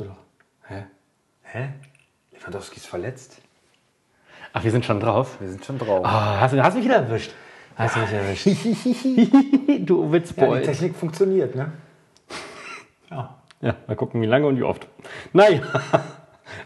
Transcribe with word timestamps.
du 0.00 0.04
doch. 0.04 0.16
Hä? 0.66 0.84
Hä? 1.42 1.68
Lewandowski 2.32 2.76
ist 2.76 2.86
verletzt. 2.86 3.38
Ach, 4.52 4.64
wir 4.64 4.70
sind 4.70 4.84
schon 4.84 5.00
drauf. 5.00 5.36
Wir 5.40 5.48
sind 5.48 5.64
schon 5.64 5.78
drauf. 5.78 6.04
Ah, 6.04 6.40
hast, 6.40 6.54
du, 6.54 6.62
hast 6.62 6.74
mich 6.74 6.84
wieder 6.84 6.96
erwischt. 6.96 7.32
Hast 7.76 7.96
du 7.96 8.00
mich 8.00 8.12
erwischt. 8.12 8.46
du 9.88 10.12
Ja, 10.12 10.18
die. 10.58 10.62
Technik 10.66 10.96
funktioniert, 10.96 11.54
ne? 11.54 11.72
Ja. 13.10 13.34
Ja, 13.60 13.74
mal 13.86 13.96
gucken, 13.96 14.20
wie 14.20 14.26
lange 14.26 14.46
und 14.46 14.56
wie 14.58 14.62
oft. 14.62 14.86
Naja. 15.32 15.60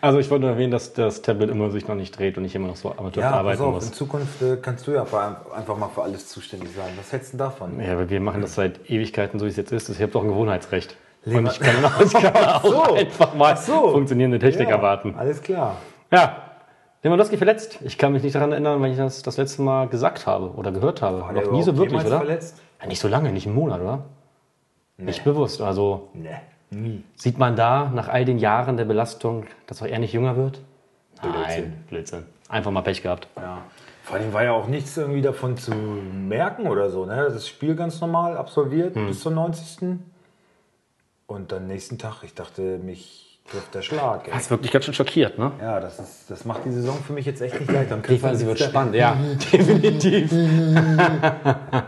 Also 0.01 0.21
ich 0.21 0.31
wollte 0.31 0.43
nur 0.43 0.51
erwähnen, 0.53 0.71
dass 0.71 0.93
das 0.93 1.23
Tablet 1.23 1.51
immer 1.51 1.71
sich 1.71 1.89
noch 1.89 1.97
nicht 1.97 2.17
dreht 2.17 2.39
und 2.39 2.45
ich 2.45 2.55
immer 2.55 2.69
noch 2.69 2.77
so 2.77 2.93
amateurhaft 2.93 3.17
Ja, 3.17 3.31
pass 3.31 3.39
arbeiten 3.39 3.63
auf, 3.63 3.69
in 3.69 3.75
muss. 3.75 3.93
Zukunft 3.93 4.41
äh, 4.41 4.57
kannst 4.57 4.87
du 4.87 4.93
ja 4.93 5.03
einfach 5.03 5.77
mal 5.77 5.89
für 5.89 6.03
alles 6.03 6.29
zuständig 6.29 6.71
sein. 6.75 6.93
Was 6.97 7.11
hältst 7.13 7.33
du 7.35 7.37
davon? 7.37 7.81
Ja, 7.81 7.93
aber 7.93 8.09
wir 8.09 8.21
machen 8.21 8.43
das 8.43 8.55
seit 8.55 8.89
Ewigkeiten, 8.89 9.41
so 9.41 9.47
wie 9.47 9.51
es 9.51 9.57
jetzt 9.57 9.73
ist. 9.73 9.89
Ich 9.89 10.01
habe 10.01 10.13
doch 10.13 10.23
ein 10.23 10.29
Gewohnheitsrecht. 10.29 10.97
Leber- 11.25 11.39
Und 11.39 11.47
ich 11.53 11.61
kann, 11.61 11.85
auch- 11.85 12.01
ich 12.05 12.13
kann 12.13 12.45
auch 12.47 12.65
so. 12.65 12.95
einfach 12.95 13.35
mal 13.35 13.57
so. 13.57 13.91
funktionierende 13.91 14.39
Technik 14.39 14.69
Ja, 14.69 14.77
erwarten. 14.77 15.15
Alles 15.17 15.43
klar. 15.43 15.77
Ja, 16.11 16.37
Lewandowski 17.03 17.37
verletzt. 17.37 17.79
Ich 17.83 17.99
kann 17.99 18.13
mich 18.13 18.23
nicht 18.23 18.35
daran 18.35 18.53
erinnern, 18.53 18.81
wenn 18.83 18.93
ich 18.93 18.97
das 18.99 19.23
das 19.23 19.37
letzte 19.37 19.63
Mal 19.63 19.89
gesagt 19.89 20.27
habe 20.27 20.51
oder 20.53 20.71
gehört 20.73 21.03
habe. 21.03 21.21
War 21.23 21.33
Noch 21.33 21.51
nie 21.53 21.63
so 21.63 21.77
wirklich, 21.77 22.05
oder? 22.05 22.19
verletzt? 22.19 22.61
Ja, 22.81 22.87
nicht 22.87 23.01
so 23.01 23.09
lange, 23.09 23.33
nicht 23.33 23.47
einen 23.47 23.55
Monat, 23.57 23.81
oder? 23.81 24.01
Nicht 24.99 25.25
bewusst. 25.25 25.61
Also 25.61 26.11
Ne, 26.15 26.41
nie. 26.71 27.03
sieht 27.17 27.39
man 27.39 27.57
da 27.57 27.91
nach 27.93 28.09
all 28.09 28.25
den 28.25 28.39
Jahren 28.39 28.77
der 28.77 28.85
Belastung, 28.85 29.47
dass 29.67 29.83
auch 29.83 29.87
er 29.87 29.99
nicht 29.99 30.13
jünger 30.13 30.37
wird? 30.37 30.61
Nein, 31.23 31.85
Blödsinn. 31.89 32.25
Einfach 32.49 32.71
mal 32.71 32.83
Pech 32.83 33.03
gehabt. 33.03 33.27
Ja. 33.37 33.59
Vor 34.05 34.17
allem 34.17 34.33
war 34.33 34.43
ja 34.45 34.53
auch 34.53 34.67
nichts 34.67 34.97
irgendwie 34.97 35.23
davon 35.23 35.57
zu 35.57 35.71
merken 35.73 36.67
oder 36.69 36.91
so. 36.91 37.05
Ne? 37.07 37.17
Das 37.33 37.49
Spiel 37.49 37.75
ganz 37.77 38.01
normal 38.01 38.37
absolviert 38.37 38.95
Hm. 38.97 39.07
bis 39.07 39.21
zum 39.21 39.35
90. 39.35 39.99
Und 41.33 41.51
dann 41.51 41.67
nächsten 41.67 41.97
Tag, 41.97 42.17
ich 42.25 42.35
dachte, 42.35 42.79
mich 42.85 43.39
trifft 43.51 43.75
der 43.75 43.81
Schlag. 43.81 44.27
Ey. 44.27 44.35
Das 44.35 44.43
ist 44.43 44.51
wirklich 44.51 44.71
ganz 44.71 44.85
schön 44.85 44.93
schockiert, 44.93 45.39
ne? 45.39 45.51
Ja, 45.63 45.81
das, 45.81 45.99
ist, 45.99 46.31
das 46.31 46.45
macht 46.45 46.67
die 46.67 46.71
Saison 46.71 46.95
für 47.07 47.15
mich 47.15 47.25
jetzt 47.25 47.41
echt 47.41 47.59
nicht 47.59 47.73
leicht. 47.73 47.91
Man 47.91 48.37
sie 48.37 48.47
wird 48.47 48.59
spannend, 48.59 48.95
ja. 48.95 49.17
Definitiv. 49.53 50.31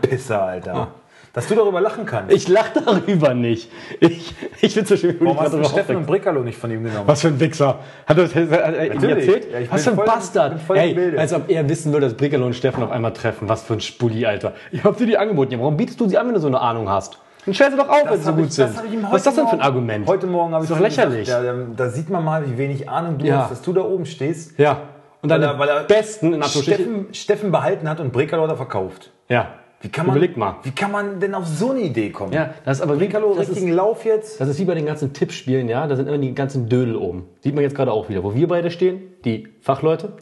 Pisser, 0.01 0.41
Alter. 0.41 0.87
Dass 1.31 1.47
du 1.47 1.53
darüber 1.53 1.79
lachen 1.79 2.07
kannst. 2.07 2.33
Ich 2.33 2.47
lache 2.47 2.81
darüber 2.83 3.35
nicht. 3.35 3.69
Ich, 3.99 4.33
ich 4.61 4.73
finde 4.73 4.89
so 4.89 4.97
schön, 4.97 5.19
wie 5.19 5.25
Warum 5.25 5.35
ich 5.37 5.43
hast 5.43 5.53
du 5.53 5.63
Steffen 5.65 5.97
und. 5.97 6.07
Brickerlo 6.07 6.41
nicht 6.41 6.57
von 6.57 6.71
ihm 6.71 6.83
genommen? 6.83 7.07
Was 7.07 7.21
für 7.21 7.27
ein 7.27 7.39
Wichser. 7.39 7.81
Hat 8.07 8.17
er 8.17 8.23
das 8.23 8.33
hat 8.33 8.49
er 8.49 8.95
Natürlich. 8.95 9.27
erzählt? 9.27 9.47
Ja, 9.51 9.59
Was 9.71 9.83
für 9.83 9.89
ein 9.91 9.95
voll- 9.97 10.05
Bastard. 10.05 10.59
Ey, 10.69 11.17
als 11.19 11.33
ob 11.33 11.51
er 11.51 11.69
wissen 11.69 11.93
würde, 11.93 12.07
dass 12.07 12.15
Brickerlo 12.17 12.47
und 12.47 12.55
Steffen 12.55 12.81
auf 12.81 12.89
einmal 12.89 13.13
treffen. 13.13 13.47
Was 13.47 13.61
für 13.61 13.73
ein 13.73 13.81
Spulli, 13.81 14.25
Alter. 14.25 14.53
Ich 14.71 14.83
hab 14.83 14.97
dir 14.97 15.05
die 15.05 15.19
angeboten. 15.19 15.51
Ja, 15.51 15.59
warum 15.59 15.77
bietest 15.77 15.99
du 15.99 16.09
sie 16.09 16.17
an, 16.17 16.25
wenn 16.25 16.33
du 16.33 16.39
so 16.39 16.47
eine 16.47 16.59
Ahnung 16.59 16.89
hast? 16.89 17.19
Dann 17.45 17.53
stell 17.53 17.71
sie 17.71 17.77
doch 17.77 17.89
auf, 17.89 18.03
wenn 18.09 18.17
sie 18.17 18.23
so 18.23 18.33
gut 18.33 18.45
ich- 18.47 18.53
sind. 18.53 18.75
Was 19.03 19.17
ist 19.17 19.27
das 19.27 19.35
denn 19.35 19.47
für 19.47 19.53
ein 19.53 19.61
Argument? 19.61 20.07
Heute 20.07 20.25
Morgen 20.27 20.53
habe 20.53 20.63
ich 20.65 20.69
doch 20.69 20.77
schon 20.77 20.83
lächerlich. 20.85 21.25
Gesagt, 21.25 21.45
ja, 21.45 21.53
da, 21.53 21.65
da 21.75 21.89
sieht 21.89 22.09
man 22.09 22.23
mal, 22.23 22.45
wie 22.49 22.57
wenig 22.57 22.89
Ahnung 22.89 23.17
du 23.19 23.25
Ja. 23.25 23.41
hast, 23.43 23.51
dass 23.51 23.61
du 23.61 23.73
da 23.73 23.81
oben 23.81 24.05
stehst. 24.05 24.57
Ja. 24.57 24.81
Und 25.21 25.29
Weil 25.29 25.39
deine 25.39 25.53
er- 25.53 25.59
weil 25.59 25.69
er 25.69 25.83
besten, 25.83 26.33
in. 26.33 26.43
Steffen, 26.63 27.13
Steffen 27.13 27.51
behalten 27.51 27.87
hat 27.89 27.99
und 27.99 28.11
da 28.47 28.55
verkauft. 28.55 29.11
Ja. 29.29 29.49
Wie 29.81 29.89
kann 29.89 30.07
man, 30.07 30.15
Überleg 30.15 30.35
mal. 30.37 30.55
Wie 30.63 30.71
kann 30.71 30.91
man 30.91 31.19
denn 31.19 31.35
auf 31.35 31.45
so 31.45 31.69
eine 31.71 31.81
Idee 31.81 32.09
kommen? 32.09 32.31
Ja, 32.33 32.51
das 32.63 32.77
ist 32.77 32.81
aber 32.83 32.95
Brickerlo, 32.95 33.35
das 33.35 33.43
ist, 33.49 33.55
richtigen 33.55 33.73
Lauf 33.73 34.03
jetzt. 34.05 34.41
das 34.41 34.47
ist 34.49 34.57
wie 34.59 34.65
bei 34.65 34.73
den 34.73 34.85
ganzen 34.87 35.13
Tippspielen, 35.13 35.69
ja. 35.69 35.85
Da 35.85 35.95
sind 35.95 36.07
immer 36.07 36.17
die 36.17 36.33
ganzen 36.33 36.67
Dödel 36.67 36.95
oben. 36.95 37.27
Sieht 37.41 37.53
man 37.53 37.63
jetzt 37.63 37.75
gerade 37.75 37.91
auch 37.91 38.09
wieder. 38.09 38.23
Wo 38.23 38.33
wir 38.33 38.47
beide 38.47 38.71
stehen, 38.71 39.01
die 39.25 39.47
Fachleute. 39.61 40.13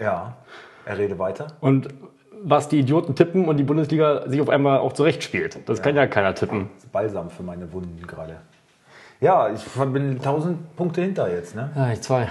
Ja, 0.00 0.36
er 0.86 0.98
rede 0.98 1.18
weiter. 1.18 1.48
Und 1.60 1.88
was 2.44 2.68
die 2.68 2.80
Idioten 2.80 3.14
tippen 3.14 3.46
und 3.48 3.56
die 3.56 3.62
Bundesliga 3.64 4.28
sich 4.28 4.40
auf 4.40 4.48
einmal 4.48 4.78
auch 4.78 4.92
zurechtspielt. 4.92 5.58
Das 5.66 5.82
kann 5.82 5.96
ja 5.96 6.06
keiner 6.06 6.34
tippen. 6.34 6.70
Das 6.76 6.84
ist 6.84 6.92
Balsam 6.92 7.30
für 7.30 7.42
meine 7.42 7.72
Wunden 7.72 8.04
gerade. 8.06 8.36
Ja, 9.20 9.50
ich 9.52 9.64
bin 9.64 10.16
1000 10.18 10.74
Punkte 10.76 11.02
hinter 11.02 11.30
jetzt, 11.32 11.54
ne? 11.54 11.70
Ja, 11.76 11.92
ich 11.92 12.00
zwei. 12.00 12.28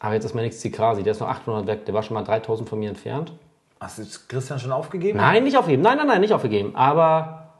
Aber 0.00 0.14
jetzt 0.14 0.24
ist 0.24 0.34
mein 0.34 0.44
nächstes 0.44 0.72
Krasi. 0.72 1.02
Der 1.02 1.12
ist 1.12 1.20
nur 1.20 1.28
800 1.28 1.66
weg. 1.66 1.84
Der 1.84 1.94
war 1.94 2.02
schon 2.02 2.14
mal 2.14 2.24
3000 2.24 2.68
von 2.68 2.78
mir 2.78 2.88
entfernt. 2.88 3.32
Hast 3.78 3.98
du 3.98 4.02
jetzt 4.02 4.28
Christian 4.28 4.58
schon 4.58 4.72
aufgegeben? 4.72 5.18
Nein, 5.18 5.44
nicht 5.44 5.56
aufgeben. 5.56 5.82
Nein, 5.82 5.98
nein, 5.98 6.06
nein, 6.06 6.20
nicht 6.20 6.32
aufgegeben. 6.32 6.74
Aber 6.74 7.50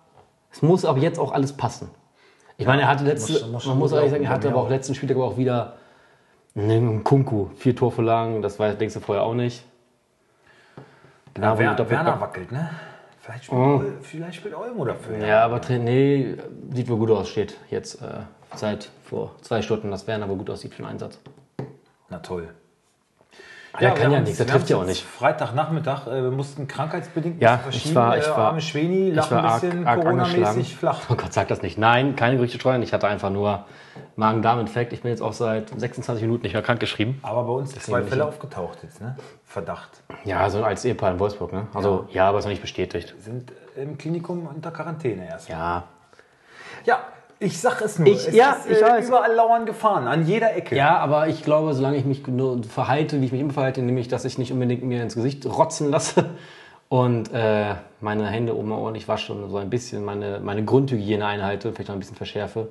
es 0.50 0.62
muss 0.62 0.84
aber 0.84 0.98
jetzt 0.98 1.18
auch 1.18 1.32
alles 1.32 1.52
passen. 1.52 1.90
Ich 2.56 2.66
meine, 2.66 2.82
er 2.82 2.88
hatte 2.88 3.04
letzte, 3.04 3.32
muss- 3.32 3.46
muss 3.52 3.66
man 3.66 3.78
muss 3.78 3.92
ehrlich 3.92 4.10
sagen, 4.10 4.24
er 4.24 4.30
hatte 4.30 4.48
aber 4.48 4.58
auch 4.58 4.64
auch. 4.66 4.70
letzten 4.70 4.94
Spieltag 4.94 5.16
aber 5.16 5.26
auch 5.26 5.36
wieder 5.38 5.74
einen 6.54 7.04
Kunku. 7.04 7.48
Vier 7.56 7.74
Torvorlagen, 7.76 8.42
das 8.42 8.58
war, 8.58 8.70
denkst 8.74 8.94
du 8.94 9.00
vorher 9.00 9.24
auch 9.24 9.34
nicht. 9.34 9.64
Genau, 11.34 11.58
Wer, 11.58 11.74
doppelt- 11.74 11.90
Werner 12.04 12.20
wackelt, 12.20 12.52
ne? 12.52 12.70
Vielleicht 13.20 13.44
spielt, 13.44 13.60
Ol- 13.60 13.98
vielleicht 14.02 14.36
spielt 14.36 14.54
Olmo 14.54 14.84
dafür. 14.84 15.18
Ja, 15.18 15.44
aber 15.44 15.58
Tra- 15.58 15.78
nee, 15.78 16.36
sieht 16.72 16.88
wohl 16.88 16.96
gut 16.98 17.10
aus, 17.10 17.28
steht 17.28 17.56
jetzt 17.70 18.00
äh, 18.02 18.20
seit 18.56 18.90
vor 19.04 19.36
zwei 19.42 19.62
Stunden, 19.62 19.90
dass 19.90 20.06
Werner 20.06 20.28
wohl 20.28 20.36
gut 20.36 20.50
aussieht 20.50 20.74
für 20.74 20.82
den 20.82 20.90
Einsatz. 20.90 21.18
Na 22.08 22.18
toll. 22.18 22.48
Der 23.78 23.90
kann 23.92 24.10
wir 24.10 24.18
ja 24.18 24.20
nichts, 24.22 24.38
der 24.38 24.46
wir 24.46 24.52
trifft 24.54 24.68
ja 24.70 24.76
auch 24.78 24.84
nicht. 24.84 25.04
Freitagnachmittag, 25.04 26.06
äh, 26.08 26.22
wir 26.24 26.30
mussten 26.32 26.66
krankheitsbedingt 26.66 27.40
Ja, 27.40 27.52
was 27.52 27.58
ich 27.76 27.82
verschieben. 27.82 27.94
war- 27.94 28.18
ich 28.18 28.26
äh, 28.26 28.30
war- 28.30 28.38
arme 28.38 28.60
Schweni 28.60 29.10
lag 29.10 29.30
ein 29.30 29.60
bisschen 29.60 29.84
Corona-mäßig 29.84 30.76
flach. 30.76 30.98
Oh 31.08 31.14
Gott, 31.14 31.32
sag 31.32 31.48
das 31.48 31.62
nicht. 31.62 31.78
Nein, 31.78 32.16
keine 32.16 32.36
Gerüchte 32.36 32.58
streuen. 32.58 32.82
Ich 32.82 32.92
hatte 32.92 33.06
einfach 33.06 33.30
nur 33.30 33.64
Magen-Darm-Infekt. 34.16 34.92
Ich 34.92 35.02
bin 35.02 35.10
jetzt 35.10 35.22
auch 35.22 35.32
seit 35.32 35.68
26 35.68 36.22
Minuten 36.22 36.42
nicht 36.42 36.52
mehr 36.52 36.62
krank 36.62 36.80
geschrieben. 36.80 37.20
Aber 37.22 37.44
bei 37.44 37.52
uns 37.52 37.72
zwei 37.78 37.98
bin 37.98 38.04
ich 38.04 38.08
Fälle 38.10 38.22
ja- 38.22 38.28
aufgetaucht 38.28 38.78
jetzt, 38.82 39.00
ne? 39.00 39.16
Verdacht. 39.44 40.02
Ja, 40.24 40.50
so 40.50 40.64
als 40.64 40.84
Ehepaar 40.84 41.12
in 41.12 41.18
Wolfsburg, 41.20 41.52
ne? 41.52 41.66
Also, 41.72 42.06
ja, 42.10 42.28
aber 42.28 42.38
ist 42.38 42.44
noch 42.44 42.50
nicht 42.50 42.62
bestätigt. 42.62 43.14
Sind 43.20 43.52
im 43.76 43.96
Klinikum 43.98 44.46
unter 44.46 44.70
Quarantäne 44.72 45.26
erst. 45.28 45.48
Ja. 45.48 45.84
Ja, 46.84 46.98
ich 47.40 47.58
sag 47.60 47.80
es 47.82 47.98
nur. 47.98 48.06
Ich- 48.08 48.28
es 48.28 48.34
ja, 48.34 48.52
ist, 48.52 48.70
ich 48.70 48.80
weiß. 48.82 49.08
Überall 49.08 49.34
lauern 49.34 49.66
Gefahren, 49.66 50.06
an 50.06 50.24
jeder 50.26 50.54
Ecke. 50.54 50.76
Ja, 50.76 50.98
aber 50.98 51.26
ich 51.28 51.42
glaube, 51.42 51.74
solange 51.74 51.96
ich 51.96 52.04
mich 52.04 52.24
nur 52.26 52.62
verhalte, 52.62 53.20
wie 53.20 53.24
ich 53.26 53.32
mich 53.32 53.40
immer 53.40 53.52
verhalte, 53.52 53.82
nämlich, 53.82 54.06
dass 54.08 54.24
ich 54.24 54.38
nicht 54.38 54.52
unbedingt 54.52 54.82
mir 54.84 55.02
ins 55.02 55.14
Gesicht 55.14 55.44
rotzen 55.46 55.90
lasse 55.90 56.26
und 56.88 57.32
äh, 57.32 57.74
meine 58.00 58.26
Hände 58.28 58.56
oben 58.56 58.70
ordentlich 58.72 59.08
wasche 59.08 59.32
und 59.32 59.50
so 59.50 59.56
ein 59.56 59.70
bisschen 59.70 60.04
meine, 60.04 60.40
meine 60.40 60.64
Grundhygiene 60.64 61.24
einhalte, 61.26 61.72
vielleicht 61.72 61.88
noch 61.88 61.96
ein 61.96 62.00
bisschen 62.00 62.16
verschärfe, 62.16 62.68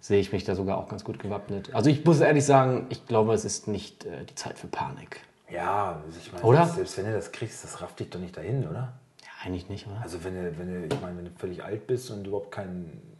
sehe 0.00 0.20
ich 0.20 0.32
mich 0.32 0.44
da 0.44 0.54
sogar 0.54 0.78
auch 0.78 0.88
ganz 0.88 1.02
gut 1.02 1.18
gewappnet. 1.18 1.74
Also 1.74 1.90
ich 1.90 2.04
muss 2.04 2.20
ehrlich 2.20 2.44
sagen, 2.44 2.86
ich 2.90 3.06
glaube, 3.06 3.34
es 3.34 3.44
ist 3.44 3.66
nicht 3.68 4.04
äh, 4.04 4.24
die 4.24 4.34
Zeit 4.36 4.58
für 4.58 4.68
Panik. 4.68 5.20
Ja, 5.50 6.00
also 6.06 6.18
ich 6.22 6.30
meine, 6.32 6.44
Oder? 6.44 6.58
selbst- 6.58 6.74
selbst 6.76 6.98
wenn 6.98 7.06
du 7.06 7.12
das 7.12 7.32
kriegst, 7.32 7.64
das 7.64 7.80
rafft 7.82 7.98
dich 8.00 8.10
doch 8.10 8.20
nicht 8.20 8.36
dahin, 8.36 8.68
oder? 8.68 8.92
Ja, 9.22 9.28
eigentlich 9.44 9.68
nicht, 9.68 9.86
oder? 9.86 9.96
Also 10.02 10.22
wenn 10.22 10.34
du, 10.34 10.58
wenn 10.58 10.68
du, 10.88 10.94
ich 10.94 11.00
meine, 11.00 11.16
wenn 11.16 11.24
du 11.24 11.30
völlig 11.36 11.64
alt 11.64 11.86
bist 11.86 12.10
und 12.10 12.26
überhaupt 12.26 12.52
keinen 12.52 13.17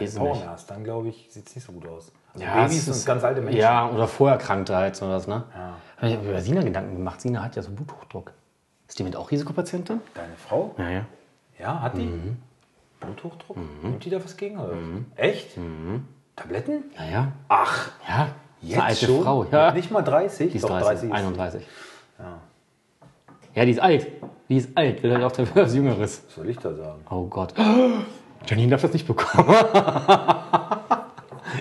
Mehr 0.00 0.50
hast, 0.50 0.70
dann 0.70 0.84
glaube 0.84 1.08
ich, 1.08 1.26
sieht 1.30 1.46
es 1.48 1.54
nicht 1.54 1.64
so 1.64 1.72
gut 1.72 1.86
aus. 1.88 2.12
Also 2.32 2.44
Ja, 2.46 2.54
Babys 2.54 2.78
es 2.82 2.88
und 2.88 2.94
ist- 2.94 3.06
ganz 3.06 3.22
alte 3.24 3.40
Menschen. 3.40 3.60
Ja, 3.60 3.88
oder 3.90 4.08
Vorerkrankte 4.08 4.74
halt 4.76 4.96
sowas, 4.96 5.26
ne? 5.26 5.44
Ja. 5.54 5.76
Habe 5.96 6.08
ich 6.08 6.14
hab 6.16 6.22
mir 6.22 6.30
über 6.30 6.40
Sina 6.40 6.62
Gedanken 6.62 6.96
gemacht. 6.96 7.20
Sina 7.20 7.42
hat 7.42 7.54
ja 7.56 7.62
so 7.62 7.70
Bluthochdruck. 7.70 8.32
Ist 8.88 8.98
die 8.98 9.04
mit 9.04 9.16
auch 9.16 9.30
Risikopatientin? 9.30 10.00
Deine 10.14 10.34
Frau? 10.36 10.74
Ja, 10.78 10.90
ja. 10.90 11.06
Ja, 11.58 11.80
hat 11.80 11.96
die? 11.96 12.06
Mhm. 12.06 12.36
Bluthochdruck? 13.00 13.56
Nimmt 13.82 14.04
die 14.04 14.10
da 14.10 14.22
was 14.22 14.36
gegen? 14.36 14.58
Oder? 14.58 14.74
Echt? 15.16 15.56
Tabletten? 16.36 16.84
Ja, 16.98 17.04
ja. 17.04 17.32
Ach, 17.48 17.90
Ja, 18.08 18.28
jetzt 18.60 18.74
eine 18.74 18.84
alte 18.84 19.06
schon? 19.06 19.22
Frau. 19.22 19.44
Ja. 19.50 19.70
Nicht 19.72 19.90
mal 19.90 20.02
30? 20.02 20.50
Die 20.50 20.56
ist 20.56 20.64
Doch, 20.64 20.70
30, 20.80 21.08
ist- 21.10 21.14
31. 21.14 21.66
Ja. 22.18 22.38
Ja, 23.54 23.64
die 23.64 23.70
ist 23.70 23.80
alt. 23.80 24.06
Die 24.48 24.56
ist 24.56 24.76
alt. 24.76 25.02
Will 25.02 25.12
halt 25.14 25.22
auch 25.24 25.32
der 25.32 25.46
was 25.56 25.74
Jüngeres. 25.74 26.24
Was 26.26 26.34
soll 26.34 26.48
ich 26.50 26.58
da 26.58 26.74
sagen? 26.74 27.00
Oh 27.08 27.26
Gott. 27.26 27.54
Janine 28.46 28.70
darf 28.70 28.82
das 28.82 28.92
nicht 28.92 29.06
bekommen. 29.06 29.54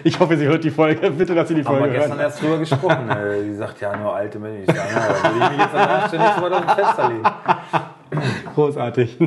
ich 0.04 0.20
hoffe, 0.20 0.38
sie 0.38 0.46
hört 0.46 0.64
die 0.64 0.72
Folge. 0.72 1.12
Bitte, 1.12 1.36
dass 1.36 1.48
sie 1.48 1.56
die 1.56 1.64
Haben 1.64 1.76
wir 1.76 1.80
Folge 1.82 1.96
gestern 1.96 2.18
hört. 2.18 2.22
erst 2.22 2.42
drüber 2.42 2.58
gesprochen. 2.58 3.10
äh, 3.10 3.44
die 3.46 3.54
sagt 3.56 3.82
ja 3.82 3.96
nur 3.96 4.14
alte 4.14 4.40
Menschen. 4.40 4.64
Ich 4.70 4.76
sage, 4.76 4.90
ja, 4.94 5.34
würde 5.34 5.46
ich 5.46 5.52
mich 5.52 5.60
jetzt 5.60 5.76
an 5.76 5.90
der 6.02 6.08
Stelle 6.08 6.24
nicht 6.24 6.36
so 6.36 6.42
weit 6.44 6.54
aus 6.54 6.62
dem 6.62 6.70
Fenster. 6.70 7.12
Großartig. 8.56 9.18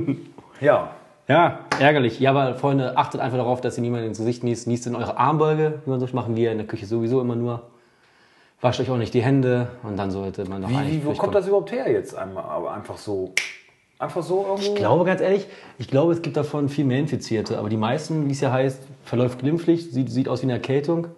Ja, 0.61 0.91
Ja, 1.29 1.58
ärgerlich. 1.81 2.20
Ja, 2.20 2.31
aber 2.31 2.55
Freunde, 2.55 2.97
achtet 2.97 3.20
einfach 3.20 3.38
darauf, 3.38 3.61
dass 3.61 3.76
ihr 3.76 3.82
niemanden 3.82 4.08
ins 4.08 4.19
Gesicht 4.19 4.44
niest. 4.44 4.67
Niest 4.67 4.87
in 4.87 4.94
eure 4.94 5.19
Armbeuge. 5.19 5.81
Wie 5.85 5.91
man 5.91 6.00
so 6.00 6.06
machen 6.12 6.37
wir 6.37 6.53
in 6.53 6.58
der 6.58 6.67
Küche 6.67 6.87
sowieso 6.87 7.20
immer 7.20 7.37
nur. 7.37 7.62
Wascht 8.62 8.81
euch 8.81 8.91
auch 8.91 8.97
nicht 8.97 9.12
die 9.12 9.23
Hände 9.23 9.69
und 9.82 9.99
dann 9.99 10.11
sollte 10.11 10.49
man 10.49 10.62
doch 10.62 10.70
wie, 10.70 10.76
eigentlich 10.76 11.03
wie, 11.03 11.06
wo 11.06 11.12
kommt 11.12 11.35
das 11.35 11.47
überhaupt 11.47 11.73
her 11.73 11.91
jetzt? 11.91 12.17
Einmal, 12.17 12.44
aber 12.44 12.73
einfach 12.73 12.97
so, 12.97 13.32
einfach 13.98 14.22
so 14.22 14.43
irgendwo? 14.43 14.62
Ich 14.62 14.75
glaube 14.75 15.04
ganz 15.04 15.20
ehrlich, 15.20 15.46
ich 15.78 15.88
glaube, 15.88 16.12
es 16.12 16.22
gibt 16.22 16.37
davon 16.37 16.69
viel 16.69 16.84
mehr 16.84 16.98
Infizierte. 16.98 17.58
Aber 17.58 17.69
die 17.69 17.76
meisten, 17.76 18.28
wie 18.28 18.32
es 18.32 18.40
ja 18.40 18.52
heißt, 18.52 18.81
verläuft 19.04 19.38
glimpflich, 19.38 19.90
sieht, 19.90 20.10
sieht 20.10 20.28
aus 20.28 20.43
wie 20.43 20.46
eine 20.46 20.54
Erkältung. 20.54 21.08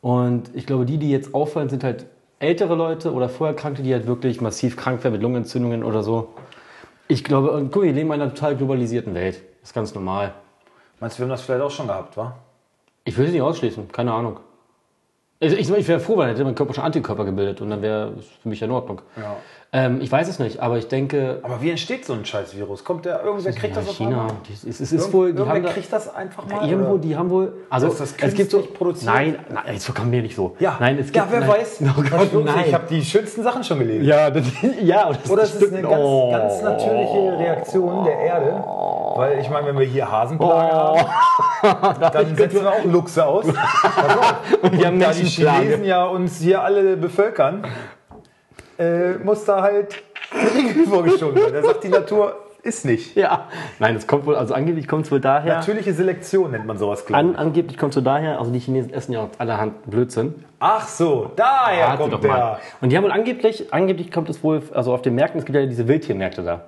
Und 0.00 0.50
ich 0.54 0.66
glaube, 0.66 0.86
die, 0.86 0.98
die 0.98 1.10
jetzt 1.10 1.34
auffallen, 1.34 1.68
sind 1.68 1.82
halt 1.82 2.06
ältere 2.38 2.74
Leute 2.74 3.12
oder 3.12 3.28
Vorerkrankte, 3.28 3.82
die 3.82 3.92
halt 3.92 4.06
wirklich 4.06 4.40
massiv 4.40 4.76
krank 4.76 5.02
werden 5.02 5.14
mit 5.14 5.22
Lungenentzündungen 5.22 5.82
oder 5.82 6.02
so. 6.02 6.34
Ich 7.08 7.24
glaube, 7.24 7.52
und 7.52 7.70
guck, 7.70 7.82
wir 7.82 7.92
leben 7.92 8.12
in 8.12 8.20
einer 8.20 8.34
total 8.34 8.56
globalisierten 8.56 9.14
Welt. 9.14 9.40
Das 9.60 9.70
ist 9.70 9.74
ganz 9.74 9.94
normal. 9.94 10.34
Meinst 11.00 11.16
du, 11.16 11.20
wir 11.20 11.24
haben 11.24 11.30
das 11.30 11.42
vielleicht 11.42 11.62
auch 11.62 11.70
schon 11.70 11.86
gehabt, 11.86 12.16
wa? 12.16 12.36
Ich 13.04 13.16
will 13.16 13.26
es 13.26 13.32
nicht 13.32 13.42
ausschließen, 13.42 13.90
keine 13.92 14.12
Ahnung. 14.12 14.40
Also 15.40 15.56
ich, 15.56 15.70
ich 15.70 15.88
wäre 15.88 16.00
froh, 16.00 16.16
weil 16.16 16.26
dann 16.26 16.36
hätte 16.36 16.44
mein 16.44 16.54
Körper 16.54 16.74
schon 16.74 16.84
Antikörper 16.84 17.24
gebildet 17.24 17.60
und 17.60 17.70
dann 17.70 17.82
wäre 17.82 18.14
es 18.18 18.26
für 18.26 18.48
mich 18.48 18.60
ja 18.60 18.66
in 18.66 18.72
Ordnung. 18.72 19.02
Ja. 19.16 19.36
Ähm, 19.72 20.00
ich 20.00 20.10
weiß 20.10 20.28
es 20.28 20.38
nicht, 20.38 20.60
aber 20.60 20.78
ich 20.78 20.88
denke, 20.88 21.40
Aber 21.42 21.60
wie 21.60 21.70
entsteht 21.70 22.04
so 22.06 22.12
ein 22.12 22.24
scheiß 22.24 22.56
Virus? 22.56 22.84
Kommt 22.84 23.04
der, 23.04 23.22
irgendwer 23.24 23.52
kriegt 23.52 23.74
ja, 23.74 23.80
das 23.80 23.90
auf 23.90 23.96
China, 23.96 24.20
einmal? 24.22 24.36
es, 24.68 24.80
ist 24.80 25.12
wohl, 25.12 25.32
die 25.34 25.42
haben 25.42 25.62
da, 25.62 25.70
kriegt 25.70 25.92
das 25.92 26.14
einfach 26.14 26.46
mal? 26.46 26.68
irgendwo, 26.68 26.92
oder? 26.92 27.02
die 27.02 27.16
haben 27.16 27.28
wohl, 27.30 27.52
also 27.68 27.88
das 27.88 28.14
es 28.20 28.34
gibt 28.34 28.50
so, 28.52 28.60
produziert? 28.62 29.12
nein, 29.12 29.38
nein, 29.52 29.64
jetzt 29.72 29.92
kommen 29.94 30.12
wir 30.12 30.22
nicht 30.22 30.36
so. 30.36 30.56
Ja, 30.60 30.76
nein, 30.78 30.96
es 30.98 31.06
gibt, 31.06 31.16
ja 31.16 31.26
wer 31.28 31.40
nein, 31.40 31.48
weiß. 31.48 31.80
Oh 31.98 32.02
Gott, 32.02 32.44
nein. 32.44 32.64
Ich 32.68 32.74
habe 32.74 32.84
die 32.88 33.04
schönsten 33.04 33.42
Sachen 33.42 33.64
schon 33.64 33.80
gelesen. 33.80 34.04
ja, 34.04 34.30
das, 34.30 34.44
ja, 34.80 35.12
das 35.12 35.30
Oder 35.30 35.42
es 35.42 35.54
ist 35.54 35.72
eine 35.72 35.82
ganz, 35.82 35.94
Oh. 35.98 36.30
ganz 36.30 36.62
natürliche 36.62 37.38
Reaktion 37.38 38.04
der 38.04 38.18
Erde. 38.18 38.64
Weil 39.16 39.38
ich 39.40 39.50
meine, 39.50 39.66
wenn 39.66 39.78
wir 39.78 39.86
hier 39.86 40.10
Hasenplage 40.10 40.72
haben, 41.62 42.00
dann 42.12 42.36
setzen 42.36 42.62
wir 42.62 42.70
auch 42.70 42.84
Luchse 42.84 43.26
aus. 43.26 43.46
Und 43.46 44.78
wir 44.78 44.86
haben 44.86 45.00
da 45.00 45.10
die. 45.12 45.24
Chinesen 45.24 45.84
ja 45.84 46.04
uns 46.04 46.38
hier 46.38 46.62
alle 46.62 46.96
bevölkern, 46.96 47.64
äh, 48.78 49.14
muss 49.14 49.44
da 49.44 49.62
halt 49.62 50.02
eine 50.30 50.54
Regel 50.68 50.86
vorgeschoben 50.86 51.36
werden. 51.36 51.54
Da 51.54 51.62
sagt 51.62 51.84
die 51.84 51.88
Natur, 51.88 52.36
ist 52.66 52.84
nicht. 52.84 53.14
Ja, 53.16 53.48
nein, 53.78 53.94
es 53.94 54.06
kommt 54.08 54.26
wohl, 54.26 54.34
also 54.34 54.52
angeblich 54.52 54.88
kommt 54.88 55.06
es 55.06 55.12
wohl 55.12 55.20
daher. 55.20 55.56
Natürliche 55.58 55.94
Selektion 55.94 56.50
nennt 56.50 56.66
man 56.66 56.76
sowas, 56.78 57.06
glaube 57.06 57.20
An, 57.20 57.30
ich. 57.32 57.38
angeblich 57.38 57.78
kommt 57.78 57.92
es 57.92 57.96
wohl 57.98 58.02
daher, 58.02 58.40
also 58.40 58.50
die 58.50 58.58
Chinesen 58.58 58.92
essen 58.92 59.12
ja 59.12 59.20
auch 59.20 59.28
allerhand 59.38 59.88
Blödsinn. 59.88 60.34
Ach 60.58 60.86
so, 60.88 61.30
daher 61.36 61.90
Warte 61.90 62.10
kommt 62.10 62.24
der. 62.24 62.30
mal. 62.30 62.58
Und 62.80 62.90
die 62.90 62.96
haben 62.96 63.04
wohl 63.04 63.12
angeblich, 63.12 63.72
angeblich 63.72 64.10
kommt 64.10 64.28
es 64.28 64.42
wohl, 64.42 64.62
also 64.74 64.92
auf 64.92 65.02
den 65.02 65.14
Märkten, 65.14 65.38
es 65.38 65.46
gibt 65.46 65.56
ja 65.56 65.64
diese 65.64 65.86
Wildtiermärkte 65.86 66.42
da. 66.42 66.64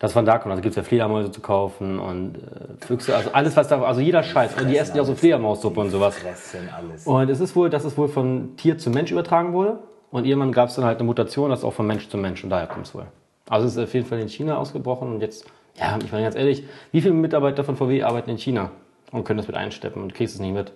Das 0.00 0.12
von 0.12 0.24
da 0.24 0.38
kommt, 0.38 0.52
also 0.52 0.62
gibt 0.62 0.72
es 0.72 0.76
ja 0.76 0.82
Fledermäuse 0.84 1.32
zu 1.32 1.40
kaufen 1.40 1.98
und 1.98 2.36
äh, 2.36 2.84
Füchse, 2.86 3.16
also 3.16 3.30
alles 3.32 3.56
was 3.56 3.66
da, 3.66 3.82
also 3.82 4.00
jeder 4.00 4.22
Scheiß. 4.22 4.54
Und 4.60 4.68
die 4.68 4.76
essen 4.76 4.94
ja 4.96 5.02
auch 5.02 5.06
so 5.06 5.14
Fledermaussuppe 5.16 5.80
und 5.80 5.90
sowas. 5.90 6.16
Fressen 6.18 6.68
alles. 6.76 7.04
Und 7.06 7.28
es 7.30 7.40
ist 7.40 7.56
wohl, 7.56 7.68
dass 7.68 7.84
es 7.84 7.96
wohl 7.98 8.06
von 8.08 8.54
Tier 8.56 8.78
zu 8.78 8.90
Mensch 8.90 9.10
übertragen 9.10 9.54
wurde. 9.54 9.78
Und 10.10 10.24
irgendwann 10.24 10.52
gab 10.52 10.68
es 10.68 10.76
dann 10.76 10.84
halt 10.84 10.98
eine 10.98 11.06
Mutation, 11.06 11.50
das 11.50 11.64
auch 11.64 11.72
von 11.72 11.86
Mensch 11.86 12.08
zu 12.08 12.16
Mensch 12.16 12.42
und 12.42 12.50
daher 12.50 12.66
kommt 12.66 12.86
es 12.86 12.94
wohl. 12.94 13.06
Also 13.48 13.66
es 13.66 13.76
ist 13.76 13.82
auf 13.82 13.94
jeden 13.94 14.06
Fall 14.06 14.20
in 14.20 14.28
China 14.28 14.56
ausgebrochen 14.56 15.08
und 15.12 15.20
jetzt, 15.20 15.46
ja, 15.78 15.98
ich 16.02 16.10
meine 16.10 16.24
ganz 16.24 16.36
ehrlich, 16.36 16.64
wie 16.92 17.00
viele 17.00 17.14
Mitarbeiter 17.14 17.64
von 17.64 17.76
VW 17.76 18.02
arbeiten 18.02 18.30
in 18.30 18.38
China 18.38 18.70
und 19.12 19.24
können 19.24 19.38
das 19.38 19.46
mit 19.46 19.56
einsteppen 19.56 20.02
und 20.02 20.14
kriegst 20.14 20.34
es 20.34 20.40
nicht 20.40 20.52
mit? 20.52 20.72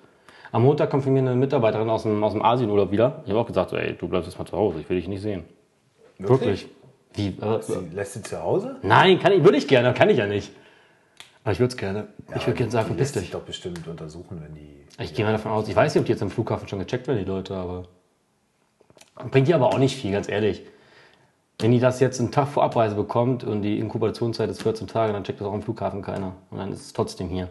Am 0.52 0.62
Montag 0.62 0.90
kommt 0.90 1.04
von 1.04 1.12
mir 1.12 1.20
eine 1.20 1.34
Mitarbeiterin 1.34 1.88
aus 1.88 2.02
dem, 2.02 2.22
aus 2.22 2.32
dem 2.32 2.42
Asienurlaub 2.42 2.90
wieder. 2.90 3.22
Ich 3.24 3.30
habe 3.30 3.40
auch 3.40 3.46
gesagt, 3.46 3.70
so, 3.70 3.76
ey, 3.76 3.94
du 3.94 4.06
bleibst 4.06 4.28
jetzt 4.28 4.38
mal 4.38 4.44
zu 4.44 4.56
Hause, 4.56 4.80
ich 4.80 4.88
will 4.90 4.96
dich 4.96 5.08
nicht 5.08 5.22
sehen. 5.22 5.44
Wirklich? 6.18 6.68
Wie? 7.14 7.28
Äh, 7.28 7.62
Sie 7.62 7.78
lässt 7.94 8.14
sie 8.14 8.22
zu 8.22 8.42
Hause? 8.42 8.76
nein, 8.82 9.18
kann 9.18 9.32
ich, 9.32 9.44
würde 9.44 9.56
ich 9.56 9.66
gerne, 9.66 9.94
kann 9.94 10.10
ich 10.10 10.18
ja 10.18 10.26
nicht. 10.26 10.52
Aber 11.44 11.52
ich 11.52 11.58
würde 11.58 11.72
es 11.72 11.76
gerne. 11.76 12.08
ich 12.36 12.46
würde 12.46 12.56
gerne 12.56 12.70
sagen, 12.70 12.86
verpiss 12.86 13.12
dich. 13.12 13.30
doch 13.30 13.40
bestimmt 13.40 13.88
untersuchen, 13.88 14.40
wenn 14.42 14.54
die. 14.54 14.86
Ich 15.02 15.14
gehe 15.14 15.24
mal 15.24 15.32
davon 15.32 15.52
aus, 15.52 15.68
ich 15.68 15.74
weiß 15.74 15.94
nicht, 15.94 16.00
ob 16.00 16.06
die 16.06 16.12
jetzt 16.12 16.22
am 16.22 16.30
Flughafen 16.30 16.68
schon 16.68 16.78
gecheckt 16.78 17.08
werden, 17.08 17.18
die 17.18 17.24
Leute, 17.24 17.54
aber. 17.54 17.88
Bringt 19.30 19.48
die 19.48 19.54
aber 19.54 19.66
auch 19.68 19.78
nicht 19.78 19.96
viel, 19.96 20.12
ganz 20.12 20.28
ehrlich. 20.28 20.62
Wenn 21.58 21.70
die 21.70 21.80
das 21.80 22.00
jetzt 22.00 22.18
einen 22.18 22.32
Tag 22.32 22.48
vor 22.48 22.64
Abreise 22.64 22.94
bekommt 22.96 23.44
und 23.44 23.62
die 23.62 23.78
Inkubationszeit 23.78 24.50
ist 24.50 24.62
14 24.62 24.86
Tage, 24.88 25.12
dann 25.12 25.22
checkt 25.22 25.40
das 25.40 25.46
auch 25.46 25.52
am 25.52 25.62
Flughafen 25.62 26.02
keiner. 26.02 26.34
Und 26.50 26.58
dann 26.58 26.72
ist 26.72 26.80
es 26.86 26.92
trotzdem 26.92 27.28
hier. 27.28 27.48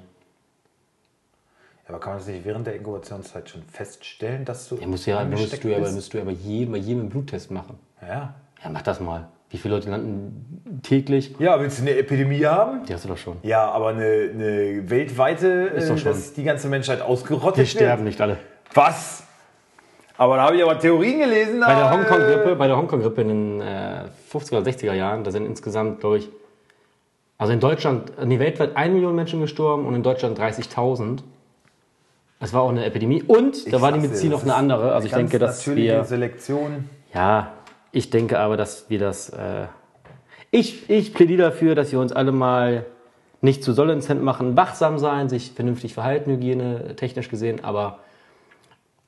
Ja, 1.83 1.89
aber 1.89 1.99
kann 1.99 2.13
man 2.13 2.19
das 2.19 2.27
nicht 2.27 2.43
während 2.43 2.67
der 2.67 2.75
Inkubationszeit 2.75 3.49
schon 3.49 3.63
feststellen, 3.63 4.43
dass 4.43 4.67
du. 4.67 4.75
Ja, 4.75 4.87
musst 4.87 5.05
ja, 5.05 5.23
musst 5.23 5.63
du 5.63 5.69
ja, 5.69 5.79
musst 5.79 6.13
du 6.13 6.17
ja 6.17 6.23
bei 6.25 6.31
jedem, 6.31 6.73
bei 6.73 6.77
jedem 6.79 7.01
einen 7.01 7.09
Bluttest 7.09 7.51
machen. 7.51 7.79
Ja. 8.01 8.33
Ja, 8.63 8.69
mach 8.69 8.81
das 8.81 8.99
mal. 8.99 9.27
Wie 9.49 9.57
viele 9.57 9.75
Leute 9.75 9.89
landen 9.89 10.79
täglich? 10.81 11.35
Ja, 11.39 11.59
willst 11.59 11.79
du 11.79 11.81
eine 11.81 11.95
Epidemie 11.97 12.45
haben? 12.45 12.85
Die 12.85 12.93
hast 12.93 13.03
du 13.03 13.09
doch 13.09 13.17
schon. 13.17 13.37
Ja, 13.43 13.69
aber 13.69 13.89
eine, 13.89 14.29
eine 14.33 14.89
weltweite, 14.89 15.47
Ist 15.47 15.89
doch 15.89 15.95
äh, 15.95 15.97
schon. 15.97 16.11
dass 16.13 16.33
die 16.33 16.43
ganze 16.43 16.69
Menschheit 16.69 17.01
ausgerottet 17.01 17.65
Die 17.65 17.69
sterben 17.69 18.03
wird. 18.03 18.09
nicht 18.09 18.21
alle. 18.21 18.37
Was? 18.73 19.23
Aber 20.21 20.35
da 20.35 20.43
habe 20.43 20.55
ich 20.55 20.61
aber 20.61 20.77
Theorien 20.77 21.17
gelesen. 21.17 21.61
Bei 21.61 21.73
der 21.73 21.85
da, 21.85 21.91
Hongkong-Grippe, 21.93 22.55
bei 22.55 22.67
der 22.67 22.77
Hongkong-Grippe 22.77 23.21
in 23.21 23.27
den 23.27 23.61
äh, 23.61 24.03
50er 24.31 24.59
oder 24.59 24.69
60er 24.69 24.93
Jahren, 24.93 25.23
da 25.23 25.31
sind 25.31 25.47
insgesamt, 25.47 25.99
glaube 25.99 26.19
ich, 26.19 26.29
also 27.39 27.53
in 27.53 27.59
Deutschland, 27.59 28.11
nee, 28.23 28.37
weltweit 28.37 28.77
1 28.77 28.93
Million 28.93 29.15
Menschen 29.15 29.41
gestorben 29.41 29.87
und 29.87 29.95
in 29.95 30.03
Deutschland 30.03 30.39
30.000. 30.39 31.23
Das 32.39 32.53
war 32.53 32.61
auch 32.61 32.69
eine 32.69 32.85
Epidemie 32.85 33.23
und 33.23 33.65
da 33.65 33.77
Ich 33.77 33.81
war 33.81 33.91
die 33.93 33.99
Medizin 33.99 34.29
noch 34.29 34.43
eine 34.43 34.53
andere. 34.53 34.93
Also 34.93 35.07
ich 35.07 35.13
denke, 35.13 35.39
dass 35.39 35.65
wir, 35.65 36.03
Selektion. 36.03 36.87
ja, 37.15 37.53
ich 37.91 38.11
denke 38.11 38.37
aber, 38.37 38.57
dass 38.57 38.91
wir 38.91 38.99
das, 38.99 39.29
äh, 39.29 39.65
ich, 40.51 40.87
ich 40.87 41.15
plädiere 41.15 41.49
dafür, 41.49 41.73
dass 41.73 41.91
wir 41.91 41.99
uns 41.99 42.11
alle 42.11 42.31
mal 42.31 42.85
nicht 43.41 43.63
zu 43.63 43.73
Sollenzent 43.73 44.21
machen, 44.21 44.55
wachsam 44.55 44.99
sein, 44.99 45.29
sich 45.29 45.53
vernünftig 45.53 45.95
verhalten, 45.95 46.29
Hygiene 46.29 46.95
technisch 46.95 47.27
gesehen, 47.27 47.63
aber 47.63 47.97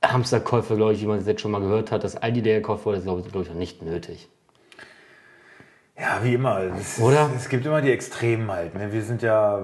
Hamsterkäufe, 0.03 0.75
glaube 0.75 0.93
ich, 0.93 1.01
wie 1.01 1.05
man 1.05 1.19
es 1.19 1.27
jetzt 1.27 1.41
schon 1.41 1.51
mal 1.51 1.61
gehört 1.61 1.91
hat, 1.91 2.03
dass 2.03 2.17
Aldi 2.17 2.41
der 2.41 2.59
gekauft 2.59 2.85
wurde, 2.85 2.97
ist, 2.97 3.03
glaube 3.03 3.21
ich, 3.21 3.31
glaube 3.31 3.47
ich, 3.47 3.53
nicht 3.53 3.81
nötig. 3.81 4.29
Ja, 5.97 6.19
wie 6.23 6.33
immer. 6.33 6.59
Es, 6.59 6.99
Oder? 6.99 7.29
Es, 7.35 7.49
gibt 7.49 7.65
immer 7.65 7.81
die 7.81 7.91
Extremen 7.91 8.51
halt. 8.51 8.73
Ne? 8.75 8.91
Wir 8.91 9.03
sind 9.03 9.21
ja 9.21 9.61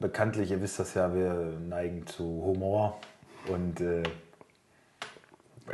bekanntlich, 0.00 0.50
ihr 0.50 0.60
wisst 0.60 0.78
das 0.78 0.94
ja, 0.94 1.14
wir 1.14 1.52
neigen 1.68 2.06
zu 2.06 2.24
Humor. 2.24 2.98
Und 3.48 3.80
äh, 3.80 4.02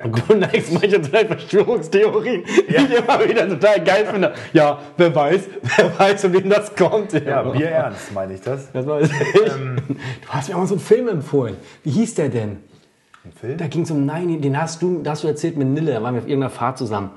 Und 0.05 0.29
du 0.29 0.35
neigst 0.35 0.73
manche 0.73 1.01
zu 1.03 1.11
deinen 1.11 1.29
Verschwörungstheorien, 1.29 2.45
die 2.45 2.77
ich 2.77 2.95
immer 2.95 3.29
wieder 3.29 3.49
total 3.49 3.83
geil 3.83 4.07
finde. 4.07 4.35
Ja, 4.53 4.79
wer 4.97 5.15
weiß, 5.15 5.49
wer 5.77 5.99
weiß, 5.99 6.21
von 6.21 6.33
wem 6.35 6.51
das 6.51 6.75
kommt. 6.75 7.13
ja, 7.15 7.43
Bier 7.43 7.71
ernst, 7.71 8.13
meine 8.13 8.35
ich 8.35 8.41
das. 8.41 8.71
Das 8.73 8.87
weiß 8.87 9.11
ich. 9.11 9.19
du 9.35 10.29
hast 10.29 10.49
mir 10.49 10.55
auch 10.55 10.61
mal 10.61 10.67
so 10.67 10.75
einen 10.75 10.83
Film 10.83 11.09
empfohlen. 11.09 11.57
Wie 11.83 11.91
hieß 11.91 12.15
der 12.15 12.29
denn? 12.29 12.68
Ein 13.25 13.33
Film? 13.33 13.59
Da 13.59 13.67
ging 13.67 13.83
es 13.83 13.91
um 13.91 14.05
9 14.07 14.41
den 14.41 14.61
hast 14.61 14.81
du, 14.83 15.03
da 15.03 15.13
hast 15.13 15.25
du 15.25 15.29
erzählt 15.29 15.57
mit 15.57 15.69
Nille, 15.69 15.93
da 15.93 16.03
waren 16.03 16.15
wir 16.15 16.21
auf 16.23 16.29
irgendeiner 16.29 16.51
Fahrt 16.51 16.79
zusammen. 16.79 17.11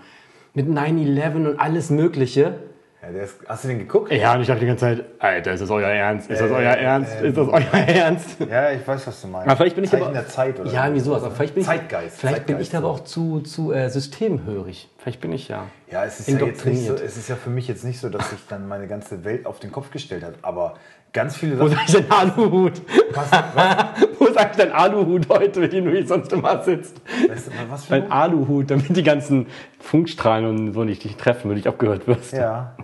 Mit 0.53 0.67
9-11 0.67 1.35
und 1.35 1.59
alles 1.59 1.89
Mögliche. 1.89 2.55
Ja, 3.01 3.09
der 3.11 3.23
ist, 3.23 3.37
hast 3.47 3.63
du 3.63 3.67
den 3.69 3.79
geguckt? 3.79 4.11
Ja, 4.11 4.35
und 4.35 4.41
ich 4.41 4.47
dachte 4.47 4.59
die 4.59 4.67
ganze 4.67 4.81
Zeit, 4.81 5.05
Alter, 5.17 5.53
ist 5.53 5.61
das 5.61 5.71
euer 5.71 5.87
Ernst? 5.87 6.29
Ist 6.29 6.39
das 6.39 6.51
Äh, 6.51 6.53
euer 6.53 6.71
Ernst? 6.73 7.11
äh, 7.19 7.27
Ist 7.29 7.37
das 7.37 7.47
euer 7.47 7.61
Ernst? 7.87 8.37
Ja, 8.47 8.71
ich 8.71 8.87
weiß, 8.87 9.07
was 9.07 9.21
du 9.21 9.27
meinst. 9.27 9.47
Aber 9.47 9.57
vielleicht 9.57 9.75
bin 9.75 9.85
ich 9.85 9.89
Zeichen 9.89 10.03
aber, 10.03 10.13
der 10.13 10.27
Zeit 10.27 10.59
oder 10.59 10.71
Ja, 10.71 10.83
irgendwie 10.85 10.99
sowas. 11.01 11.23
Aber 11.23 11.33
vielleicht 11.33 11.55
bin 11.55 11.61
ich, 11.61 11.67
Zeitgeist. 11.67 12.17
Vielleicht 12.19 12.45
bin 12.45 12.59
ich 12.59 12.69
Zeitgeist, 12.69 12.73
da 12.73 12.77
aber 12.77 12.87
so. 12.89 12.93
auch 12.93 12.99
zu, 13.03 13.39
zu 13.39 13.71
äh, 13.71 13.89
systemhörig. 13.89 14.87
Vielleicht 14.99 15.19
bin 15.19 15.33
ich 15.33 15.47
ja. 15.47 15.63
Ja, 15.89 16.05
es 16.05 16.19
ist 16.19 16.27
ja, 16.29 16.33
jetzt 16.35 16.41
nicht 16.43 16.47
so, 16.49 16.71
indoktriniert. 16.93 17.01
es 17.01 17.17
ist 17.17 17.27
ja 17.27 17.35
für 17.37 17.49
mich 17.49 17.67
jetzt 17.67 17.83
nicht 17.83 17.99
so, 17.99 18.09
dass 18.09 18.29
sich 18.29 18.39
dann 18.47 18.67
meine 18.67 18.87
ganze 18.87 19.23
Welt 19.23 19.47
auf 19.47 19.59
den 19.59 19.71
Kopf 19.71 19.89
gestellt 19.89 20.23
hat. 20.23 20.35
Aber 20.43 20.75
ganz 21.13 21.35
viele 21.35 21.59
Wo 21.59 21.65
ist 21.65 21.71
Sachen. 21.73 21.79
eigentlich 21.87 22.07
dein 22.07 22.11
Aluhut? 22.11 22.81
Was, 23.13 23.31
was, 23.31 23.75
Wo 24.19 24.25
ist 24.25 24.37
eigentlich 24.37 24.57
dein 24.57 24.71
Aluhut 24.71 25.27
heute, 25.29 25.59
mit 25.59 25.73
dem 25.73 25.85
du 25.85 25.91
hier 25.91 26.05
sonst 26.07 26.31
immer 26.33 26.61
sitzt? 26.63 27.01
weißt 27.27 27.47
du, 27.47 27.51
was 27.69 27.85
für 27.85 27.91
Dein 27.93 28.03
ein 28.05 28.11
Aluhut, 28.11 28.71
damit 28.71 28.95
die 28.95 29.03
ganzen 29.03 29.47
Funkstrahlen 29.79 30.45
und 30.45 30.73
so 30.73 30.83
nicht 30.83 31.03
dich 31.03 31.15
treffen, 31.17 31.43
wenn 31.43 31.49
du 31.51 31.55
nicht 31.55 31.67
abgehört 31.67 32.07
wirst. 32.07 32.33
Ja. 32.33 32.75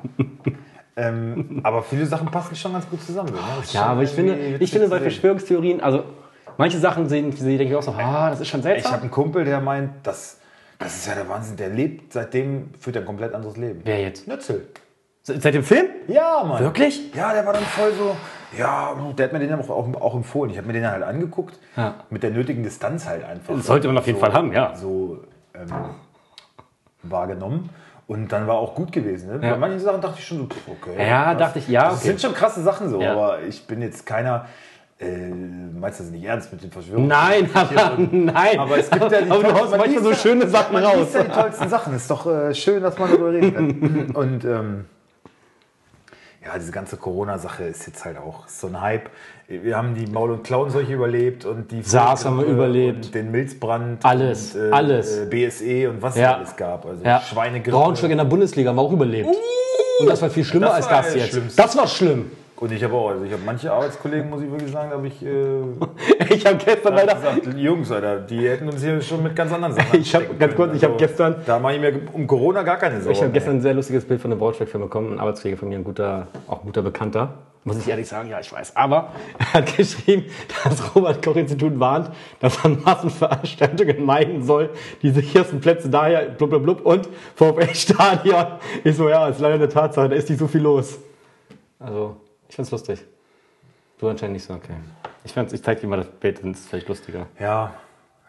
ähm, 0.95 1.59
aber 1.63 1.83
viele 1.83 2.05
Sachen 2.05 2.29
passen 2.29 2.55
schon 2.55 2.73
ganz 2.73 2.89
gut 2.89 3.01
zusammen. 3.03 3.31
Ne? 3.33 3.39
Ja, 3.71 3.85
aber 3.87 4.03
ich 4.03 4.09
finde, 4.09 4.35
ich 4.59 4.71
finde 4.71 4.87
bei. 4.89 4.99
Verschwörungstheorien, 4.99 5.81
also 5.81 6.03
manche 6.57 6.79
Sachen 6.79 7.07
sehen, 7.07 7.31
sie 7.31 7.57
denke 7.57 7.71
ich 7.73 7.75
auch 7.77 7.83
so, 7.83 7.91
ah, 7.91 8.29
das 8.29 8.39
ist 8.41 8.47
schon 8.47 8.61
Ich 8.61 8.65
habe 8.65 8.75
seltsam. 8.81 9.01
einen 9.01 9.11
Kumpel, 9.11 9.45
der 9.45 9.61
meint, 9.61 9.91
das, 10.03 10.39
das 10.79 10.95
ist 10.95 11.07
ja 11.07 11.15
der 11.15 11.29
Wahnsinn. 11.29 11.55
Der 11.57 11.69
lebt 11.69 12.13
seitdem, 12.13 12.71
führt 12.79 12.95
er 12.95 13.03
ein 13.03 13.05
komplett 13.05 13.33
anderes 13.33 13.57
Leben. 13.57 13.81
Wer 13.83 14.01
jetzt? 14.01 14.27
Nützel. 14.27 14.67
Se- 15.27 15.41
Seit 15.41 15.53
dem 15.53 15.63
Film? 15.63 15.87
Ja, 16.07 16.41
Mann. 16.47 16.63
Wirklich? 16.63 17.13
Ja, 17.13 17.33
der 17.33 17.45
war 17.45 17.51
dann 17.51 17.63
voll 17.63 17.91
so. 17.91 18.15
Ja, 18.57 18.95
der 19.17 19.25
hat 19.25 19.33
mir 19.33 19.39
den 19.39 19.53
auch, 19.55 19.69
auch, 19.69 20.01
auch 20.01 20.15
empfohlen. 20.15 20.51
Ich 20.51 20.57
habe 20.57 20.67
mir 20.67 20.71
den 20.73 20.89
halt 20.89 21.03
angeguckt. 21.03 21.59
Ja. 21.75 21.95
Mit 22.09 22.23
der 22.23 22.29
nötigen 22.31 22.63
Distanz 22.63 23.05
halt 23.05 23.25
einfach. 23.25 23.53
Das 23.53 23.65
sollte 23.65 23.87
man 23.87 23.97
auf 23.97 24.07
jeden 24.07 24.17
so, 24.19 24.25
Fall 24.25 24.33
haben, 24.33 24.53
ja. 24.53 24.73
So 24.73 25.19
ähm, 25.53 25.67
wahrgenommen. 27.03 27.69
Und 28.07 28.31
dann 28.31 28.47
war 28.47 28.55
auch 28.55 28.73
gut 28.73 28.93
gewesen. 28.93 29.27
Ne? 29.37 29.45
Ja. 29.45 29.51
Bei 29.55 29.57
manchen 29.57 29.81
Sachen 29.81 29.99
dachte 29.99 30.15
ich 30.19 30.25
schon 30.25 30.37
so, 30.37 30.45
pff, 30.45 30.65
okay. 30.69 31.05
Ja, 31.05 31.25
krass. 31.25 31.37
dachte 31.39 31.59
ich, 31.59 31.67
ja, 31.67 31.89
Das 31.89 31.97
okay. 31.97 32.07
sind 32.07 32.21
schon 32.21 32.33
krasse 32.33 32.63
Sachen 32.63 32.89
so, 32.89 33.01
Ja. 33.01 33.11
aber 33.11 33.41
ich 33.41 33.67
bin 33.67 33.81
jetzt 33.81 34.05
keiner. 34.05 34.45
Äh, 34.97 35.27
meinst 35.77 35.99
du 35.99 36.05
das 36.05 36.11
nicht 36.13 36.23
ernst 36.23 36.53
mit 36.53 36.63
den 36.63 36.71
Verschwörungen? 36.71 37.09
Nein, 37.09 37.49
aber 37.53 37.97
nein. 38.11 38.57
Aber 38.59 38.77
es 38.79 38.89
gibt 38.89 39.11
ja 39.11 39.21
die 39.21 39.29
Aber 39.29 39.43
du 39.43 39.53
haust 39.53 39.71
man 39.71 39.81
manchmal 39.81 40.03
so 40.03 40.13
schöne 40.13 40.47
Sachen 40.47 40.71
man 40.71 40.85
raus. 40.85 40.95
liest 40.99 41.15
ja 41.15 41.23
die 41.23 41.31
tollsten 41.31 41.67
Sachen. 41.69 41.93
Ist 41.93 42.09
doch 42.09 42.25
äh, 42.25 42.55
schön, 42.55 42.81
dass 42.81 42.97
man 42.97 43.09
darüber 43.11 43.33
reden 43.33 43.53
kann. 43.53 44.11
Und 44.15 44.45
ähm, 44.45 44.85
ja, 46.45 46.57
diese 46.57 46.71
ganze 46.71 46.97
Corona-Sache 46.97 47.63
ist 47.65 47.87
jetzt 47.87 48.05
halt 48.05 48.17
auch 48.17 48.47
so 48.47 48.67
ein 48.67 48.79
Hype. 48.79 49.09
Wir 49.47 49.75
haben 49.77 49.95
die 49.95 50.07
Maul- 50.07 50.31
und 50.31 50.43
Klauenseuche 50.43 50.93
überlebt 50.93 51.45
und 51.45 51.71
die 51.71 51.81
SARS 51.81 52.25
haben 52.25 52.37
wir 52.37 52.45
überlebt. 52.45 53.05
Und 53.07 53.15
den 53.15 53.31
Milzbrand. 53.31 54.03
Alles, 54.05 54.55
und, 54.55 54.71
alles. 54.73 55.17
Äh, 55.17 55.25
BSE 55.25 55.89
und 55.89 56.01
was 56.01 56.15
es 56.15 56.21
Ja. 56.21 56.35
alles 56.35 56.55
gab. 56.55 56.85
Also 56.85 57.03
Ja. 57.03 57.21
Schweinegrippe. 57.21 57.71
Braunschweig 57.77 58.11
in 58.11 58.17
der 58.17 58.25
Bundesliga 58.25 58.69
haben 58.69 58.75
wir 58.77 58.81
auch 58.81 58.91
überlebt. 58.91 59.29
Und 59.99 60.07
das 60.09 60.21
war 60.21 60.29
viel 60.29 60.43
schlimmer 60.45 60.67
Das 60.67 60.75
als 60.75 60.85
war 60.91 61.01
das 61.03 61.15
jetzt. 61.15 61.29
Schlimmste. 61.31 61.61
Das 61.61 61.77
war 61.77 61.87
schlimm. 61.87 62.31
Und 62.59 62.71
ich 62.71 62.83
habe 62.83 62.95
auch, 62.95 63.09
also 63.11 63.23
ich 63.23 63.31
habe 63.31 63.43
manche 63.45 63.71
Arbeitskollegen, 63.71 64.29
muss 64.31 64.41
ich 64.41 64.49
wirklich 64.49 64.71
sagen, 64.71 64.89
da 64.89 64.97
habe 64.97 65.07
ich 65.07 65.23
äh, 65.23 65.29
Ich 66.33 66.43
habe 66.45 66.57
gestern 66.57 66.95
leider. 66.95 67.13
gesagt, 67.13 67.55
Jungs, 67.55 67.91
Alter, 67.91 68.19
die 68.21 68.49
hätten 68.49 68.67
uns 68.67 68.81
hier 68.83 68.99
schon 69.01 69.21
mit 69.21 69.35
ganz 69.35 69.53
anderen 69.53 69.73
Sachen. 69.75 69.87
Ich 70.01 70.13
hab- 70.15 70.21
anstecken 70.21 70.39
ganz 70.39 70.55
kurz, 70.55 70.75
ich 70.75 70.83
hab 70.83 70.97
gestern- 70.97 71.35
Da 71.45 71.59
mache 71.59 71.75
ich 71.75 71.81
mir 71.81 71.93
um 72.13 72.25
Corona 72.25 72.63
gar 72.63 72.77
keine 72.77 72.99
Sorgen. 72.99 73.11
Ich 73.15 73.21
habe 73.21 73.31
gestern 73.31 73.57
ein 73.57 73.61
sehr 73.61 73.75
lustiges 73.75 74.05
Bild 74.05 74.19
von 74.21 74.31
einem 74.31 74.39
Braunschweig-Film 74.39 74.83
bekommen. 74.83 75.13
Ein 75.13 75.19
Arbeitskollege 75.19 75.57
von 75.57 75.69
mir, 75.69 75.75
ein 75.77 75.83
guter, 75.83 76.27
auch 76.47 76.61
ein 76.61 76.65
guter 76.65 76.81
Bekannter. 76.81 77.33
Muss 77.63 77.77
ich 77.79 77.87
ehrlich 77.89 78.07
sagen, 78.07 78.29
ja, 78.29 78.39
ich 78.39 78.51
weiß. 78.51 78.75
Aber 78.75 79.09
er 79.37 79.53
hat 79.53 79.77
geschrieben, 79.77 80.25
das 80.63 80.95
Robert-Koch-Institut 80.95 81.79
warnt, 81.79 82.09
dass 82.39 82.63
man 82.63 82.81
Massenveranstaltungen 82.81 84.03
meiden 84.03 84.41
soll. 84.41 84.69
Die 85.03 85.11
sichersten 85.11 85.59
Plätze 85.59 85.89
daher, 85.89 86.23
blub, 86.29 86.49
blub, 86.49 86.63
blub, 86.63 86.85
und 86.85 87.07
VfL-Stadion. 87.35 88.45
Ich 88.83 88.95
so, 88.95 89.09
ja, 89.09 89.27
ist 89.27 89.39
leider 89.41 89.55
eine 89.55 89.69
Tatsache, 89.69 90.09
da 90.09 90.15
ist 90.15 90.29
nicht 90.29 90.39
so 90.39 90.47
viel 90.47 90.61
los. 90.61 90.97
Also, 91.79 92.15
ich 92.49 92.55
find's 92.55 92.71
lustig. 92.71 93.03
Du 93.99 94.07
anscheinend 94.09 94.33
nicht 94.35 94.45
so, 94.45 94.53
okay. 94.53 94.73
Ich, 95.23 95.33
fand's- 95.33 95.53
ich 95.53 95.63
zeig 95.63 95.79
dir 95.81 95.87
mal 95.87 95.97
das 95.97 96.07
Bild, 96.07 96.41
dann 96.43 96.51
ist 96.51 96.59
es 96.61 96.65
vielleicht 96.67 96.87
lustiger. 96.87 97.25
Ja, 97.39 97.73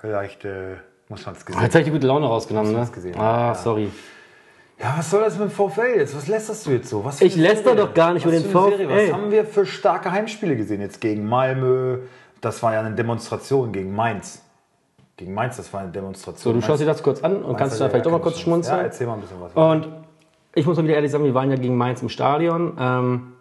vielleicht 0.00 0.44
äh, 0.44 0.76
muss 1.08 1.24
man 1.26 1.34
es 1.34 1.42
Oh, 1.42 1.46
gesehen 1.46 1.62
jetzt 1.62 1.74
habe 1.74 1.80
ich 1.80 1.86
die 1.86 1.90
gute 1.92 2.06
Laune 2.06 2.26
rausgenommen, 2.26 2.72
ne? 2.72 2.88
Gesehen? 2.92 3.14
Ah, 3.18 3.48
Ja. 3.48 3.54
sorry. 3.54 3.90
Ja, 4.80 4.94
was 4.96 5.10
soll 5.10 5.22
das 5.24 5.36
mit 5.38 5.48
dem 5.48 5.50
VfL 5.50 5.96
jetzt? 5.96 6.16
Was 6.16 6.28
lästerst 6.28 6.66
du 6.66 6.70
jetzt 6.70 6.88
so? 6.88 7.04
Was 7.04 7.20
Ich 7.20 7.34
läster 7.34 7.74
doch 7.74 7.92
gar 7.92 8.14
nicht 8.14 8.24
Was 8.24 8.32
über 8.32 8.40
den? 8.42 8.50
VfL. 8.78 8.88
Was 8.88 9.12
haben 9.12 9.30
wir 9.32 9.44
für 9.44 9.66
starke 9.66 10.12
Heimspiele 10.12 10.54
gesehen 10.56 10.80
jetzt 10.80 11.00
gegen 11.00 11.28
Malmö? 11.28 11.98
Das 12.40 12.62
war 12.62 12.72
ja 12.74 12.80
eine 12.80 12.94
Demonstration 12.94 13.72
gegen 13.72 13.92
Mainz. 13.94 14.40
Gegen 15.16 15.34
Mainz, 15.34 15.56
das 15.56 15.72
war 15.72 15.80
eine 15.80 15.90
Demonstration. 15.90 16.54
So, 16.54 16.60
du 16.60 16.64
schaust 16.64 16.80
dir 16.80 16.86
das 16.86 17.02
kurz 17.02 17.22
an 17.24 17.42
und 17.42 17.56
kannst 17.56 17.80
da 17.80 17.88
vielleicht 17.88 18.06
auch 18.06 18.12
mal 18.12 18.20
kurz 18.20 18.38
schmunzeln. 18.38 18.76
Ja, 18.78 18.84
erzähl 18.84 19.08
mal 19.08 19.14
ein 19.14 19.20
bisschen 19.20 19.40
was. 19.40 19.52
Und 19.52 19.88
ich 20.54 20.64
muss 20.64 20.76
mal 20.76 20.84
wieder 20.84 20.94
ehrlich 20.94 21.10
sagen, 21.10 21.24
wir 21.24 21.34
waren 21.34 21.50
ja 21.50 21.56
gegen 21.56 21.76
Mainz 21.76 22.00
im 22.00 22.08
Stadion. 22.08 22.76
Ähm, 22.78 23.32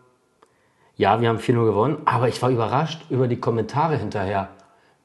ja, 0.98 1.22
wir 1.22 1.30
haben 1.30 1.38
4-0 1.38 1.66
gewonnen, 1.66 1.98
aber 2.06 2.28
ich 2.28 2.42
war 2.42 2.50
überrascht 2.50 3.06
über 3.10 3.28
die 3.28 3.40
Kommentare 3.40 3.98
hinterher. 3.98 4.50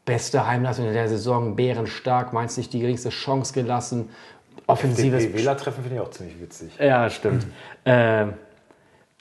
Beste 0.04 0.46
Heimleistung 0.46 0.86
in 0.86 0.94
der 0.94 1.08
Saison, 1.08 1.54
bärenstark, 1.54 2.32
Mainz 2.32 2.56
nicht 2.56 2.72
die 2.72 2.80
geringste 2.80 3.10
Chance 3.10 3.52
gelassen. 3.52 4.08
Offensives 4.66 5.22
Die 5.24 5.34
Wählertreffen 5.34 5.82
finde 5.84 5.96
ich 5.98 6.02
auch 6.02 6.10
ziemlich 6.10 6.40
witzig. 6.40 6.72
Ja, 6.78 7.08
stimmt. 7.08 7.46
Ähm, 7.84 8.32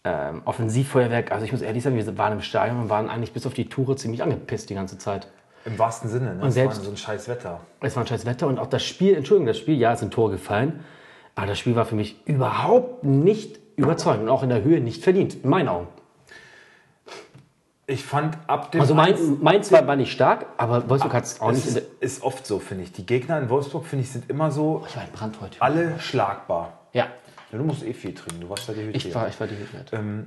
ähm, 0.04 0.42
Offensivfeuerwerk, 0.46 1.32
also 1.32 1.46
ich 1.46 1.52
muss 1.52 1.62
ehrlich 1.62 1.84
sagen, 1.84 1.96
wir 1.96 2.18
waren 2.18 2.34
im 2.34 2.42
Stadion 2.42 2.80
und 2.82 2.90
waren 2.90 3.10
eigentlich 3.10 3.34
bis 3.34 3.46
auf 3.46 3.54
die 3.54 3.70
Toure 3.70 3.96
ziemlich 3.98 4.24
angepisst 4.24 4.70
die 4.70 4.74
ganze 4.76 4.98
Zeit. 4.98 5.28
Im 5.66 5.78
wahrsten 5.78 6.10
Sinne, 6.10 6.34
ne? 6.36 6.48
Es 6.48 6.56
selbst- 6.56 6.78
war 6.78 6.86
so 6.86 6.90
ein 6.92 6.98
scheiß 6.98 7.28
Wetter. 7.28 7.60
Es 7.82 7.96
war 7.96 8.04
ein 8.04 8.08
scheiß 8.08 8.26
Wetter 8.26 8.48
und 8.48 8.58
auch 8.58 8.66
das 8.66 8.84
Spiel, 8.84 9.14
Entschuldigung, 9.16 9.46
das 9.46 9.60
Spiel, 9.60 9.78
ja, 9.78 9.94
es 9.94 10.00
sind 10.00 10.12
Tore 10.12 10.32
gefallen, 10.32 10.80
aber 11.36 11.46
das 11.48 11.60
Spiel 11.60 11.76
war 11.76 11.86
für 11.86 11.96
mich 11.96 12.20
überhaupt 12.26 13.04
nicht 13.04 13.60
überzeugend 13.76 14.24
und 14.24 14.30
auch 14.30 14.42
in 14.42 14.50
der 14.50 14.64
Höhe 14.64 14.82
nicht 14.82 15.04
verdient, 15.04 15.36
in 15.44 15.50
meinen 15.52 15.70
Augen. 15.70 15.88
Ich 17.92 18.06
fand 18.06 18.38
ab 18.48 18.72
dem 18.72 18.80
Also 18.80 18.96
Mainz, 18.96 19.20
1 19.20 19.42
Mainz 19.42 19.72
war, 19.72 19.86
war 19.86 19.96
nicht 19.98 20.14
stark, 20.14 20.46
aber 20.58 20.90
Wolfsburg 20.90 21.14
hat 21.14 21.26
es 21.26 21.42
auch 21.42 21.52
nicht. 21.52 21.66
ist, 22.00 22.24
oft 22.24 22.48
so, 22.48 22.60
finde 22.60 22.86
ich. 22.86 22.94
Die 22.94 23.06
Gegner 23.06 23.38
in 23.40 23.50
Wolfsburg, 23.50 23.86
finde 23.86 24.04
ich, 24.06 24.12
sind 24.12 24.30
immer 24.30 24.50
so 24.50 24.84
ich 24.88 24.96
war 24.96 25.04
in 25.04 25.12
Brand 25.12 25.42
heute. 25.42 25.62
alle 25.62 26.00
schlagbar. 26.00 26.80
Ja, 26.94 27.08
Ja, 27.52 27.58
du 27.58 27.64
musst 27.66 27.84
eh 27.84 27.94
viel 27.94 28.14
trinken, 28.14 28.42
du 28.42 28.50
warst 28.50 28.68
ja 28.70 28.74
die 28.74 28.92
ich 28.92 29.14
war, 29.14 29.28
ich 29.28 29.38
war 29.40 29.48
die 29.48 29.58
Hütte. 29.58 30.26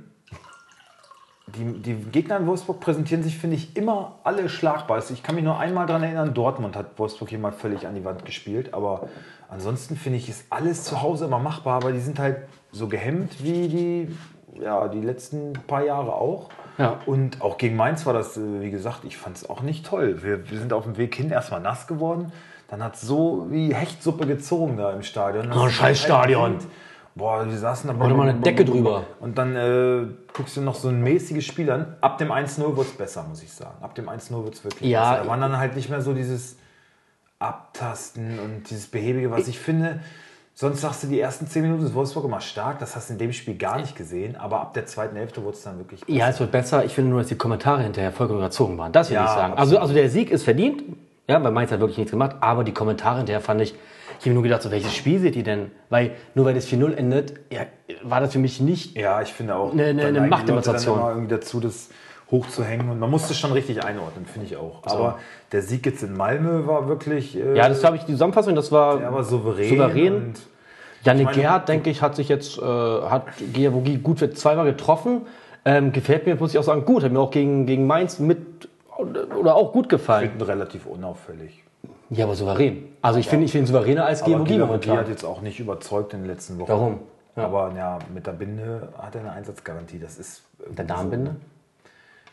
Die, 1.47 1.63
die 1.79 1.93
Gegner 2.11 2.37
in 2.37 2.47
Wolfsburg 2.47 2.79
präsentieren 2.79 3.21
sich, 3.23 3.37
finde 3.37 3.55
ich, 3.55 3.77
immer 3.77 4.19
alle 4.23 4.49
schlagbar. 4.49 4.97
Also 4.97 5.13
ich 5.13 5.21
kann 5.21 5.35
mich 5.35 5.43
nur 5.43 5.59
einmal 5.59 5.85
daran 5.85 6.01
erinnern, 6.01 6.33
Dortmund 6.33 6.75
hat 6.75 6.97
Wolfsburg 6.97 7.29
hier 7.29 7.37
mal 7.37 7.51
völlig 7.51 7.85
an 7.85 7.93
die 7.93 8.03
Wand 8.03 8.25
gespielt. 8.25 8.73
Aber 8.73 9.09
ansonsten 9.47 9.95
finde 9.95 10.17
ich, 10.17 10.27
ist 10.27 10.45
alles 10.49 10.83
zu 10.83 11.03
Hause 11.03 11.25
immer 11.25 11.37
machbar. 11.37 11.75
Aber 11.75 11.91
die 11.91 11.99
sind 11.99 12.17
halt 12.17 12.37
so 12.71 12.87
gehemmt 12.87 13.43
wie 13.43 13.67
die, 13.67 14.17
ja, 14.61 14.87
die 14.87 15.01
letzten 15.01 15.53
paar 15.67 15.83
Jahre 15.83 16.13
auch. 16.13 16.49
Ja. 16.77 16.99
Und 17.05 17.41
auch 17.41 17.57
gegen 17.57 17.75
Mainz 17.75 18.05
war 18.05 18.13
das, 18.13 18.37
äh, 18.37 18.61
wie 18.61 18.71
gesagt, 18.71 19.03
ich 19.05 19.17
fand 19.17 19.37
es 19.37 19.49
auch 19.49 19.61
nicht 19.61 19.85
toll. 19.85 20.23
Wir, 20.23 20.49
wir 20.49 20.59
sind 20.59 20.73
auf 20.73 20.83
dem 20.83 20.97
Weg 20.97 21.15
hin 21.15 21.31
erstmal 21.31 21.61
nass 21.61 21.87
geworden. 21.87 22.31
Dann 22.67 22.83
hat 22.83 22.95
es 22.95 23.01
so 23.01 23.47
wie 23.49 23.73
Hechtsuppe 23.73 24.25
gezogen 24.25 24.77
da 24.77 24.91
im 24.91 25.03
Stadion. 25.03 25.51
Oh, 25.53 25.69
scheiß 25.69 26.01
Stadion. 26.01 26.57
Boah, 27.13 27.47
wir 27.47 27.57
saßen 27.57 27.87
da. 27.97 28.05
Oder 28.05 28.13
mal 28.15 28.27
eine 28.27 28.39
Decke 28.41 28.65
drüber. 28.65 29.03
Und 29.21 29.37
dann 29.37 29.55
äh, 29.55 30.07
guckst 30.33 30.57
du 30.57 30.61
noch 30.61 30.75
so 30.75 30.89
ein 30.89 31.01
mäßiges 31.01 31.45
Spiel 31.45 31.71
an. 31.71 31.95
Ab 32.01 32.17
dem 32.17 32.29
1-0 32.31 32.75
wird 32.75 32.87
es 32.87 32.93
besser, 32.97 33.23
muss 33.23 33.41
ich 33.41 33.53
sagen. 33.53 33.75
Ab 33.81 33.95
dem 33.95 34.09
1-0 34.09 34.43
wird 34.43 34.55
es 34.55 34.63
wirklich 34.65 34.89
Ja. 34.89 35.11
besser. 35.11 35.23
Da 35.23 35.29
waren 35.29 35.39
dann 35.41 35.57
halt 35.57 35.75
nicht 35.77 35.89
mehr 35.89 36.01
so 36.01 36.13
dieses 36.13 36.57
Abtasten 37.39 38.39
und 38.39 38.69
dieses 38.69 38.87
Behäbige, 38.87 39.31
was 39.31 39.47
ich 39.47 39.59
finde. 39.59 39.99
Sonst 40.57 40.79
sagst 40.79 41.03
du, 41.03 41.07
die 41.07 41.19
ersten 41.19 41.47
10 41.47 41.63
Minuten 41.63 41.85
ist 41.85 41.93
Wolfsburg 41.93 42.23
immer 42.23 42.39
stark. 42.39 42.79
Das 42.79 42.95
hast 42.95 43.09
du 43.09 43.13
in 43.13 43.19
dem 43.19 43.33
Spiel 43.33 43.55
gar 43.57 43.77
nicht 43.77 43.93
gesehen. 43.97 44.37
Aber 44.37 44.61
ab 44.61 44.73
der 44.73 44.85
zweiten 44.85 45.17
Hälfte 45.17 45.43
wurde 45.43 45.57
es 45.57 45.63
dann 45.63 45.77
wirklich 45.79 45.99
besser. 45.99 46.17
Ja, 46.17 46.29
es 46.29 46.39
wird 46.39 46.51
besser. 46.51 46.85
Ich 46.85 46.93
finde 46.93 47.09
nur, 47.11 47.19
dass 47.19 47.27
die 47.27 47.35
Kommentare 47.37 47.83
hinterher 47.83 48.13
vollkommen 48.13 48.39
überzogen 48.39 48.77
waren. 48.77 48.93
Das 48.93 49.09
will 49.09 49.15
Ja, 49.15 49.25
ich 49.25 49.31
sagen. 49.31 49.53
Also, 49.55 49.77
also 49.77 49.93
der 49.93 50.09
Sieg 50.09 50.31
ist 50.31 50.43
verdient. 50.43 50.81
Ja, 51.27 51.43
weil 51.43 51.51
Mainz 51.51 51.71
hat 51.71 51.81
wirklich 51.81 51.97
nichts 51.97 52.11
gemacht. 52.11 52.37
Aber 52.39 52.63
die 52.63 52.71
Kommentare 52.73 53.17
hinterher 53.17 53.41
fand 53.41 53.59
ich, 53.61 53.71
ich 53.73 54.19
habe 54.21 54.29
mir 54.29 54.33
nur 54.35 54.43
gedacht, 54.43 54.61
so, 54.61 54.71
welches 54.71 54.93
Spiel 54.95 55.19
seht 55.19 55.35
ihr 55.35 55.43
denn? 55.43 55.71
Weil 55.89 56.11
nur 56.35 56.45
weil 56.45 56.53
das 56.53 56.67
4-0 56.69 56.93
endet, 56.93 57.33
ja, 57.51 57.63
war 58.03 58.21
das 58.21 58.31
für 58.31 58.39
mich 58.39 58.61
nicht 58.61 58.95
Ja, 58.95 59.21
ich 59.21 59.33
finde 59.33 59.55
auch. 59.55 59.73
Eine- 59.73 59.87
eine- 59.87 60.05
eine 60.05 60.21
Machtdemonstration. 60.21 60.95
Leute 60.95 61.01
dann 61.07 61.11
immer 61.17 61.21
irgendwie 61.21 61.35
dazu, 61.35 61.59
das 61.59 61.89
hochzuhängen. 62.31 62.89
Und 62.89 62.99
man 62.99 63.09
muss 63.11 63.27
das 63.27 63.37
schon 63.37 63.51
richtig 63.51 63.83
einordnen, 63.83 64.25
finde 64.25 64.47
ich 64.47 64.57
auch. 64.57 64.81
Aber 64.85 65.19
der 65.51 65.61
Sieg 65.61 65.85
jetzt 65.85 66.03
in 66.03 66.15
Malmö 66.15 66.65
war 66.67 66.87
wirklich. 66.87 67.37
Äh, 67.37 67.55
Ja, 67.57 67.69
das 67.69 67.83
habe 67.83 67.95
ich 67.97 68.03
die 68.03 68.11
Zusammenfassung, 68.13 68.55
das 68.55 68.71
war 68.71 68.97
der 68.99 69.13
war 69.13 69.23
souverän. 69.23 69.69
souverän. 69.69 70.33
Janik 71.03 71.33
Gerhardt, 71.33 71.69
denke 71.69 71.89
ich, 71.91 72.01
hat 72.01 72.15
sich 72.15 72.29
jetzt, 72.29 72.57
äh, 72.57 72.61
hat 72.63 73.25
Giavogi 73.53 73.97
gut 73.97 74.17
für 74.19 74.31
zweimal 74.33 74.65
getroffen. 74.65 75.21
Ähm, 75.63 75.91
gefällt 75.91 76.25
mir, 76.25 76.35
muss 76.35 76.51
ich 76.53 76.59
auch 76.59 76.63
sagen, 76.63 76.83
gut. 76.85 77.03
Hat 77.03 77.11
mir 77.11 77.19
auch 77.19 77.31
gegen, 77.31 77.65
gegen 77.67 77.85
Mainz 77.85 78.17
mit 78.19 78.67
oder 79.37 79.55
auch 79.55 79.71
gut 79.71 79.89
gefallen. 79.89 80.29
finden 80.29 80.43
relativ 80.43 80.85
unauffällig. 80.85 81.63
Ja, 82.09 82.25
aber 82.25 82.35
souverän. 82.35 82.85
Also 83.01 83.19
ich 83.19 83.27
finde 83.27 83.45
ich 83.45 83.51
finde 83.51 83.65
ihn 83.65 83.67
souveräner 83.67 84.05
als 84.05 84.23
Giovanni 84.23 84.57
momentan. 84.57 84.97
hat 84.97 85.09
jetzt 85.09 85.23
auch 85.23 85.41
nicht 85.41 85.59
überzeugt 85.59 86.13
in 86.13 86.21
den 86.21 86.27
letzten 86.29 86.59
Wochen. 86.59 86.69
Warum? 86.69 86.99
Aber 87.35 87.71
ja, 87.75 87.99
mit 88.13 88.25
der 88.25 88.31
Binde 88.31 88.89
hat 88.97 89.15
er 89.15 89.21
eine 89.21 89.31
Einsatzgarantie. 89.33 89.99
Das 89.99 90.17
ist 90.17 90.43
Der 90.69 90.85
Darmbinde? 90.85 91.31
So, 91.31 91.54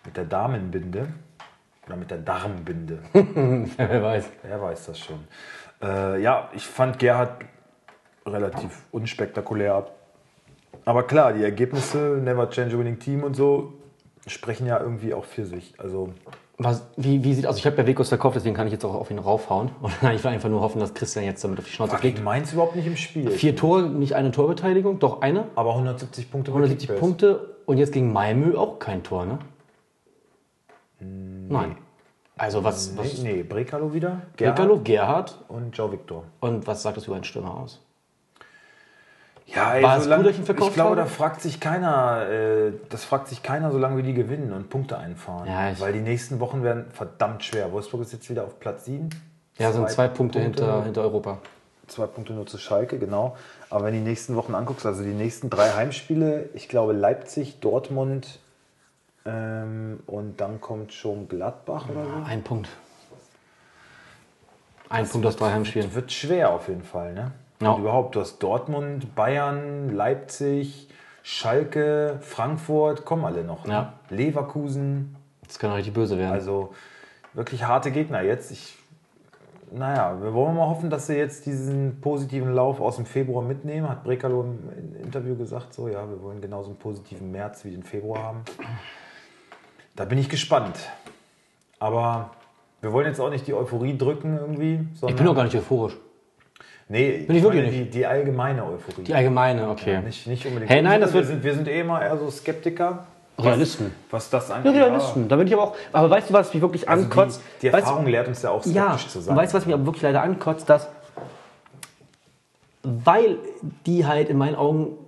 mit 0.05 0.17
der 0.17 0.25
Damenbinde 0.25 1.09
oder 1.87 1.97
mit 1.97 2.11
der 2.11 2.19
Darmbinde. 2.19 2.99
Wer 3.13 4.03
weiß. 4.03 4.31
Wer 4.43 4.63
weiß 4.63 4.87
das 4.87 4.99
schon. 4.99 5.21
Äh, 5.83 6.23
ja, 6.23 6.49
ich 6.55 6.67
fand 6.67 6.99
Gerhard 6.99 7.45
relativ 8.27 8.83
unspektakulär. 8.93 9.87
Aber 10.85 11.03
klar, 11.05 11.33
die 11.33 11.43
Ergebnisse, 11.43 12.21
Never 12.23 12.49
Change 12.51 12.77
a 12.77 12.79
Winning 12.79 12.99
Team 12.99 13.25
und 13.25 13.35
so, 13.35 13.75
sprechen 14.27 14.67
ja 14.67 14.81
irgendwie 14.81 15.15
auch 15.15 15.25
für 15.25 15.45
sich. 15.45 15.75
Also 15.79 16.11
Was, 16.59 16.87
wie, 16.97 17.25
wie 17.25 17.35
sieht 17.35 17.47
also 17.47 17.59
ich 17.59 17.67
habe 17.67 17.77
ja 17.77 17.87
Vekos 17.87 18.09
verkauft, 18.09 18.37
deswegen 18.37 18.55
kann 18.55 18.67
ich 18.67 18.73
jetzt 18.73 18.85
auch 18.85 18.95
auf 18.95 19.11
ihn 19.11 19.19
raufhauen. 19.19 19.71
Und 19.81 19.93
ich 20.15 20.23
will 20.23 20.31
einfach 20.31 20.49
nur 20.49 20.61
hoffen, 20.61 20.81
dass 20.81 20.95
Christian 20.95 21.25
jetzt 21.25 21.43
damit 21.43 21.59
auf 21.59 21.65
die 21.65 21.73
Schnauze 21.73 21.97
fliegt. 21.99 22.23
Mainz 22.23 22.53
überhaupt 22.53 22.77
nicht 22.77 22.87
im 22.87 22.97
Spiel. 22.97 23.31
Vier 23.31 23.57
Tore, 23.57 23.83
nicht 23.83 24.15
eine 24.15 24.31
Torbeteiligung, 24.31 24.99
doch 24.99 25.21
eine. 25.21 25.47
Aber 25.57 25.71
170 25.71 26.31
Punkte 26.31 26.53
bei 26.53 26.57
170 26.57 26.89
Kickbase. 26.89 27.01
Punkte 27.01 27.57
und 27.67 27.79
jetzt 27.79 27.93
gegen 27.93 28.13
Malmö 28.13 28.57
auch 28.57 28.79
kein 28.79 29.03
Tor, 29.03 29.27
ne? 29.27 29.39
Nein. 31.03 31.77
Also 32.37 32.65
was, 32.65 32.97
was 32.97 33.19
Nee, 33.19 33.35
nee, 33.35 33.43
Brekalo 33.43 33.93
wieder. 33.93 34.23
Brekalo, 34.37 34.81
Gerhard 34.81 35.39
und 35.49 35.77
Joe 35.77 35.93
Victor. 35.93 36.25
und 36.41 36.67
was 36.67 36.83
sagt 36.83 36.97
das 36.97 37.07
über 37.07 37.15
einen 37.17 37.25
Stürmer 37.25 37.55
aus? 37.57 37.81
Ja, 39.47 39.75
ey, 39.75 39.83
War 39.83 39.99
es 39.99 40.05
solange- 40.05 40.25
gut, 40.25 40.33
ich 40.39 40.41
verkauft 40.45 40.69
ich 40.71 40.75
glaube, 40.75 40.91
habe? 40.93 41.01
da 41.03 41.07
fragt 41.07 41.41
sich 41.43 41.61
keiner, 41.61 42.27
äh, 42.29 42.73
das 42.89 43.05
fragt 43.05 43.29
sich 43.29 43.43
keiner, 43.43 43.71
solange 43.71 43.97
wir 43.97 44.03
die 44.03 44.15
gewinnen 44.15 44.53
und 44.53 44.71
Punkte 44.71 44.97
einfahren. 44.97 45.47
Ja, 45.47 45.79
Weil 45.79 45.93
die 45.93 46.01
nächsten 46.01 46.41
Wochen 46.41 46.63
werden 46.63 46.87
verdammt 46.93 47.45
schwer. 47.45 47.71
Wolfsburg 47.73 48.03
ist 48.03 48.13
jetzt 48.13 48.31
wieder 48.31 48.45
auf 48.45 48.59
Platz 48.61 48.87
7. 48.87 49.11
Ja, 49.59 49.73
sind 49.73 49.91
zwei 49.91 50.09
Punkte, 50.09 50.41
hinter, 50.41 50.85
hinter 50.85 51.03
Europa. 51.03 51.39
Zwei 51.89 52.07
Punkte 52.07 52.33
nur 52.33 52.47
zu 52.47 52.57
Schalke, 52.57 52.99
genau. 52.99 53.37
Aber 53.69 53.85
wenn 53.85 53.93
du 53.93 53.99
die 54.01 54.05
nächsten 54.09 54.37
Wochen 54.37 54.55
anguckst, 54.55 54.87
also 54.87 55.03
die 55.03 55.11
nächsten 55.11 55.51
drei 55.51 55.71
Heimspiele, 55.73 56.49
ich 56.55 56.69
glaube 56.71 56.93
Leipzig, 56.95 57.61
Dortmund 57.61 58.39
ähm, 59.25 60.01
und 60.07 60.41
dann 60.41 60.61
kommt 60.61 60.93
schon 60.93 61.29
Gladbach 61.29 61.89
oder 61.89 62.05
so. 62.05 62.11
Ein 62.27 62.43
Punkt. 62.43 62.69
Ein 64.89 65.09
Punkt 65.09 65.27
aus 65.27 65.37
drei 65.37 65.53
Heimspielen. 65.53 65.95
Wird 65.95 66.13
schwer 66.13 66.51
auf 66.51 66.69
jeden 66.69 66.83
Fall, 66.83 67.15
ne? 67.15 67.33
Ja. 67.61 67.71
Und 67.73 67.81
überhaupt, 67.81 68.15
du 68.15 68.21
hast 68.21 68.39
Dortmund, 68.43 69.15
Bayern, 69.15 69.95
Leipzig, 69.95 70.89
Schalke, 71.23 72.19
Frankfurt, 72.21 73.05
kommen 73.05 73.25
alle 73.25 73.45
noch. 73.45 73.65
Ne? 73.65 73.73
Ja. 73.73 73.93
Leverkusen, 74.11 75.17
Das 75.47 75.59
kann 75.59 75.71
richtig 75.73 75.95
böse 75.95 76.19
werden. 76.19 76.33
also 76.33 76.75
wirklich 77.33 77.65
harte 77.65 77.93
Gegner 77.93 78.21
jetzt. 78.23 78.51
Ich, 78.51 78.77
naja, 79.71 80.21
wir 80.21 80.35
wollen 80.35 80.57
mal 80.57 80.67
hoffen, 80.69 80.91
dass 80.91 81.07
sie 81.07 81.15
jetzt 81.15 81.47
diesen 81.47 82.01
positiven 82.01 82.53
Lauf 82.53 82.81
aus 82.81 82.97
dem 82.97 83.07
Februar 83.07 83.43
mitnehmen. 83.45 83.89
Hat 83.89 84.03
Brekalo 84.03 84.43
im 84.43 84.97
Interview 85.01 85.37
gesagt, 85.37 85.73
so, 85.73 85.87
ja, 85.89 86.07
wir 86.11 86.21
wollen 86.21 86.41
genauso 86.41 86.71
einen 86.71 86.79
positiven 86.79 87.31
März 87.31 87.65
wie 87.65 87.71
den 87.71 87.85
Februar 87.85 88.23
haben. 88.25 88.41
Da 89.97 90.05
bin 90.05 90.19
ich 90.19 90.29
gespannt. 90.29 90.77
Aber 91.79 92.31
wir 92.81 92.93
wollen 92.93 93.07
jetzt 93.07 93.21
auch 93.21 93.31
nicht 93.31 93.47
die 93.47 93.55
Euphorie 93.55 93.97
drücken 93.97 94.39
irgendwie. 94.39 94.81
Sondern, 94.95 95.11
ich 95.11 95.17
bin 95.17 95.27
doch 95.27 95.35
gar 95.35 95.45
nicht 95.45 95.55
euphorisch. 95.57 95.97
Nee, 96.89 97.25
Bin 97.27 97.37
ich 97.37 97.43
wirklich 97.43 97.63
meine 97.65 97.77
Die, 97.85 97.91
die 97.91 98.07
allgemeine 98.07 98.65
Euphorie. 98.65 99.03
Die 99.05 99.15
allgemeine, 99.15 99.69
okay. 99.71 99.95
Ja, 99.95 100.01
nicht, 100.01 100.27
nicht 100.27 100.45
unbedingt. 100.47 100.71
Hey, 100.71 100.83
nein, 100.83 101.01
das 101.01 101.11
wir, 101.13 101.21
wird- 101.21 101.27
sind, 101.27 101.45
wir 101.45 101.55
sind 101.55 101.69
eh 101.69 101.81
immer 101.81 102.03
eher 102.03 102.17
so 102.19 102.31
Skeptiker. 102.31 103.07
Realisten. 103.39 103.93
Was 104.11 104.29
das 104.29 104.49
Ja, 104.51 104.57
angeht. 104.57 104.75
Realisten. 104.75 105.27
Da 105.29 105.37
bin 105.37 105.47
ich 105.47 105.53
aber 105.55 105.63
auch. 105.65 105.77
Aber 105.93 106.11
weißt 106.11 106.29
du, 106.31 106.35
was 106.35 106.53
mich 106.53 106.61
wirklich 106.63 106.89
Also 106.89 107.05
ankotzt? 107.05 107.41
die, 107.63 107.67
die 107.69 107.73
weißt, 107.73 107.87
Erfahrung 107.87 108.07
lehrt 108.07 108.29
uns 108.29 108.43
ja 108.43 108.51
auch 108.51 108.65
ja, 108.67 108.91
skeptisch 108.91 109.09
zu 109.09 109.21
sein. 109.21 109.37
weißt 109.37 109.53
du, 109.53 109.57
was 109.59 109.67
mich 109.67 109.75
aber 109.75 109.87
wirklich 109.87 110.03
leider 110.03 110.23
ankotzt, 110.23 110.69
dass 110.69 110.89
weil 112.83 113.39
die 113.87 114.07
halt 114.07 114.29
in 114.29 114.37
meinen 114.37 114.57
Augen, 114.57 114.99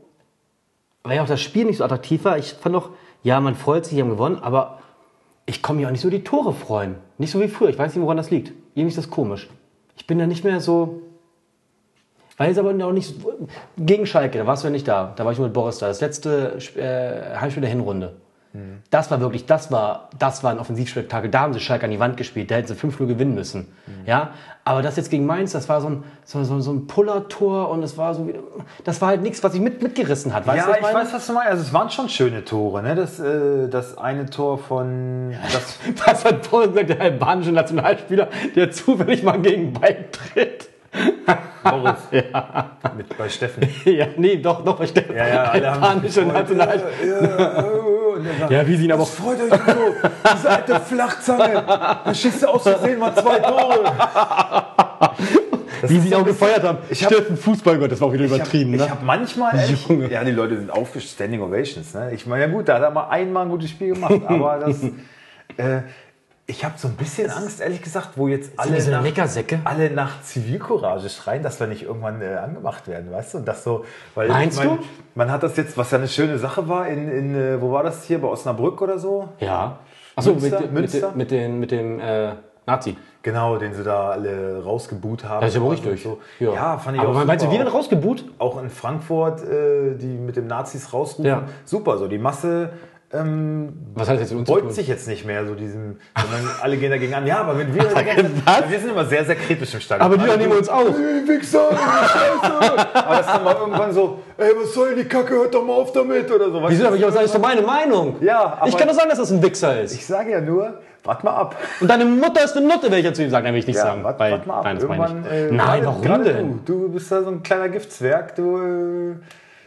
weil 1.02 1.16
ja 1.16 1.22
auch 1.22 1.26
das 1.28 1.40
Spiel 1.40 1.64
nicht 1.64 1.78
so 1.78 1.84
attraktiv 1.84 2.24
war, 2.24 2.38
ich 2.38 2.54
fand 2.54 2.74
doch, 2.74 2.90
ja, 3.24 3.40
man 3.40 3.56
freut 3.56 3.86
sich, 3.86 3.94
die 3.94 4.00
haben 4.02 4.10
gewonnen, 4.10 4.38
aber 4.40 4.78
ich 5.46 5.62
komme 5.62 5.80
mir 5.80 5.88
auch 5.88 5.92
nicht 5.92 6.02
so 6.02 6.10
die 6.10 6.22
Tore 6.22 6.52
freuen. 6.52 6.96
Nicht 7.18 7.30
so 7.30 7.40
wie 7.40 7.48
früher. 7.48 7.70
Ich 7.70 7.78
weiß 7.78 7.94
nicht, 7.94 8.02
woran 8.02 8.16
das 8.16 8.30
liegt. 8.30 8.52
Irgendwie 8.74 8.90
ist 8.90 8.98
das 8.98 9.10
komisch. 9.10 9.48
Ich 9.96 10.06
bin 10.06 10.18
da 10.18 10.26
nicht 10.26 10.44
mehr 10.44 10.60
so. 10.60 11.00
Weil 12.36 12.50
es 12.50 12.58
aber 12.58 12.70
auch 12.84 12.92
nicht. 12.92 13.14
Gegen 13.78 14.06
Schalke, 14.06 14.38
da 14.38 14.46
warst 14.46 14.62
du 14.62 14.68
ja 14.68 14.72
nicht 14.72 14.86
da. 14.86 15.12
Da 15.16 15.24
war 15.24 15.32
ich 15.32 15.38
nur 15.38 15.46
mit 15.46 15.54
Boris 15.54 15.78
da. 15.78 15.88
Das 15.88 16.00
letzte 16.00 16.58
äh, 16.76 17.38
Heimspiel 17.38 17.62
der 17.62 17.70
Hinrunde. 17.70 18.16
Das 18.90 19.10
war 19.10 19.20
wirklich, 19.20 19.46
das 19.46 19.72
war, 19.72 20.10
das 20.16 20.44
war 20.44 20.52
ein 20.52 20.60
Offensivspektakel. 20.60 21.28
Da 21.28 21.40
haben 21.40 21.52
sie 21.52 21.58
Schalke 21.58 21.86
an 21.86 21.90
die 21.90 21.98
Wand 21.98 22.16
gespielt. 22.16 22.52
Da 22.52 22.54
hätten 22.54 22.68
sie 22.68 22.74
5-0 22.74 23.06
gewinnen 23.06 23.34
müssen. 23.34 23.66
Ja, 24.06 24.30
aber 24.64 24.80
das 24.80 24.96
jetzt 24.96 25.10
gegen 25.10 25.26
Mainz, 25.26 25.52
das 25.52 25.68
war 25.68 25.80
so 25.80 25.88
ein, 25.88 26.04
so, 26.24 26.44
so, 26.44 26.60
so 26.60 26.72
ein 26.72 26.86
Puller-Tor 26.86 27.68
und 27.70 27.82
es 27.82 27.98
war 27.98 28.14
so, 28.14 28.30
das 28.84 29.00
war 29.00 29.08
halt 29.08 29.22
nichts, 29.22 29.42
was 29.42 29.52
sich 29.52 29.60
mit, 29.60 29.82
mitgerissen 29.82 30.32
hat. 30.32 30.46
Weißt 30.46 30.66
ja, 30.66 30.72
du, 30.72 30.78
ich 30.78 30.82
meine? 30.82 30.98
weiß, 30.98 31.12
was 31.12 31.26
du 31.26 31.32
meinst. 31.32 31.50
Also 31.50 31.62
es 31.64 31.72
waren 31.72 31.90
schon 31.90 32.08
schöne 32.08 32.44
Tore. 32.44 32.82
Ne? 32.82 32.94
Das, 32.94 33.18
äh, 33.18 33.68
das 33.68 33.98
eine 33.98 34.30
Tor 34.30 34.58
von... 34.58 35.34
Das, 35.52 35.78
Was 36.06 36.24
hat 36.24 36.46
vorhin 36.46 36.72
gesagt, 36.72 36.90
der 36.90 37.00
albanische 37.00 37.52
Nationalspieler, 37.52 38.28
der 38.54 38.70
zufällig 38.70 39.24
mal 39.24 39.40
gegen 39.40 39.72
Ball 39.72 39.96
tritt? 40.12 40.68
Boris. 41.64 41.94
Mit, 42.96 43.18
bei 43.18 43.28
Steffen. 43.28 43.68
Ja, 43.84 44.06
nee, 44.16 44.36
doch, 44.36 44.64
doch, 44.64 44.76
bei 44.76 44.86
Steffen. 44.86 45.16
Ja, 45.16 45.26
ja, 45.26 45.42
alle 45.44 45.70
haben 45.70 45.82
albanische. 45.82 46.22
Nationalspieler. 46.22 47.20
Ja, 47.20 47.38
ja, 47.38 47.84
und 48.24 48.30
er 48.32 48.38
sagt, 48.38 48.50
Ja, 48.52 48.66
wie 48.66 48.76
sie 48.76 48.84
ihn 48.84 48.92
aber 48.92 49.02
auch 49.02 49.08
Freut 49.08 49.40
euch 49.40 49.50
so, 49.50 49.94
diese 50.34 50.50
alte 50.50 50.80
Flachzange. 50.80 51.64
Da 51.66 52.14
schießt 52.14 52.42
du 52.42 52.46
aus 52.48 52.62
Versehen 52.62 52.98
mal 52.98 53.14
zwei 53.14 53.38
Tore. 53.40 53.80
wie 55.82 55.98
sie 56.00 56.08
ihn 56.08 56.14
auch 56.14 56.24
gefeuert 56.24 56.62
haben. 56.62 56.78
Ich 56.88 57.04
hab- 57.04 57.12
Steffen 57.12 57.36
Fußballgott, 57.36 57.92
das 57.92 58.00
war 58.00 58.08
auch 58.08 58.12
wieder 58.12 58.24
übertrieben, 58.24 58.72
ich 58.74 58.80
ne? 58.80 58.84
habe 58.88 59.00
hab 59.00 59.04
manchmal, 59.04 59.52
Junge. 59.88 60.10
ja, 60.10 60.24
die 60.24 60.30
Leute 60.32 60.56
sind 60.56 60.70
aufgestellt, 60.70 61.12
Standing 61.14 61.42
Ovations. 61.42 61.94
Ne? 61.94 62.12
Ich 62.14 62.26
meine, 62.26 62.44
ja 62.44 62.50
gut, 62.50 62.68
da 62.68 62.74
hat 62.76 62.82
er 62.82 62.90
mal 62.90 63.08
einmal 63.08 63.44
ein 63.44 63.50
gutes 63.50 63.70
Spiel 63.70 63.94
gemacht, 63.94 64.20
aber 64.26 64.58
das, 64.58 64.82
äh, 65.56 65.82
ich 66.46 66.64
habe 66.64 66.74
so 66.76 66.88
ein 66.88 66.94
bisschen 66.94 67.30
Angst, 67.30 67.60
ehrlich 67.60 67.80
gesagt, 67.80 68.10
wo 68.16 68.28
jetzt 68.28 68.52
alle 68.58 68.74
diese 68.74 68.90
nach, 68.90 69.02
alle 69.64 69.90
nach 69.90 70.20
Zivilcourage 70.22 71.08
schreien, 71.08 71.42
dass 71.42 71.58
wir 71.58 71.66
nicht 71.66 71.82
irgendwann 71.84 72.20
äh, 72.20 72.34
angemacht 72.34 72.86
werden, 72.86 73.10
weißt 73.10 73.34
du? 73.34 73.38
Und 73.38 73.48
das 73.48 73.64
so, 73.64 73.84
weil 74.14 74.28
Meinst 74.28 74.58
ich 74.58 74.64
mein, 74.66 74.76
du? 74.78 74.84
Man 75.14 75.30
hat 75.30 75.42
das 75.42 75.56
jetzt, 75.56 75.78
was 75.78 75.90
ja 75.90 75.98
eine 75.98 76.08
schöne 76.08 76.38
Sache 76.38 76.68
war, 76.68 76.86
in, 76.86 77.10
in 77.10 77.34
äh, 77.34 77.60
wo 77.62 77.72
war 77.72 77.82
das 77.82 78.04
hier, 78.04 78.20
bei 78.20 78.28
Osnabrück 78.28 78.82
oder 78.82 78.98
so? 78.98 79.28
Ja. 79.40 79.78
Achso, 80.16 80.34
Münster? 80.34 80.60
mit, 80.60 80.72
Münster? 80.72 81.08
mit, 81.08 81.16
mit, 81.16 81.30
den, 81.30 81.60
mit 81.60 81.70
dem 81.70 81.98
äh, 82.00 82.32
Nazi. 82.66 82.96
Genau, 83.22 83.56
den 83.56 83.72
sie 83.72 83.82
da 83.82 84.10
alle 84.10 84.62
rausgebuht 84.62 85.24
haben. 85.24 85.40
Das 85.40 85.48
ist 85.50 85.54
ja 85.56 85.62
wohl 85.62 85.68
Und 85.76 85.86
richtig. 85.86 86.02
So. 86.02 86.18
Ja. 86.40 86.76
fand 86.76 86.96
ich 86.96 87.02
Aber 87.02 87.10
auch 87.12 87.24
meinst 87.24 87.42
du, 87.42 87.46
super. 87.46 87.52
wir 87.52 87.64
werden 87.64 87.72
rausgebuht? 87.74 88.24
auch 88.38 88.62
in 88.62 88.68
Frankfurt, 88.68 89.42
äh, 89.42 89.94
die 89.96 90.18
mit 90.18 90.36
dem 90.36 90.46
Nazis 90.46 90.92
rausrufen, 90.92 91.24
Ja. 91.24 91.44
super. 91.64 91.96
So 91.96 92.06
die 92.06 92.18
Masse 92.18 92.70
ähm, 93.14 93.72
Was 93.94 94.08
heißt 94.08 94.20
jetzt 94.20 94.44
beugt 94.46 94.72
sich 94.72 94.88
jetzt 94.88 95.06
nicht 95.08 95.24
mehr 95.24 95.46
so 95.46 95.54
diesem, 95.54 95.98
sondern 96.20 96.50
alle 96.62 96.76
gehen 96.76 96.90
dagegen 96.90 97.14
an. 97.14 97.26
Ja, 97.26 97.38
aber 97.38 97.58
wenn 97.58 97.74
wir, 97.74 97.84
Was? 97.84 98.70
wir 98.70 98.78
sind 98.80 98.90
immer 98.90 99.04
sehr, 99.04 99.24
sehr 99.24 99.36
kritisch 99.36 99.72
im 99.74 99.80
Stadion. 99.80 100.04
Aber 100.12 100.16
die 100.18 100.36
nehmen 100.38 100.56
uns 100.58 100.68
auch. 100.68 100.86
Ey, 100.86 101.26
Wichser, 101.28 101.68
Scheiße. 101.70 102.94
aber 102.94 103.16
das 103.16 103.26
ist 103.26 103.34
dann 103.34 103.44
mal 103.44 103.56
irgendwann 103.56 103.92
so, 103.92 104.18
ey, 104.36 104.50
was 104.60 104.74
soll 104.74 104.94
die 104.96 105.04
Kacke, 105.04 105.34
hört 105.34 105.54
doch 105.54 105.64
mal 105.64 105.74
auf 105.74 105.92
damit 105.92 106.30
oder 106.30 106.50
so. 106.50 106.60
Wieso? 106.68 106.86
Aber 106.86 106.96
ich 106.96 107.02
das 107.02 107.14
ist 107.24 107.34
doch 107.34 107.40
meine 107.40 107.62
Meinung. 107.62 108.16
Ja, 108.20 108.58
aber- 108.58 108.68
ich 108.68 108.76
kann 108.76 108.88
doch 108.88 108.94
sagen, 108.94 109.08
dass 109.08 109.18
das 109.18 109.30
ein 109.30 109.42
Wichser 109.42 109.80
ist. 109.82 109.94
Ich 109.94 110.04
sage 110.06 110.32
ja 110.32 110.40
nur, 110.40 110.78
warte 111.04 111.24
mal 111.24 111.34
ab. 111.36 111.56
Und 111.80 111.88
deine 111.88 112.04
Mutter 112.04 112.42
ist 112.44 112.56
eine 112.56 112.66
Nutte, 112.66 112.84
werde 112.84 112.98
ich 112.98 113.04
ja 113.04 113.12
zu 113.12 113.22
ihm 113.22 113.30
sagen. 113.30 113.44
Nein, 113.44 113.54
will 113.54 113.60
ich 113.60 113.66
nicht 113.66 113.76
Ja, 113.76 113.82
sagen. 113.82 114.02
warte 114.04 114.18
weil, 114.18 114.32
wart 114.32 114.46
mal 114.46 114.58
ab. 114.58 114.64
Nein, 114.64 114.76
das 114.78 114.88
meine 114.88 115.22
ich. 115.24 115.32
Äh, 115.32 115.50
nein, 115.52 115.82
warum 115.84 116.24
denn? 116.24 116.60
Du, 116.64 116.80
du 116.80 116.88
bist 116.88 117.12
da 117.12 117.22
so 117.22 117.30
ein 117.30 117.42
kleiner 117.42 117.68
Giftzwerg, 117.68 118.34
du. 118.36 118.56
Äh, 118.58 119.14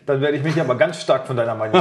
dann 0.08 0.22
werde 0.22 0.38
ich 0.38 0.44
mich 0.44 0.60
aber 0.60 0.76
ganz 0.76 1.02
stark 1.02 1.28
von 1.28 1.36
deiner 1.36 1.54
Meinung 1.54 1.78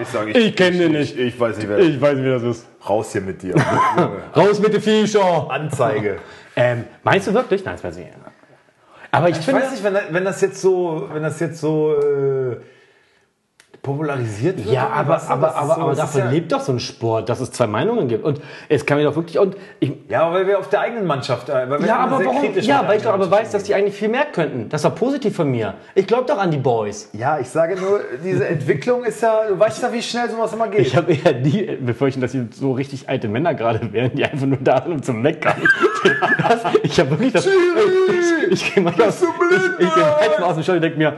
ich 0.00 0.08
sage, 0.08 0.30
Ich 0.32 0.54
kenn 0.54 0.78
den 0.78 0.92
nicht. 0.92 1.16
Ich, 1.16 1.34
ich 1.34 1.40
weiß 1.40 1.56
nicht, 1.56 1.68
wer. 1.68 1.78
Ich 1.78 2.00
weiß 2.00 2.14
nicht, 2.14 2.24
wie 2.24 2.30
das 2.30 2.42
ist. 2.42 2.66
Raus 2.88 3.12
hier 3.12 3.22
mit 3.22 3.42
dir. 3.42 3.54
Raus 4.36 4.60
mit 4.60 4.74
den 4.74 4.82
Viecher! 4.82 5.50
Anzeige. 5.50 6.18
Ähm, 6.54 6.84
meinst 7.02 7.26
du 7.26 7.32
wirklich? 7.32 7.64
Nein, 7.64 7.76
das 7.76 7.82
weiß 7.84 7.96
ich 7.96 8.04
nicht. 8.04 8.16
Aber 9.10 9.30
ich, 9.30 9.38
Ich 9.38 9.44
finde, 9.46 9.62
weiß 9.62 9.70
nicht, 9.70 9.82
wenn, 9.82 9.96
wenn 10.10 10.24
das 10.26 10.38
jetzt 10.42 10.60
so, 10.60 11.08
wenn 11.10 11.22
das 11.22 11.40
jetzt 11.40 11.58
so 11.58 11.94
äh, 11.98 12.56
popularisiert 13.82 14.58
wird. 14.58 14.68
Ja, 14.74 14.88
aber, 14.90 15.14
aber, 15.14 15.16
ist 15.16 15.28
aber, 15.56 15.74
so- 15.74 15.80
aber 15.80 15.94
davon 15.96 16.20
ja, 16.20 16.30
lebt 16.30 16.52
doch 16.52 16.60
so 16.60 16.70
ein 16.72 16.78
Sport, 16.78 17.28
dass 17.28 17.40
es 17.40 17.50
zwei 17.50 17.66
Meinungen 17.66 18.06
gibt. 18.06 18.24
Und 18.24 18.40
es 18.68 18.86
kann 18.86 18.96
mir 18.98 19.02
doch 19.04 19.16
wirklich. 19.16 19.38
Und 19.40 19.56
ich, 19.80 19.92
Ja, 20.08 20.32
weil 20.32 20.46
wir 20.46 20.60
auf 20.60 20.68
der 20.68 20.80
eigenen 20.82 21.04
Mannschaft. 21.04 21.48
äh, 21.48 21.68
Weil 21.68 21.80
wir 21.80 21.88
ja, 21.88 21.96
aber 21.96 22.24
warum? 22.24 22.44
Ja, 22.60 22.86
weil 22.86 22.98
ich 22.98 23.02
doch 23.02 23.12
aber 23.12 23.28
weiß, 23.28 23.50
dass 23.50 23.64
die 23.64 23.74
eigentlich 23.74 23.96
viel 23.96 24.08
mehr 24.08 24.26
könnten. 24.26 24.68
Das 24.68 24.84
war 24.84 24.92
positiv 24.92 25.34
von 25.34 25.50
mir. 25.50 25.74
Ich 25.96 26.06
glaube 26.06 26.26
doch 26.28 26.38
an 26.38 26.52
die 26.52 26.58
Boys. 26.58 27.10
Ja, 27.12 27.40
ich 27.40 27.48
sage 27.48 27.74
nur, 27.80 28.00
diese 28.24 28.46
Entwicklung 28.46 29.02
ist 29.04 29.20
ja, 29.20 29.48
du 29.48 29.58
weißt 29.58 29.82
ja, 29.82 29.92
wie 29.92 30.00
schnell 30.02 30.30
sowas 30.30 30.52
immer 30.52 30.68
geht. 30.68 30.80
Ich 30.86 30.96
habe 30.96 31.12
eher 31.12 31.32
die 31.32 31.76
Befürchtung, 31.80 32.22
dass 32.22 32.30
sie 32.32 32.46
so 32.52 32.72
richtig 32.72 33.08
alte 33.08 33.26
Männer 33.26 33.52
gerade 33.54 33.92
wären, 33.92 34.14
die 34.14 34.24
einfach 34.24 34.46
nur 34.46 34.58
da 34.60 34.80
sind, 34.82 34.92
um 34.92 35.02
zu 35.02 35.12
meckern. 35.12 35.54
Ich 36.84 36.98
habe 37.00 37.10
wirklich 37.10 37.32
das. 37.32 37.46
Ich, 37.46 38.52
ich 38.52 38.74
gehe 38.74 38.82
manchmal 38.82 39.08
aus, 39.08 39.22
ich, 39.22 39.28
ich 39.86 39.94
gehe 39.94 40.02
Mann? 40.04 40.12
manchmal 40.20 40.48
aus 40.50 40.54
dem 40.54 40.62
Stadion 40.62 40.76
und 40.76 40.82
denke 40.82 40.98
mir, 40.98 41.14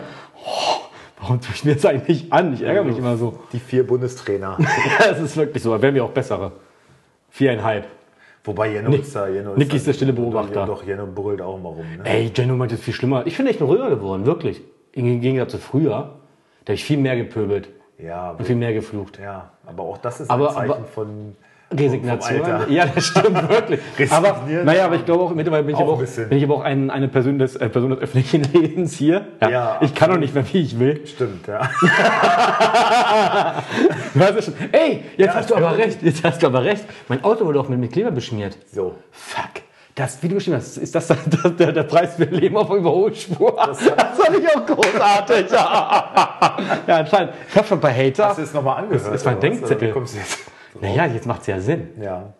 oh, 0.46 0.83
warum 1.24 1.40
tue 1.40 1.54
ich 1.54 1.64
mir 1.64 1.74
das 1.74 1.84
eigentlich 1.86 2.32
an? 2.32 2.52
Ich 2.54 2.62
ärgere 2.62 2.84
mich 2.84 2.98
immer 2.98 3.16
so. 3.16 3.38
die 3.52 3.58
vier 3.58 3.86
Bundestrainer. 3.86 4.58
Ja, 5.00 5.06
es 5.10 5.20
ist 5.20 5.36
wirklich 5.36 5.62
so. 5.62 5.70
Da 5.72 5.80
wären 5.82 5.94
wir 5.94 6.04
auch 6.04 6.10
bessere. 6.10 6.52
Viereinhalb. 7.30 7.86
Wobei 8.44 8.72
Jenno 8.72 8.92
ist 8.92 9.16
da. 9.16 9.26
Jenno 9.26 9.54
Niki 9.56 9.70
da- 9.70 9.76
ist 9.76 9.86
der 9.86 9.92
stille 9.94 10.12
Beobachter. 10.12 10.66
Doch, 10.66 10.84
Jenno 10.86 11.06
brüllt 11.06 11.40
auch 11.40 11.56
immer 11.56 11.70
rum. 11.70 11.86
Ne? 11.98 12.04
Ey, 12.04 12.30
Jenno 12.34 12.54
meint, 12.56 12.70
das 12.72 12.78
ist 12.80 12.84
viel 12.84 12.94
schlimmer. 12.94 13.26
Ich 13.26 13.36
finde, 13.36 13.52
bin 13.54 13.66
ruhiger 13.66 13.88
geworden, 13.90 14.26
wirklich. 14.26 14.60
Im 14.92 15.20
Gegensatz 15.20 15.52
zu 15.52 15.58
früher. 15.58 15.90
Da 16.64 16.70
habe 16.70 16.74
ich 16.74 16.84
viel 16.84 16.98
mehr 16.98 17.16
gepöbelt 17.16 17.68
Ja, 17.98 18.32
und 18.32 18.44
viel 18.46 18.56
mehr 18.56 18.72
geflucht. 18.72 19.18
ja, 19.18 19.50
aber 19.66 19.82
auch 19.82 19.98
das 19.98 20.20
ist 20.20 20.30
Aber- 20.30 20.50
ein 20.50 20.54
Zeichen 20.54 20.70
aber- 20.72 20.84
von. 20.84 21.36
Resignation. 21.72 22.42
Ja, 22.68 22.86
das 22.86 23.06
stimmt 23.06 23.48
wirklich. 23.48 23.80
aber, 24.10 24.42
naja, 24.64 24.84
aber 24.86 24.96
ich 24.96 25.04
glaube 25.04 25.24
auch, 25.24 25.34
mittlerweile 25.34 25.64
bin 25.64 25.74
ich 25.74 25.80
Auch 25.80 25.92
aber 25.94 26.02
ein 26.02 26.08
auch, 26.08 26.28
bin 26.28 26.38
ich 26.38 26.44
aber 26.44 26.54
auch 26.54 26.62
ein, 26.62 26.90
eine 26.90 27.08
Person 27.08 27.38
des, 27.38 27.56
äh, 27.56 27.68
Person 27.68 27.90
des 27.90 28.00
öffentlichen 28.00 28.42
Lebens 28.52 28.94
hier. 28.94 29.26
Ja, 29.40 29.78
ich 29.80 29.94
kann 29.94 30.10
doch 30.10 30.18
nicht 30.18 30.34
mehr, 30.34 30.44
wie 30.52 30.60
ich 30.60 30.78
will. 30.78 31.06
Stimmt, 31.06 31.46
ja. 31.46 31.68
Du 34.14 34.20
hast 34.20 34.34
ja 34.34 34.42
schon, 34.42 34.54
ey, 34.72 35.04
jetzt 35.16 35.26
Ja, 35.26 35.34
hast 35.34 35.50
du 35.50 35.56
aber 35.56 35.76
recht. 35.76 36.02
Jetzt 36.02 36.24
hast 36.24 36.42
du 36.42 36.46
aber 36.46 36.64
recht. 36.64 36.84
Mein 37.08 37.24
Auto 37.24 37.44
wurde 37.44 37.60
auch 37.60 37.68
mit, 37.68 37.78
mit 37.78 37.92
Kleber 37.92 38.10
beschmiert. 38.10 38.56
So. 38.72 38.94
Fuck. 39.10 39.62
Das, 39.94 40.20
wie 40.22 40.28
du 40.28 40.34
geschrieben 40.34 40.56
hast, 40.56 40.76
ist 40.76 40.94
das, 40.94 41.06
das 41.06 41.18
der, 41.56 41.72
der 41.72 41.82
Preis 41.84 42.16
für 42.16 42.24
Leben 42.24 42.56
auf 42.56 42.68
Überholspur? 42.70 43.54
Das, 43.64 43.78
fand 43.80 44.38
ich 44.38 44.48
auch 44.48 44.66
großartig. 44.66 45.50
ja, 45.50 46.56
anscheinend. 46.86 47.32
Ich 47.48 47.56
habe 47.56 47.66
schon 47.66 47.80
bei 47.80 47.92
Hater. 47.92 48.28
Hast 48.28 48.38
du 48.38 48.42
es 48.42 48.52
nochmal 48.52 48.82
angehört? 48.82 49.06
Das 49.06 49.14
ist 49.14 49.24
mein? 49.24 49.40
Denkzettel. 49.40 49.88
Wie 49.88 49.92
kommst 49.92 50.14
du 50.14 50.18
jetzt? 50.18 50.53
Naja, 50.80 51.06
jetzt 51.06 51.26
macht 51.26 51.42
es 51.42 51.46
ja 51.46 51.60
Sinn. 51.60 51.88
Ja. 52.00 52.32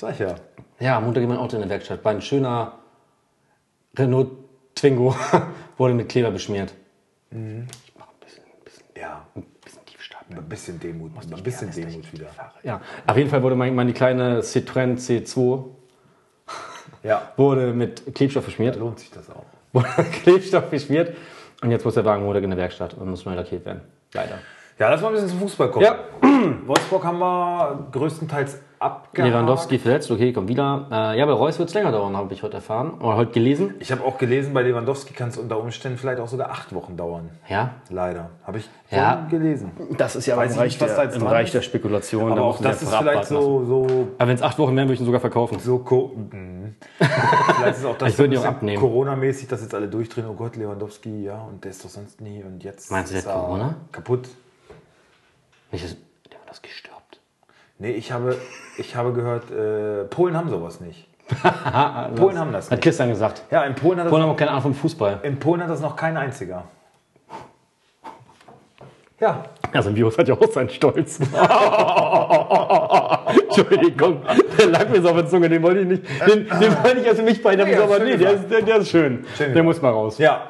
Sag 0.00 0.12
ich 0.14 0.18
ja. 0.20 0.34
Ja, 0.78 0.96
am 0.96 1.04
Montag 1.04 1.20
geht 1.20 1.28
mein 1.28 1.38
Auto 1.38 1.56
in 1.56 1.62
der 1.62 1.70
Werkstatt. 1.70 2.04
War 2.04 2.12
ein 2.12 2.22
schöner 2.22 2.72
Renault 3.98 4.30
Twingo. 4.74 5.14
wurde 5.76 5.94
mit 5.94 6.08
Kleber 6.08 6.30
beschmiert. 6.30 6.72
Ich 7.30 7.36
mache 7.36 8.08
ein 8.10 8.20
bisschen, 8.24 8.44
ein 8.44 8.64
bisschen, 8.64 8.84
Ja. 8.96 9.26
ein 9.36 9.42
bisschen 9.64 9.84
Tiefstapeln. 9.86 10.38
Ein 10.38 10.48
bisschen 10.48 10.80
Demut. 10.80 11.12
Ein 11.16 11.42
bisschen 11.42 11.70
Demut 11.70 12.12
wieder. 12.12 12.26
Ja, 12.62 12.80
auf 13.06 13.16
jeden 13.16 13.30
Fall 13.30 13.42
wurde 13.42 13.56
mein, 13.56 13.74
meine 13.74 13.92
kleine 13.92 14.40
Citroën 14.40 14.96
C2 14.98 15.64
Ja. 17.02 17.32
wurde 17.36 17.72
mit 17.72 18.14
Klebstoff 18.14 18.44
beschmiert. 18.46 18.76
Lohnt 18.76 18.98
sich 19.00 19.10
das 19.10 19.28
auch. 19.30 19.44
Wurde 19.72 19.86
Klebstoff 20.22 20.64
beschmiert. 20.70 21.16
Und 21.62 21.70
jetzt 21.70 21.84
muss 21.84 21.94
der 21.94 22.04
Wagen 22.04 22.24
Montag 22.24 22.42
in 22.42 22.50
der 22.50 22.58
Werkstatt 22.58 22.94
und 22.94 23.08
muss 23.08 23.24
neu 23.24 23.34
lackiert 23.34 23.64
werden. 23.64 23.82
Leider. 24.12 24.38
Ja, 24.80 24.88
lass 24.88 25.02
mal 25.02 25.08
ein 25.08 25.12
bisschen 25.12 25.28
zum 25.28 25.40
Fußball 25.40 25.70
kommen. 25.70 25.84
Ja. 25.84 25.98
Wolfsburg 26.66 27.04
haben 27.04 27.18
wir 27.18 27.86
größtenteils 27.92 28.62
abgehakt. 28.78 29.30
Lewandowski 29.30 29.78
verletzt, 29.78 30.10
okay, 30.10 30.32
kommt 30.32 30.48
wieder. 30.48 30.86
Äh, 30.90 31.18
ja, 31.18 31.26
bei 31.26 31.32
Reus 31.32 31.58
wird 31.58 31.68
es 31.68 31.74
länger 31.74 31.92
dauern, 31.92 32.16
habe 32.16 32.32
ich 32.32 32.42
heute 32.42 32.54
erfahren. 32.54 32.94
Oder 32.98 33.16
heute 33.16 33.32
gelesen. 33.32 33.74
Ich 33.78 33.92
habe 33.92 34.02
auch 34.02 34.16
gelesen, 34.16 34.54
bei 34.54 34.62
Lewandowski 34.62 35.12
kann 35.12 35.28
es 35.28 35.36
unter 35.36 35.60
Umständen 35.60 35.98
vielleicht 35.98 36.18
auch 36.18 36.28
sogar 36.28 36.48
acht 36.48 36.74
Wochen 36.74 36.96
dauern. 36.96 37.28
Ja. 37.46 37.72
Leider. 37.90 38.30
Habe 38.46 38.56
ich 38.56 38.70
Ja. 38.90 39.26
gelesen. 39.28 39.72
Das 39.98 40.16
ist 40.16 40.24
ja 40.24 40.38
Weiß 40.38 40.54
ich 40.56 40.58
nicht, 40.62 40.80
was 40.80 40.96
da 40.96 41.02
jetzt 41.02 41.20
dran 41.20 41.44
ist. 41.44 41.62
Spekulation. 41.62 42.32
Aber 42.32 42.40
auch 42.40 42.58
das 42.62 42.80
ist 42.82 42.94
vielleicht 42.94 43.26
so, 43.26 43.66
so, 43.66 43.86
Aber 44.16 44.28
wenn 44.28 44.36
es 44.36 44.42
acht 44.42 44.58
Wochen 44.58 44.74
wären, 44.76 44.86
würde 44.88 44.94
ich 44.94 45.00
ihn 45.00 45.04
sogar 45.06 45.20
verkaufen. 45.20 45.58
so 45.58 45.80
Co. 45.80 46.12
Vielleicht 46.98 47.76
ist 47.76 47.84
auch 47.84 47.98
das 47.98 48.08
Ich 48.08 48.16
so 48.16 48.24
auch 48.40 48.44
abnehmen. 48.46 48.80
Corona-mäßig, 48.80 49.46
dass 49.46 49.60
jetzt 49.60 49.74
alle 49.74 49.88
durchdrehen. 49.88 50.26
Oh 50.26 50.32
Gott, 50.32 50.56
Lewandowski, 50.56 51.24
ja, 51.24 51.42
und 51.42 51.62
der 51.64 51.72
ist 51.72 51.84
doch 51.84 51.90
sonst 51.90 52.22
nie. 52.22 52.42
Und 52.42 52.64
jetzt 52.64 52.90
Meinst 52.90 53.12
du, 53.12 53.20
der 53.20 53.30
er 53.30 53.38
Corona? 53.38 53.74
kaputt. 53.92 54.26
Nicht, 55.72 55.84
dass 55.84 55.96
Lewandowski 56.30 56.70
stirbt. 56.70 57.20
Nee, 57.78 57.92
ich 57.92 58.12
habe, 58.12 58.36
ich 58.78 58.96
habe 58.96 59.12
gehört, 59.12 59.50
äh, 59.50 60.04
Polen 60.04 60.36
haben 60.36 60.48
sowas 60.50 60.80
nicht. 60.80 61.06
Polen 62.16 62.38
haben 62.38 62.52
das 62.52 62.66
Hat 62.66 62.72
nicht. 62.72 62.82
Christian 62.82 63.08
gesagt. 63.08 63.42
Ja, 63.50 63.62
in 63.64 63.74
Polen 63.74 63.98
hat 63.98 64.06
das, 64.06 64.10
Polen 64.10 64.22
haben 64.24 64.30
auch 64.30 64.36
keine 64.36 64.50
Ahnung 64.50 64.62
vom 64.62 64.74
Fußball. 64.74 65.20
in 65.22 65.38
Polen 65.38 65.62
hat 65.62 65.70
das 65.70 65.80
noch 65.80 65.94
kein 65.96 66.16
einziger. 66.16 66.64
Ja. 69.20 69.44
Also 69.72 69.90
ein 69.90 69.96
Virus 69.96 70.16
hat 70.18 70.26
ja 70.28 70.34
auch 70.34 70.50
seinen 70.50 70.70
Stolz. 70.70 71.20
Entschuldigung, 73.48 74.22
der 74.58 74.66
lag 74.68 74.88
mir 74.88 75.02
so 75.02 75.10
auf 75.10 75.16
der 75.16 75.26
Zunge, 75.28 75.48
den 75.50 75.62
wollte 75.62 75.80
ich 75.80 75.88
nicht, 75.88 76.02
den, 76.26 76.48
den 76.48 76.82
wollte 76.82 77.00
ich 77.00 77.08
also 77.08 77.22
nicht 77.22 77.42
bei 77.42 77.54
der 77.54 77.68
Ja, 77.68 77.84
aber 77.84 77.98
nee, 77.98 78.16
der 78.16 78.32
ist, 78.32 78.50
der, 78.50 78.62
der 78.62 78.76
ist 78.78 78.88
schön. 78.88 79.26
Schön 79.36 79.52
der 79.52 79.62
muss 79.62 79.82
mal 79.82 79.90
raus. 79.90 80.16
Ja. 80.16 80.40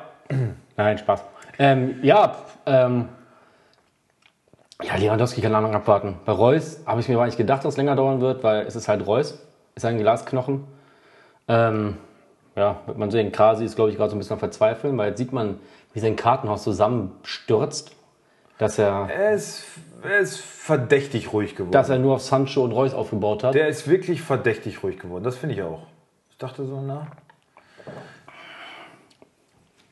Nein, 0.76 0.98
Spaß. 0.98 1.24
Ähm, 1.59 1.96
ja, 2.02 2.37
ähm, 2.64 3.09
ja, 4.82 4.96
Lewandowski 4.96 5.40
kann 5.40 5.52
lange 5.52 5.74
abwarten. 5.74 6.16
Bei 6.24 6.32
Reus 6.32 6.80
habe 6.86 7.00
ich 7.00 7.08
mir 7.08 7.16
aber 7.16 7.26
nicht 7.26 7.38
gedacht, 7.38 7.64
dass 7.64 7.74
es 7.74 7.76
länger 7.76 7.96
dauern 7.96 8.20
wird, 8.20 8.42
weil 8.42 8.66
es 8.66 8.76
ist 8.76 8.88
halt 8.88 9.06
Reus, 9.06 9.38
ist 9.74 9.84
ein 9.84 9.98
Glasknochen. 9.98 10.64
Ähm, 11.48 11.96
ja, 12.56 12.76
wird 12.86 12.98
man 12.98 13.10
sehen. 13.10 13.32
Krasi 13.32 13.64
ist, 13.64 13.76
glaube 13.76 13.90
ich, 13.90 13.96
gerade 13.96 14.10
so 14.10 14.16
ein 14.16 14.18
bisschen 14.18 14.34
am 14.34 14.38
Verzweifeln, 14.40 14.96
weil 14.98 15.10
jetzt 15.10 15.18
sieht 15.18 15.32
man, 15.32 15.58
wie 15.92 16.00
sein 16.00 16.16
Kartenhaus 16.16 16.62
zusammenstürzt, 16.62 17.92
dass 18.58 18.78
er, 18.78 19.08
Er 19.10 19.32
ist, 19.32 19.64
er 20.02 20.18
ist 20.18 20.38
verdächtig 20.40 21.32
ruhig 21.32 21.56
geworden. 21.56 21.72
dass 21.72 21.88
er 21.88 21.98
nur 21.98 22.14
auf 22.16 22.22
Sancho 22.22 22.62
und 22.62 22.72
Reus 22.72 22.92
aufgebaut 22.94 23.42
hat. 23.44 23.54
Der 23.54 23.68
ist 23.68 23.88
wirklich 23.88 24.22
verdächtig 24.22 24.82
ruhig 24.82 24.98
geworden. 24.98 25.24
Das 25.24 25.36
finde 25.36 25.54
ich 25.54 25.62
auch. 25.62 25.86
Ich 26.30 26.36
dachte 26.38 26.64
so, 26.66 26.80
na. 26.80 27.06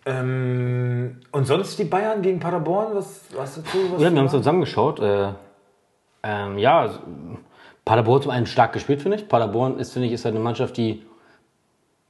Ähm, 0.09 1.21
und 1.33 1.47
sonst 1.47 1.79
die 1.79 1.85
Bayern 1.85 2.23
gegen 2.23 2.41
Paderborn? 2.41 2.95
Was 2.95 3.21
was 3.37 3.57
dazu? 3.57 3.79
Was 3.93 4.01
Ja, 4.01 4.11
wir 4.11 4.17
haben 4.17 4.25
uns 4.25 4.31
zusammengeschaut. 4.33 5.01
Äh, 5.01 5.33
ähm, 6.23 6.59
ja, 6.59 6.91
Paderborn 7.85 8.17
hat 8.17 8.23
zum 8.23 8.33
einen 8.33 8.47
stark 8.47 8.73
gespielt, 8.73 9.03
finde 9.03 9.19
ich. 9.19 9.29
Paderborn 9.29 9.79
ist, 9.79 9.93
finde 9.93 10.09
ich, 10.09 10.15
ist 10.15 10.25
halt 10.25 10.35
eine 10.35 10.43
Mannschaft, 10.43 10.77
die, 10.77 11.05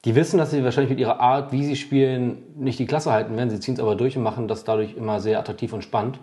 die 0.05 0.15
wissen, 0.15 0.39
dass 0.39 0.53
sie 0.53 0.63
wahrscheinlich 0.65 0.91
mit 0.91 1.01
ihrer 1.01 1.21
Art, 1.21 1.51
wie 1.53 1.65
sie 1.65 1.77
spielen, 1.77 2.39
nicht 2.57 2.79
die 2.79 2.87
Klasse 2.87 3.11
halten 3.11 3.37
werden. 3.37 3.51
Sie 3.51 3.59
ziehen 3.59 3.75
es 3.75 3.81
aber 3.81 3.97
durch 3.97 4.17
und 4.17 4.23
machen 4.23 4.49
das 4.49 4.65
dadurch 4.65 4.97
immer 4.97 5.21
sehr 5.21 5.39
attraktiv 5.39 5.73
und 5.73 5.83
spannend. 5.83 6.21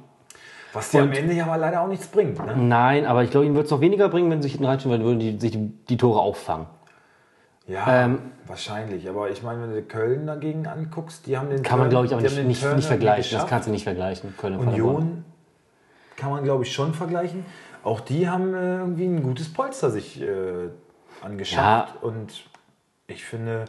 was 0.74 0.92
dir 0.92 1.02
am 1.02 1.12
Ende 1.12 1.34
ja 1.34 1.46
mal 1.46 1.58
leider 1.58 1.82
auch 1.82 1.88
nichts 1.88 2.08
bringt. 2.08 2.38
Ne? 2.46 2.56
Nein, 2.58 3.06
aber 3.06 3.24
ich 3.24 3.32
glaube, 3.32 3.46
ihnen 3.46 3.56
wird 3.56 3.66
es 3.66 3.72
noch 3.72 3.82
weniger 3.82 4.10
bringen, 4.10 4.30
wenn 4.32 4.42
sie 4.42 4.48
sich 4.48 4.54
hinten 4.54 4.66
reinstellen, 4.66 5.00
weil 5.00 5.06
würden 5.06 5.20
die 5.20 5.38
sich 5.40 5.52
die, 5.52 5.72
die 5.90 5.98
Tore 5.98 6.20
auffangen. 6.20 6.68
Ja, 7.68 8.06
Ähm, 8.06 8.20
wahrscheinlich. 8.46 9.10
Aber 9.10 9.30
ich 9.32 9.42
meine, 9.42 9.64
wenn 9.64 9.74
du 9.74 9.82
Köln 9.82 10.28
dagegen 10.28 10.68
anguckst, 10.68 11.26
die 11.26 11.38
haben 11.38 11.50
den 11.50 11.64
Kann 11.64 11.80
man, 11.80 11.90
Turn- 11.90 12.06
glaube 12.06 12.06
ich, 12.08 12.14
auch 12.14 12.22
nicht, 12.22 12.46
nicht, 12.46 12.76
nicht 12.76 12.86
vergleichen. 12.88 13.38
Das 13.40 13.48
kannst 13.48 13.68
du 13.68 13.72
nicht 13.72 13.84
vergleichen. 13.84 14.36
Köln 14.38 14.56
und. 14.60 14.68
Union 14.68 15.26
kann 16.16 16.30
man, 16.30 16.44
glaube 16.44 16.64
ich, 16.64 16.72
schon 16.72 16.94
vergleichen. 16.94 17.46
Auch 17.84 18.00
die 18.02 18.30
haben 18.30 18.54
äh, 18.54 18.78
irgendwie 18.78 19.06
ein 19.06 19.24
gutes 19.24 19.52
Polster 19.52 19.90
sich 19.90 20.22
äh, 20.22 20.70
angeschafft. 21.22 22.02
Und 22.04 22.46
ich 23.08 23.24
finde, 23.26 23.66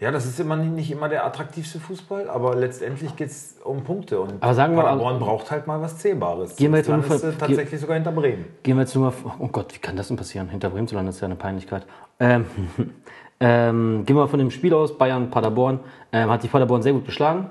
ja, 0.00 0.10
das 0.10 0.26
ist 0.26 0.40
immer 0.40 0.56
nicht, 0.56 0.90
immer 0.90 1.08
der 1.08 1.24
attraktivste 1.24 1.78
Fußball, 1.80 2.28
aber 2.28 2.54
letztendlich 2.56 3.14
geht 3.16 3.28
es 3.30 3.56
um 3.62 3.84
Punkte. 3.84 4.20
Und 4.20 4.42
Aber 4.42 4.54
sagen 4.54 4.74
wir 4.74 4.82
mal- 4.82 4.90
Paderborn 4.90 5.18
braucht 5.18 5.50
halt 5.50 5.66
mal 5.66 5.80
was 5.80 5.98
Zählbares. 5.98 6.56
Gehen 6.56 6.72
wir 6.72 6.78
jetzt 6.78 6.88
ist 6.88 7.20
von- 7.22 7.38
tatsächlich 7.38 7.80
sogar 7.80 7.94
hinter 7.96 8.12
Bremen. 8.12 8.44
Gehen 8.62 8.76
wir 8.76 8.82
jetzt 8.82 8.94
nur 8.94 9.10
mal. 9.10 9.14
Oh 9.38 9.48
Gott, 9.48 9.74
wie 9.74 9.78
kann 9.78 9.96
das 9.96 10.08
denn 10.08 10.16
passieren? 10.16 10.48
Hinter 10.48 10.70
Bremen 10.70 10.88
zu 10.88 10.94
landen, 10.94 11.08
das 11.08 11.16
ist 11.16 11.20
ja 11.20 11.26
eine 11.26 11.36
Peinlichkeit. 11.36 11.86
Ähm, 12.18 12.46
ähm, 13.40 14.04
gehen 14.06 14.16
wir 14.16 14.28
von 14.28 14.38
dem 14.38 14.50
Spiel 14.50 14.74
aus, 14.74 14.96
Bayern-Paderborn. 14.96 15.80
Ähm, 16.12 16.30
hat 16.30 16.42
sich 16.42 16.50
Paderborn 16.50 16.82
sehr 16.82 16.92
gut 16.92 17.04
geschlagen. 17.04 17.50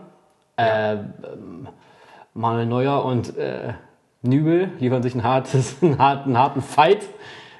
Ähm, 0.58 1.68
Manuel 2.34 2.66
Neuer 2.66 3.04
und 3.06 3.38
äh, 3.38 3.74
Nübel 4.22 4.72
liefern 4.80 5.04
sich 5.04 5.16
ein 5.16 5.24
hartes, 5.24 5.78
einen 5.82 5.98
harten, 5.98 6.38
harten 6.38 6.62
Fight 6.62 7.06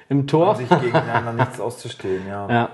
im 0.08 0.26
Tor. 0.26 0.50
Um 0.50 0.56
sich 0.56 0.68
gegeneinander 0.68 1.32
nichts 1.32 1.60
auszustehen, 1.60 2.26
ja. 2.28 2.48
Ja. 2.48 2.68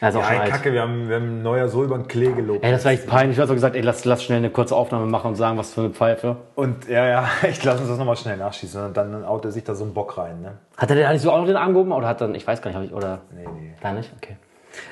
Er 0.00 0.10
ist 0.10 0.14
auch 0.14 0.20
Ja, 0.20 0.26
schon 0.26 0.34
ey, 0.36 0.40
alt. 0.42 0.50
Kacke, 0.52 0.72
wir 0.72 0.82
haben, 0.82 1.08
wir 1.08 1.16
haben 1.16 1.42
Neuer 1.42 1.68
so 1.68 1.82
über 1.82 1.98
den 1.98 2.06
Klee 2.06 2.30
gelobt. 2.30 2.62
Ey, 2.64 2.70
das 2.70 2.84
war 2.84 2.92
echt 2.92 3.08
peinlich. 3.08 3.36
Du 3.36 3.42
hast 3.42 3.50
auch 3.50 3.54
gesagt, 3.54 3.74
ey, 3.74 3.82
lass, 3.82 4.04
lass 4.04 4.22
schnell 4.22 4.38
eine 4.38 4.50
kurze 4.50 4.76
Aufnahme 4.76 5.06
machen 5.06 5.28
und 5.28 5.34
sagen, 5.34 5.58
was 5.58 5.74
für 5.74 5.80
eine 5.80 5.90
Pfeife. 5.90 6.36
Und 6.54 6.88
ja, 6.88 7.04
ja, 7.06 7.28
ich 7.48 7.62
lasse 7.64 7.80
uns 7.80 7.88
das 7.88 7.98
nochmal 7.98 8.16
schnell 8.16 8.36
nachschießen 8.36 8.86
und 8.86 8.96
dann 8.96 9.26
haut 9.26 9.44
er 9.44 9.50
sich 9.50 9.64
da 9.64 9.74
so 9.74 9.82
einen 9.84 9.94
Bock 9.94 10.16
rein, 10.16 10.40
ne? 10.40 10.52
Hat 10.76 10.90
er 10.90 10.96
denn 10.96 11.06
eigentlich 11.06 11.22
so 11.22 11.32
auch 11.32 11.38
noch 11.38 11.46
den 11.46 11.56
Arm 11.56 11.72
gehoben? 11.72 11.90
Oder 11.90 12.06
hat 12.06 12.20
dann, 12.20 12.34
ich 12.36 12.46
weiß 12.46 12.62
gar 12.62 12.70
nicht, 12.70 12.76
hab 12.78 12.84
ich, 12.84 12.92
oder? 12.94 13.22
Nee, 13.34 13.44
nee. 13.60 13.74
Da 13.80 13.92
nicht? 13.92 14.12
Okay. 14.16 14.36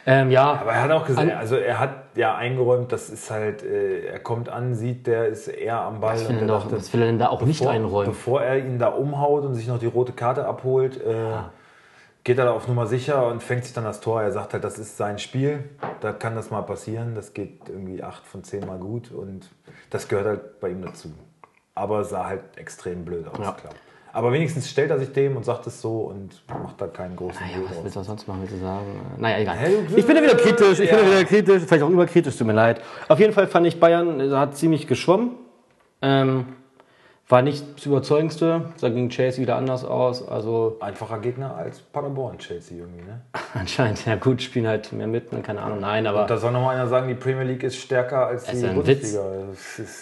Ähm, 0.06 0.30
ja. 0.30 0.52
Aber 0.60 0.72
er 0.72 0.82
hat 0.82 0.90
auch 0.90 1.06
gesagt, 1.06 1.30
An- 1.30 1.36
also 1.36 1.56
er 1.56 1.78
hat 1.78 1.90
ja 2.14 2.34
eingeräumt, 2.36 2.92
das 2.92 3.10
ist 3.10 3.30
halt, 3.30 3.62
äh, 3.62 4.06
er 4.06 4.18
kommt 4.20 4.48
an, 4.48 4.74
sieht, 4.74 5.06
der 5.06 5.26
ist 5.26 5.48
eher 5.48 5.80
am 5.80 6.00
Ball. 6.00 6.14
Was 6.14 6.28
will, 6.28 6.38
er 6.38 6.46
dachte, 6.46 6.76
was 6.76 6.92
will 6.92 7.00
er 7.02 7.06
denn 7.06 7.18
da 7.18 7.28
auch 7.28 7.42
nicht 7.42 7.58
bevor, 7.60 7.72
einräumen? 7.72 8.06
Bevor 8.12 8.42
er 8.42 8.58
ihn 8.58 8.78
da 8.78 8.88
umhaut 8.88 9.44
und 9.44 9.54
sich 9.54 9.66
noch 9.68 9.78
die 9.78 9.86
rote 9.86 10.12
Karte 10.12 10.46
abholt, 10.46 10.96
äh, 11.02 11.12
geht 12.24 12.38
er 12.38 12.46
da 12.46 12.52
auf 12.52 12.66
Nummer 12.68 12.86
sicher 12.86 13.26
und 13.28 13.42
fängt 13.42 13.64
sich 13.64 13.72
dann 13.74 13.84
das 13.84 14.00
Tor. 14.00 14.22
Er 14.22 14.32
sagt 14.32 14.52
halt, 14.52 14.64
das 14.64 14.78
ist 14.78 14.96
sein 14.96 15.18
Spiel, 15.18 15.64
da 16.00 16.12
kann 16.12 16.34
das 16.34 16.50
mal 16.50 16.62
passieren. 16.62 17.14
Das 17.14 17.34
geht 17.34 17.68
irgendwie 17.68 18.02
acht 18.02 18.24
von 18.26 18.42
zehn 18.44 18.66
Mal 18.66 18.78
gut 18.78 19.12
und 19.12 19.48
das 19.90 20.08
gehört 20.08 20.26
halt 20.26 20.60
bei 20.60 20.70
ihm 20.70 20.82
dazu. 20.82 21.10
Aber 21.74 22.02
sah 22.04 22.26
halt 22.26 22.40
extrem 22.56 23.04
blöd 23.04 23.28
aus, 23.28 23.38
Ja. 23.38 23.52
klar. 23.52 23.72
Aber 24.16 24.32
wenigstens 24.32 24.70
stellt 24.70 24.90
er 24.90 24.98
sich 24.98 25.12
dem 25.12 25.36
und 25.36 25.44
sagt 25.44 25.66
es 25.66 25.78
so 25.78 26.04
und 26.04 26.42
macht 26.48 26.80
da 26.80 26.86
keinen 26.86 27.16
großen 27.16 27.38
Naja, 27.38 27.58
was 27.68 27.84
willst 27.84 27.96
du 27.96 28.02
sonst 28.02 28.26
machen, 28.26 28.40
willst 28.40 28.54
du 28.54 28.60
sagen? 28.60 28.86
Naja, 29.18 29.40
egal. 29.40 29.58
Ich 29.94 30.06
bin 30.06 30.16
ja 30.16 30.22
wieder 30.22 30.36
kritisch, 30.36 30.80
ich 30.80 30.88
bin 30.88 30.98
ja 31.00 31.04
Ja. 31.04 31.10
wieder 31.10 31.24
kritisch, 31.24 31.62
vielleicht 31.64 31.82
auch 31.82 31.90
überkritisch, 31.90 32.34
tut 32.34 32.46
mir 32.46 32.54
leid. 32.54 32.80
Auf 33.08 33.20
jeden 33.20 33.34
Fall 33.34 33.46
fand 33.46 33.66
ich 33.66 33.78
Bayern, 33.78 34.18
äh, 34.18 34.30
hat 34.30 34.56
ziemlich 34.56 34.86
geschwommen. 34.86 35.32
Ähm, 36.00 36.46
war 37.28 37.42
nicht 37.42 37.62
das 37.76 37.84
Überzeugendste, 37.84 38.70
sah 38.76 38.88
gegen 38.88 39.10
Chelsea 39.10 39.42
wieder 39.42 39.56
anders 39.56 39.84
aus. 39.84 40.26
Also 40.26 40.78
Einfacher 40.80 41.18
Gegner 41.18 41.54
als 41.54 41.80
Paderborn, 41.80 42.38
Chelsea 42.38 42.78
irgendwie, 42.78 43.02
ne? 43.02 43.20
anscheinend, 43.52 44.06
ja 44.06 44.14
gut, 44.16 44.40
spielen 44.40 44.66
halt 44.66 44.92
mehr 44.94 45.08
mit, 45.08 45.30
ne, 45.34 45.42
keine 45.42 45.60
Ahnung, 45.60 45.80
nein, 45.80 46.06
aber 46.06 46.24
Da 46.24 46.38
soll 46.38 46.52
noch 46.52 46.62
mal 46.62 46.74
einer 46.74 46.86
sagen, 46.86 47.08
die 47.08 47.14
Premier 47.16 47.44
League 47.44 47.64
ist 47.64 47.76
stärker 47.76 48.28
als 48.28 48.44
die 48.44 48.56
ist 48.56 48.64
ein 48.64 48.76
Bundesliga. 48.76 49.20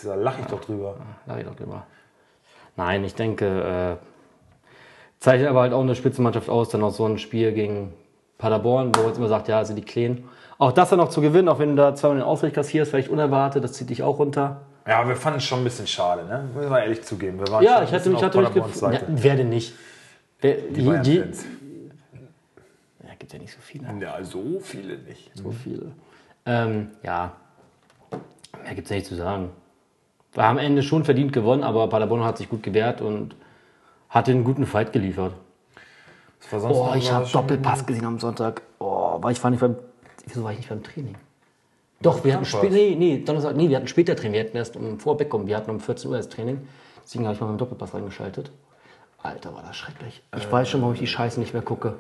Da 0.05 0.15
lache 0.15 0.43
ich 0.43 0.47
doch 0.47 0.61
drüber. 0.61 0.95
da 1.27 1.37
ich 1.37 1.45
doch 1.45 1.57
drüber. 1.57 1.85
Nein, 2.77 3.05
ich 3.05 3.15
denke, 3.15 3.99
äh, 4.01 4.05
zeichnet 5.21 5.49
aber 5.49 5.63
halt 5.63 5.73
auch 5.73 5.83
eine 5.83 5.95
Spitzenmannschaft 5.95 6.49
aus, 6.49 6.69
dann 6.69 6.83
auch 6.83 6.91
so 6.93 7.07
ein 7.07 7.19
Spiel 7.19 7.53
gegen 7.53 7.93
Paderborn, 8.39 8.93
wo 8.95 9.01
man 9.01 9.09
jetzt 9.09 9.19
immer 9.19 9.29
sagt, 9.29 9.49
ja, 9.49 9.65
sind 9.65 9.77
die 9.77 9.85
Kleen. 9.85 10.25
Auch 10.59 10.73
das 10.73 10.91
dann 10.91 10.99
noch 10.99 11.09
zu 11.09 11.21
gewinnen, 11.21 11.49
auch 11.49 11.59
wenn 11.59 11.71
du 11.71 11.77
da 11.77 11.95
zweimal 11.95 12.19
den 12.19 12.25
Ausgleich 12.25 12.53
kassierst, 12.53 12.91
vielleicht 12.91 13.09
unerwartet, 13.09 13.65
das 13.65 13.73
zieht 13.73 13.91
dich 13.91 14.03
auch 14.03 14.19
runter. 14.19 14.63
Ja, 14.87 15.07
wir 15.09 15.17
fanden 15.17 15.39
es 15.39 15.45
schon 15.45 15.61
ein 15.61 15.65
bisschen 15.65 15.87
schade, 15.87 16.25
ne? 16.27 16.49
Müssen 16.55 16.71
wir 16.71 16.81
ehrlich 16.81 17.03
zugeben. 17.03 17.39
Wir 17.39 17.49
waren 17.49 17.65
Ja, 17.65 17.83
ich 17.83 17.93
hatte, 17.93 18.11
mich 18.11 18.21
Paderborns 18.21 18.73
gefreut. 18.75 18.95
Ja, 18.95 19.01
wer 19.09 19.37
denn 19.37 19.49
nicht? 19.49 19.75
Wer, 20.41 20.57
Die 20.57 20.81
je, 20.83 20.89
Bayern-Fans. 20.89 21.47
ja, 23.03 23.11
gibt 23.19 23.33
ja 23.33 23.39
nicht 23.39 23.53
so 23.53 23.61
viele. 23.63 23.87
Ja, 24.01 24.23
so 24.23 24.61
viele 24.61 24.99
nicht. 24.99 25.31
So 25.35 25.51
viele. 25.51 25.93
Ähm, 26.45 26.91
ja, 27.03 27.33
mehr 28.63 28.75
gibt 28.75 28.87
es 28.87 28.91
ja 28.91 28.97
nicht 28.97 29.07
zu 29.07 29.15
sagen. 29.15 29.51
War 30.35 30.47
am 30.47 30.59
Ende 30.59 30.83
schon 30.83 31.05
verdient 31.05 31.33
gewonnen, 31.33 31.63
aber 31.63 31.89
Paderborn 31.89 32.25
hat 32.25 32.39
sich 32.39 32.49
gut 32.49 32.63
gewehrt 32.63 33.01
und 33.01 33.37
hat 34.09 34.27
den 34.27 34.45
guten 34.45 34.67
Fight 34.67 34.93
geliefert. 34.93 35.35
Das 36.41 36.53
war 36.53 36.61
sonst 36.61 36.77
Oh, 36.77 36.95
ich 36.97 37.13
habe. 37.13 37.27
Doppelpass 37.27 37.87
gesehen 37.87 38.05
am 38.05 38.19
Sonntag. 38.19 38.63
Oh, 38.79 39.23
war 39.23 39.31
ich 39.31 39.43
war 39.43 39.51
nicht 39.51 39.61
beim. 39.61 39.77
Wieso 40.27 40.43
war 40.45 40.53
ich 40.53 40.59
nicht 40.59 40.69
beim 40.69 40.83
Training? 40.83 41.15
Doch, 42.01 42.25
wir 42.25 42.35
hatten. 42.35 42.47
Nee, 42.71 42.97
nee, 42.99 43.19
Donnerstag, 43.25 43.57
nee, 43.57 43.69
wir 43.69 43.77
hatten 43.77 43.89
später 43.89 44.15
Training. 44.17 44.35
Wir 44.35 44.41
hatten 44.45 44.57
erst 44.57 44.77
um 44.77 44.99
vor 44.99 45.17
Beckum. 45.17 45.47
Wir 45.47 45.57
hatten 45.57 45.71
um 45.71 45.81
14 45.81 46.11
Uhr 46.11 46.17
das 46.17 46.29
Training. 46.29 46.67
Deswegen 47.03 47.25
habe 47.25 47.35
ich 47.35 47.41
mal 47.41 47.47
mit 47.47 47.57
dem 47.57 47.59
Doppelpass 47.59 47.95
reingeschaltet. 47.95 48.51
Alter, 49.23 49.55
war 49.55 49.63
das 49.63 49.77
schrecklich. 49.77 50.23
Ich 50.37 50.51
weiß 50.53 50.69
schon, 50.69 50.83
warum 50.83 50.95
ich 50.95 51.01
die 51.01 51.07
Scheiße 51.07 51.41
nicht 51.41 51.55
mehr 51.55 51.63
gucke. 51.63 51.95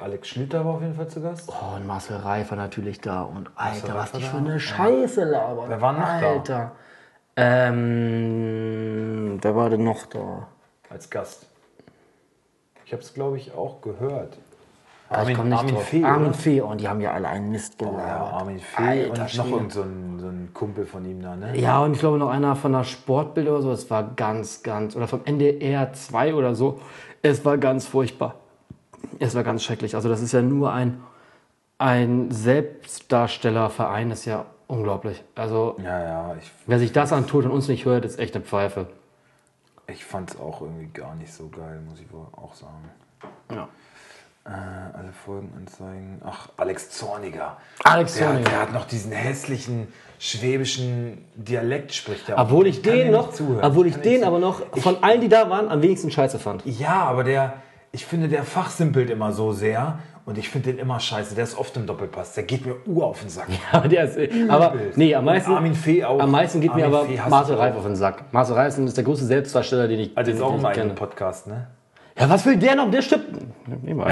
Alex 0.00 0.28
Schlüter 0.28 0.64
war 0.64 0.74
auf 0.74 0.80
jeden 0.80 0.94
Fall 0.94 1.08
zu 1.08 1.20
Gast. 1.20 1.48
Oh, 1.48 1.76
und 1.76 1.86
Marcel 1.86 2.16
Reif 2.16 2.50
war 2.50 2.56
natürlich 2.56 3.00
da. 3.00 3.22
Und 3.22 3.50
Alter, 3.54 3.94
was 3.94 3.94
Reif 3.94 4.12
war 4.14 4.20
die 4.20 4.26
für 4.26 4.36
eine 4.38 4.58
Scheiße 4.58 5.24
labern. 5.24 5.68
Wer 5.68 5.80
war 5.80 5.92
noch 5.92 6.42
da? 6.42 6.72
Ähm, 7.42 9.38
wer 9.40 9.56
war 9.56 9.70
denn 9.70 9.84
noch 9.84 10.04
da? 10.06 10.48
Als 10.90 11.08
Gast. 11.08 11.46
Ich 12.84 12.92
habe 12.92 13.02
es, 13.02 13.14
glaube 13.14 13.38
ich, 13.38 13.54
auch 13.54 13.80
gehört. 13.80 14.36
Ah, 15.08 15.26
ich 15.26 15.34
komm 15.36 15.48
nicht 15.48 15.58
Armin 15.58 15.74
drauf. 15.74 15.84
Fee, 15.84 16.04
Armin 16.04 16.28
oder? 16.28 16.36
Fee. 16.36 16.60
Und 16.60 16.80
die 16.80 16.88
haben 16.88 17.00
ja 17.00 17.12
alle 17.12 17.28
einen 17.28 17.50
Mist 17.50 17.80
Ja, 17.80 17.88
gelabert. 17.88 18.32
Armin 18.32 18.60
Fee 18.60 18.82
Alter 19.10 19.22
und 19.22 19.36
noch 19.36 19.50
irgend 19.50 19.72
so 19.72 19.82
ein, 19.82 20.18
so 20.20 20.26
ein 20.26 20.50
Kumpel 20.54 20.86
von 20.86 21.04
ihm 21.04 21.22
da, 21.22 21.34
ne? 21.34 21.58
Ja, 21.58 21.80
und 21.82 21.94
ich 21.94 21.98
glaube 21.98 22.18
noch 22.18 22.28
einer 22.30 22.54
von 22.54 22.72
der 22.72 22.84
Sportbild 22.84 23.48
oder 23.48 23.62
so. 23.62 23.72
Es 23.72 23.90
war 23.90 24.04
ganz, 24.14 24.62
ganz, 24.62 24.94
oder 24.94 25.08
vom 25.08 25.22
NDR 25.24 25.92
2 25.92 26.34
oder 26.34 26.54
so. 26.54 26.80
Es 27.22 27.44
war 27.44 27.58
ganz 27.58 27.86
furchtbar. 27.86 28.36
Es 29.18 29.34
war 29.34 29.42
ganz 29.42 29.64
schrecklich. 29.64 29.96
Also 29.96 30.08
das 30.08 30.20
ist 30.20 30.32
ja 30.32 30.42
nur 30.42 30.72
ein, 30.72 31.00
ein 31.78 32.30
Selbstdarstellerverein. 32.30 34.10
Das 34.10 34.20
ist 34.20 34.26
ja 34.26 34.44
unglaublich. 34.70 35.22
Also 35.34 35.76
Ja, 35.82 36.02
ja, 36.02 36.36
ich, 36.40 36.50
wer 36.66 36.78
sich 36.78 36.92
das 36.92 37.12
antut 37.12 37.44
und 37.44 37.50
uns 37.50 37.68
nicht 37.68 37.84
hört, 37.84 38.04
ist 38.04 38.18
echt 38.18 38.34
eine 38.34 38.44
Pfeife. 38.44 38.86
ich 39.88 40.04
fand 40.04 40.30
es 40.30 40.38
auch 40.40 40.60
irgendwie 40.62 40.86
gar 40.92 41.14
nicht 41.16 41.32
so 41.32 41.48
geil, 41.48 41.80
muss 41.88 42.00
ich 42.00 42.12
wohl 42.12 42.26
auch 42.32 42.54
sagen. 42.54 42.90
Ja. 43.52 43.68
Äh, 44.46 44.50
alle 44.96 45.12
Folgenanzeigen. 45.12 46.22
Ach, 46.24 46.48
Alex 46.56 46.90
Zorniger. 46.90 47.58
Alex 47.84 48.14
Der, 48.14 48.28
Zorniger. 48.28 48.48
der 48.50 48.60
hat 48.62 48.72
noch 48.72 48.86
diesen 48.86 49.12
hässlichen 49.12 49.88
schwäbischen 50.18 51.24
Dialekt, 51.34 51.92
spricht 51.92 52.28
er. 52.28 52.38
Obwohl 52.38 52.66
ich 52.66 52.80
den 52.80 53.10
noch, 53.10 53.32
zuhören. 53.32 53.62
obwohl 53.62 53.86
ich 53.86 53.94
Kann 53.94 54.02
den 54.02 54.24
aber 54.24 54.38
noch 54.38 54.62
von 54.78 55.02
allen, 55.02 55.20
die 55.20 55.28
da 55.28 55.50
waren, 55.50 55.68
am 55.68 55.82
wenigsten 55.82 56.10
scheiße 56.10 56.38
fand. 56.38 56.64
Ja, 56.64 57.02
aber 57.04 57.22
der, 57.24 57.54
ich 57.92 58.06
finde, 58.06 58.28
der 58.28 58.44
fachsimpelt 58.44 59.10
immer 59.10 59.32
so 59.32 59.52
sehr. 59.52 59.98
Und 60.30 60.38
ich 60.38 60.48
finde 60.48 60.70
den 60.70 60.78
immer 60.78 61.00
scheiße. 61.00 61.34
Der 61.34 61.42
ist 61.42 61.58
oft 61.58 61.76
im 61.76 61.86
Doppelpass. 61.86 62.34
Der 62.34 62.44
geht 62.44 62.64
mir 62.64 62.76
ur 62.86 63.04
auf 63.04 63.20
den 63.20 63.28
Sack. 63.30 63.48
Aber, 63.72 63.88
der 63.88 64.04
ist, 64.04 64.16
aber 64.48 64.74
nee, 64.94 65.12
am 65.12 65.24
meisten, 65.24 65.50
Und 65.50 65.56
Armin 65.56 65.74
Fee 65.74 66.04
auch. 66.04 66.20
am 66.20 66.30
meisten 66.30 66.60
geht 66.60 66.72
mir 66.72 66.84
Armin 66.84 66.96
aber 66.98 67.06
Fee 67.06 67.18
hasse 67.18 67.30
Marcel 67.30 67.56
Reif 67.56 67.76
auf 67.76 67.82
den 67.82 67.96
Sack. 67.96 68.24
Marcel 68.32 68.54
Reif 68.54 68.78
ist 68.78 68.96
der 68.96 69.02
größte 69.02 69.24
Selbstdarsteller, 69.26 69.88
den 69.88 69.98
ich, 69.98 70.16
Also 70.16 70.30
den, 70.30 70.36
jetzt 70.38 70.44
auch 70.44 70.50
den 70.50 70.54
im 70.54 70.60
ich 70.60 70.66
eigenen 70.68 70.86
kenne. 70.90 70.98
Podcast, 71.00 71.48
ne? 71.48 71.66
Ja, 72.16 72.30
was 72.30 72.46
will 72.46 72.56
der 72.56 72.76
noch? 72.76 72.88
Der 72.92 73.02
stimmt. 73.02 73.24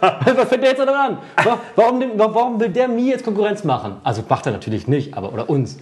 Was 0.00 0.48
fängt 0.48 0.62
der 0.62 0.70
jetzt 0.70 0.78
noch 0.84 0.94
an? 0.94 1.18
Wa- 1.44 1.58
Warum, 1.76 2.02
warum 2.16 2.60
will 2.60 2.70
der 2.70 2.88
mir 2.88 3.04
jetzt 3.12 3.24
Konkurrenz 3.24 3.62
machen? 3.64 3.96
Also 4.04 4.22
macht 4.28 4.46
er 4.46 4.52
natürlich 4.52 4.88
nicht, 4.88 5.14
aber 5.16 5.32
oder 5.32 5.48
uns. 5.48 5.78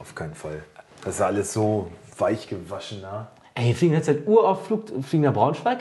Auf 0.00 0.14
keinen 0.14 0.34
Fall. 0.34 0.62
Das 1.04 1.14
ist 1.16 1.20
alles 1.20 1.52
so 1.52 1.88
weich 2.18 2.48
gewaschen, 2.48 3.00
ne? 3.00 3.26
Ey, 3.54 3.66
wir 3.68 3.74
fliegen 3.74 3.94
jetzt 3.94 4.06
seit 4.06 4.26
Uhr 4.26 4.48
auf 4.48 4.66
Flug, 4.66 4.84
fliegen 5.04 5.22
nach 5.24 5.32
Braunschweig. 5.32 5.78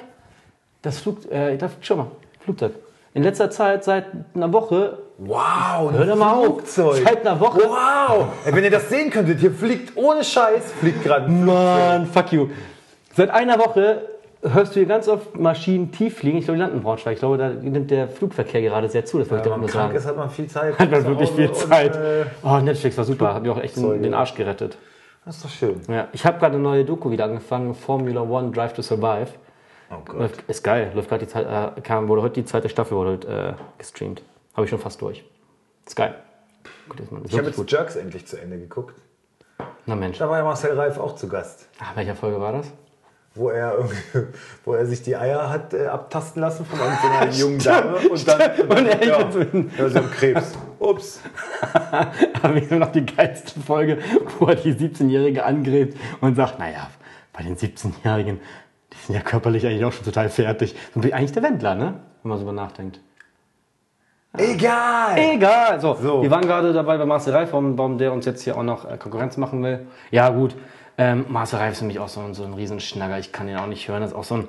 Das 0.83 0.99
Flug, 0.99 1.29
äh, 1.31 1.57
da 1.57 1.67
fliegt 1.69 1.85
schon 1.85 1.97
mal, 1.97 2.07
Flugzeug. 2.41 2.73
In 3.13 3.23
letzter 3.23 3.49
Zeit, 3.51 3.83
seit 3.83 4.05
einer 4.35 4.51
Woche, 4.51 4.99
Wow, 5.19 5.89
ein 5.89 5.97
hör 5.97 6.05
doch 6.07 6.15
mal 6.15 6.33
auf, 6.33 6.45
Flugzeug. 6.45 7.03
seit 7.05 7.21
einer 7.25 7.39
Woche, 7.39 7.59
Wow! 7.61 8.25
Ey, 8.45 8.55
wenn 8.55 8.63
ihr 8.63 8.71
das 8.71 8.89
sehen 8.89 9.11
könntet, 9.11 9.39
hier 9.39 9.51
fliegt 9.51 9.95
ohne 9.95 10.23
Scheiß, 10.23 10.71
fliegt 10.79 11.03
gerade 11.03 11.27
ein 11.27 11.45
Mann, 11.45 12.07
fuck 12.07 12.31
you. 12.31 12.47
Seit 13.15 13.29
einer 13.29 13.59
Woche 13.59 14.01
hörst 14.41 14.75
du 14.75 14.79
hier 14.79 14.87
ganz 14.87 15.07
oft 15.07 15.37
Maschinen 15.39 15.91
tief 15.91 16.17
fliegen. 16.17 16.39
Ich 16.39 16.45
glaube, 16.45 16.57
die 16.57 16.61
landen 16.63 16.77
in 16.77 16.83
Braunschweig. 16.83 17.13
Ich 17.13 17.19
glaube, 17.19 17.37
da 17.37 17.49
nimmt 17.49 17.91
der 17.91 18.07
Flugverkehr 18.09 18.61
gerade 18.61 18.89
sehr 18.89 19.05
zu. 19.05 19.19
Das 19.19 19.29
wollte 19.29 19.43
ich 19.47 19.53
damit 19.53 19.57
man 19.57 19.59
nur 19.61 19.69
krank 19.69 19.83
sagen. 19.91 19.97
ist, 19.97 20.07
hat 20.07 20.17
man 20.17 20.29
viel 20.31 20.47
Zeit. 20.47 20.79
Hat 20.79 20.91
man 20.91 21.05
wirklich 21.05 21.31
viel 21.31 21.47
Und, 21.47 21.55
Zeit. 21.55 21.95
äh, 21.95 22.25
Oh, 22.43 22.57
Netflix 22.57 22.97
war 22.97 23.05
super. 23.05 23.35
Hat 23.35 23.43
mir 23.43 23.51
auch 23.51 23.59
echt 23.61 23.77
den, 23.77 23.83
Zeuge. 23.83 24.01
den 24.01 24.13
Arsch 24.15 24.33
gerettet. 24.33 24.77
das 25.25 25.35
ist 25.37 25.45
doch 25.45 25.49
schön. 25.51 25.79
Ja, 25.87 26.07
ich 26.11 26.25
habe 26.25 26.39
gerade 26.39 26.55
eine 26.55 26.63
neue 26.63 26.83
Doku 26.83 27.11
wieder 27.11 27.25
angefangen. 27.25 27.75
Formula 27.75 28.21
One 28.21 28.51
Drive 28.51 28.73
to 28.73 28.81
Survive. 28.81 29.27
Oh 29.95 30.01
Gott. 30.05 30.15
Läuft, 30.19 30.41
ist 30.49 30.63
geil. 30.63 30.91
Läuft 30.95 31.09
gerade 31.09 31.25
die 31.25 31.31
Zeit, 31.31 31.77
äh, 31.77 31.81
kam, 31.81 32.07
wurde 32.07 32.21
heute 32.21 32.35
die 32.35 32.45
zweite 32.45 32.69
Staffel 32.69 32.97
wurde 32.97 33.11
heute, 33.11 33.27
äh, 33.27 33.53
gestreamt. 33.77 34.21
Habe 34.53 34.65
ich 34.65 34.69
schon 34.69 34.79
fast 34.79 35.01
durch. 35.01 35.23
Ist 35.85 35.95
geil. 35.95 36.15
Gut, 36.89 36.99
ist, 36.99 37.09
Ich 37.25 37.37
habe 37.37 37.47
jetzt 37.47 37.55
gut. 37.57 37.71
Jerks 37.71 37.95
endlich 37.95 38.25
zu 38.27 38.37
Ende 38.39 38.57
geguckt. 38.57 38.95
Na 39.85 39.95
Mensch. 39.95 40.17
Da 40.17 40.29
war 40.29 40.37
ja 40.37 40.43
Marcel 40.43 40.73
Reif 40.79 40.97
auch 40.97 41.15
zu 41.15 41.27
Gast. 41.27 41.67
Ach, 41.79 41.95
welcher 41.95 42.15
Folge 42.15 42.39
war 42.39 42.53
das? 42.53 42.71
Wo 43.35 43.49
er, 43.49 43.89
wo 44.63 44.73
er 44.73 44.85
sich 44.85 45.01
die 45.01 45.15
Eier 45.15 45.49
hat 45.49 45.73
äh, 45.73 45.87
abtasten 45.87 46.41
lassen 46.41 46.65
von 46.65 46.77
so 46.77 46.85
einer 46.85 47.31
jungen 47.31 47.59
Dame. 47.59 47.97
Und 48.09 48.27
dann, 48.27 48.41
und 48.61 48.69
dann 48.69 48.77
Und 48.79 48.85
er 48.87 49.03
ja, 49.05 49.31
so 49.31 49.39
ein- 49.39 49.71
ja, 49.77 49.93
haben 49.95 50.11
Krebs. 50.11 50.53
Ups. 50.79 51.19
habe 52.43 52.59
ich 52.59 52.69
nur 52.69 52.79
noch 52.79 52.91
die 52.91 53.05
geilste 53.05 53.59
Folge, 53.59 53.97
wo 54.39 54.45
er 54.47 54.55
die 54.55 54.73
17-Jährige 54.73 55.43
angrebt 55.45 55.97
und 56.21 56.35
sagt, 56.35 56.59
naja, 56.59 56.89
bei 57.31 57.43
den 57.43 57.57
17-Jährigen, 57.57 58.39
die 58.93 59.05
sind 59.07 59.15
ja 59.15 59.21
körperlich 59.21 59.65
eigentlich 59.65 59.83
auch 59.85 59.91
schon 59.93 60.05
total 60.05 60.29
fertig. 60.29 60.75
Und 60.95 61.03
wie 61.03 61.13
eigentlich 61.13 61.31
der 61.33 61.43
Wendler, 61.43 61.75
ne? 61.75 61.95
Wenn 62.21 62.29
man 62.29 62.37
so 62.37 62.43
drüber 62.45 62.53
nachdenkt. 62.61 62.99
Egal. 64.35 65.17
Egal. 65.17 65.79
So, 65.79 65.93
So. 65.95 66.23
wir 66.23 66.31
waren 66.31 66.41
gerade 66.41 66.73
dabei 66.73 66.97
bei 66.97 67.05
Marcel 67.05 67.33
Reif, 67.35 67.53
warum, 67.53 67.97
der 67.99 68.11
uns 68.13 68.25
jetzt 68.25 68.41
hier 68.43 68.57
auch 68.57 68.63
noch 68.63 68.89
äh, 68.89 68.97
Konkurrenz 68.97 69.37
machen 69.37 69.61
will. 69.63 69.85
Ja, 70.09 70.29
gut. 70.29 70.55
Ähm, 70.97 71.25
Marcel 71.29 71.59
Reif 71.59 71.73
ist 71.73 71.79
für 71.79 71.85
mich 71.85 71.99
auch 71.99 72.07
so, 72.07 72.19
ein- 72.21 72.33
so 72.33 72.43
ein 72.43 72.53
Riesenschnagger. 72.53 73.19
Ich 73.19 73.31
kann 73.31 73.47
ihn 73.47 73.57
auch 73.57 73.67
nicht 73.67 73.87
hören. 73.87 74.01
Das 74.01 74.11
ist 74.11 74.17
auch 74.17 74.23
so 74.23 74.35
ein. 74.35 74.47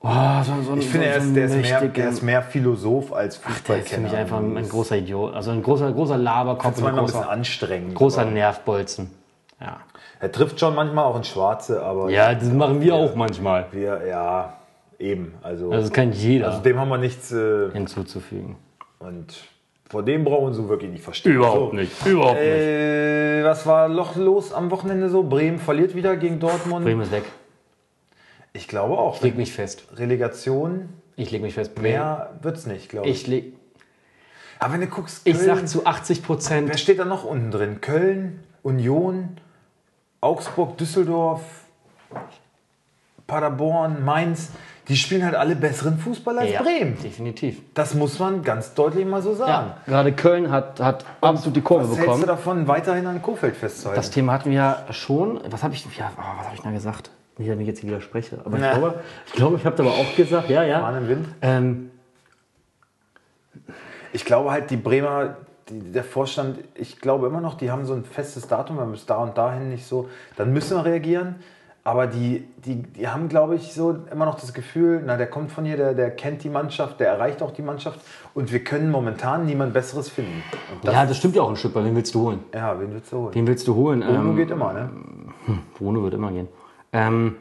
Oh, 0.00 0.08
so, 0.44 0.62
so, 0.62 0.76
Ich 0.76 0.86
finde, 0.88 1.06
so, 1.08 1.12
er 1.12 1.20
so 1.20 1.26
ist, 1.28 1.34
der, 1.36 1.44
ist 1.46 1.56
mehr, 1.56 1.80
der 1.88 2.08
ist 2.10 2.22
mehr 2.22 2.42
Philosoph 2.42 3.12
als 3.12 3.40
Der 3.40 3.50
Fußballkenner. 3.50 3.84
ist 3.84 3.94
für 3.94 4.00
mich 4.00 4.14
einfach 4.14 4.38
ein, 4.38 4.56
ein 4.56 4.68
großer 4.68 4.96
Idiot. 4.96 5.34
Also 5.34 5.50
ein 5.50 5.62
großer, 5.62 5.90
großer 5.92 6.16
Laberkopf. 6.18 6.64
Das 6.70 6.76
ist 6.78 6.82
manchmal 6.84 7.00
ein 7.02 7.06
bisschen 7.06 7.20
großer, 7.22 7.30
anstrengend. 7.32 7.94
großer 7.94 8.20
aber 8.22 8.30
Nervbolzen. 8.30 9.10
Ja. 9.60 9.78
Er 10.20 10.32
trifft 10.32 10.58
schon 10.58 10.74
manchmal 10.74 11.04
auch 11.04 11.16
ins 11.16 11.28
Schwarze, 11.28 11.82
aber 11.82 12.10
ja, 12.10 12.34
das 12.34 12.50
machen 12.52 12.80
wir 12.80 12.94
auch 12.94 13.14
manchmal. 13.14 13.66
wir, 13.70 14.04
ja, 14.06 14.56
eben. 14.98 15.34
Also, 15.42 15.70
Also 15.70 15.82
das 15.88 15.92
kann 15.92 16.12
jeder 16.12 16.48
also 16.48 16.60
dem 16.62 16.78
haben 16.78 16.88
wir 16.88 16.98
nichts. 16.98 17.30
Äh, 17.32 17.70
hinzuzufügen. 17.72 18.56
und 18.98 19.34
vor 19.88 20.02
dem 20.02 20.24
brauchen 20.24 20.42
wir 20.42 20.46
uns 20.48 20.56
so 20.56 20.68
wirklich 20.68 20.90
nicht 20.90 21.02
verstehen. 21.04 21.32
Überhaupt 21.36 21.70
so. 21.70 21.76
nicht. 21.76 22.06
Überhaupt 22.06 22.34
nicht. 22.34 22.44
Äh, 22.46 23.44
was 23.44 23.64
war 23.66 23.88
noch 23.88 24.16
los 24.16 24.52
am 24.52 24.70
Wochenende 24.70 25.08
so? 25.08 25.22
Bremen 25.22 25.58
verliert 25.58 25.94
wieder 25.94 26.16
gegen 26.16 26.38
Dortmund. 26.40 26.84
Bremen 26.84 27.00
ist 27.02 27.12
weg. 27.12 27.24
Ich 28.52 28.68
glaube 28.68 28.98
auch. 28.98 29.16
Ich 29.16 29.22
leg 29.22 29.36
mich 29.36 29.52
fest. 29.52 29.84
Relegation, 29.96 30.88
Ich 31.16 31.30
leg 31.30 31.40
mich 31.40 31.54
fest. 31.54 31.74
Bremen. 31.74 31.90
mehr 31.92 32.30
wird's 32.42 32.66
nicht, 32.66 32.88
glaube 32.90 33.08
ich. 33.08 33.22
Ich, 33.22 33.26
leg, 33.28 33.54
Aber 34.58 34.74
wenn 34.74 34.80
du 34.80 34.88
guckst, 34.88 35.22
ich 35.26 35.36
Köln, 35.38 35.46
sag 35.46 35.68
zu 35.68 35.86
80 35.86 36.22
Prozent. 36.22 36.68
wer 36.68 36.76
steht 36.76 36.98
da 36.98 37.04
noch 37.06 37.24
unten 37.24 37.50
drin? 37.50 37.80
Köln, 37.80 38.40
Union, 38.62 39.38
Augsburg, 40.20 40.76
Düsseldorf, 40.78 41.42
Paderborn, 43.26 44.04
Mainz. 44.04 44.50
Die 44.88 44.96
spielen 44.96 45.22
halt 45.22 45.34
alle 45.34 45.54
besseren 45.54 45.98
Fußball 45.98 46.38
als 46.38 46.50
Ja, 46.50 46.62
Bremen. 46.62 46.96
definitiv. 47.02 47.60
Das 47.74 47.92
muss 47.94 48.18
man 48.18 48.42
ganz 48.42 48.72
deutlich 48.72 49.04
mal 49.04 49.20
so 49.20 49.34
sagen. 49.34 49.50
Ja, 49.50 49.76
gerade 49.86 50.12
Köln 50.12 50.50
hat, 50.50 50.80
hat 50.80 51.04
absolut 51.20 51.56
die 51.56 51.60
Kurve 51.60 51.82
Was 51.82 51.88
hältst 51.90 52.04
bekommen. 52.06 52.20
du 52.22 52.26
davon, 52.26 52.68
weiterhin 52.68 53.06
an 53.06 53.20
Kofeld 53.20 53.54
festzuhalten? 53.54 53.98
Das 54.00 54.10
Thema 54.10 54.32
hatten 54.32 54.48
wir 54.50 54.56
ja 54.56 54.84
schon. 54.90 55.40
Was 55.50 55.62
habe 55.62 55.74
ich, 55.74 55.84
ja, 55.98 56.10
oh, 56.16 56.22
was 56.38 56.46
hab 56.46 56.54
ich 56.54 56.60
da 56.62 56.70
gesagt? 56.70 57.10
Nicht, 57.36 57.50
dass 57.50 57.58
ich 57.58 57.66
jetzt 57.66 57.84
widerspreche. 57.84 58.38
Aber 58.44 58.56
ich 58.56 58.62
glaube, 58.62 58.94
ich, 59.26 59.32
glaube, 59.34 59.56
ich 59.58 59.66
habe 59.66 59.82
aber 59.82 59.92
auch 59.92 60.16
gesagt, 60.16 60.48
ja, 60.48 60.62
ja. 60.62 61.06
Wind? 61.06 61.28
Ähm, 61.42 61.90
Ich 64.14 64.24
glaube 64.24 64.50
halt, 64.50 64.70
die 64.70 64.78
Bremer, 64.78 65.36
die, 65.70 65.92
der 65.92 66.04
Vorstand, 66.04 66.58
ich 66.74 67.00
glaube 67.00 67.26
immer 67.26 67.40
noch, 67.40 67.54
die 67.54 67.70
haben 67.70 67.84
so 67.84 67.94
ein 67.94 68.04
festes 68.04 68.48
Datum, 68.48 68.78
wenn 68.78 68.86
wir 68.86 68.92
bis 68.92 69.06
da 69.06 69.16
und 69.18 69.36
dahin 69.36 69.70
nicht 69.70 69.86
so, 69.86 70.08
dann 70.36 70.52
müssen 70.52 70.76
wir 70.76 70.84
reagieren. 70.84 71.36
Aber 71.84 72.06
die, 72.06 72.46
die, 72.66 72.82
die 72.82 73.08
haben, 73.08 73.30
glaube 73.30 73.54
ich, 73.54 73.72
so 73.72 73.96
immer 74.12 74.26
noch 74.26 74.38
das 74.38 74.52
Gefühl, 74.52 75.02
na, 75.06 75.16
der 75.16 75.26
kommt 75.26 75.50
von 75.50 75.64
hier, 75.64 75.78
der, 75.78 75.94
der 75.94 76.10
kennt 76.10 76.44
die 76.44 76.50
Mannschaft, 76.50 77.00
der 77.00 77.08
erreicht 77.08 77.40
auch 77.40 77.50
die 77.50 77.62
Mannschaft 77.62 78.00
und 78.34 78.52
wir 78.52 78.62
können 78.62 78.90
momentan 78.90 79.46
niemand 79.46 79.72
Besseres 79.72 80.10
finden. 80.10 80.42
Das, 80.82 80.92
ja, 80.92 81.06
das 81.06 81.16
stimmt 81.16 81.34
ja 81.36 81.42
auch 81.42 81.48
ein 81.48 81.56
Stück, 81.56 81.74
weil 81.74 81.86
wen 81.86 81.96
willst 81.96 82.14
du 82.14 82.20
holen? 82.20 82.40
ja, 82.52 82.78
wen 82.78 82.92
willst 82.92 83.10
du 83.10 83.16
holen? 83.16 83.34
Wen 83.34 83.46
willst 83.46 83.66
du 83.66 83.74
holen? 83.74 84.00
Bruno 84.00 84.30
Ähm, 84.30 84.36
geht 84.36 84.50
immer, 84.50 84.72
ne? 84.74 84.90
Bruno 85.78 86.02
wird 86.02 86.12
immer 86.14 86.30
gehen. 86.30 86.48
Ähm, 86.92 87.36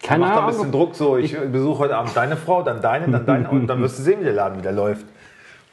keine 0.00 0.20
Mach 0.20 0.28
da 0.28 0.34
ein 0.34 0.38
Ahnung. 0.44 0.50
bisschen 0.56 0.72
Druck 0.72 0.94
so, 0.94 1.16
ich 1.16 1.36
besuche 1.50 1.78
heute 1.80 1.96
Abend 1.96 2.14
deine 2.16 2.36
Frau, 2.36 2.62
dann 2.62 2.82
deine, 2.82 3.08
dann 3.10 3.26
deine 3.26 3.50
und 3.50 3.66
dann 3.66 3.80
wirst 3.80 3.98
du 3.98 4.02
sehen, 4.04 4.20
wie 4.20 4.24
der 4.24 4.34
Laden 4.34 4.58
wieder 4.58 4.70
läuft. 4.70 5.06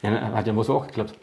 Ja, 0.02 0.10
ne, 0.10 0.34
hat 0.34 0.48
ja 0.48 0.56
wohl 0.56 0.64
so 0.64 0.78
auch 0.78 0.88
geklappt. 0.88 1.14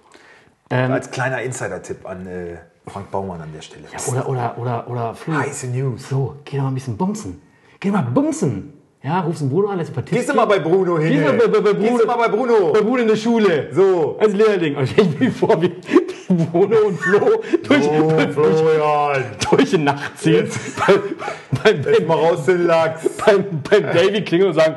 Ähm, 0.70 0.92
Als 0.92 1.10
kleiner 1.10 1.40
Insider-Tipp 1.42 2.06
an 2.08 2.26
äh, 2.26 2.56
Frank 2.86 3.10
Baumann 3.10 3.40
an 3.40 3.48
der 3.54 3.62
Stelle. 3.62 3.84
oder, 4.10 4.28
oder, 4.28 4.58
oder, 4.58 4.88
oder 4.88 5.14
Flo. 5.14 5.34
Heiße 5.34 5.68
News. 5.68 6.06
Flo, 6.06 6.36
geh 6.44 6.56
doch 6.56 6.64
mal 6.64 6.70
ein 6.70 6.74
bisschen 6.74 6.96
bumsen. 6.96 7.40
Geh 7.80 7.90
mal 7.90 8.02
bumsen. 8.02 8.74
Ja, 9.02 9.20
rufst 9.20 9.40
den 9.42 9.48
Bruno 9.48 9.68
an, 9.68 9.78
lässt 9.78 9.92
ein 9.92 9.94
paar 9.94 10.04
Tipps 10.04 10.16
Gehst 10.18 10.28
du 10.30 10.34
mal 10.34 10.44
bei 10.46 10.58
Bruno 10.58 10.98
hin? 10.98 11.12
Gehst 11.12 11.28
du 11.28 11.32
mal 11.32 11.48
bei, 11.48 11.60
bei, 11.60 11.60
bei 11.60 11.72
Bruno, 11.72 12.04
mal 12.04 12.16
bei 12.16 12.28
Bruno? 12.28 12.72
bei 12.72 12.80
Bruno 12.80 12.96
in 13.02 13.08
der 13.08 13.16
Schule. 13.16 13.68
So. 13.72 14.18
Als 14.20 14.32
Lehrling. 14.34 14.74
Und 14.76 14.84
ich 14.98 15.20
mir 15.20 15.30
vor, 15.30 15.62
wie 15.62 15.68
Bruno 16.28 16.76
und 16.88 16.98
Flo 17.00 17.42
durch, 17.62 17.88
Oh, 17.88 18.10
durch, 18.10 18.32
Florian. 18.34 19.24
durch 19.50 19.70
die 19.70 19.78
Nacht 19.78 20.18
ziehen. 20.18 20.50
beim, 20.84 21.82
beim, 21.84 22.06
mal 22.08 22.14
raus 22.14 22.44
den 22.44 22.66
Lachs. 22.66 23.08
beim, 23.24 23.44
beim 23.70 23.82
Davy 23.84 24.22
klingeln 24.24 24.50
und 24.50 24.56
sagen, 24.56 24.74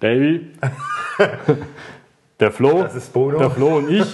Davy, 0.00 0.50
der 2.40 2.50
Flo, 2.50 2.82
Das 2.82 2.96
ist 2.96 3.12
Bono. 3.12 3.38
der 3.38 3.50
Flo 3.50 3.76
und 3.76 3.90
ich, 3.90 4.12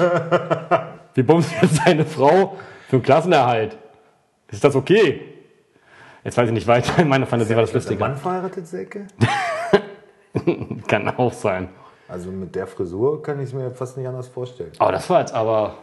wir 1.18 1.26
bumsen 1.26 1.56
jetzt 1.60 1.76
seine 1.84 2.04
Frau 2.04 2.56
für 2.88 2.98
den 2.98 3.02
Klassenerhalt. 3.02 3.76
Ist 4.52 4.62
das 4.62 4.76
okay? 4.76 5.20
Jetzt 6.22 6.36
weiß 6.36 6.46
ich 6.46 6.54
nicht 6.54 6.68
weiter. 6.68 7.02
In 7.02 7.08
meiner 7.08 7.26
Fantasie 7.26 7.56
war 7.56 7.62
das 7.62 7.72
lustiger. 7.72 7.98
Mann 7.98 8.16
verheiratet, 8.16 8.68
Säcke? 8.68 9.08
Kann 10.86 11.08
auch 11.08 11.32
sein. 11.32 11.70
Also 12.06 12.30
mit 12.30 12.54
der 12.54 12.68
Frisur 12.68 13.20
kann 13.20 13.40
ich 13.40 13.48
es 13.48 13.52
mir 13.52 13.68
fast 13.72 13.96
nicht 13.96 14.06
anders 14.06 14.28
vorstellen. 14.28 14.70
Aber 14.78 14.92
das 14.92 15.10
war 15.10 15.18
jetzt 15.20 15.34
aber. 15.34 15.74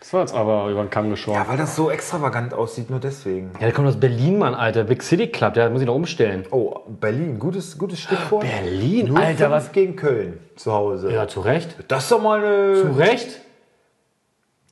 Das 0.00 0.12
war 0.12 0.20
jetzt 0.22 0.34
aber 0.34 0.68
über 0.70 0.82
den 0.82 0.90
Kamm 0.90 1.10
geschoren. 1.10 1.40
Ja, 1.40 1.48
weil 1.48 1.56
das 1.56 1.76
so 1.76 1.90
extravagant 1.90 2.52
aussieht, 2.52 2.90
nur 2.90 2.98
deswegen. 2.98 3.52
Ja, 3.54 3.60
der 3.60 3.72
kommt 3.72 3.88
aus 3.88 3.98
Berlin, 3.98 4.38
Mann, 4.38 4.54
Alter. 4.54 4.84
Big 4.84 5.02
City 5.04 5.28
Club, 5.28 5.54
der 5.54 5.70
muss 5.70 5.80
ich 5.80 5.86
noch 5.86 5.94
umstellen. 5.94 6.44
Oh, 6.50 6.80
Berlin, 6.88 7.38
gutes, 7.38 7.78
gutes 7.78 8.00
Stichwort. 8.00 8.42
Berlin, 8.42 9.06
Nur 9.06 9.18
Alter, 9.18 9.50
was. 9.50 9.70
gegen 9.72 9.94
Köln 9.96 10.40
zu 10.56 10.72
Hause. 10.72 11.12
Ja, 11.12 11.26
zu 11.28 11.40
Recht. 11.40 11.76
Das 11.88 12.04
ist 12.04 12.12
doch 12.12 12.20
mal, 12.20 12.40
Zu 12.74 12.86
eine, 12.86 12.98
Recht? 12.98 13.40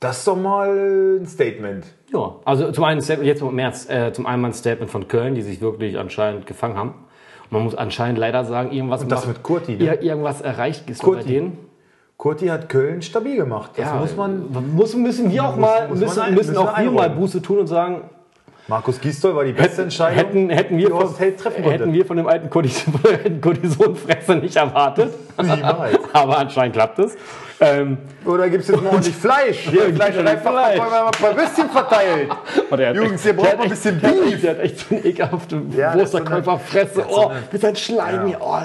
Das 0.07 0.19
ist 0.19 0.27
doch 0.27 0.37
mal 0.37 1.17
ein 1.19 1.25
Statement. 1.27 1.85
Ja. 2.13 2.35
Also 2.45 2.71
zum 2.71 2.83
einen, 2.83 3.01
Statement- 3.01 3.27
jetzt 3.27 3.41
im 3.41 3.55
März, 3.55 3.89
äh, 3.89 4.13
zum 4.13 4.25
einen 4.25 4.41
mal 4.41 4.49
ein 4.49 4.53
Statement 4.53 4.89
von 4.91 5.07
Köln, 5.07 5.35
die 5.35 5.41
sich 5.41 5.61
wirklich 5.61 5.97
anscheinend 5.99 6.45
gefangen 6.45 6.77
haben. 6.77 6.89
Und 7.43 7.51
man 7.51 7.63
muss 7.63 7.75
anscheinend 7.75 8.17
leider 8.17 8.43
sagen, 8.45 8.71
irgendwas 8.71 9.03
Und 9.03 9.11
das 9.11 9.21
macht- 9.25 9.35
mit 9.35 9.43
Kurti, 9.43 9.75
ne? 9.75 9.83
Ir 9.83 10.01
irgendwas 10.01 10.41
erreicht 10.41 10.89
ist 10.89 11.01
Kurti. 11.01 11.23
bei 11.23 11.29
denen. 11.29 11.57
Kurti 12.17 12.47
hat 12.47 12.69
Köln 12.69 13.01
stabil 13.01 13.35
gemacht. 13.35 13.71
Das 13.75 13.93
muss 13.93 14.15
man. 14.15 14.45
muss, 14.73 14.95
müssen 14.95 15.29
wir 15.31 15.43
auch 15.43 15.57
mal, 15.57 15.89
muss 15.89 15.99
müssen, 15.99 16.19
ein- 16.21 16.33
müssen 16.33 16.53
müssen 16.53 16.57
auch 16.67 16.77
wir 16.77 16.91
mal. 16.91 17.09
Buße 17.09 17.41
tun 17.41 17.59
und 17.59 17.67
sagen, 17.67 18.03
Markus 18.67 18.99
Gisdol 18.99 19.35
war 19.35 19.43
die 19.43 19.51
beste 19.51 19.83
Entscheidung. 19.83 20.17
hätten, 20.17 20.49
hätten, 20.49 20.77
wir 20.77 20.89
von, 20.89 21.13
hätten 21.17 21.93
wir 21.93 22.05
von 22.05 22.17
dem 22.17 22.25
alten 22.27 22.49
Kortisonfresser 23.41 24.35
nicht 24.35 24.55
erwartet. 24.55 25.13
Niemals. 25.39 25.99
Aber 26.13 26.37
anscheinend 26.39 26.73
klappt 26.73 26.97
es. 26.99 27.15
Ähm, 27.61 27.97
Oder 28.25 28.49
gibt 28.49 28.63
es 28.63 28.69
jetzt 28.69 28.81
mal 28.81 28.89
ordentlich 28.89 29.15
Fleisch? 29.15 29.59
Hier, 29.69 29.93
Fleisch 29.95 30.17
und 30.17 30.27
einfach 30.27 30.51
Fleisch. 30.51 30.77
mal 30.77 31.05
ein 31.05 31.11
paar 31.11 31.37
Würstchen 31.37 31.69
verteilt. 31.69 32.29
er 32.71 32.89
hat 32.89 32.95
Jungs, 32.95 33.23
hier 33.23 33.33
braucht 33.33 33.51
man 33.53 33.55
ein 33.57 33.63
hat 33.63 33.69
bisschen 33.69 34.01
der 34.01 34.09
hat 34.09 34.15
Beef. 34.19 34.33
echt- 34.33 34.43
Der 34.43 34.51
hat 34.51 34.59
echt 34.59 34.79
so 34.79 34.95
eine 34.95 35.05
ekelhafte 35.05 35.61
Ja, 35.77 35.93
Wursterkäuferfresse. 35.93 37.05
so 37.09 37.27
Oh, 37.27 37.31
mit 37.51 37.61
seinem 37.61 37.75
Schleim 37.75 38.27
hier. 38.27 38.37
Oh, 38.41 38.57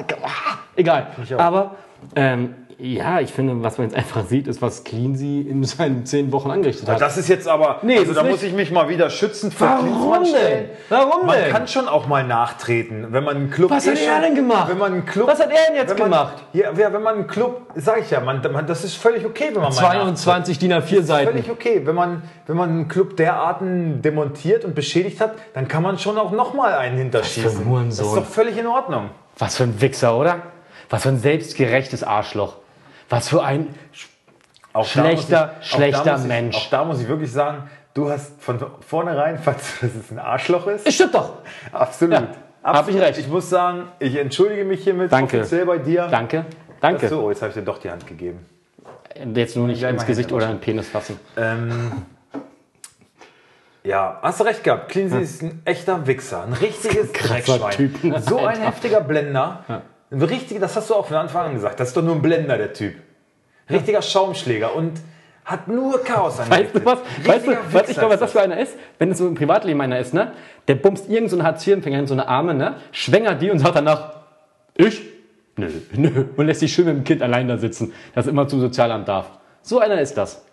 egal. 0.77 1.07
Aber 1.39 1.77
Ähm, 2.17 2.55
ja, 2.83 3.21
ich 3.21 3.33
finde, 3.33 3.63
was 3.63 3.77
man 3.77 3.89
jetzt 3.89 3.97
einfach 3.97 4.25
sieht, 4.27 4.49
ist, 4.49 4.63
was 4.63 4.85
Cleansy 4.85 5.41
in 5.41 5.63
seinen 5.65 6.07
zehn 6.07 6.33
Wochen 6.33 6.51
angerichtet 6.51 6.89
hat. 6.89 7.01
Das 7.01 7.19
ist 7.19 7.29
jetzt 7.29 7.47
aber, 7.47 7.81
Nee, 7.83 7.99
also 7.99 8.15
das 8.15 8.17
da 8.17 8.23
ist 8.23 8.31
muss 8.31 8.43
ich 8.43 8.55
mich 8.55 8.71
mal 8.71 8.89
wieder 8.89 9.11
schützend 9.11 9.53
vor 9.53 9.69
Warum 9.69 10.13
Klinsmann 10.13 10.25
denn? 10.25 10.65
Warum 10.89 11.27
man 11.27 11.37
denn? 11.37 11.53
kann 11.53 11.69
schon 11.69 11.89
auch 11.89 12.07
mal 12.07 12.27
nachtreten, 12.27 13.09
wenn 13.11 13.25
man 13.25 13.37
einen 13.37 13.51
Club. 13.51 13.71
Was 13.71 13.87
eh 13.87 13.91
hat 13.91 13.99
er 13.99 14.21
denn 14.23 14.35
gemacht? 14.35 14.71
Wenn 14.71 14.79
man 14.79 14.93
einen 14.93 15.05
Club, 15.05 15.29
Was 15.29 15.41
hat 15.41 15.51
er 15.51 15.67
denn 15.69 15.77
jetzt 15.77 15.91
wenn 15.91 15.99
man, 15.99 16.11
gemacht? 16.11 16.35
Ja, 16.53 16.73
ja, 16.73 16.93
wenn 16.93 17.03
man 17.03 17.15
einen 17.17 17.27
Club, 17.27 17.61
sag 17.75 18.01
ich 18.01 18.11
ja, 18.11 18.21
man, 18.21 18.41
man, 18.51 18.67
das 18.67 18.83
ist 18.85 18.95
völlig 18.95 19.27
okay, 19.27 19.51
wenn 19.53 19.63
man 19.63 19.75
mal 19.75 19.79
22 19.79 20.59
DIN 20.59 20.73
A4 20.73 21.03
Seiten. 21.03 21.33
Völlig 21.33 21.51
okay. 21.51 21.83
Wenn 21.85 21.95
man, 21.95 22.23
wenn 22.47 22.57
man 22.57 22.71
einen 22.71 22.89
Club 22.89 23.17
derarten 23.17 24.01
demontiert 24.01 24.65
und 24.65 24.75
beschädigt 24.75 25.21
hat, 25.21 25.35
dann 25.53 25.69
kann 25.69 25.83
man 25.83 25.99
schon 25.99 26.17
auch 26.17 26.33
nochmal 26.33 26.75
einen 26.75 26.97
hinterschießen. 26.97 27.45
Was 27.45 27.55
für 27.55 27.61
ein 27.61 27.69
Hurensohn. 27.69 28.07
Das 28.07 28.15
ist 28.15 28.21
doch 28.21 28.33
völlig 28.33 28.57
in 28.57 28.67
Ordnung. 28.67 29.11
Was 29.39 29.57
für 29.57 29.65
ein 29.65 29.81
Wichser, 29.81 30.17
oder? 30.17 30.39
Was 30.89 31.03
für 31.03 31.11
ein 31.11 31.19
selbstgerechtes 31.19 32.03
Arschloch. 32.03 32.57
Was 33.11 33.29
für 33.29 33.43
ein. 33.43 33.75
Auch 34.73 34.87
Schlechter, 34.87 35.55
da 35.59 35.63
schlechter 35.63 36.05
da 36.05 36.13
muss 36.13 36.23
ich, 36.23 36.29
Mensch. 36.29 36.57
Auch 36.57 36.71
da 36.71 36.85
muss 36.85 37.01
ich 37.01 37.09
wirklich 37.09 37.33
sagen, 37.33 37.69
du 37.93 38.09
hast 38.09 38.41
von 38.41 38.65
vornherein, 38.87 39.39
falls 39.43 39.81
dass 39.81 39.95
es 39.95 40.11
ein 40.11 40.19
Arschloch 40.19 40.67
ist, 40.69 40.87
Es 40.87 40.95
stimmt 40.95 41.15
doch. 41.15 41.39
absolut. 41.73 42.15
Ja, 42.15 42.29
absolut. 42.63 42.77
hab 42.77 42.89
ich 42.89 43.01
recht. 43.01 43.19
Ich 43.19 43.29
muss 43.29 43.51
sagen, 43.51 43.89
ich 43.99 44.17
entschuldige 44.17 44.65
mich 44.65 44.85
hiermit 44.85 45.13
Danke. 45.13 45.41
offiziell 45.41 45.67
bei 45.67 45.79
dir. 45.79 46.07
Danke. 46.09 46.47
Danke. 46.81 47.09
So, 47.09 47.23
oh, 47.25 47.31
jetzt 47.31 47.43
habe 47.43 47.51
ich 47.51 47.55
dir 47.57 47.63
doch 47.63 47.79
die 47.79 47.91
Hand 47.91 48.07
gegeben. 48.07 48.47
Jetzt 49.35 49.57
nur 49.57 49.67
nicht 49.67 49.83
ins 49.83 50.07
Gesicht 50.07 50.33
oder 50.33 50.47
in 50.47 50.53
den 50.53 50.61
Penis 50.61 50.89
fassen. 50.89 51.19
Ähm, 51.37 51.93
ja, 53.83 54.19
hast 54.23 54.41
du 54.41 54.45
recht 54.45 54.63
gehabt. 54.63 54.89
Cleansy 54.91 55.19
ist 55.21 55.43
ein 55.43 55.63
echter 55.65 56.07
Wichser, 56.07 56.45
ein 56.45 56.53
richtiges 56.53 57.13
Dreckschwein. 57.13 58.23
So 58.23 58.39
ein 58.39 58.61
heftiger 58.61 59.01
Blender. 59.01 59.65
Ein 59.69 59.83
richtiger, 60.13 60.61
das 60.61 60.77
hast 60.77 60.91
du 60.91 60.95
auch 60.95 61.07
von 61.07 61.17
Anfang 61.17 61.47
an 61.47 61.55
gesagt. 61.55 61.81
Das 61.81 61.89
ist 61.89 61.97
doch 61.97 62.03
nur 62.03 62.15
ein 62.15 62.23
Blender, 62.23 62.57
der 62.57 62.73
Typ. 62.73 62.95
Richtiger 63.69 64.03
Schaumschläger 64.03 64.75
und 64.75 65.01
hat 65.45 65.69
nur 65.69 66.03
Chaos 66.05 66.39
Weißt 66.39 66.53
angerichtet. 66.53 66.83
du 66.83 66.87
was? 66.87 66.99
Weißt 67.25 67.47
du, 67.47 67.51
was 67.51 67.83
ich 67.83 67.89
Wichser 67.89 68.01
glaube, 68.01 68.15
was 68.15 68.21
das 68.21 68.33
für 68.33 68.41
einer 68.41 68.59
ist? 68.59 68.77
Wenn 68.99 69.11
es 69.11 69.19
so 69.19 69.27
im 69.27 69.35
Privatleben 69.35 69.81
einer 69.81 69.99
ist, 69.99 70.15
ne? 70.15 70.33
Der 70.69 70.75
bumst 70.75 71.09
irgendeinen 71.09 71.41
so 71.41 71.43
Hartz-IV-Empfänger 71.43 71.99
in 71.99 72.07
so 72.07 72.15
eine 72.15 72.29
Arme, 72.29 72.55
ne? 72.55 72.77
Schwängert 72.93 73.41
die 73.43 73.51
und 73.51 73.59
sagt 73.59 73.77
danach, 73.77 74.15
ich? 74.75 75.03
Nö, 75.57 75.69
nö. 75.93 76.25
Und 76.37 76.47
lässt 76.47 76.61
sich 76.61 76.73
schön 76.73 76.87
mit 76.87 76.97
dem 76.97 77.05
Kind 77.05 77.23
allein 77.23 77.49
da 77.49 77.59
sitzen, 77.59 77.93
das 78.15 78.27
immer 78.27 78.49
zum 78.49 78.61
Sozialamt 78.61 79.09
darf. 79.09 79.31
So 79.63 79.79
einer 79.79 80.01
ist 80.01 80.15
das. 80.17 80.45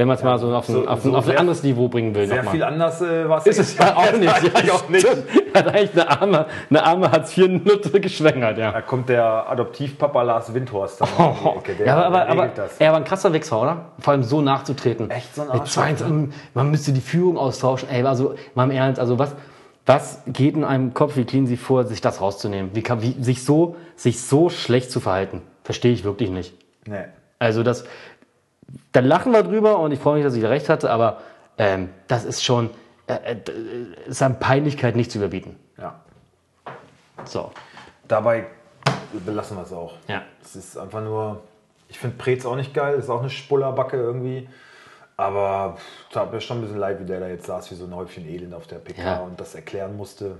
Wenn 0.00 0.08
man 0.08 0.16
es 0.16 0.22
mal 0.22 0.38
so 0.38 0.54
auf 0.54 0.66
ein, 0.66 0.72
so- 0.72 0.86
auf 0.88 1.04
ein, 1.04 1.10
so 1.10 1.14
auf 1.14 1.28
ein 1.28 1.36
anderes 1.36 1.62
Niveau 1.62 1.88
bringen 1.88 2.14
will. 2.14 2.26
Sehr 2.26 2.42
viel 2.44 2.62
anders 2.62 3.02
äh, 3.02 3.28
war 3.28 3.46
Ist 3.46 3.58
es 3.58 3.76
ja 3.76 3.94
auch 3.96 4.10
nicht. 4.12 4.32
Ja, 4.66 4.72
auch 4.72 4.88
nicht. 4.88 5.06
Hat 5.52 5.68
eigentlich 5.68 5.92
eine 5.92 6.08
arme, 6.08 6.46
eine 6.70 6.82
arme 6.82 7.12
Hartz-IV-Nutte 7.12 8.00
geschwängert, 8.00 8.56
ja. 8.56 8.72
Da 8.72 8.80
kommt 8.80 9.10
der 9.10 9.50
Adoptivpapa 9.50 10.22
Lars 10.22 10.54
Windhorst 10.54 11.02
dann 11.02 11.08
die 11.44 11.48
Ecke. 11.58 11.74
Der, 11.74 11.86
ja, 11.86 12.02
aber, 12.02 12.26
aber, 12.30 12.46
das. 12.46 12.78
er 12.78 12.92
war 12.92 12.96
ein 12.96 13.04
krasser 13.04 13.30
Wichser, 13.34 13.60
oder? 13.60 13.90
Vor 13.98 14.14
allem 14.14 14.22
so 14.22 14.40
nachzutreten. 14.40 15.10
Echt 15.10 15.34
so 15.34 15.42
ein 15.42 15.48
Mit 15.48 15.60
Arschloch, 15.60 15.82
22, 15.84 16.34
Man 16.54 16.70
müsste 16.70 16.92
die 16.94 17.02
Führung 17.02 17.36
austauschen. 17.36 17.90
Ey, 17.90 18.02
also 18.02 18.36
mal 18.54 18.64
im 18.64 18.70
Ernst, 18.70 18.98
also 18.98 19.18
was, 19.18 19.36
was 19.84 20.22
geht 20.28 20.54
in 20.56 20.64
einem 20.64 20.94
Kopf, 20.94 21.18
wie 21.18 21.26
clean 21.26 21.46
sie 21.46 21.58
vor, 21.58 21.84
sich 21.84 22.00
das 22.00 22.22
rauszunehmen? 22.22 22.70
Wie, 22.72 22.80
kann, 22.80 23.02
wie 23.02 23.22
sich, 23.22 23.44
so, 23.44 23.76
sich 23.96 24.22
so 24.22 24.48
schlecht 24.48 24.90
zu 24.90 24.98
verhalten? 25.00 25.42
Verstehe 25.62 25.92
ich 25.92 26.04
wirklich 26.04 26.30
nicht. 26.30 26.54
Nee. 26.86 27.04
Also 27.38 27.62
das, 27.62 27.84
da 28.92 29.00
lachen 29.00 29.32
wir 29.32 29.42
drüber 29.42 29.78
und 29.78 29.92
ich 29.92 29.98
freue 29.98 30.16
mich, 30.16 30.24
dass 30.24 30.34
ich 30.34 30.44
recht 30.44 30.68
hatte, 30.68 30.90
aber 30.90 31.18
ähm, 31.58 31.90
das 32.08 32.24
ist 32.24 32.44
schon, 32.44 32.70
äh, 33.06 33.14
äh, 33.34 33.36
ist 34.06 34.22
an 34.22 34.38
Peinlichkeit 34.38 34.96
nicht 34.96 35.10
zu 35.10 35.18
überbieten. 35.18 35.56
Ja. 35.78 36.00
So, 37.24 37.50
Dabei 38.08 38.46
belassen 39.24 39.56
wir 39.56 39.62
es 39.64 39.72
auch. 39.72 39.94
ja. 40.08 40.22
Es 40.42 40.56
ist 40.56 40.76
einfach 40.76 41.02
nur, 41.02 41.42
ich 41.88 41.98
finde 41.98 42.16
Preetz 42.16 42.44
auch 42.46 42.56
nicht 42.56 42.74
geil, 42.74 42.98
ist 42.98 43.08
auch 43.10 43.20
eine 43.20 43.30
Spullerbacke 43.30 43.96
irgendwie. 43.96 44.48
Aber 45.16 45.76
pff, 45.76 46.12
tat 46.12 46.32
mir 46.32 46.40
schon 46.40 46.58
ein 46.58 46.60
bisschen 46.62 46.78
leid, 46.78 46.98
wie 46.98 47.04
der 47.04 47.20
da 47.20 47.28
jetzt 47.28 47.46
saß, 47.46 47.70
wie 47.70 47.74
so 47.74 47.84
ein 47.84 47.94
Häufchen 47.94 48.26
Elend 48.26 48.54
auf 48.54 48.66
der 48.66 48.76
PK 48.78 49.02
Ja. 49.02 49.18
und 49.20 49.38
das 49.38 49.54
erklären 49.54 49.96
musste. 49.96 50.36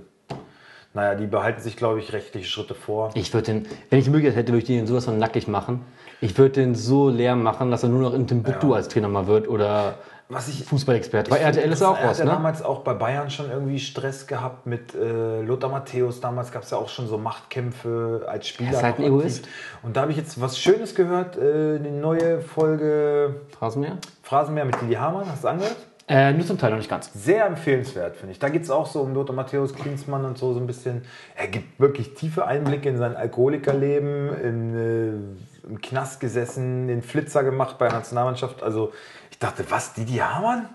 Naja, 0.93 1.15
die 1.15 1.27
behalten 1.27 1.61
sich, 1.61 1.77
glaube 1.77 1.99
ich, 1.99 2.11
rechtliche 2.11 2.47
Schritte 2.49 2.73
vor. 2.73 3.11
Ich 3.13 3.33
würde 3.33 3.45
den, 3.45 3.67
wenn 3.89 3.99
ich 3.99 4.05
die 4.05 4.11
Möglichkeit 4.11 4.37
hätte, 4.39 4.51
würde 4.51 4.57
ich 4.59 4.65
den 4.65 4.87
sowas 4.87 5.05
von 5.05 5.17
nackig 5.19 5.47
machen. 5.47 5.85
Ich 6.21 6.37
würde 6.37 6.51
den 6.53 6.75
so 6.75 7.09
leer 7.09 7.35
machen, 7.35 7.71
dass 7.71 7.83
er 7.83 7.89
nur 7.89 8.01
noch 8.01 8.13
in 8.13 8.27
Timbuktu 8.27 8.69
Ja. 8.69 8.75
als 8.75 8.87
Trainer 8.87 9.07
mal 9.09 9.25
wird 9.27 9.47
oder 9.49 9.95
Was 10.29 10.47
ich, 10.47 10.63
Fußballexperte. 10.63 11.29
Bei 11.31 11.39
RTL 11.39 11.71
ist 11.71 11.81
er 11.81 11.89
auch 11.89 11.95
interessant, 11.95 12.09
raus, 12.11 12.19
Er 12.19 12.25
ne? 12.25 12.31
damals 12.31 12.61
auch 12.63 12.79
bei 12.81 12.93
Bayern 12.93 13.29
schon 13.29 13.49
irgendwie 13.49 13.79
Stress 13.79 14.27
gehabt 14.27 14.65
mit 14.65 14.93
äh, 14.95 15.41
Lothar 15.41 15.69
Matthäus. 15.71 16.21
Damals 16.21 16.51
gab 16.51 16.63
es 16.63 16.69
ja 16.69 16.77
auch 16.77 16.87
schon 16.89 17.07
so 17.07 17.17
Machtkämpfe 17.17 18.25
als 18.27 18.47
Spieler. 18.47 18.69
Er 18.69 18.77
ist 18.77 18.83
halt 18.83 18.99
ein. 18.99 19.05
Egoist. 19.05 19.47
Und 19.83 19.97
da 19.97 20.01
habe 20.03 20.11
ich 20.11 20.17
jetzt 20.17 20.39
was 20.39 20.57
Schönes 20.57 20.95
gehört, 20.95 21.37
äh, 21.37 21.75
eine 21.79 21.91
neue 21.91 22.39
Folge 22.41 23.41
Rasenmäher? 23.59 23.97
Phrasenmeer 24.21 24.65
mit 24.65 24.79
Didi 24.79 24.93
Hamann. 24.93 25.25
Hast 25.29 25.43
du 25.43 25.47
angehört? 25.49 25.75
Äh, 26.07 26.33
nur 26.33 26.45
zum 26.45 26.57
Teil 26.57 26.71
noch 26.71 26.77
nicht 26.77 26.89
ganz. 26.89 27.11
Sehr 27.13 27.45
empfehlenswert, 27.45 28.15
finde 28.17 28.33
ich. 28.33 28.39
Da 28.39 28.49
geht 28.49 28.63
es 28.63 28.69
auch 28.69 28.85
so 28.85 29.01
um 29.01 29.13
Lothar 29.13 29.35
Matthäus, 29.35 29.73
Klinsmann 29.73 30.25
und 30.25 30.37
so, 30.37 30.53
so 30.53 30.59
ein 30.59 30.67
bisschen. 30.67 31.03
Er 31.35 31.47
gibt 31.47 31.79
wirklich 31.79 32.13
tiefe 32.15 32.45
Einblicke 32.45 32.89
in 32.89 32.97
sein 32.97 33.15
Alkoholikerleben, 33.15 34.29
in, 34.41 34.75
äh, 34.75 35.50
im 35.67 35.81
Knast 35.81 36.19
gesessen, 36.19 36.87
den 36.87 37.01
Flitzer 37.01 37.43
gemacht 37.43 37.77
bei 37.77 37.87
der 37.87 37.97
Nationalmannschaft. 37.97 38.63
Also 38.63 38.91
ich 39.29 39.39
dachte, 39.39 39.65
was, 39.69 39.93
Didi 39.93 40.17
Hamann? 40.17 40.69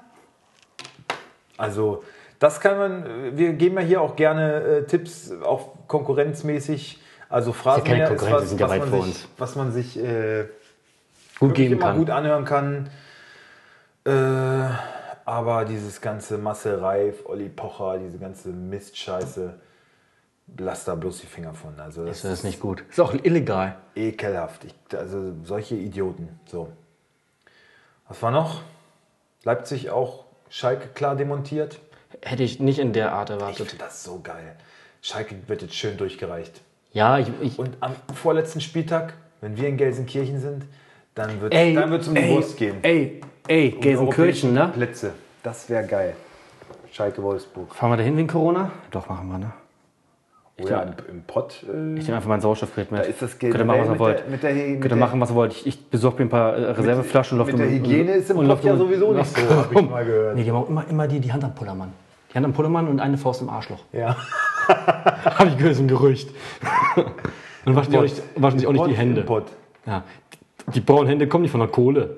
Also 1.57 2.05
das 2.38 2.61
kann 2.61 2.79
man, 2.79 3.37
wir 3.37 3.53
geben 3.55 3.77
ja 3.77 3.83
hier 3.83 4.01
auch 4.01 4.16
gerne 4.16 4.61
äh, 4.62 4.83
Tipps, 4.85 5.33
auch 5.42 5.88
konkurrenzmäßig. 5.88 7.01
Also 7.29 7.53
keine 7.53 8.05
ist 8.05 8.09
Konkurrenz, 8.09 8.18
die 8.18 8.33
was, 8.33 8.49
sind 8.51 8.61
ja 8.61 8.68
weit 8.68 8.81
man 8.81 8.88
vor 8.90 9.03
sich, 9.05 9.14
uns. 9.14 9.29
was 9.38 9.57
man 9.57 9.72
sich 9.72 9.99
äh, 9.99 10.44
Gut 11.38 11.55
geben 11.55 11.81
kann. 11.81 11.96
gut 11.96 12.11
anhören 12.11 12.44
kann. 12.44 12.88
Äh, 14.05 14.11
aber 15.25 15.64
dieses 15.64 16.01
ganze 16.01 16.38
Marcel 16.38 16.77
Reif, 16.79 17.27
Olli 17.27 17.49
Pocher, 17.49 17.99
diese 17.99 18.18
ganze 18.18 18.51
Mistscheiße, 18.51 19.55
lass 20.59 20.85
da 20.85 20.95
bloß 20.95 21.21
die 21.21 21.27
Finger 21.27 21.55
von. 21.55 21.79
Also 21.81 22.05
das, 22.05 22.23
Das 22.23 22.33
ist 22.33 22.45
nicht 22.45 22.61
gut. 22.61 22.85
Ist 22.91 23.01
auch 23.01 23.15
illegal. 23.15 23.77
ekelhaft. 23.95 24.65
Ich, 24.65 24.75
also 24.99 25.33
solche 25.45 25.75
Idioten. 25.77 26.39
So. 26.47 26.73
Was 28.09 28.23
war 28.23 28.31
noch? 28.31 28.63
Leipzig 29.45 29.91
auch 29.91 30.25
Schalke 30.49 30.89
klar 30.89 31.17
demontiert. 31.17 31.81
Hätte 32.23 32.43
ich 32.43 32.61
nicht 32.61 32.79
in 32.79 32.93
der 32.93 33.13
Art 33.13 33.31
Ich 33.31 33.37
erwartet. 33.37 33.69
finde 33.71 33.85
das 33.85 34.03
so 34.05 34.21
geil. 34.23 34.57
Schalke 35.03 35.35
wird 35.47 35.63
jetzt 35.63 35.75
schön 35.75 35.97
durchgereicht. 35.97 36.61
Ja, 36.93 37.19
ich, 37.19 37.29
ich, 37.43 37.59
Und 37.59 37.77
am 37.81 37.93
vorletzten 38.15 38.61
Spieltag, 38.61 39.15
wenn 39.41 39.57
wir 39.57 39.69
in 39.69 39.77
Gelsenkirchen 39.77 40.41
sind, 40.41 40.65
dann 41.15 41.41
wird 41.41 41.53
ey, 41.55 41.75
dann 41.75 41.91
wird's 41.91 42.09
um 42.09 42.15
die 42.15 42.23
ey, 42.23 42.35
Wurst 42.35 42.57
gehen. 42.57 42.79
Ey, 42.83 43.21
ey, 43.49 43.73
Um 43.75 43.81
Gelsenkirchen, 43.81 44.55
ne? 44.55 44.69
Plätze. 44.73 45.13
Das 45.43 45.69
wäre 45.69 45.87
geil. 45.87 46.17
Schalke 46.93 47.23
Wolfsburg. 47.23 47.75
Fahren 47.75 47.91
wir 47.91 47.97
da 47.99 48.03
hin 48.03 48.17
wegen 48.17 48.29
Corona? 48.29 48.71
Doch, 48.91 49.09
machen 49.09 49.29
wir, 49.29 49.39
ne? 49.39 49.53
Oh 50.59 50.66
ja, 50.66 50.81
im, 50.83 50.92
im 51.11 51.23
Pott. 51.25 51.62
Äh, 51.64 51.99
Ich 51.99 52.05
nehme 52.05 52.16
einfach 52.16 52.29
mein 52.31 52.40
Sauerstoffgerät 52.40 52.90
mit. 52.90 53.01
da 53.01 53.05
ist 53.05 53.21
das 53.21 53.38
Geld 53.38 53.53
Könnt 53.53 53.62
ihr 53.62 53.66
machen, 53.66 53.81
was 53.81 53.87
ihr 53.88 53.90
mit 53.90 54.01
wollt. 54.01 54.19
der, 54.21 54.27
mit 54.29 54.42
der, 54.42 54.55
mit 54.55 54.81
Könnt 54.81 54.92
ihr 54.92 54.97
machen, 54.97 55.21
was 55.21 55.31
ihr 55.31 55.35
wollt. 55.35 55.53
Ich, 55.53 55.66
ich 55.66 55.87
besorge 55.90 56.16
mir 56.19 56.27
ein 56.27 56.31
paar 56.31 56.55
äh, 56.57 56.71
Reserveflaschen 56.71 57.38
und 57.38 57.47
mit 57.47 57.59
der 57.59 57.69
Hygiene 57.69 58.12
ist 58.12 58.31
im 58.31 58.37
Pott 58.37 58.64
ja 58.64 58.73
laufe- 58.73 58.79
sowieso 58.79 59.12
nicht 59.12 59.37
so, 59.37 59.40
laufe 59.42 59.57
habe 59.71 59.75
ich 59.85 59.90
mal 59.90 60.05
gehört. 60.07 60.37
Nee, 60.37 60.45
die 60.45 60.51
haben 60.51 60.57
auch 60.57 60.69
immer, 60.69 60.85
immer 60.88 61.07
die, 61.09 61.21
die 61.21 61.31
Hand 61.33 61.45
am 61.45 61.55
Pullermann. 61.55 61.92
Die 62.31 62.35
Hand 62.37 62.47
am 62.47 62.53
Pullermann 62.55 62.88
und 62.88 63.01
eine 63.01 63.19
Faust 63.19 63.42
im 63.42 63.51
Arschloch. 63.51 63.81
Ja. 63.92 64.16
Habe 64.69 65.51
ich 65.51 65.57
gehört, 65.59 65.73
ist 65.75 65.81
ein 65.81 65.88
Gerücht. 65.88 66.31
und 67.66 67.77
waschen 67.77 67.90
sich 67.90 67.99
auch 67.99 68.03
nicht, 68.03 68.23
waschen 68.37 68.59
sich 68.59 68.66
auch 68.69 68.73
nicht 68.73 68.87
die 68.87 68.95
Hände. 68.97 69.21
Im 69.21 69.27
Pott. 69.27 69.45
Ja. 69.85 70.05
Die, 70.69 70.71
die 70.73 70.81
braunen 70.81 71.07
Hände 71.07 71.29
kommen 71.29 71.42
nicht 71.42 71.51
von 71.53 71.61
der 71.61 71.69
Kohle. 71.69 72.16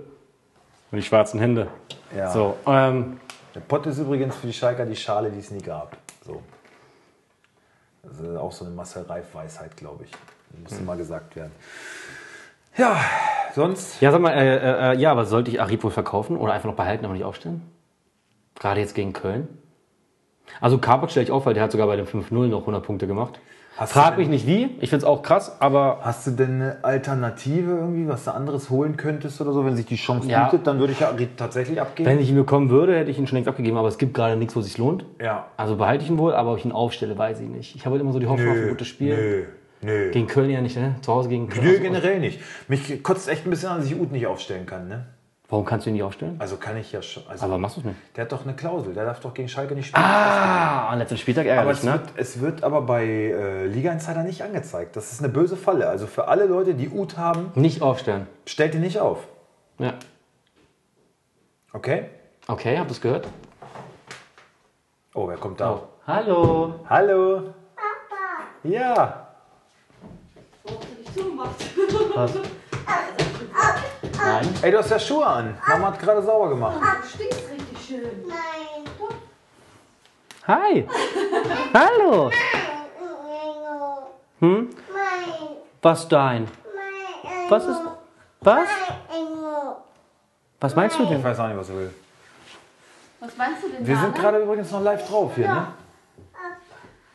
Und 0.91 0.97
die 0.97 1.03
schwarzen 1.03 1.41
Hände. 1.41 1.67
Ja. 2.17 2.31
So, 2.31 2.55
ähm, 2.67 3.19
Der 3.55 3.61
Pott 3.61 3.85
ist 3.87 3.99
übrigens 3.99 4.37
für 4.37 4.47
die 4.47 4.53
Schalker 4.53 4.87
die 4.87 4.97
Schale, 4.97 5.31
die 5.31 5.41
es 5.41 5.51
nie 5.51 5.61
gab. 5.61 5.97
So. 6.25 6.41
Das 8.03 8.21
ist 8.21 8.37
auch 8.37 8.53
so 8.53 8.65
eine 8.65 8.75
Marcel 8.75 9.03
Reif-Weisheit, 9.03 9.77
glaube 9.77 10.05
ich. 10.05 10.11
Muss 10.63 10.73
Hm. 10.73 10.81
immer 10.81 10.97
gesagt 10.97 11.37
werden. 11.37 11.53
Ja, 12.77 12.97
sonst. 13.55 14.01
ja, 14.01 14.13
sag 14.13 14.21
mal, 14.21 14.33
äh, 14.33 14.57
äh, 14.57 14.93
äh, 14.93 14.99
ja, 14.99 15.11
aber 15.11 15.25
sollte 15.27 15.51
ich 15.51 15.61
Arid 15.61 15.83
wohl 15.83 15.91
verkaufen 15.91 16.37
oder 16.37 16.53
einfach 16.53 16.69
noch 16.69 16.77
behalten, 16.77 17.05
aber 17.05 17.15
nicht 17.15 17.25
aufstellen? 17.25 17.63
Gerade 18.55 18.81
jetzt 18.81 18.95
gegen 18.95 19.13
Köln? 19.13 19.49
Also 20.61 20.79
Karpot 20.79 21.11
stelle 21.11 21.25
ich 21.25 21.31
auf, 21.33 21.45
weil 21.47 21.55
der 21.55 21.63
hat 21.65 21.73
sogar 21.73 21.87
bei 21.87 21.97
dem 21.97 22.07
5-0 22.07 22.47
noch 22.47 22.61
100 22.61 22.83
Punkte 22.85 23.07
gemacht. 23.07 23.41
Hast 23.79 23.93
Frag 23.93 24.11
denn- 24.17 24.19
mich 24.19 24.29
nicht 24.29 24.47
wie, 24.47 24.65
ich 24.81 24.91
finde 24.91 24.97
es 24.97 25.05
auch 25.05 25.23
krass, 25.23 25.61
aber 25.61 26.01
Hast 26.03 26.27
du 26.27 26.33
denn 26.33 26.61
eine 26.61 26.77
Alternative 26.83 27.71
irgendwie, 27.71 28.09
was 28.09 28.25
du 28.25 28.35
anderes 28.35 28.71
holen 28.71 28.97
könntest 28.97 29.41
oder 29.41 29.53
so? 29.53 29.65
Wenn 29.65 29.77
sich 29.77 29.87
die 29.87 29.97
Chance 29.97 30.29
Ja. 30.29 30.45
bietet, 30.49 30.67
dann 30.67 30.79
würde 30.81 30.93
ich 30.93 31.01
ja 31.01 31.13
tatsächlich 31.37 31.81
abgeben. 31.81 32.09
wenn 32.09 32.19
ich 32.19 32.29
ihn 32.29 32.37
bekommen 32.37 32.71
würde, 32.71 32.97
hätte 32.97 33.11
ich 33.11 33.19
ihn 33.19 33.27
schon 33.27 33.37
längst 33.37 33.49
abgegeben, 33.49 33.77
aber 33.77 33.89
es 33.89 33.97
gibt 33.99 34.15
gerade 34.15 34.37
nichts, 34.37 34.57
wo 34.57 34.61
es 34.61 34.67
sich 34.67 34.79
lohnt. 34.79 35.05
ja. 35.21 35.47
Also 35.57 35.77
behalte 35.77 36.03
ich 36.05 36.11
ihn 36.11 36.19
wohl, 36.19 36.35
aber 36.35 36.53
ob 36.53 36.59
ich 36.59 36.65
ihn 36.65 36.73
aufstelle, 36.73 37.17
weiß 37.17 37.41
ich 37.41 37.49
nicht. 37.49 37.77
Ich 37.77 37.85
habe 37.87 37.95
halt 37.95 38.03
immer 38.03 38.13
so 38.13 38.19
die 38.19 38.27
Hoffnung 38.27 38.51
auf 38.51 38.57
ein 38.57 38.69
gutes 38.69 38.89
Spiel. 38.89 39.47
Nö, 39.83 39.89
nö. 39.93 40.11
Gegen 40.11 40.27
Köln 40.27 40.51
ja 40.51 40.61
nicht, 40.61 40.77
ne? 40.77 40.97
Zu 41.03 41.13
Hause 41.13 41.29
gegen 41.29 41.49
Köln. 41.49 41.65
Nö, 41.67 41.79
generell 41.79 42.19
nicht. 42.21 42.41
Mich 42.69 43.03
kotzt 43.03 43.29
echt 43.29 43.47
ein 43.47 43.51
bisschen 43.51 43.69
an, 43.71 43.79
dass 43.79 43.87
ich 43.87 43.99
Ut 43.99 44.11
nicht 44.11 44.27
aufstellen 44.27 44.67
kann, 44.67 44.89
ne? 44.89 45.07
Warum 45.51 45.65
kannst 45.65 45.87
du 45.87 45.91
ihn 45.91 45.95
nicht 45.95 46.03
aufstellen? 46.03 46.37
Also 46.39 46.59
kann 46.59 46.77
ich 46.77 46.93
ja 46.93 47.01
schon. 47.01 47.23
Also 47.27 47.47
Aber 47.47 47.57
machst 47.57 47.77
du 47.77 47.81
es 47.81 47.87
nicht. 47.87 47.97
der 48.17 48.25
hat 48.25 48.33
doch 48.33 48.45
eine 48.45 48.55
Klausel, 48.55 48.93
der 48.93 49.07
darf 49.07 49.21
doch 49.21 49.33
gegen 49.33 49.49
Schalke 49.49 49.75
nicht 49.75 49.87
spielen. 49.89 50.05
Ah, 50.05 50.91
am 50.91 50.99
letzten 50.99 51.17
Spieltag 51.17 51.47
Aber 51.47 51.55
ärgerlich, 51.55 51.79
es, 51.79 51.85
ne? 51.85 51.93
wird, 51.93 52.03
es 52.17 52.41
wird 52.41 52.63
aber 52.65 52.83
bei 52.83 53.05
äh, 53.07 53.67
Liga 53.67 53.91
Insider 53.91 54.25
nicht 54.25 54.43
angezeigt. 54.43 54.95
Das 54.95 55.11
ist 55.11 55.21
eine 55.21 55.31
böse 55.33 55.57
Falle. 55.57 55.89
Also 55.89 56.07
für 56.07 56.29
alle 56.29 56.45
Leute, 56.45 56.75
die 56.75 56.91
Ut 56.91 57.17
haben, 57.17 57.51
Nicht 57.55 57.81
aufstellen. 57.81 58.27
stellt 58.45 58.75
ihn 58.75 58.83
nicht 58.83 59.01
auf. 59.01 59.27
Ja. 59.79 59.95
Okay? 61.73 62.07
Okay, 62.47 62.77
habt 62.79 62.91
ihr 62.91 62.93
es 62.95 63.01
gehört? 63.01 63.27
Oh, 65.15 65.29
wer 65.29 65.37
kommt 65.39 65.61
da? 65.61 65.81
Hallo. 66.07 66.75
Hallo? 66.91 67.55
Papa. 67.75 68.45
Ja. 68.65 69.29
Warum 70.65 70.79
hast 70.79 70.91
du 70.91 70.95
nicht 70.99 71.15
zugemacht? 71.15 72.15
Was? 72.15 72.33
Nein. 74.19 74.55
Ey, 74.63 74.71
du 74.71 74.79
hast 74.79 74.91
ja 74.91 74.99
Schuhe 74.99 75.27
an. 75.27 75.57
Mama 75.69 75.87
hat 75.89 75.99
gerade 76.01 76.23
sauber 76.23 76.49
gemacht. 76.51 76.77
Du 76.81 77.09
stinkst 77.09 77.51
richtig 77.51 77.87
schön. 77.87 78.25
Nein. 78.27 78.85
Hi. 80.47 80.89
Hallo. 81.75 82.31
Hm? 84.41 84.71
Nein. 84.93 85.49
Was 85.83 86.09
dein? 86.09 86.49
Was 87.49 87.65
ist. 87.65 87.81
Was? 88.41 88.69
Was 90.61 90.75
meinst 90.77 90.99
du 90.99 91.03
Ich 91.05 91.09
denn? 91.09 91.23
weiß 91.25 91.39
auch 91.41 91.49
nicht, 91.49 91.57
was 91.59 91.69
er 91.71 91.77
will. 91.77 91.95
Was 93.21 93.37
meinst 93.37 93.63
du 93.63 93.69
denn 93.69 93.87
Wir 93.87 93.95
da, 93.95 94.01
sind 94.01 94.15
ne? 94.17 94.21
gerade 94.21 94.39
übrigens 94.39 94.71
noch 94.71 94.83
live 94.83 95.09
drauf 95.09 95.33
hier, 95.35 95.49
ne? 95.49 95.67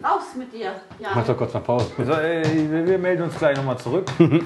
Raus 0.04 0.36
mit 0.36 0.52
dir. 0.54 0.74
Ja. 1.00 1.10
Mach 1.16 1.26
doch 1.26 1.38
kurz 1.38 1.54
mal 1.54 1.62
Pause. 1.62 1.92
So, 1.98 2.12
ey, 2.14 2.86
wir 2.88 2.98
melden 2.98 3.24
uns 3.24 3.38
gleich 3.38 3.56
nochmal 3.58 3.78
zurück. 3.78 4.06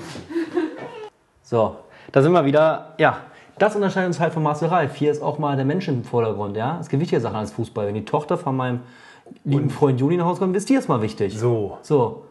So, 1.41 1.77
da 2.11 2.21
sind 2.21 2.31
wir 2.31 2.45
wieder. 2.45 2.93
Ja, 2.97 3.17
das 3.59 3.75
unterscheidet 3.75 4.07
uns 4.07 4.19
halt 4.19 4.33
von 4.33 4.43
Marcel 4.43 4.67
Reif. 4.69 4.95
Hier 4.95 5.11
ist 5.11 5.21
auch 5.21 5.39
mal 5.39 5.55
der 5.55 5.65
Mensch 5.65 5.87
im 5.87 6.03
Vordergrund, 6.03 6.55
ja. 6.57 6.77
Es 6.79 6.89
gibt 6.89 7.01
wichtige 7.01 7.21
Sachen 7.21 7.35
als 7.37 7.51
Fußball. 7.51 7.87
Wenn 7.87 7.95
die 7.95 8.05
Tochter 8.05 8.37
von 8.37 8.55
meinem 8.55 8.81
lieben 9.43 9.69
Freund 9.69 9.99
Juli 9.99 10.15
nach 10.17 10.25
Hause 10.25 10.39
kommt, 10.39 10.55
ist 10.55 10.69
die 10.69 10.73
jetzt 10.73 10.87
mal 10.89 11.01
wichtig. 11.01 11.37
So. 11.37 11.77
So. 11.81 12.23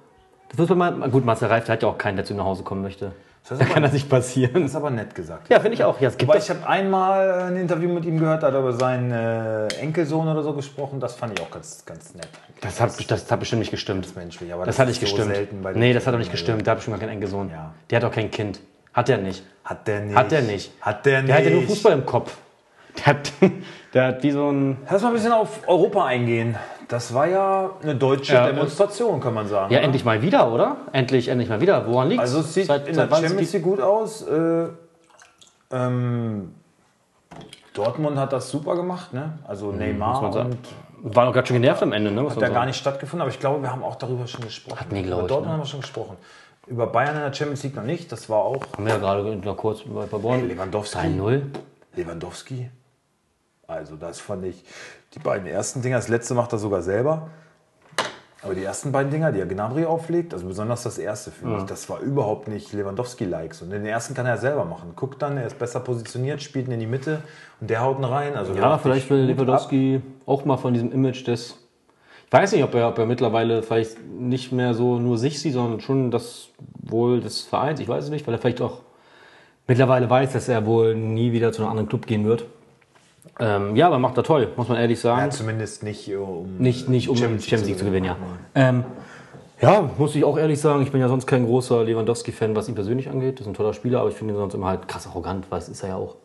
Das 0.48 0.58
wird 0.58 0.78
mal, 0.78 0.92
gut, 1.10 1.24
Marcel 1.24 1.48
Reif, 1.48 1.64
der 1.64 1.74
hat 1.74 1.82
ja 1.82 1.88
auch 1.88 1.98
keinen, 1.98 2.16
der 2.16 2.24
zu 2.24 2.32
ihm 2.32 2.36
nach 2.38 2.44
Hause 2.44 2.62
kommen 2.62 2.80
möchte. 2.82 3.12
Das 3.48 3.58
Da 3.58 3.64
ist 3.64 3.70
kann 3.74 3.82
das 3.82 3.92
nicht 3.92 4.08
passieren. 4.08 4.54
das 4.62 4.70
ist 4.70 4.76
aber 4.76 4.90
nett 4.90 5.14
gesagt. 5.14 5.48
Ja, 5.50 5.58
finde 5.60 5.74
ich 5.74 5.84
auch. 5.84 6.00
Ja, 6.00 6.08
es 6.08 6.16
gibt 6.16 6.32
das. 6.32 6.44
ich 6.44 6.50
habe 6.50 6.66
einmal 6.68 7.42
ein 7.42 7.56
Interview 7.56 7.88
mit 7.92 8.04
ihm 8.04 8.18
gehört, 8.18 8.42
da 8.42 8.48
hat 8.48 8.54
er 8.54 8.60
über 8.60 8.72
seinen 8.72 9.10
äh, 9.10 9.66
Enkelsohn 9.80 10.26
oder 10.28 10.42
so 10.42 10.52
gesprochen. 10.52 11.00
Das 11.00 11.14
fand 11.16 11.38
ich 11.38 11.44
auch 11.44 11.50
ganz, 11.50 11.84
ganz 11.84 12.14
nett. 12.14 12.28
Das 12.60 12.80
hat, 12.80 13.10
das 13.10 13.30
hat 13.30 13.40
bestimmt 13.40 13.60
nicht 13.60 13.70
gestimmt. 13.72 14.14
menschlich, 14.16 14.52
aber 14.52 14.64
Das 14.64 14.76
das 14.76 14.80
hat 14.82 14.88
ist 14.90 15.00
nicht 15.00 15.10
so 15.10 15.16
gestimmt. 15.16 15.34
selten 15.36 15.62
bei 15.62 15.72
nee, 15.72 15.92
das 15.92 16.06
hat 16.06 16.14
doch 16.14 16.18
nicht 16.18 16.30
gestimmt. 16.30 16.64
Der 16.66 16.70
hat 16.72 16.78
bestimmt 16.78 16.94
gar 16.98 17.00
keinen 17.06 17.14
Enkelsohn. 17.16 17.50
Ja. 17.50 17.72
Der 17.90 17.96
hat 18.00 18.04
auch 18.04 18.14
kein 18.14 18.30
Kind. 18.30 18.60
Hat 18.96 19.08
der 19.08 19.18
nicht. 19.18 19.44
Hat 19.64 19.86
der 19.86 20.00
nicht. 20.00 20.16
Hat 20.16 20.32
der 20.32 20.42
nicht. 20.42 20.72
Hat 20.80 21.06
der 21.06 21.18
nicht. 21.22 21.28
Der 21.28 21.36
hat 21.36 21.44
ja 21.44 21.50
nur 21.50 21.62
Fußball 21.64 21.92
im 21.92 22.06
Kopf. 22.06 22.36
Der 22.96 23.06
hat, 23.06 23.32
der 23.94 24.06
hat 24.06 24.22
wie 24.22 24.30
so 24.30 24.50
ein. 24.50 24.78
Lass 24.90 25.02
mal 25.02 25.08
ein 25.08 25.14
bisschen 25.14 25.32
auf 25.32 25.60
Europa 25.68 26.06
eingehen. 26.06 26.56
Das 26.88 27.12
war 27.12 27.26
ja 27.26 27.70
eine 27.82 27.94
deutsche 27.96 28.32
Ja, 28.32 28.46
Demonstration, 28.46 29.20
kann 29.20 29.34
man 29.34 29.48
sagen. 29.48 29.72
Ja, 29.72 29.78
oder? 29.78 29.84
endlich 29.86 30.04
mal 30.04 30.22
wieder, 30.22 30.50
oder? 30.52 30.76
Endlich, 30.92 31.28
endlich 31.28 31.48
mal 31.50 31.60
wieder. 31.60 31.86
Woran 31.86 32.08
liegt's? 32.08 32.22
Also 32.22 32.38
es 32.40 32.54
sieht 32.54 32.66
Seit- 32.66 32.86
in 32.88 32.94
seit 32.94 33.10
der 33.10 33.16
Champions 33.16 33.50
die- 33.50 33.56
League 33.58 33.66
gut 33.66 33.80
aus. 33.80 34.22
Äh, 34.26 34.68
ähm, 35.72 36.54
Dortmund 37.74 38.16
hat 38.18 38.32
das 38.32 38.50
super 38.50 38.76
gemacht, 38.76 39.12
ne? 39.12 39.38
Also 39.46 39.72
Neymar 39.72 40.22
Mhm, 40.22 40.32
sagen. 40.32 40.56
und 41.02 41.14
War 41.16 41.26
doch 41.26 41.32
ganz 41.34 41.48
schön 41.48 41.60
genervt 41.60 41.82
am 41.82 41.92
Ende, 41.92 42.10
ne? 42.10 42.22
muss 42.22 42.34
hat 42.34 42.40
ja 42.42 42.48
gar 42.48 42.64
nicht 42.66 42.76
stattgefunden, 42.78 43.20
aber 43.20 43.30
ich 43.30 43.38
glaube, 43.40 43.60
wir 43.62 43.70
haben 43.70 43.82
auch 43.84 43.96
darüber 43.96 44.26
schon 44.26 44.42
gesprochen. 44.42 44.80
Hatten 44.80 44.94
wir, 44.94 45.02
glaube 45.02 45.22
Über 45.22 45.26
ich, 45.26 45.28
Dortmund 45.28 45.46
ne? 45.48 45.52
haben 45.54 45.60
wir 45.60 45.66
schon 45.66 45.80
gesprochen. 45.82 46.16
Über 46.66 46.88
Bayern 46.88 47.14
in 47.16 47.22
der 47.22 47.32
Champions 47.32 47.62
League 47.62 47.76
noch 47.76 47.84
nicht. 47.84 48.10
Das 48.10 48.28
war 48.28 48.38
auch 48.38 48.62
Haben 48.72 48.86
wir 48.86 48.94
ja 48.94 48.98
gerade 48.98 49.36
noch 49.36 49.56
kurz 49.56 49.82
bei 49.82 50.02
Paderborn. 50.02 50.48
Lewandowski. 50.48 50.98
3-0. 50.98 51.42
Lewandowski. 51.94 52.70
Also 53.68 53.96
das 53.96 54.20
fand 54.20 54.44
ich, 54.44 54.64
die 55.14 55.18
beiden 55.18 55.46
ersten 55.46 55.82
Dinger, 55.82 55.96
das 55.96 56.08
letzte 56.08 56.34
macht 56.34 56.52
er 56.52 56.58
sogar 56.58 56.82
selber. 56.82 57.28
Aber 58.42 58.54
die 58.54 58.62
ersten 58.62 58.92
beiden 58.92 59.10
Dinger, 59.10 59.32
die 59.32 59.40
er 59.40 59.46
Gnabry 59.46 59.86
auflegt, 59.86 60.32
also 60.32 60.46
besonders 60.46 60.82
das 60.84 60.98
erste, 60.98 61.32
finde 61.32 61.58
ich, 61.58 61.64
das 61.64 61.88
war 61.88 61.98
überhaupt 62.00 62.46
nicht 62.46 62.72
Lewandowski-Likes. 62.72 63.62
Und 63.62 63.70
den 63.70 63.84
ersten 63.86 64.14
kann 64.14 64.26
er 64.26 64.36
selber 64.36 64.64
machen. 64.64 64.92
Guckt 64.94 65.20
dann, 65.22 65.36
er 65.36 65.46
ist 65.46 65.58
besser 65.58 65.80
positioniert, 65.80 66.42
spielt 66.42 66.68
ihn 66.68 66.72
in 66.72 66.80
die 66.80 66.86
Mitte 66.86 67.22
und 67.60 67.70
der 67.70 67.80
haut 67.80 67.98
ihn 67.98 68.04
rein. 68.04 68.36
Also 68.36 68.54
Ja, 68.54 68.78
vielleicht 68.78 69.10
will. 69.10 69.24
Lewandowski 69.24 70.00
auch 70.26 70.44
mal 70.44 70.58
von 70.58 70.74
diesem 70.74 70.92
Image 70.92 71.26
des. 71.26 71.58
Ich 72.36 72.42
weiß 72.42 72.52
nicht, 72.52 72.64
ob 72.64 72.74
er, 72.74 72.88
ob 72.88 72.98
er 72.98 73.06
mittlerweile 73.06 73.62
vielleicht 73.62 73.96
nicht 74.06 74.52
mehr 74.52 74.74
so 74.74 74.98
nur 74.98 75.16
sich 75.16 75.40
sieht, 75.40 75.54
sondern 75.54 75.80
schon 75.80 76.10
das 76.10 76.50
wohl 76.82 77.22
des 77.22 77.40
Vereins. 77.40 77.80
Ich 77.80 77.88
weiß 77.88 78.04
es 78.04 78.10
nicht, 78.10 78.26
weil 78.26 78.34
er 78.34 78.38
vielleicht 78.38 78.60
auch 78.60 78.82
mittlerweile 79.66 80.10
weiß, 80.10 80.34
dass 80.34 80.46
er 80.46 80.66
wohl 80.66 80.94
nie 80.94 81.32
wieder 81.32 81.50
zu 81.52 81.62
einem 81.62 81.70
anderen 81.70 81.88
Club 81.88 82.06
gehen 82.06 82.26
wird. 82.26 82.44
Ähm, 83.40 83.74
ja, 83.74 83.86
aber 83.86 83.98
macht 83.98 84.18
er 84.18 84.22
toll, 84.22 84.48
muss 84.54 84.68
man 84.68 84.76
ehrlich 84.76 85.00
sagen. 85.00 85.22
Ja, 85.22 85.30
zumindest 85.30 85.82
nicht 85.82 86.10
äh, 86.10 86.16
um 86.16 86.58
nicht, 86.58 86.90
nicht 86.90 87.08
um 87.08 87.16
Champions 87.16 87.64
League, 87.64 87.78
zu 87.78 87.86
gewinnen, 87.86 88.04
ja. 88.04 88.16
Ähm, 88.54 88.84
ja, 89.62 89.88
muss 89.96 90.14
ich 90.14 90.22
auch 90.22 90.36
ehrlich 90.36 90.60
sagen, 90.60 90.82
ich 90.82 90.92
bin 90.92 91.00
ja 91.00 91.08
sonst 91.08 91.26
kein 91.26 91.46
großer 91.46 91.84
Lewandowski-Fan, 91.84 92.54
was 92.54 92.68
ihn 92.68 92.74
persönlich 92.74 93.08
angeht. 93.08 93.36
Das 93.36 93.46
ist 93.46 93.50
ein 93.50 93.54
toller 93.54 93.72
Spieler, 93.72 94.00
aber 94.00 94.10
ich 94.10 94.14
finde 94.14 94.34
ihn 94.34 94.36
sonst 94.36 94.52
immer 94.52 94.66
halt 94.66 94.88
krass 94.88 95.06
arrogant, 95.06 95.46
was 95.48 95.70
ist 95.70 95.82
er 95.82 95.88
ja 95.88 95.96
auch. 95.96 96.16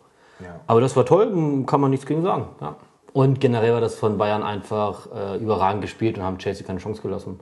Ja. 0.42 0.60
Aber 0.68 0.82
das 0.82 0.94
war 0.98 1.06
toll, 1.06 1.64
kann 1.66 1.80
man 1.80 1.90
nichts 1.90 2.06
gegen 2.06 2.22
sagen. 2.22 2.48
Ja. 2.60 2.76
Und 3.14 3.42
generell 3.42 3.74
war 3.74 3.82
das 3.82 3.96
von 3.96 4.18
Bayern 4.18 4.44
einfach 4.44 5.08
äh, 5.14 5.38
überragend 5.38 5.82
gespielt 5.82 6.18
und 6.18 6.24
haben 6.24 6.38
Chelsea 6.38 6.66
keine 6.66 6.80
Chance 6.80 7.02
gelassen. 7.02 7.40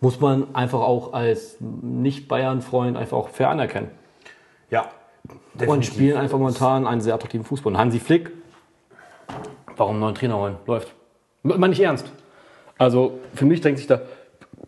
Muss 0.00 0.18
man 0.18 0.54
einfach 0.54 0.80
auch 0.80 1.12
als 1.12 1.56
Nicht-Bayern-Freund 1.60 2.96
einfach 2.96 3.18
auch 3.18 3.28
fair 3.28 3.50
anerkennen. 3.50 3.90
Ja, 4.70 4.86
Und 5.28 5.60
definitiv. 5.60 5.92
spielen 5.92 6.16
einfach 6.16 6.38
momentan 6.38 6.86
einen 6.86 7.02
sehr 7.02 7.14
attraktiven 7.14 7.44
Fußball. 7.44 7.72
Und 7.74 7.78
Hansi 7.78 8.00
Flick, 8.00 8.30
warum 9.76 9.96
einen 9.96 10.00
neuen 10.00 10.14
Trainer 10.14 10.38
holen? 10.38 10.56
Läuft. 10.66 10.94
Mal 11.42 11.68
nicht 11.68 11.80
ernst. 11.80 12.10
Also 12.78 13.18
für 13.34 13.44
mich 13.44 13.60
drängt 13.60 13.76
sich 13.76 13.86
da 13.86 14.00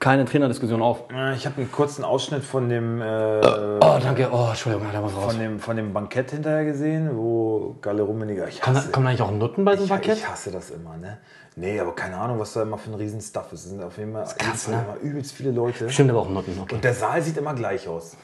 keine 0.03 0.25
Trainerdiskussion 0.25 0.83
auf. 0.83 1.05
Äh, 1.15 1.35
Ich 1.37 1.47
habe 1.47 1.59
einen 1.59 1.71
kurzen 1.71 2.05
Ausschnitt 2.05 2.43
von 2.45 2.69
dem, 2.69 3.01
äh, 3.01 3.05
Oh, 3.07 3.99
danke. 4.03 4.29
Oh, 4.33 4.49
Entschuldigung, 4.51 4.89
da 4.93 5.01
muss 5.01 5.15
raus. 5.17 5.27
von 5.27 5.39
dem, 5.39 5.61
von 5.61 5.77
dem 5.77 5.93
Bankett 5.93 6.33
hinterher 6.33 6.65
gesehen, 6.65 7.11
wo 7.17 7.77
Galle 7.81 8.03
Rummeniger. 8.03 8.49
Ich 8.49 8.61
Kommen, 8.61 8.77
hasse, 8.77 8.91
kommen 8.91 9.07
eigentlich 9.07 9.23
auch 9.23 9.31
Nutten 9.31 9.65
bei 9.65 9.73
so 9.77 9.79
einem 9.79 9.85
ich, 9.85 9.91
Parkett? 9.91 10.17
ich 10.19 10.29
hasse 10.29 10.51
das 10.51 10.71
immer, 10.71 10.97
ne? 10.97 11.19
Nee, 11.55 11.79
aber 11.79 11.95
keine 11.95 12.17
Ahnung, 12.17 12.39
was 12.39 12.55
da 12.55 12.63
immer 12.63 12.79
für 12.79 12.91
ein 12.91 12.95
Riesenstuff 12.95 13.53
ist. 13.53 13.65
Es 13.65 13.71
sind 13.71 13.83
auf 13.83 13.99
jeden 13.99 14.15
Fall, 14.15 14.25
krass, 14.39 14.69
ne? 14.69 14.85
Immer 15.03 15.11
übelst 15.11 15.33
viele 15.33 15.51
Leute. 15.51 15.91
Stimmt 15.91 16.09
aber 16.11 16.21
auch 16.21 16.31
Nutten, 16.31 16.59
okay. 16.59 16.77
Und 16.77 16.83
der 16.85 16.95
Saal 16.95 17.21
sieht 17.21 17.37
immer 17.37 17.53
gleich 17.53 17.87
aus. 17.87 18.17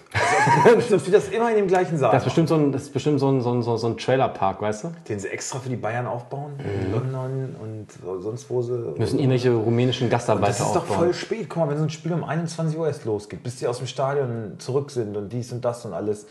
Also, 0.65 0.97
die 0.97 1.11
das 1.13 1.29
immer 1.29 1.51
in 1.51 1.57
dem 1.57 1.69
gleichen 1.69 1.99
Saal 1.99 2.13
Das 2.13 2.23
ist 2.23 2.25
bestimmt 2.25 2.49
so 2.49 2.55
ein, 2.55 2.73
das 2.73 2.85
ist 2.85 2.93
bestimmt 2.95 3.21
so 3.21 3.31
ein, 3.31 3.43
so 3.43 3.53
ein, 3.53 3.63
so 3.63 3.87
ein 3.87 3.99
Trailerpark, 3.99 4.63
weißt 4.63 4.85
du? 4.85 4.93
den 5.11 5.19
sie 5.21 5.29
extra 5.29 5.59
für 5.59 5.69
die 5.69 5.77
Bayern 5.77 6.07
aufbauen. 6.07 6.53
In 6.59 6.91
London 6.91 7.55
und 7.61 7.87
so- 8.03 8.19
sonst 8.21 8.49
wo 8.49 8.63
sie. 8.63 8.73
Müssen 8.97 9.19
irgendwelche 9.19 9.53
rumänischen 9.53 10.09
Gastarbeiter 10.09 10.49
das 10.49 10.61
ist 10.61 10.67
doch 10.75 10.77
aufbauen. 10.83 10.97
voll 10.99 11.15
spät. 11.15 11.51
Guck 11.51 11.59
mal, 11.59 11.69
wenn 11.71 11.77
so 11.79 11.85
ein 11.85 11.91
Spiel 11.91 12.15
um 12.15 12.25
21 12.25 12.79
Uhr 12.79 12.87
erst 12.87 13.05
losgeht, 13.05 13.43
bis 13.43 13.57
die 13.57 13.67
aus 13.67 13.77
dem 13.79 13.87
Stadion 13.87 14.55
zurück 14.59 14.91
sind 14.91 15.15
und 15.17 15.29
dies 15.31 15.53
und 15.53 15.63
das 15.65 15.85
und 15.85 15.93
alles. 15.93 16.27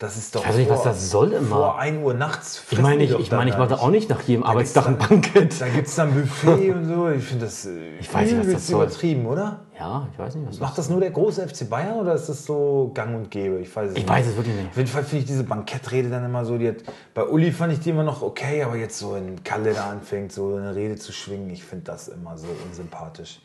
Das 0.00 0.16
ist 0.16 0.32
doch. 0.36 0.42
Ich 0.42 0.48
weiß 0.48 0.56
nicht, 0.58 0.70
was 0.70 0.84
das 0.84 1.10
soll 1.10 1.32
immer. 1.32 1.56
Vor 1.56 1.78
1 1.80 2.04
Uhr 2.04 2.14
nachts. 2.14 2.62
Ich 2.70 2.80
meine, 2.80 3.02
ich, 3.02 3.10
ich, 3.18 3.32
meine, 3.32 3.50
ich 3.50 3.56
mache 3.58 3.70
da 3.70 3.74
auch 3.78 3.90
nicht 3.90 4.08
nach 4.08 4.22
jedem 4.22 4.44
Arbeitstag 4.44 4.86
ein 4.86 4.96
Bankett. 4.96 5.60
Da 5.60 5.68
gibt 5.68 5.88
es 5.88 5.96
dann 5.96 6.14
Buffet 6.14 6.70
und 6.74 6.84
so. 6.86 7.08
Ich 7.10 7.24
finde 7.24 7.46
das. 7.46 7.66
äh, 7.66 7.98
Ich 7.98 8.14
weiß 8.14 8.30
nicht, 8.30 8.46
was 8.46 8.52
das 8.52 8.66
soll. 8.68 8.84
übertrieben, 8.84 9.26
oder? 9.26 9.58
Ja, 9.76 10.06
ich 10.12 10.16
weiß 10.18 10.36
nicht, 10.36 10.48
was 10.48 10.60
Macht 10.60 10.78
das 10.78 10.88
nur 10.88 11.00
der 11.00 11.10
große 11.10 11.48
FC 11.48 11.68
Bayern 11.68 11.98
oder 11.98 12.14
ist 12.14 12.28
das 12.28 12.44
so 12.44 12.92
gang 12.94 13.16
und 13.16 13.28
gäbe? 13.32 13.58
Ich 13.58 13.74
weiß 13.74 13.90
es 13.90 13.96
Ich 13.96 14.02
nicht. 14.04 14.08
weiß 14.08 14.26
es 14.28 14.36
wirklich 14.36 14.54
nicht. 14.54 14.68
Auf 14.70 14.76
jeden 14.76 14.88
Fall 14.88 15.02
finde 15.02 15.18
ich 15.22 15.26
diese 15.26 15.42
Bankettrede 15.42 16.08
dann 16.10 16.24
immer 16.24 16.44
so, 16.44 16.58
die 16.58 16.68
hat, 16.68 16.76
bei 17.14 17.24
Uli 17.24 17.50
fand 17.50 17.72
ich 17.72 17.80
die 17.80 17.90
immer 17.90 18.04
noch 18.04 18.22
okay, 18.22 18.62
aber 18.62 18.76
jetzt 18.76 18.98
so 19.00 19.16
in 19.16 19.42
Kalle 19.42 19.74
da 19.74 19.90
anfängt, 19.90 20.30
so 20.30 20.54
eine 20.54 20.76
Rede 20.76 20.94
zu 20.94 21.10
schwingen, 21.12 21.50
ich 21.50 21.64
finde 21.64 21.86
das 21.86 22.06
immer 22.06 22.38
so 22.38 22.46
unsympathisch. 22.68 23.40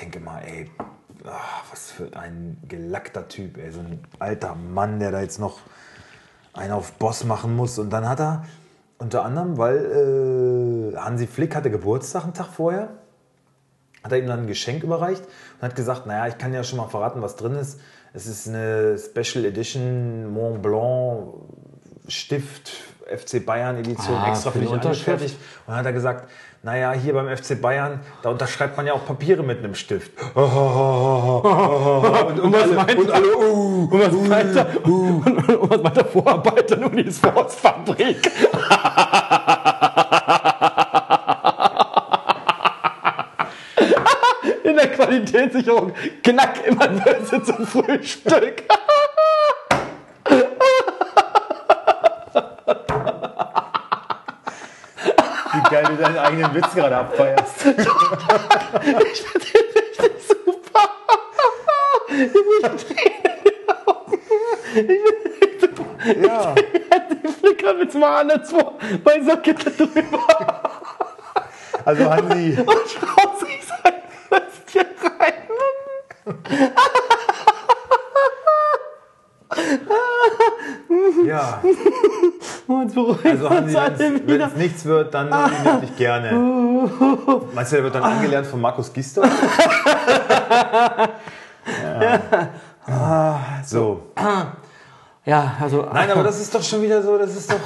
Denke 0.00 0.20
mal, 0.20 0.40
ey, 0.40 0.70
ah, 1.26 1.62
was 1.70 1.90
für 1.90 2.16
ein 2.16 2.58
gelackter 2.68 3.28
Typ, 3.28 3.58
ey, 3.58 3.70
so 3.70 3.80
ein 3.80 4.00
alter 4.18 4.54
Mann, 4.54 5.00
der 5.00 5.10
da 5.10 5.20
jetzt 5.20 5.38
noch 5.38 5.60
einen 6.52 6.72
auf 6.72 6.92
Boss 6.92 7.24
machen 7.24 7.54
muss. 7.54 7.78
Und 7.78 7.90
dann 7.90 8.08
hat 8.08 8.20
er 8.20 8.44
unter 8.98 9.24
anderem, 9.24 9.58
weil 9.58 10.92
äh, 10.94 10.96
Hansi 10.96 11.26
Flick 11.26 11.54
hatte 11.54 11.70
Geburtstag 11.70 12.24
einen 12.24 12.34
Tag 12.34 12.48
vorher, 12.48 12.88
hat 14.02 14.12
er 14.12 14.18
ihm 14.18 14.26
dann 14.26 14.40
ein 14.40 14.46
Geschenk 14.46 14.82
überreicht 14.82 15.22
und 15.24 15.62
hat 15.62 15.76
gesagt, 15.76 16.06
naja, 16.06 16.26
ich 16.28 16.38
kann 16.38 16.54
ja 16.54 16.64
schon 16.64 16.78
mal 16.78 16.88
verraten, 16.88 17.22
was 17.22 17.36
drin 17.36 17.56
ist. 17.56 17.80
Es 18.14 18.26
ist 18.26 18.48
eine 18.48 18.96
Special 18.98 19.44
Edition 19.44 20.32
Mont 20.32 20.62
Blanc 20.62 21.34
Stift 22.08 22.70
FC 23.06 23.44
Bayern 23.44 23.76
Edition 23.76 24.14
Ah, 24.14 24.30
extra 24.30 24.50
für 24.50 24.58
für 24.58 24.64
die 24.64 24.70
Unterschrift? 24.70 25.24
Und 25.24 25.38
dann 25.68 25.76
hat 25.76 25.86
er 25.86 25.92
gesagt, 25.92 26.30
naja, 26.66 26.92
hier 26.94 27.14
beim 27.14 27.28
FC 27.28 27.60
Bayern, 27.60 28.00
da 28.22 28.30
unterschreibt 28.30 28.76
man 28.76 28.88
ja 28.88 28.92
auch 28.92 29.06
Papiere 29.06 29.44
mit 29.44 29.60
einem 29.60 29.76
Stift. 29.76 30.10
und, 30.34 30.42
und, 32.40 32.56
alle, 32.56 32.96
und 32.96 33.08
alle, 33.08 33.36
uh, 33.36 33.88
Und 33.92 34.00
was 34.00 34.12
meint 34.12 34.56
er? 34.56 34.84
Und 34.84 35.70
was 35.70 35.80
meint 35.80 35.96
er? 35.96 36.04
Vorarbeiter 36.06 36.76
nur 36.76 36.90
die 36.90 37.12
Sportsfabrik. 37.12 38.16
In 44.64 44.74
der 44.74 44.88
Qualitätssicherung 44.88 45.92
knack 46.24 46.66
immer 46.66 46.88
böse 46.88 47.44
zum 47.44 47.64
Frühstück. 47.64 48.64
Geil 55.70 55.84
du 55.84 55.96
deinen 55.96 56.18
eigenen 56.18 56.54
Witz 56.54 56.74
gerade 56.74 56.96
abfeierst. 56.96 57.66
Ja, 66.22 66.54
Die 66.54 67.28
flickern 67.32 67.78
jetzt 67.80 67.94
mal 67.96 68.20
anderswo 68.20 68.78
bei 69.02 69.20
Socke 69.22 69.54
drüber. 69.54 70.62
Also 71.84 72.10
Hansi, 72.10 72.58
und 72.60 72.68
schaut 72.68 73.40
sich 73.40 73.64
sein 73.66 73.94
Würstchen 74.28 74.86
rein. 75.18 75.34
Ja. 81.26 81.62
Und 82.66 82.96
Also 83.24 83.50
Hansi, 83.50 83.64
uns 83.64 83.76
alle 83.76 84.20
wenn 84.26 84.40
es 84.40 84.54
nichts 84.56 84.84
wird, 84.84 85.14
dann 85.14 85.28
nominiert 85.28 85.82
dich 85.82 85.96
gerne. 85.96 86.32
Meinst 87.54 87.72
du, 87.72 87.76
der 87.76 87.84
wird 87.84 87.94
dann 87.94 88.02
angelernt 88.02 88.46
von 88.46 88.60
Markus 88.60 88.92
Gister? 88.92 89.22
ja. 92.00 92.20
Ah, 92.86 93.38
so. 93.64 94.12
Ja, 95.24 95.56
also. 95.60 95.88
Nein, 95.92 96.10
aber 96.10 96.22
das 96.22 96.40
ist 96.40 96.54
doch 96.54 96.62
schon 96.62 96.82
wieder 96.82 97.02
so, 97.02 97.18
das 97.18 97.34
ist 97.36 97.50
doch, 97.50 97.60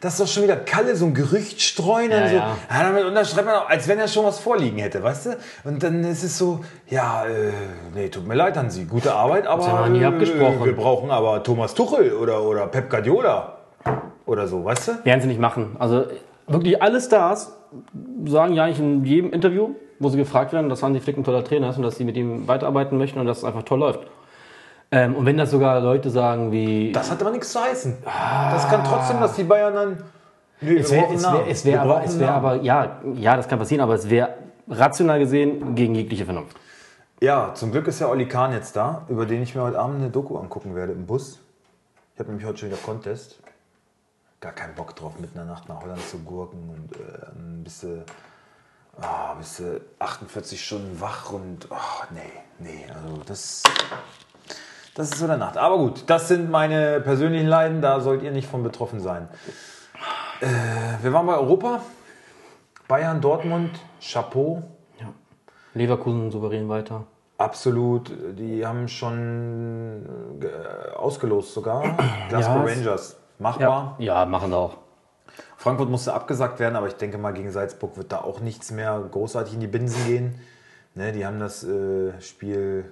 das 0.00 0.12
ist 0.14 0.20
doch 0.20 0.26
schon 0.28 0.44
wieder 0.44 0.56
Kalle, 0.56 0.94
so 0.94 1.06
ein 1.06 1.14
Gerücht 1.14 1.60
streuen 1.60 2.12
und 2.12 2.18
Ja, 2.18 2.28
so. 2.28 2.34
ja. 2.36 2.56
Ja, 2.70 2.82
damit 2.84 3.04
unterschreibt 3.04 3.46
man 3.46 3.56
auch, 3.56 3.68
als 3.68 3.88
wenn 3.88 3.98
er 3.98 4.06
schon 4.08 4.24
was 4.24 4.38
vorliegen 4.38 4.78
hätte, 4.78 5.02
weißt 5.02 5.26
du? 5.26 5.30
Und 5.64 5.82
dann 5.82 6.04
ist 6.04 6.22
es 6.22 6.38
so, 6.38 6.60
ja, 6.88 7.24
äh, 7.26 7.50
nee, 7.94 8.08
tut 8.08 8.26
mir 8.26 8.34
leid, 8.34 8.56
Hansi, 8.56 8.84
gute 8.84 9.12
Arbeit, 9.14 9.46
aber 9.46 9.66
haben 9.66 9.92
wir 9.92 9.98
nie 10.00 10.04
abgesprochen. 10.06 10.62
Äh, 10.62 10.66
wir 10.66 10.76
brauchen 10.76 11.10
aber 11.10 11.42
Thomas 11.42 11.74
Tuchel 11.74 12.12
oder, 12.12 12.42
oder 12.42 12.66
Pep 12.68 12.88
Guardiola 12.90 13.58
oder 14.26 14.46
so, 14.46 14.64
weißt 14.64 14.88
du? 14.88 14.92
Werden 15.04 15.20
sie 15.20 15.28
nicht 15.28 15.40
machen. 15.40 15.76
Also 15.78 16.04
wirklich 16.46 16.80
alle 16.80 17.00
Stars 17.00 17.52
sagen 18.26 18.54
ja 18.54 18.64
eigentlich 18.64 18.78
in 18.78 19.04
jedem 19.04 19.32
Interview, 19.32 19.70
wo 19.98 20.08
sie 20.10 20.16
gefragt 20.16 20.52
werden, 20.52 20.68
dass 20.68 20.82
Hansi 20.82 21.00
Flick 21.00 21.16
ein 21.16 21.24
toller 21.24 21.42
Trainer 21.44 21.70
ist 21.70 21.76
und 21.76 21.82
dass 21.82 21.96
sie 21.96 22.04
mit 22.04 22.16
ihm 22.16 22.46
weiterarbeiten 22.46 22.98
möchten 22.98 23.18
und 23.18 23.26
dass 23.26 23.38
es 23.38 23.44
einfach 23.44 23.64
toll 23.64 23.80
läuft. 23.80 24.00
Ähm, 24.90 25.14
und 25.16 25.26
wenn 25.26 25.36
das 25.36 25.50
sogar 25.50 25.80
Leute 25.80 26.10
sagen 26.10 26.50
wie. 26.50 26.92
Das 26.92 27.10
hat 27.10 27.20
aber 27.20 27.30
nichts 27.30 27.52
zu 27.52 27.60
heißen. 27.60 27.98
Das 28.04 28.68
kann 28.68 28.84
trotzdem, 28.84 29.20
dass 29.20 29.34
die 29.34 29.44
Bayern 29.44 29.74
dann. 29.74 30.02
Nee, 30.60 30.78
es 30.78 30.90
wäre 30.90 31.10
wär, 31.10 31.64
wär 31.64 31.82
aber, 31.82 32.04
es 32.04 32.18
wär 32.18 32.34
aber 32.34 32.56
ja, 32.56 33.00
ja, 33.14 33.36
das 33.36 33.46
kann 33.46 33.60
passieren, 33.60 33.80
aber 33.80 33.94
es 33.94 34.10
wäre 34.10 34.34
rational 34.68 35.20
gesehen 35.20 35.74
gegen 35.74 35.94
jegliche 35.94 36.24
Vernunft. 36.24 36.56
Ja, 37.20 37.52
zum 37.54 37.72
Glück 37.72 37.86
ist 37.86 38.00
ja 38.00 38.08
Olli 38.08 38.26
Kahn 38.26 38.52
jetzt 38.52 38.76
da, 38.76 39.04
über 39.08 39.26
den 39.26 39.42
ich 39.42 39.54
mir 39.54 39.62
heute 39.62 39.78
Abend 39.78 39.96
eine 39.96 40.10
Doku 40.10 40.36
angucken 40.36 40.74
werde 40.74 40.92
im 40.92 41.06
Bus. 41.06 41.40
Ich 42.14 42.20
habe 42.20 42.30
nämlich 42.30 42.46
heute 42.46 42.58
schon 42.58 42.70
wieder 42.70 42.80
Contest. 42.80 43.40
Gar 44.40 44.52
keinen 44.52 44.74
Bock 44.74 44.94
drauf, 44.94 45.18
mitten 45.18 45.38
in 45.38 45.46
der 45.46 45.52
Nacht 45.52 45.68
nach 45.68 45.82
Holland 45.82 46.00
zu 46.08 46.18
gurken 46.18 46.70
und 46.70 46.96
äh, 46.96 47.26
ein 47.34 47.64
bisschen, 47.64 48.04
ah, 49.00 49.34
bist 49.34 49.58
du 49.58 49.80
48 49.98 50.64
Stunden 50.64 51.00
wach 51.00 51.32
und 51.32 51.66
ach, 51.70 52.06
nee, 52.12 52.20
nee, 52.60 52.86
also 52.94 53.20
das, 53.26 53.64
das 54.98 55.10
ist 55.12 55.18
so 55.20 55.28
der 55.28 55.36
Nacht. 55.36 55.56
Aber 55.56 55.78
gut, 55.78 56.02
das 56.08 56.26
sind 56.26 56.50
meine 56.50 57.00
persönlichen 57.00 57.46
Leiden, 57.46 57.80
da 57.80 58.00
sollt 58.00 58.20
ihr 58.22 58.32
nicht 58.32 58.48
von 58.48 58.64
betroffen 58.64 58.98
sein. 58.98 59.28
Äh, 60.40 60.46
wir 61.02 61.12
waren 61.12 61.24
bei 61.24 61.36
Europa, 61.36 61.82
Bayern, 62.88 63.20
Dortmund, 63.20 63.70
Chapeau. 64.00 64.64
Leverkusen 65.74 66.32
souverän 66.32 66.68
weiter. 66.68 67.04
Absolut, 67.36 68.10
die 68.36 68.66
haben 68.66 68.88
schon 68.88 70.40
äh, 70.42 70.96
ausgelost 70.96 71.54
sogar. 71.54 71.82
Glasgow 72.28 72.66
Ja, 72.66 72.74
Rangers, 72.74 73.16
machbar. 73.38 73.94
Ja, 74.00 74.26
machen 74.26 74.52
auch. 74.52 74.78
Frankfurt 75.56 75.90
musste 75.90 76.12
abgesagt 76.12 76.58
werden, 76.58 76.74
aber 76.74 76.88
ich 76.88 76.96
denke 76.96 77.18
mal, 77.18 77.32
gegen 77.32 77.52
Salzburg 77.52 77.96
wird 77.96 78.10
da 78.10 78.18
auch 78.18 78.40
nichts 78.40 78.72
mehr 78.72 79.00
großartig 79.12 79.54
in 79.54 79.60
die 79.60 79.68
Binsen 79.68 80.04
gehen. 80.06 80.40
Ne, 80.96 81.12
die 81.12 81.24
haben 81.24 81.38
das 81.38 81.62
äh, 81.62 82.20
Spiel 82.20 82.90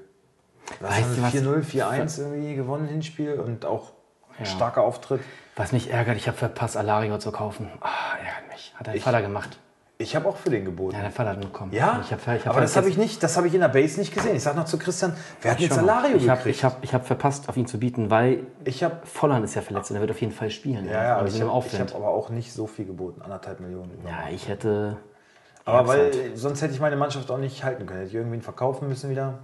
Weißt 0.80 1.16
du 1.16 1.22
was? 1.22 1.32
sie, 1.32 1.38
4-0, 1.38 1.64
4-1 1.64 2.20
irgendwie 2.20 2.54
gewonnen, 2.54 2.88
Hinspiel 2.88 3.34
und 3.40 3.64
auch 3.64 3.92
starker 4.44 4.82
Auftritt. 4.82 5.20
Was 5.56 5.72
mich 5.72 5.90
ärgert, 5.90 6.16
ich 6.16 6.28
habe 6.28 6.36
verpasst, 6.36 6.76
Alario 6.76 7.18
zu 7.18 7.32
kaufen. 7.32 7.70
Ah, 7.80 8.16
ärgert 8.18 8.52
mich. 8.52 8.74
Hat 8.76 8.86
dein 8.86 9.00
Vater 9.00 9.22
gemacht. 9.22 9.58
Ich 9.98 10.14
habe 10.14 10.28
auch 10.28 10.36
für 10.36 10.50
den 10.50 10.66
geboten. 10.66 10.94
Ja, 10.94 11.02
dein 11.02 11.12
Vater 11.12 11.30
hat 11.30 11.36
ihn 11.38 11.44
bekommen. 11.44 11.72
Ja, 11.72 12.02
ich 12.04 12.12
hab, 12.12 12.20
ich 12.20 12.44
hab 12.44 12.48
aber 12.48 12.60
das 12.60 12.76
habe 12.76 12.90
ich 12.90 12.98
nicht, 12.98 13.22
das 13.22 13.38
habe 13.38 13.46
ich 13.46 13.54
in 13.54 13.60
der 13.60 13.68
Base 13.68 13.98
nicht 13.98 14.12
gesehen. 14.12 14.36
Ich 14.36 14.42
sage 14.42 14.58
noch 14.58 14.66
zu 14.66 14.78
Christian, 14.78 15.16
wer 15.40 15.52
hat 15.52 15.60
jetzt 15.60 15.74
Schau 15.74 15.80
mal, 15.80 15.86
Salario 15.86 16.16
Ich 16.18 16.28
habe 16.28 16.36
gekriegt? 16.38 16.56
ich 16.56 16.64
hab, 16.64 16.84
ich 16.84 16.92
hab 16.92 17.06
verpasst, 17.06 17.48
auf 17.48 17.56
ihn 17.56 17.66
zu 17.66 17.78
bieten, 17.78 18.10
weil 18.10 18.46
ich 18.64 18.84
habe 18.84 18.98
Volland 19.06 19.42
ist 19.46 19.54
ja 19.54 19.62
verletzt 19.62 19.90
und 19.90 19.96
er 19.96 20.00
wird 20.00 20.10
auf 20.10 20.20
jeden 20.20 20.34
Fall 20.34 20.50
spielen. 20.50 20.84
ja, 20.86 21.02
ja, 21.02 21.16
aber 21.16 21.32
wir 21.32 21.34
ich 21.34 21.40
habe 21.42 21.64
hab 21.78 21.94
aber 21.94 22.08
auch 22.08 22.28
nicht 22.28 22.52
so 22.52 22.66
viel 22.66 22.84
geboten, 22.84 23.22
anderthalb 23.22 23.60
Millionen. 23.60 23.92
Ja, 24.06 24.28
ich 24.30 24.48
hätte. 24.48 24.98
Aber 25.64 25.88
weil 25.88 26.12
sonst 26.34 26.60
hätte 26.60 26.74
ich 26.74 26.80
meine 26.80 26.96
Mannschaft 26.96 27.30
auch 27.30 27.38
nicht 27.38 27.64
halten 27.64 27.86
können. 27.86 28.00
Hätte 28.00 28.10
ich 28.10 28.14
irgendwen 28.14 28.42
verkaufen 28.42 28.88
müssen 28.88 29.08
wieder. 29.08 29.38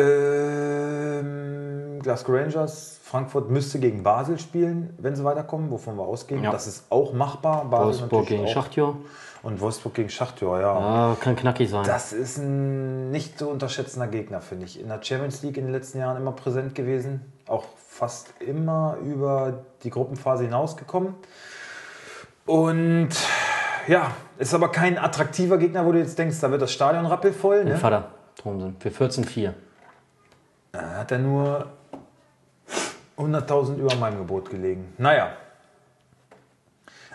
Ähm, 0.00 1.98
Glasgow 2.02 2.34
Rangers, 2.34 2.98
Frankfurt 3.02 3.50
müsste 3.50 3.78
gegen 3.78 4.02
Basel 4.02 4.38
spielen, 4.38 4.94
wenn 4.98 5.16
sie 5.16 5.24
weiterkommen, 5.24 5.70
wovon 5.70 5.96
wir 5.96 6.04
ausgehen. 6.04 6.42
Ja. 6.42 6.50
Das 6.50 6.66
ist 6.66 6.86
auch 6.90 7.12
machbar. 7.12 7.64
Basel 7.66 8.02
Wolfsburg 8.02 8.26
gegen. 8.26 8.48
Schachtjo. 8.48 8.96
Und 9.42 9.60
Wolfsburg 9.60 9.94
gegen 9.94 10.10
Schachtjör, 10.10 10.60
ja. 10.60 10.72
Ah, 10.72 11.16
kann 11.18 11.34
knackig 11.34 11.70
sein. 11.70 11.84
Das 11.86 12.12
ist 12.12 12.36
ein 12.36 13.10
nicht 13.10 13.38
zu 13.38 13.48
unterschätzender 13.48 14.06
Gegner, 14.06 14.42
finde 14.42 14.66
ich. 14.66 14.78
In 14.78 14.88
der 14.88 15.02
Champions 15.02 15.42
League 15.42 15.56
in 15.56 15.64
den 15.64 15.72
letzten 15.72 15.98
Jahren 15.98 16.18
immer 16.18 16.32
präsent 16.32 16.74
gewesen. 16.74 17.32
Auch 17.46 17.64
fast 17.88 18.34
immer 18.40 18.98
über 19.02 19.64
die 19.82 19.90
Gruppenphase 19.90 20.44
hinausgekommen. 20.44 21.14
Und 22.44 23.08
ja, 23.88 24.10
ist 24.38 24.52
aber 24.54 24.68
kein 24.70 24.98
attraktiver 24.98 25.56
Gegner, 25.56 25.86
wo 25.86 25.92
du 25.92 25.98
jetzt 25.98 26.18
denkst, 26.18 26.38
da 26.40 26.50
wird 26.50 26.60
das 26.60 26.72
Stadion 26.72 27.06
rappelvoll. 27.06 27.64
Ne? 27.64 27.76
Vater, 27.76 28.10
Thomsen, 28.36 28.76
für 28.78 28.90
14,4. 28.90 29.52
Da 31.10 31.16
hat 31.16 31.22
er 31.22 31.26
nur 31.26 31.66
100.000 33.18 33.78
über 33.78 33.96
meinem 33.96 34.18
Gebot 34.18 34.48
gelegen. 34.48 34.92
Naja. 34.96 35.32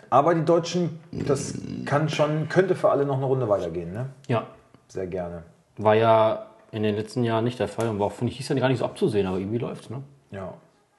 Aber 0.10 0.36
die 0.36 0.44
Deutschen, 0.44 1.00
das 1.12 1.54
kann 1.86 2.10
schon, 2.10 2.50
könnte 2.50 2.76
für 2.76 2.90
alle 2.90 3.06
noch 3.06 3.16
eine 3.16 3.26
Runde 3.26 3.48
weitergehen. 3.48 3.94
Ne? 3.94 4.10
Ja, 4.28 4.48
Sehr 4.90 5.08
gerne. 5.08 5.44
war 5.78 5.96
ja 5.96 6.48
in 6.72 6.84
den 6.84 6.96
letzten 6.96 7.24
Jahren 7.24 7.46
nicht 7.46 7.58
der 7.58 7.70
Fall 7.70 7.88
und 7.88 8.00
war 8.00 8.08
auch, 8.08 8.12
finde 8.12 8.34
ich, 8.34 8.40
ist 8.42 8.50
ja 8.50 8.56
gar 8.56 8.68
nicht 8.68 8.80
so 8.80 8.86
abzusehen, 8.86 9.28
aber 9.28 9.38
irgendwie 9.38 9.60
läuft 9.60 9.90
ne? 9.90 10.04
Ja. 10.32 10.54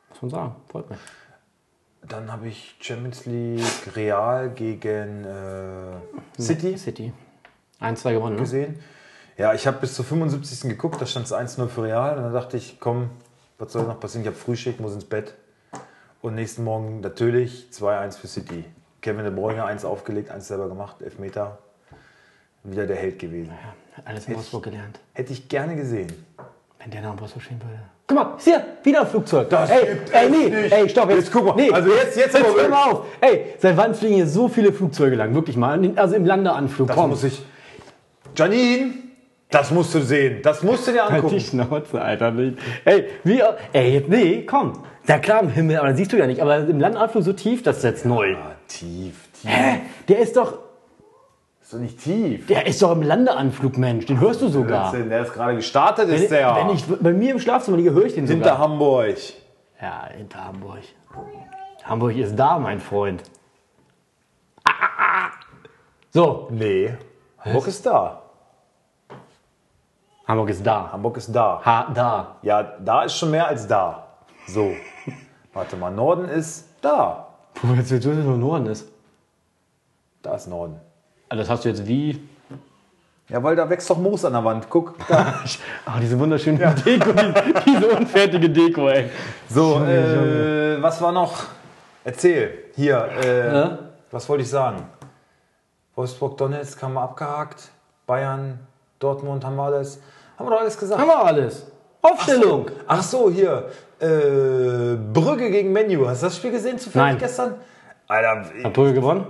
Muss 0.09 0.23
man 0.23 0.31
sagen, 0.31 0.57
freut 0.67 0.89
mich. 0.89 0.99
Dann 2.09 2.33
habe 2.33 2.49
ich 2.49 2.77
Champions 2.81 3.27
League 3.27 3.95
Real 3.95 4.49
gegen 4.51 5.25
äh, 5.25 6.41
City 6.41 6.79
City. 6.79 7.13
1-2 7.81 8.15
gewonnen, 8.15 8.37
ne? 8.37 8.41
gesehen. 8.41 8.81
Ja, 9.39 9.53
ich 9.53 9.67
habe 9.67 9.79
bis 9.79 9.95
zur 9.95 10.05
75. 10.05 10.63
geguckt, 10.71 11.01
da 11.01 11.07
stand 11.07 11.27
es 11.27 11.33
1-0 11.33 11.69
für 11.69 11.83
Real. 11.85 12.17
Und 12.17 12.25
dann 12.25 12.33
dachte 12.33 12.57
ich, 12.57 12.79
komm, 12.81 13.11
was 13.59 13.73
soll 13.73 13.85
noch 13.85 14.01
passieren? 14.01 14.23
Ich 14.23 14.29
habe 14.29 14.37
Frühschicht, 14.37 14.81
muss 14.81 14.95
ins 14.95 15.05
Bett. 15.05 15.35
Und 16.23 16.35
nächsten 16.35 16.65
Morgen 16.65 17.01
natürlich 17.01 17.69
2-1 17.73 18.19
für 18.19 18.27
City. 18.29 18.65
Kevin 19.03 19.25
De 19.25 19.33
Bruyne 19.33 19.65
1 19.65 19.85
aufgelegt, 19.85 20.31
1 20.31 20.49
selber 20.49 20.69
gemacht, 20.69 20.97
Elfmeter. 21.03 21.59
Wieder 22.65 22.87
der 22.87 22.97
Held 22.97 23.19
gewesen. 23.19 23.53
Hat 23.97 24.07
Alles 24.07 24.27
in 24.27 24.35
Wolfsburg 24.35 24.65
gelernt. 24.65 24.99
Hätte 25.13 25.33
ich 25.33 25.49
gerne 25.49 25.77
gesehen. 25.77 26.13
Wenn 26.81 26.91
der 26.91 27.03
nach 27.03 27.11
dem 27.13 27.21
Wolfsburg 27.21 27.43
stehen 27.45 27.61
würde. 27.63 27.79
Guck 28.09 28.17
mal, 28.17 28.37
ist 28.37 28.45
hier, 28.45 28.65
wieder 28.83 29.03
ein 29.03 29.07
Flugzeug. 29.07 29.51
Das 29.51 29.71
ey, 29.71 29.95
gibt 29.95 30.13
ey, 30.13 30.25
es 30.27 30.31
nee, 30.31 30.63
nicht. 30.63 30.73
ey, 30.73 30.89
stopp, 30.89 31.11
jetzt, 31.11 31.19
Jetzt 31.25 31.33
guck 31.33 31.45
mal, 31.45 31.57
Nee, 31.57 31.71
also 31.71 31.91
jetzt- 31.91 32.17
jetzt 32.17 32.35
jetzt 32.35 32.47
hör 32.57 32.69
mal 32.69 32.91
auf. 32.91 33.07
Ey, 33.21 33.55
seit 33.59 33.77
wann 33.77 33.95
fliegen 33.95 34.15
hier 34.15 34.27
so 34.27 34.49
viele 34.49 34.73
Flugzeuge 34.73 35.15
lang? 35.17 35.35
Wirklich 35.35 35.57
mal, 35.57 35.93
also 35.97 36.15
im 36.15 36.25
Landeanflug. 36.25 36.89
Das 36.89 36.97
Komm, 36.97 37.11
muss 37.11 37.25
ich. 37.25 37.45
Janine, 38.37 38.95
das 39.51 39.71
musst 39.71 39.95
du 39.95 40.01
sehen. 40.01 40.41
Das 40.43 40.63
musst 40.63 40.87
du 40.89 40.93
dir 40.93 41.03
halt 41.05 41.13
angucken. 41.15 41.35
die 41.35 41.41
Schnauze, 41.41 42.01
Alter, 42.01 42.31
nicht. 42.33 42.59
Ey, 42.85 43.07
wie, 43.25 43.43
ey, 43.73 44.05
nee, 44.09 44.45
komm. 44.45 44.83
Ja 45.07 45.19
klar, 45.19 45.41
im 45.43 45.51
Himmel, 45.51 45.79
aber 45.79 45.89
das 45.89 45.97
siehst 45.99 46.13
du 46.13 46.17
ja 46.17 46.27
nicht. 46.27 46.43
Aber 46.43 46.57
im 46.59 46.81
Landeanflug 46.81 47.23
so 47.23 47.33
tief, 47.33 47.63
das 47.63 47.79
ist 47.79 47.85
jetzt 47.85 48.05
neu. 48.07 48.35
Ah, 48.35 48.53
tief, 48.67 49.15
tief. 49.41 49.51
Hä? 49.51 49.81
Der 50.09 50.19
ist 50.19 50.37
doch, 50.37 50.59
Ist 51.63 51.73
doch 51.73 51.79
nicht 51.79 52.03
tief. 52.03 52.47
der 52.49 52.67
ist 52.67 52.83
doch 52.83 52.91
im 52.91 53.03
Landeanflug, 53.03 53.79
Mensch. 53.79 54.07
Den 54.07 54.19
hörst 54.21 54.43
du 54.43 54.49
sogar. 54.49 54.91
Der 54.93 55.23
ist 55.23 55.33
gerade 55.33 55.55
gestartet, 55.55 56.09
ist 56.09 56.23
Wenn, 56.23 56.39
der. 56.39 56.57
wenn 56.57 56.71
ich 56.75 56.85
bei 56.87 57.13
mir 57.13 57.31
im 57.33 57.39
Schlafzimmer 57.39 57.77
liege, 57.77 57.93
höre 57.93 58.07
ich 58.07 58.15
den 58.15 58.27
Hinter 58.27 58.45
sogar. 58.51 58.59
Hamburg. 58.59 59.17
Ja, 59.81 60.09
hinter 60.17 60.45
Hamburg. 60.45 60.79
Hamburg 61.85 62.17
ist 62.17 62.35
da, 62.35 62.59
mein 62.59 62.81
Freund. 62.81 63.23
Ah, 64.65 64.71
ah, 64.81 64.89
ah. 64.99 65.31
So, 66.11 66.49
Nee. 66.51 66.95
Hamburg 67.39 67.69
ist 67.69 67.87
da. 67.87 68.23
Hamburg 70.27 70.51
ist 70.51 70.67
da. 70.67 70.91
Hamburg 70.93 71.17
ist 71.19 71.33
da. 71.35 71.61
Ha, 71.65 71.91
da. 71.95 72.37
Ja, 72.43 72.63
da 72.63 73.05
ist 73.05 73.17
schon 73.17 73.31
mehr 73.31 73.47
als 73.47 73.67
da. 73.67 74.07
So. 74.49 74.73
Warte 75.53 75.77
mal, 75.77 75.91
Norden 75.91 76.29
ist 76.29 76.69
da. 76.83 77.29
Wo 77.63 77.73
jetzt 77.75 77.91
willst 77.91 78.05
du, 78.07 78.11
nur 78.13 78.37
Norden 78.37 78.67
ist? 78.67 78.89
Da 80.23 80.35
ist 80.35 80.49
Norden. 80.49 80.81
Also 81.29 81.43
Das 81.43 81.51
hast 81.51 81.65
du 81.65 81.69
jetzt 81.69 81.87
wie. 81.87 82.29
Ja, 83.29 83.43
weil 83.43 83.57
da 83.57 83.69
wächst 83.69 83.89
doch 83.91 83.99
Moos 83.99 84.25
an 84.25 84.35
der 84.35 84.45
Wand. 84.45 84.69
Guck, 84.71 84.95
da. 85.09 85.35
Ah, 85.85 85.99
diese 86.01 86.19
wunderschöne 86.19 86.59
Deko, 86.75 87.13
diese, 87.13 87.35
diese 87.65 87.89
unfertige 87.89 88.51
Deko, 88.51 88.89
ey. 88.89 89.11
So, 89.49 89.83
äh, 89.85 90.81
was 90.81 91.01
war 91.03 91.11
noch? 91.13 91.45
Erzähl. 92.05 92.65
Hier, 92.77 93.09
äh, 93.25 93.55
Ja? 93.55 93.79
was 94.13 94.29
wollte 94.29 94.43
ich 94.43 94.51
sagen? 94.51 94.85
Wolfsburg, 95.97 96.37
Donetsk 96.37 96.81
haben 96.83 96.95
wir 96.95 97.03
abgehakt. 97.03 97.71
Bayern, 98.07 98.61
Dortmund 99.01 99.45
haben 99.45 99.57
wir 99.57 99.65
alles. 99.65 100.01
Haben 100.39 100.47
wir 100.47 100.51
doch 100.51 100.61
alles 100.61 100.79
gesagt. 100.79 101.01
Haben 101.01 101.09
wir 101.09 101.25
alles. 101.25 101.67
Aufstellung. 102.03 102.71
Ach 102.87 103.03
so, 103.03 103.31
hier. 103.31 103.69
Äh, 103.99 104.97
Brügge 105.13 105.51
gegen 105.51 105.73
Menu. 105.73 106.07
Hast 106.07 106.23
du 106.23 106.27
das 106.27 106.37
Spiel 106.37 106.51
gesehen 106.51 106.79
zufällig 106.79 107.07
Nein. 107.13 107.19
gestern? 107.19 107.55
Alter, 108.09 108.45
Hat 108.65 108.73
Brügge 108.73 108.95
gewonnen? 108.95 109.27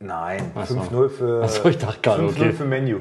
nein. 0.00 0.50
so. 0.66 0.74
5-0 0.74 1.08
für, 1.08 1.42
Ach 1.44 1.48
so, 1.48 1.68
ich 1.68 1.78
dachte 1.78 2.00
gerade, 2.02 2.22
5-0 2.24 2.28
okay. 2.30 2.52
für 2.52 2.64
Menu. 2.64 2.98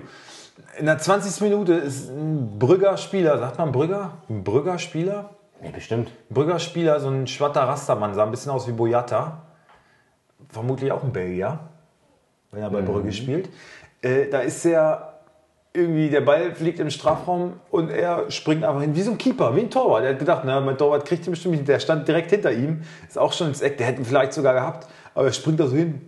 In 0.77 0.85
der 0.85 0.97
20. 0.99 1.41
Minute 1.41 1.73
ist 1.73 2.09
ein 2.09 2.57
Brügger 2.59 2.97
Spieler, 2.97 3.37
sagt 3.39 3.57
man 3.57 3.71
Brügger? 3.71 4.11
Ein 4.29 4.43
Brügger 4.43 4.77
Spieler? 4.77 5.31
Nee, 5.61 5.71
bestimmt. 5.71 6.11
Brügger 6.29 6.59
Spieler, 6.59 6.99
so 6.99 7.09
ein 7.09 7.25
schwatter 7.27 7.61
Rastermann, 7.63 8.13
sah 8.13 8.23
ein 8.23 8.31
bisschen 8.31 8.51
aus 8.51 8.67
wie 8.67 8.71
Boyata. 8.73 9.41
Vermutlich 10.49 10.91
auch 10.91 11.03
ein 11.03 11.11
Belgier, 11.13 11.59
wenn 12.51 12.61
er 12.61 12.69
bei 12.69 12.81
Mhm. 12.81 12.85
Brügge 12.85 13.11
spielt. 13.13 13.49
Äh, 14.01 14.29
da 14.29 14.39
ist 14.39 14.63
er 14.65 15.12
irgendwie, 15.75 16.09
der 16.09 16.21
Ball 16.21 16.53
fliegt 16.53 16.79
im 16.79 16.89
Strafraum 16.91 17.53
und 17.71 17.89
er 17.89 18.29
springt 18.29 18.63
einfach 18.63 18.81
hin, 18.81 18.95
wie 18.95 19.01
so 19.01 19.11
ein 19.11 19.17
Keeper, 19.17 19.55
wie 19.55 19.61
ein 19.61 19.69
Torwart. 19.71 20.03
Er 20.03 20.11
hat 20.11 20.19
gedacht, 20.19 20.43
na, 20.45 20.59
mein 20.61 20.77
Torwart 20.77 21.05
kriegt 21.05 21.25
ihn 21.27 21.31
bestimmt 21.31 21.55
nicht. 21.55 21.67
Der 21.67 21.79
stand 21.79 22.07
direkt 22.07 22.29
hinter 22.29 22.51
ihm, 22.51 22.83
ist 23.07 23.17
auch 23.17 23.33
schon 23.33 23.47
ins 23.47 23.61
Eck, 23.61 23.77
der 23.77 23.87
hätte 23.87 24.01
ihn 24.01 24.05
vielleicht 24.05 24.33
sogar 24.33 24.53
gehabt, 24.53 24.87
aber 25.15 25.25
er 25.25 25.33
springt 25.33 25.59
da 25.59 25.67
so 25.67 25.75
hin 25.75 26.01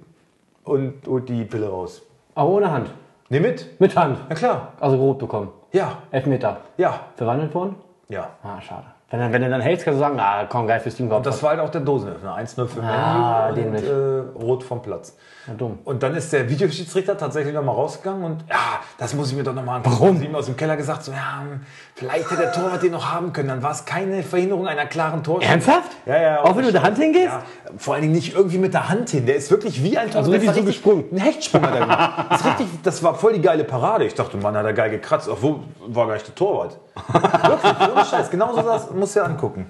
und 0.63 1.07
holt 1.07 1.27
die 1.29 1.43
Pille 1.45 1.67
raus. 1.67 2.03
Aber 2.35 2.49
ohne 2.49 2.71
Hand. 2.71 2.91
Nimm 3.29 3.41
mit? 3.41 3.79
Mit 3.79 3.95
Hand. 3.95 4.19
Na 4.29 4.35
klar. 4.35 4.73
Also 4.79 4.97
rot 4.97 5.17
bekommen. 5.17 5.49
Ja, 5.71 6.03
Elfmeter. 6.11 6.61
ja, 6.77 6.99
Verwandelt 7.15 7.53
worden? 7.55 7.75
ja. 8.07 8.29
Ah, 8.43 8.61
schade. 8.61 8.85
Wenn, 9.11 9.19
du- 9.19 9.31
wenn 9.33 9.41
du 9.43 9.49
dann 9.49 9.61
hältst, 9.61 9.85
kannst 9.85 9.97
du 9.99 10.03
sagen, 10.03 10.19
ah, 10.19 10.45
komm, 10.49 10.65
geil 10.67 10.79
fürs 10.79 10.95
Team 10.95 11.09
gehabt. 11.09 11.25
Das 11.25 11.41
war 11.43 11.51
halt 11.51 11.59
auch 11.59 11.69
der 11.69 11.81
Dosenöffner. 11.81 12.35
1-0 12.35 12.67
für 12.67 12.81
Ah, 12.81 13.51
Menu 13.55 13.67
und 13.69 13.75
äh, 13.83 14.43
rot 14.43 14.63
vom 14.63 14.81
Platz. 14.81 15.15
Ja, 15.47 15.53
dumm. 15.53 15.77
Und 15.85 16.01
dann 16.01 16.15
ist 16.15 16.33
der 16.33 16.49
Videoschiedsrichter 16.49 17.15
tatsächlich 17.15 17.53
noch 17.53 17.63
mal 17.63 17.71
rausgegangen 17.73 18.23
und 18.23 18.43
ja, 18.49 18.79
das 18.97 19.13
muss 19.13 19.29
ich 19.29 19.37
mir 19.37 19.43
doch 19.43 19.53
noch 19.53 19.63
mal 19.63 19.75
angucken. 19.75 19.95
Warum? 19.99 20.17
Sie 20.17 20.25
ihm 20.25 20.33
aus 20.33 20.47
dem 20.47 20.57
Keller 20.57 20.75
gesagt, 20.75 21.03
so, 21.03 21.11
ja, 21.11 21.41
hm, 21.41 21.61
vielleicht 21.93 22.31
hätte 22.31 22.41
der 22.41 22.51
Torwart 22.51 22.81
den 22.81 22.93
noch 22.93 23.13
haben 23.13 23.31
können. 23.31 23.49
Dann 23.49 23.61
war 23.61 23.69
es 23.69 23.85
keine 23.85 24.23
Verhinderung 24.23 24.67
einer 24.67 24.87
klaren 24.87 25.21
Torschance. 25.23 25.51
Ernsthaft? 25.51 25.91
Ja, 26.07 26.19
ja. 26.19 26.41
Auch 26.41 26.49
wenn 26.55 26.61
du 26.61 26.65
mit 26.65 26.73
der 26.73 26.81
Hand 26.81 26.97
hingehst? 26.97 27.25
Ja, 27.25 27.43
vor 27.77 27.93
allen 27.93 28.01
Dingen 28.01 28.15
nicht 28.15 28.33
irgendwie 28.35 28.57
mit 28.57 28.73
der 28.73 28.89
Hand 28.89 29.11
hin. 29.11 29.27
Der 29.27 29.35
ist 29.35 29.51
wirklich 29.51 29.83
wie 29.83 29.95
ein 29.99 30.07
Torwart. 30.07 30.15
Also 30.15 30.31
richtig 30.31 30.51
so 30.51 30.63
gesprungen. 30.63 31.05
Ein 31.11 31.17
Hechtsprung 31.19 31.61
hat 31.61 31.75
er 31.75 31.81
gemacht. 31.81 32.25
Das, 32.31 32.43
richtig, 32.45 32.67
das 32.81 33.03
war 33.03 33.13
voll 33.13 33.33
die 33.33 33.41
geile 33.41 33.65
Parade. 33.65 34.05
Ich 34.05 34.15
dachte, 34.15 34.37
Mann, 34.37 34.57
hat 34.57 34.65
er 34.65 34.73
geil 34.73 34.89
gekratzt. 34.89 35.29
Obwohl, 35.29 35.59
war 35.85 36.07
gar 36.07 36.13
nicht 36.15 36.25
der 36.27 36.33
Torwart. 36.33 36.79
wirklich, 37.13 37.91
ohne 37.93 38.03
Scheiß. 38.05 38.31
Genauso 38.31 38.61
das 38.63 38.89
musst 38.99 39.15
du 39.15 39.19
dir 39.19 39.25
angucken. 39.25 39.67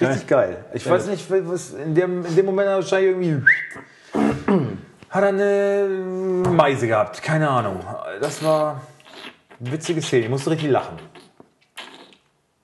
Richtig 0.00 0.26
geil. 0.26 0.64
Ich 0.72 0.88
weiß 0.88 1.06
nicht, 1.08 1.30
was 1.30 1.72
in 1.72 1.94
dem, 1.94 2.24
in 2.24 2.36
dem 2.36 2.46
Moment 2.46 2.68
hat 2.68 2.74
er 2.74 2.82
wahrscheinlich 2.82 3.10
irgendwie. 3.10 3.44
Hat 5.10 5.24
er 5.24 5.28
eine 5.30 5.88
Meise 6.50 6.86
gehabt. 6.86 7.20
Keine 7.20 7.50
Ahnung. 7.50 7.80
Das 8.20 8.44
war 8.44 8.80
eine 9.58 9.72
witzige 9.72 10.00
Szene. 10.02 10.26
Ich 10.26 10.30
musste 10.30 10.50
richtig 10.50 10.70
lachen. 10.70 10.98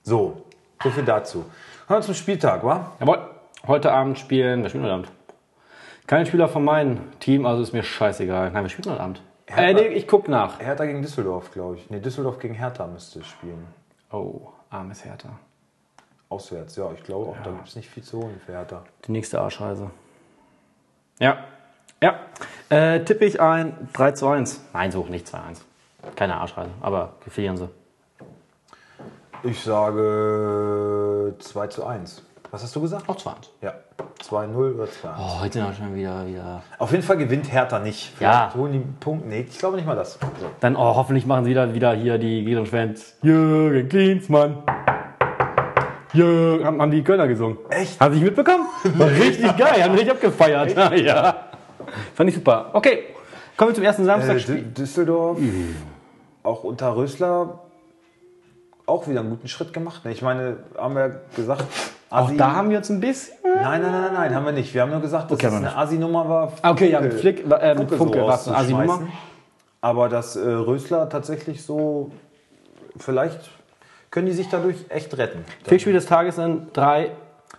So, 0.01 0.45
so 0.81 0.89
viel 0.89 1.03
dazu. 1.03 1.43
Kommen 1.87 1.99
wir 1.99 2.05
zum 2.05 2.13
Spieltag, 2.13 2.63
wa? 2.63 2.93
Jawohl. 3.01 3.19
Heute 3.67 3.91
Abend 3.91 4.17
spielen, 4.17 4.63
wer 4.63 4.69
spielt 4.69 4.85
heute 4.85 4.93
Abend? 4.93 5.11
Kein 6.07 6.25
Spieler 6.25 6.47
von 6.47 6.63
meinem 6.63 7.19
Team, 7.19 7.45
also 7.45 7.61
ist 7.61 7.73
mir 7.73 7.83
scheißegal. 7.83 8.51
Nein, 8.51 8.63
wir 8.63 8.69
spielen 8.69 8.93
heute 8.93 9.03
Abend. 9.03 9.21
Äh, 9.47 9.73
nee, 9.73 9.87
ich 9.87 10.07
guck 10.07 10.29
nach. 10.29 10.61
Hertha 10.61 10.85
gegen 10.85 11.01
Düsseldorf, 11.01 11.51
glaube 11.51 11.75
ich. 11.75 11.89
Nee, 11.89 11.99
Düsseldorf 11.99 12.39
gegen 12.39 12.53
Hertha 12.53 12.87
müsste 12.87 13.23
spielen. 13.25 13.67
Oh, 14.11 14.53
armes 14.69 15.03
Hertha. 15.03 15.37
Auswärts, 16.29 16.75
ja. 16.75 16.91
Ich 16.93 17.03
glaube 17.03 17.31
auch, 17.31 17.37
da 17.43 17.51
gibt 17.51 17.67
es 17.67 17.75
nicht 17.75 17.89
viel 17.89 18.03
zu 18.03 18.21
holen 18.21 18.41
für 18.45 18.51
Hertha. 18.51 18.83
Die 19.05 19.11
nächste 19.11 19.39
Arschreise. 19.39 19.89
Ja. 21.19 21.37
Ja. 22.01 22.19
Äh, 22.69 23.03
tippe 23.03 23.25
ich 23.25 23.39
ein 23.39 23.89
3 23.93 24.11
zu 24.11 24.27
1. 24.27 24.61
Nein, 24.73 24.91
so 24.91 25.05
nicht 25.05 25.27
2 25.27 25.39
1. 25.39 25.65
Keine 26.15 26.35
Arschreise, 26.35 26.71
aber 26.81 27.13
wir 27.23 27.31
verlieren 27.31 27.57
sie. 27.57 27.69
Ich 29.43 29.61
sage 29.61 31.35
2 31.39 31.67
zu 31.67 31.85
1. 31.85 32.23
Was 32.51 32.63
hast 32.63 32.75
du 32.75 32.81
gesagt? 32.81 33.07
Auch 33.09 33.15
2 33.15 33.31
1. 33.31 33.49
Ja. 33.61 33.73
2-0 34.23 34.75
oder 34.75 34.85
2-1. 34.85 34.87
Oh, 35.17 35.41
heute 35.41 35.53
sind 35.53 35.67
wir 35.67 35.73
schon 35.73 35.95
wieder, 35.95 36.27
wieder. 36.27 36.63
Auf 36.77 36.91
jeden 36.91 37.03
Fall 37.03 37.17
gewinnt 37.17 37.51
Hertha 37.51 37.79
nicht. 37.79 38.19
Ja. 38.19 38.31
Vielleicht 38.31 38.55
holen 38.55 38.71
die 38.73 38.79
einen 38.79 38.97
Punkt. 38.99 39.27
Nee, 39.27 39.45
ich 39.49 39.57
glaube 39.57 39.75
nicht 39.75 39.85
mal 39.85 39.95
das. 39.95 40.13
So. 40.13 40.47
Dann, 40.59 40.75
oh, 40.75 40.95
hoffentlich 40.95 41.25
machen 41.25 41.45
sie 41.45 41.51
wieder, 41.51 41.73
wieder 41.73 41.93
hier 41.93 42.17
die 42.17 42.43
Gideon-Fans. 42.43 43.17
Jürgen 43.21 43.89
Klinsmann. 43.89 44.63
Jürgen, 46.17 46.65
haben, 46.65 46.81
haben 46.81 46.91
die 46.91 47.03
Kölner 47.03 47.27
gesungen. 47.27 47.57
Echt? 47.69 47.99
Haben 47.99 48.13
Sie 48.13 48.19
nicht 48.21 48.35
mitbekommen? 48.35 48.65
War 48.95 49.07
richtig 49.09 49.55
geil, 49.57 49.83
haben 49.83 49.91
richtig 49.93 50.11
abgefeiert. 50.11 50.75
ja. 50.97 51.35
Fand 52.15 52.29
ich 52.29 52.35
super. 52.35 52.69
Okay, 52.73 53.03
kommen 53.55 53.71
wir 53.71 53.75
zum 53.75 53.83
ersten 53.83 54.03
Äh, 54.03 54.05
Samstagspiel. 54.05 54.55
Dü- 54.55 54.73
Düsseldorf, 54.73 55.37
auch 56.43 56.63
unter 56.63 56.95
Rösler, 56.95 57.59
auch 58.85 59.07
wieder 59.07 59.19
einen 59.21 59.29
guten 59.29 59.47
Schritt 59.47 59.73
gemacht. 59.73 60.05
ne? 60.05 60.11
Ich 60.11 60.21
meine, 60.21 60.57
haben 60.77 60.95
wir 60.95 61.21
gesagt, 61.35 61.63
Auch 62.09 62.27
Asi- 62.27 62.37
da 62.37 62.53
haben 62.53 62.69
wir 62.69 62.77
uns 62.77 62.89
ein 62.89 62.99
bisschen. 62.99 63.35
Nein, 63.43 63.81
nein, 63.81 63.91
nein, 63.91 64.13
nein, 64.13 64.35
haben 64.35 64.45
wir 64.45 64.51
nicht. 64.53 64.73
Wir 64.73 64.81
haben 64.81 64.91
nur 64.91 65.01
gesagt, 65.01 65.31
dass 65.31 65.37
Okay, 65.39 65.49
wir 65.51 65.57
eine 65.57 65.75
Asi-Nummer 65.75 66.27
war. 66.29 66.53
Ah, 66.61 66.71
okay, 66.71 66.89
ja, 66.91 67.01
mit 67.01 67.13
Funke- 67.13 67.17
Flick, 67.19 67.45
äh, 67.51 67.75
mit 67.75 67.91
Funke 67.91 68.19
so 68.19 68.27
war 68.27 68.35
es 68.35 68.47
eine 68.47 68.57
Asi-Nummer. 68.57 69.01
Aber 69.81 70.09
dass 70.09 70.35
äh, 70.35 70.39
Rösler 70.49 71.09
tatsächlich 71.09 71.63
so, 71.63 72.11
vielleicht 72.97 73.49
können 74.17 74.25
die 74.25 74.33
sich 74.33 74.49
dadurch 74.49 74.77
echt 74.89 75.15
retten. 75.15 75.45
Fickspiel 75.63 75.93
des 75.93 76.07
Tages 76.07 76.37
sind 76.37 76.75
drei. 76.75 77.11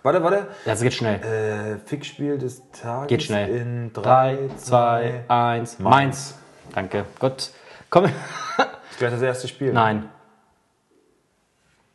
Warte, 0.03 0.21
warte. 0.21 0.47
Das 0.65 0.81
geht 0.81 0.93
schnell. 0.93 1.15
Äh, 1.23 1.77
Fickspiel 1.87 2.37
des 2.37 2.69
Tages 2.71 3.07
Geht 3.07 3.23
schnell. 3.23 3.47
in 3.55 3.93
3, 3.93 4.35
3, 4.49 4.55
2, 4.57 5.23
1. 5.29 5.79
Mainz. 5.79 6.37
Danke. 6.75 7.05
Gut. 7.17 7.51
Komm. 7.89 8.07
Ich 8.91 8.97
gleich 8.97 9.11
das 9.13 9.21
erste 9.21 9.47
Spiel. 9.47 9.71
Nein. 9.71 10.09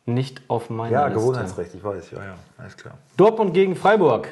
Nicht 0.07 0.41
auf 0.47 0.71
meiner 0.71 0.91
Ja, 0.91 1.05
Liste. 1.05 1.19
Gewohnheitsrecht, 1.19 1.75
ich 1.75 1.83
weiß. 1.83 2.09
Ja, 2.09 2.23
ja, 2.23 2.35
alles 2.57 2.75
klar. 2.75 2.97
Dortmund 3.17 3.53
gegen 3.53 3.75
Freiburg. 3.75 4.29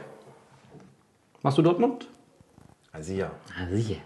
Machst 1.43 1.59
du 1.59 1.61
Dortmund? 1.61 2.07
Also 2.91 3.13
ja. 3.13 3.29
Ah, 3.55 3.67
sicher. 3.69 4.01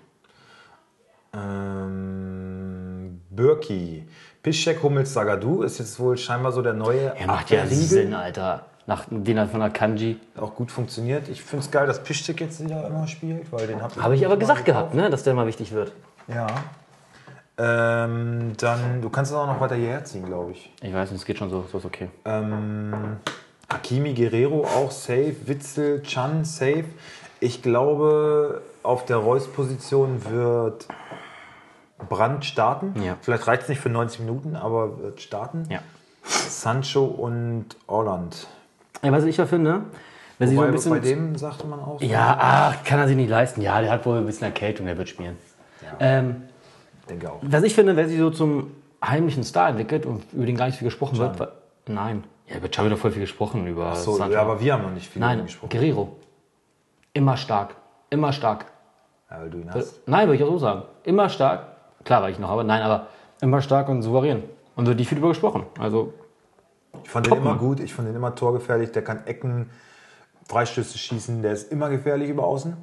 Ähm, 1.33 3.21
Birki. 3.29 4.09
Piszczek, 4.43 4.81
Hummels, 4.83 5.13
Sagadu 5.13 5.63
ist 5.63 5.79
jetzt 5.79 5.99
wohl 5.99 6.17
scheinbar 6.17 6.51
so 6.51 6.61
der 6.61 6.73
neue 6.73 7.13
Er 7.15 7.27
macht 7.27 7.49
ja 7.49 7.61
Abwehrriegel. 7.61 7.87
Sinn, 7.87 8.13
Alter. 8.13 8.65
Nach 8.85 9.05
den 9.09 9.47
von 9.49 9.59
der 9.59 9.69
Kanji. 9.69 10.17
Auch 10.37 10.55
gut 10.55 10.71
funktioniert. 10.71 11.27
Ich 11.27 11.43
finde 11.43 11.65
es 11.65 11.71
geil, 11.71 11.87
dass 11.87 12.01
Piszczek 12.01 12.39
jetzt 12.39 12.63
wieder 12.63 12.87
immer 12.87 13.05
spielt, 13.07 13.51
weil 13.51 13.67
den 13.67 13.81
hab 13.81 13.95
Habe 13.97 14.15
ich 14.15 14.25
aber 14.25 14.37
gesagt 14.37 14.63
gehabt, 14.63 14.93
ne, 14.93 15.09
dass 15.09 15.23
der 15.23 15.33
mal 15.33 15.45
wichtig 15.45 15.73
wird. 15.73 15.91
Ja. 16.27 16.47
Ähm, 17.57 18.53
dann, 18.57 19.01
du 19.01 19.09
kannst 19.09 19.31
es 19.31 19.37
auch 19.37 19.47
noch 19.47 19.59
weiter 19.59 19.75
hierher 19.75 20.05
ziehen, 20.05 20.25
glaube 20.25 20.51
ich. 20.51 20.71
Ich 20.81 20.93
weiß 20.93 21.11
nicht, 21.11 21.19
es 21.19 21.25
geht 21.25 21.37
schon 21.39 21.49
so, 21.49 21.65
so 21.69 21.79
ist 21.79 21.85
okay. 21.85 22.09
Ähm, 22.23 23.17
Hakimi 23.69 24.13
Guerrero 24.13 24.63
auch 24.63 24.91
safe, 24.91 25.35
Witzel, 25.45 26.01
Chan 26.03 26.45
safe. 26.45 26.85
Ich 27.39 27.61
glaube, 27.61 28.61
auf 28.83 29.05
der 29.05 29.17
Reus-Position 29.17 30.23
wird 30.29 30.87
Brandt 32.09 32.45
starten. 32.45 32.93
Ja. 33.01 33.17
Vielleicht 33.21 33.47
reicht 33.47 33.63
es 33.63 33.69
nicht 33.69 33.79
für 33.81 33.89
90 33.89 34.19
Minuten, 34.21 34.55
aber 34.55 34.99
wird 34.99 35.21
starten. 35.21 35.63
Ja. 35.69 35.79
Sancho 36.23 37.05
und 37.05 37.65
Orland. 37.87 38.47
ja 39.03 39.11
was 39.11 39.23
ich 39.23 39.37
ja 39.37 39.45
finde, 39.45 39.81
wenn 40.39 40.49
sie 40.49 40.55
so 40.55 40.61
ein 40.61 40.71
bisschen. 40.71 40.91
bei 40.91 40.99
dem 40.99 41.35
sagte 41.35 41.65
man 41.67 41.79
auch. 41.79 41.99
so, 41.99 42.05
ja, 42.05 42.37
ach, 42.39 42.83
kann 42.83 42.99
er 42.99 43.07
sich 43.07 43.15
nicht 43.15 43.29
leisten. 43.29 43.61
Ja, 43.61 43.81
der 43.81 43.91
hat 43.91 44.05
wohl 44.05 44.17
ein 44.17 44.25
bisschen 44.25 44.43
Erkältung, 44.45 44.85
der 44.85 44.97
wird 44.97 45.09
spielen. 45.09 45.37
Ähm, 45.99 46.43
denke 47.09 47.31
auch. 47.31 47.39
was 47.41 47.63
ich 47.63 47.73
finde, 47.73 47.95
wenn 47.95 48.09
sie 48.09 48.17
so 48.17 48.29
zum 48.29 48.71
heimlichen 49.03 49.43
Star 49.43 49.69
entwickelt 49.69 50.05
und 50.05 50.23
über 50.33 50.45
den 50.45 50.57
gar 50.57 50.65
nicht 50.65 50.77
viel 50.77 50.87
gesprochen 50.87 51.17
wird. 51.17 51.39
weil- 51.39 51.51
Nein. 51.87 52.23
Ja, 52.47 52.57
über 52.57 52.67
Can 52.67 52.83
wird 52.85 52.93
doch 52.93 52.99
voll 52.99 53.11
viel 53.11 53.21
gesprochen. 53.21 53.65
Über 53.67 53.95
So, 53.95 54.13
Sancho. 54.15 54.33
ja, 54.33 54.41
aber 54.41 54.59
wir 54.59 54.73
haben 54.73 54.83
noch 54.83 54.91
nicht 54.91 55.09
viel 55.09 55.21
Nein, 55.21 55.43
gesprochen. 55.43 55.69
Guerrero. 55.69 56.17
Immer 57.13 57.37
stark. 57.37 57.75
Immer 58.09 58.33
stark. 58.33 58.65
Ja, 59.29 59.39
weil 59.39 59.49
du 59.49 59.59
ihn 59.59 59.73
hast. 59.73 60.07
Nein, 60.07 60.27
würde 60.27 60.35
ich 60.35 60.43
auch 60.43 60.51
so 60.51 60.57
sagen. 60.59 60.83
Immer 61.03 61.29
stark. 61.29 61.67
Klar, 62.03 62.21
weil 62.21 62.31
ich 62.31 62.39
noch 62.39 62.49
habe. 62.49 62.63
Nein, 62.63 62.81
aber 62.81 63.07
immer 63.41 63.61
stark 63.61 63.89
und 63.89 64.01
souverän. 64.01 64.43
Und 64.75 64.85
wird 64.85 64.97
nicht 64.97 65.09
viel 65.09 65.17
über 65.17 65.29
gesprochen. 65.29 65.65
Also, 65.79 66.13
Ich 67.03 67.09
fand 67.09 67.25
den 67.25 67.35
immer 67.35 67.55
gut, 67.55 67.79
ich 67.79 67.93
fand 67.93 68.07
den 68.07 68.15
immer 68.15 68.35
torgefährlich. 68.35 68.91
Der 68.91 69.03
kann 69.03 69.25
Ecken, 69.25 69.69
Freistöße 70.47 70.97
schießen, 70.97 71.41
der 71.41 71.53
ist 71.53 71.71
immer 71.71 71.89
gefährlich 71.89 72.29
über 72.29 72.45
außen. 72.45 72.77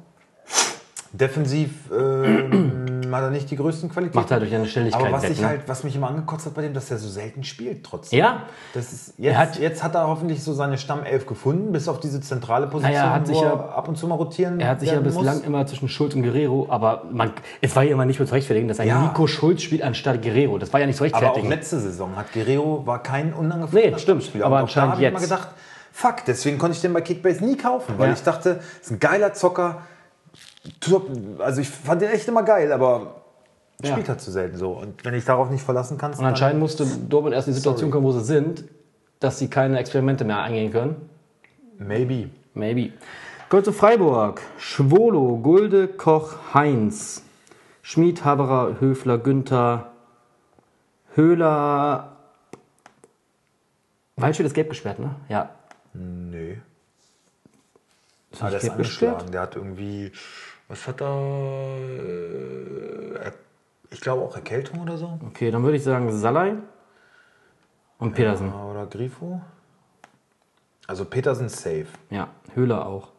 Defensiv 1.17 1.69
ähm, 1.91 3.01
hat 3.11 3.21
er 3.23 3.29
nicht 3.29 3.49
die 3.49 3.55
größten 3.55 3.89
Qualitäten. 3.89 4.17
macht 4.19 4.31
halt 4.31 4.41
durch 4.41 4.53
eine 4.53 4.65
Schnelligkeit 4.67 5.01
Aber 5.01 5.11
was, 5.13 5.23
weg, 5.23 5.31
ich 5.31 5.41
ne? 5.41 5.47
halt, 5.47 5.61
was 5.67 5.83
mich 5.85 5.95
immer 5.95 6.09
angekotzt 6.09 6.45
hat 6.45 6.53
bei 6.53 6.61
dem, 6.63 6.73
dass 6.73 6.91
er 6.91 6.97
so 6.97 7.07
selten 7.07 7.43
spielt 7.43 7.83
trotzdem. 7.85 8.19
Ja. 8.19 8.43
Das 8.73 8.91
ist, 8.91 9.13
jetzt, 9.17 9.31
Er 9.33 9.37
hat- 9.37 9.59
jetzt 9.59 9.83
hat 9.83 9.95
er 9.95 10.07
hoffentlich 10.07 10.43
so 10.43 10.53
seine 10.53 10.77
Stammelf 10.77 11.25
gefunden, 11.25 11.71
bis 11.71 11.87
auf 11.87 11.99
diese 11.99 12.19
zentrale 12.19 12.67
Position, 12.67 12.93
Naja, 12.93 13.05
er 13.07 13.13
hat 13.13 13.21
wo 13.29 13.33
sich 13.33 13.41
er 13.41 13.47
ja- 13.49 13.69
ab 13.69 13.87
und 13.87 13.97
zu 13.97 14.07
mal 14.07 14.15
rotieren 14.15 14.59
Er 14.59 14.69
hat 14.69 14.79
sich 14.81 14.91
ja 14.91 14.99
bislang 14.99 15.37
muss. 15.37 15.43
immer 15.45 15.65
zwischen 15.67 15.87
Schulz 15.87 16.13
und 16.15 16.23
Guerrero, 16.23 16.67
aber 16.69 17.03
man, 17.11 17.31
es 17.61 17.75
war 17.75 17.83
ja 17.83 17.91
immer 17.93 18.05
nicht 18.05 18.19
mehr 18.19 18.27
zu 18.27 18.33
rechtfertigen, 18.33 18.67
dass 18.67 18.79
ein 18.79 18.87
Ja. 18.87 19.01
Nico 19.01 19.27
Schulz 19.27 19.61
spielt 19.61 19.81
anstatt 19.83 20.21
Guerrero. 20.21 20.57
Das 20.57 20.73
war 20.73 20.79
ja 20.81 20.85
nicht 20.87 20.97
zu 20.97 21.05
Aber 21.05 21.11
auch 21.15 21.21
rechtfertigen. 21.21 21.49
letzte 21.49 21.79
Saison 21.79 22.15
hat 22.17 22.33
Guerrero 22.33 22.85
war 22.85 23.01
kein 23.01 23.33
unangefochtener 23.33 23.81
Nee, 23.81 23.87
stimmt. 23.87 24.01
Stammspieler. 24.01 24.45
Aber 24.45 24.55
auch 24.55 24.59
da 24.59 24.63
anscheinend 24.63 24.91
habe 24.93 25.01
ich 25.03 25.07
immer 25.07 25.19
jetzt. 25.19 25.29
gedacht, 25.29 25.47
fuck, 25.93 26.15
deswegen 26.27 26.57
konnte 26.57 26.75
ich 26.75 26.81
den 26.81 26.91
bei 26.91 27.01
Kickbase 27.01 27.45
nie 27.45 27.55
kaufen, 27.55 27.93
weil 27.97 28.07
Ja. 28.09 28.13
ich 28.13 28.23
dachte, 28.23 28.59
ist 28.81 28.91
ein 28.91 28.99
geiler 28.99 29.33
Zocker, 29.33 29.77
top, 30.79 31.09
also 31.39 31.61
ich 31.61 31.69
fand 31.69 32.01
den 32.01 32.09
echt 32.11 32.27
immer 32.27 32.43
geil, 32.43 32.71
aber 32.71 33.21
Ja. 33.83 33.91
spielt 33.91 34.09
halt 34.09 34.21
zu 34.21 34.31
selten 34.31 34.57
so. 34.57 34.71
Und 34.71 35.03
wenn 35.05 35.13
ich 35.13 35.25
darauf 35.25 35.49
nicht 35.49 35.63
verlassen 35.63 35.97
kann, 35.97 36.13
Und 36.13 36.25
anscheinend 36.25 36.59
musste 36.59 36.85
Dortmund 36.85 37.35
erst 37.35 37.47
in 37.47 37.53
die 37.53 37.57
Situation 37.59 37.89
Sorry. 37.89 37.91
kommen, 37.91 38.05
wo 38.05 38.11
sie 38.11 38.23
sind, 38.23 38.63
dass 39.19 39.39
sie 39.39 39.47
keine 39.49 39.79
Experimente 39.79 40.23
mehr 40.25 40.41
eingehen 40.41 40.71
können. 40.71 41.09
maybe. 41.77 42.29
Maybe. 42.53 42.93
Wir 43.49 43.63
zu 43.63 43.73
Freiburg. 43.73 44.41
Schwolo, 44.57 45.37
Gulde, 45.37 45.87
Koch, 45.89 46.35
Heinz. 46.53 47.21
Schmid, 47.81 48.23
Haberer, 48.25 48.79
Höfler, 48.79 49.17
Günther, 49.17 49.91
Höhler. 51.15 52.15
Waldschmidt 54.15 54.47
ist 54.47 54.53
gelb 54.53 54.69
gesperrt, 54.69 54.99
ne? 54.99 55.15
Ja. 55.29 55.49
Nee. 55.93 56.57
Ist 58.31 58.41
ist 58.41 58.61
gelb 58.61 58.77
gesperrt? 58.77 59.33
Der 59.33 59.41
hat 59.41 59.55
irgendwie, 59.55 60.11
was 60.67 60.87
hat 60.87 61.01
er? 61.01 61.07
Äh, 61.77 63.15
er- 63.23 63.33
Ich 63.91 64.01
glaube 64.01 64.23
auch 64.23 64.35
Erkältung 64.35 64.81
oder 64.81 64.97
so. 64.97 65.19
Okay, 65.27 65.51
dann 65.51 65.63
würde 65.63 65.77
ich 65.77 65.83
sagen 65.83 66.11
Salai 66.11 66.55
und 67.99 68.13
Petersen. 68.13 68.51
Ah, 68.51 68.69
Oder 68.71 68.85
Grifo. 68.87 69.41
Also 70.87 71.05
Petersen 71.05 71.49
safe. 71.49 71.87
Ja, 72.09 72.27
Höhler 72.53 72.85
auch. 72.85 73.09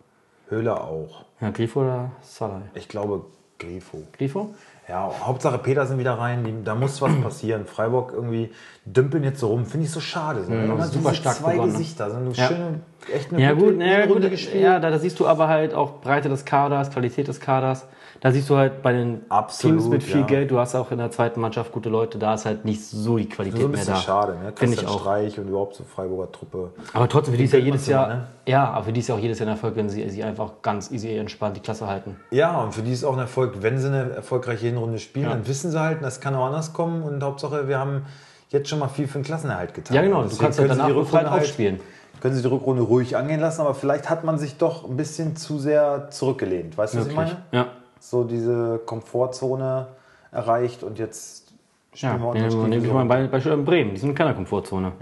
Höhler 0.49 0.83
auch. 0.85 1.25
Ja, 1.41 1.51
Grifo 1.51 1.81
oder 1.81 2.13
Salai? 2.23 2.63
Ich 2.75 2.89
glaube 2.89 3.25
Grifo. 3.59 4.03
Grifo? 4.13 4.55
Ja, 4.89 5.11
Hauptsache 5.25 5.59
Petersen 5.59 5.99
wieder 5.99 6.13
rein. 6.17 6.45
Die, 6.45 6.63
da 6.65 6.75
muss 6.77 7.03
was 7.03 7.13
passieren. 7.23 7.67
Freiburg 7.67 8.13
irgendwie 8.13 8.53
dümpeln 8.85 9.25
jetzt 9.25 9.41
so 9.41 9.49
rum. 9.49 9.67
Finde 9.67 9.87
ich 9.87 9.93
so 9.93 10.01
schade. 10.01 10.45
So. 10.45 10.53
Immer 10.53 10.85
super 10.85 11.13
stark 11.13 11.37
zwei 11.37 11.55
gewonnen, 11.55 11.73
ne? 11.73 11.79
Gesichter. 11.79 12.11
So 12.11 12.17
eine 12.19 12.31
Ja. 12.31 12.47
schöne, 12.47 12.81
echt 13.13 13.33
eine 13.33 13.43
Ja 13.43 13.53
gute 13.53 13.65
gut, 13.67 13.79
naja, 13.79 14.05
Runde 14.05 14.21
gut 14.23 14.31
gespielt. 14.31 14.63
ja, 14.63 14.79
da, 14.79 14.91
da 14.91 14.99
siehst 14.99 15.19
du 15.19 15.27
aber 15.27 15.49
halt 15.49 15.75
auch 15.75 16.01
Breite 16.01 16.29
des 16.29 16.45
Kaders, 16.45 16.91
Qualität 16.91 17.27
des 17.27 17.41
Kaders. 17.41 17.87
Da 18.27 18.33
siehst 18.33 18.51
du 18.51 18.57
halt 18.57 18.83
bei 18.83 18.93
den 18.93 19.21
Absolut, 19.29 19.79
Teams 19.79 19.89
mit 19.89 20.03
viel 20.03 20.23
ja. 20.23 20.27
Geld, 20.27 20.51
du 20.51 20.59
hast 20.59 20.75
auch 20.75 20.91
in 20.91 20.99
der 20.99 21.13
zweiten 21.13 21.41
Mannschaft 21.41 21.71
gute 21.71 21.89
Leute, 21.89 22.19
da 22.19 22.35
ist 22.35 22.45
halt 22.45 22.65
nicht 22.65 22.85
so 22.85 23.19
die 23.19 23.29
Qualität 23.29 23.61
so 23.61 23.67
ein 23.69 23.71
mehr 23.71 23.85
da. 23.85 23.95
schade, 23.95 24.33
ne? 24.33 24.53
Finde 24.53 24.75
ich 24.75 24.85
auch. 24.85 24.99
Streich 24.99 25.39
und 25.39 25.47
überhaupt 25.47 25.77
so 25.77 25.85
Freiburger 25.85 26.33
Truppe. 26.33 26.73
Aber 26.93 27.09
trotzdem, 27.09 27.35
für 27.35 27.39
die 27.39 27.45
ist 27.45 27.53
ja 27.53 27.61
jedes 27.61 27.87
Jahr, 27.87 28.09
ne? 28.09 28.27
ja, 28.45 28.69
aber 28.69 28.87
für 28.87 28.93
die 28.93 28.99
ist 28.99 29.07
ja 29.07 29.15
auch 29.15 29.21
jedes 29.21 29.39
Jahr 29.39 29.47
ein 29.47 29.53
Erfolg, 29.53 29.77
wenn 29.77 29.89
sie, 29.89 30.11
sie 30.11 30.25
einfach 30.25 30.55
ganz 30.63 30.91
easy 30.91 31.17
entspannt 31.17 31.57
die 31.57 31.61
Klasse 31.61 31.87
halten. 31.87 32.17
Ja, 32.33 32.63
und 32.63 32.75
für 32.75 32.83
die 32.83 32.91
ist 32.91 33.05
auch 33.05 33.13
ein 33.13 33.21
Erfolg, 33.21 33.63
wenn 33.63 33.79
sie 33.79 33.87
eine 33.87 34.11
erfolgreiche 34.17 34.67
Hinrunde 34.67 34.99
spielen, 34.99 35.27
Ja. 35.27 35.31
dann 35.31 35.47
wissen 35.47 35.71
sie 35.71 35.79
halt, 35.81 36.03
das 36.03 36.21
kann 36.21 36.35
auch 36.35 36.47
anders 36.47 36.73
kommen 36.73 37.05
und 37.05 37.23
Hauptsache, 37.23 37.69
wir 37.69 37.79
haben 37.79 38.07
jetzt 38.49 38.69
schon 38.69 38.81
mal 38.81 38.89
viel 38.89 39.07
für 39.07 39.21
den 39.21 39.25
Klassenerhalt 39.25 39.73
getan. 39.73 39.95
Ja, 39.95 40.03
genau, 40.03 40.25
du 40.25 40.37
kannst 40.37 40.59
halt 40.59 40.69
danach 40.69 40.89
die 40.89 40.95
befreit 40.95 41.27
Rückrunde 41.27 41.43
aufspielen. 41.43 41.81
Können 42.21 42.35
sie 42.35 42.43
die 42.43 42.49
Rückrunde 42.49 42.83
ruhig 42.83 43.17
angehen 43.17 43.39
lassen, 43.39 43.61
aber 43.61 43.75
vielleicht 43.77 44.11
hat 44.11 44.25
man 44.25 44.37
sich 44.37 44.57
doch 44.57 44.85
ein 44.85 44.97
bisschen 44.97 45.37
zu 45.37 45.61
sehr 45.61 46.09
zurückgelehnt. 46.11 46.77
Weißt 46.77 46.95
du, 46.95 46.99
was 46.99 47.07
ich 47.07 47.15
meine? 47.15 47.37
Ja. 47.53 47.67
So 47.99 48.25
diese 48.25 48.81
Komfortzone 48.85 49.89
erreicht 50.33 50.83
und 50.83 50.99
jetzt 50.99 51.53
Ja, 51.95 52.11
spielen 52.15 52.23
wir 52.23 52.35
nehmen 52.35 52.45
unterm 52.55 52.71
nehme 52.71 52.87
ich 52.87 52.93
mal 52.93 53.01
ein 53.03 53.09
Be- 53.09 53.29
Beispiel 53.29 53.53
in 53.53 53.65
Bremen, 53.65 53.91
die 53.93 53.97
sind 54.01 54.11
in 54.11 54.15
keiner 54.15 54.35
Komfortzone. 54.35 54.93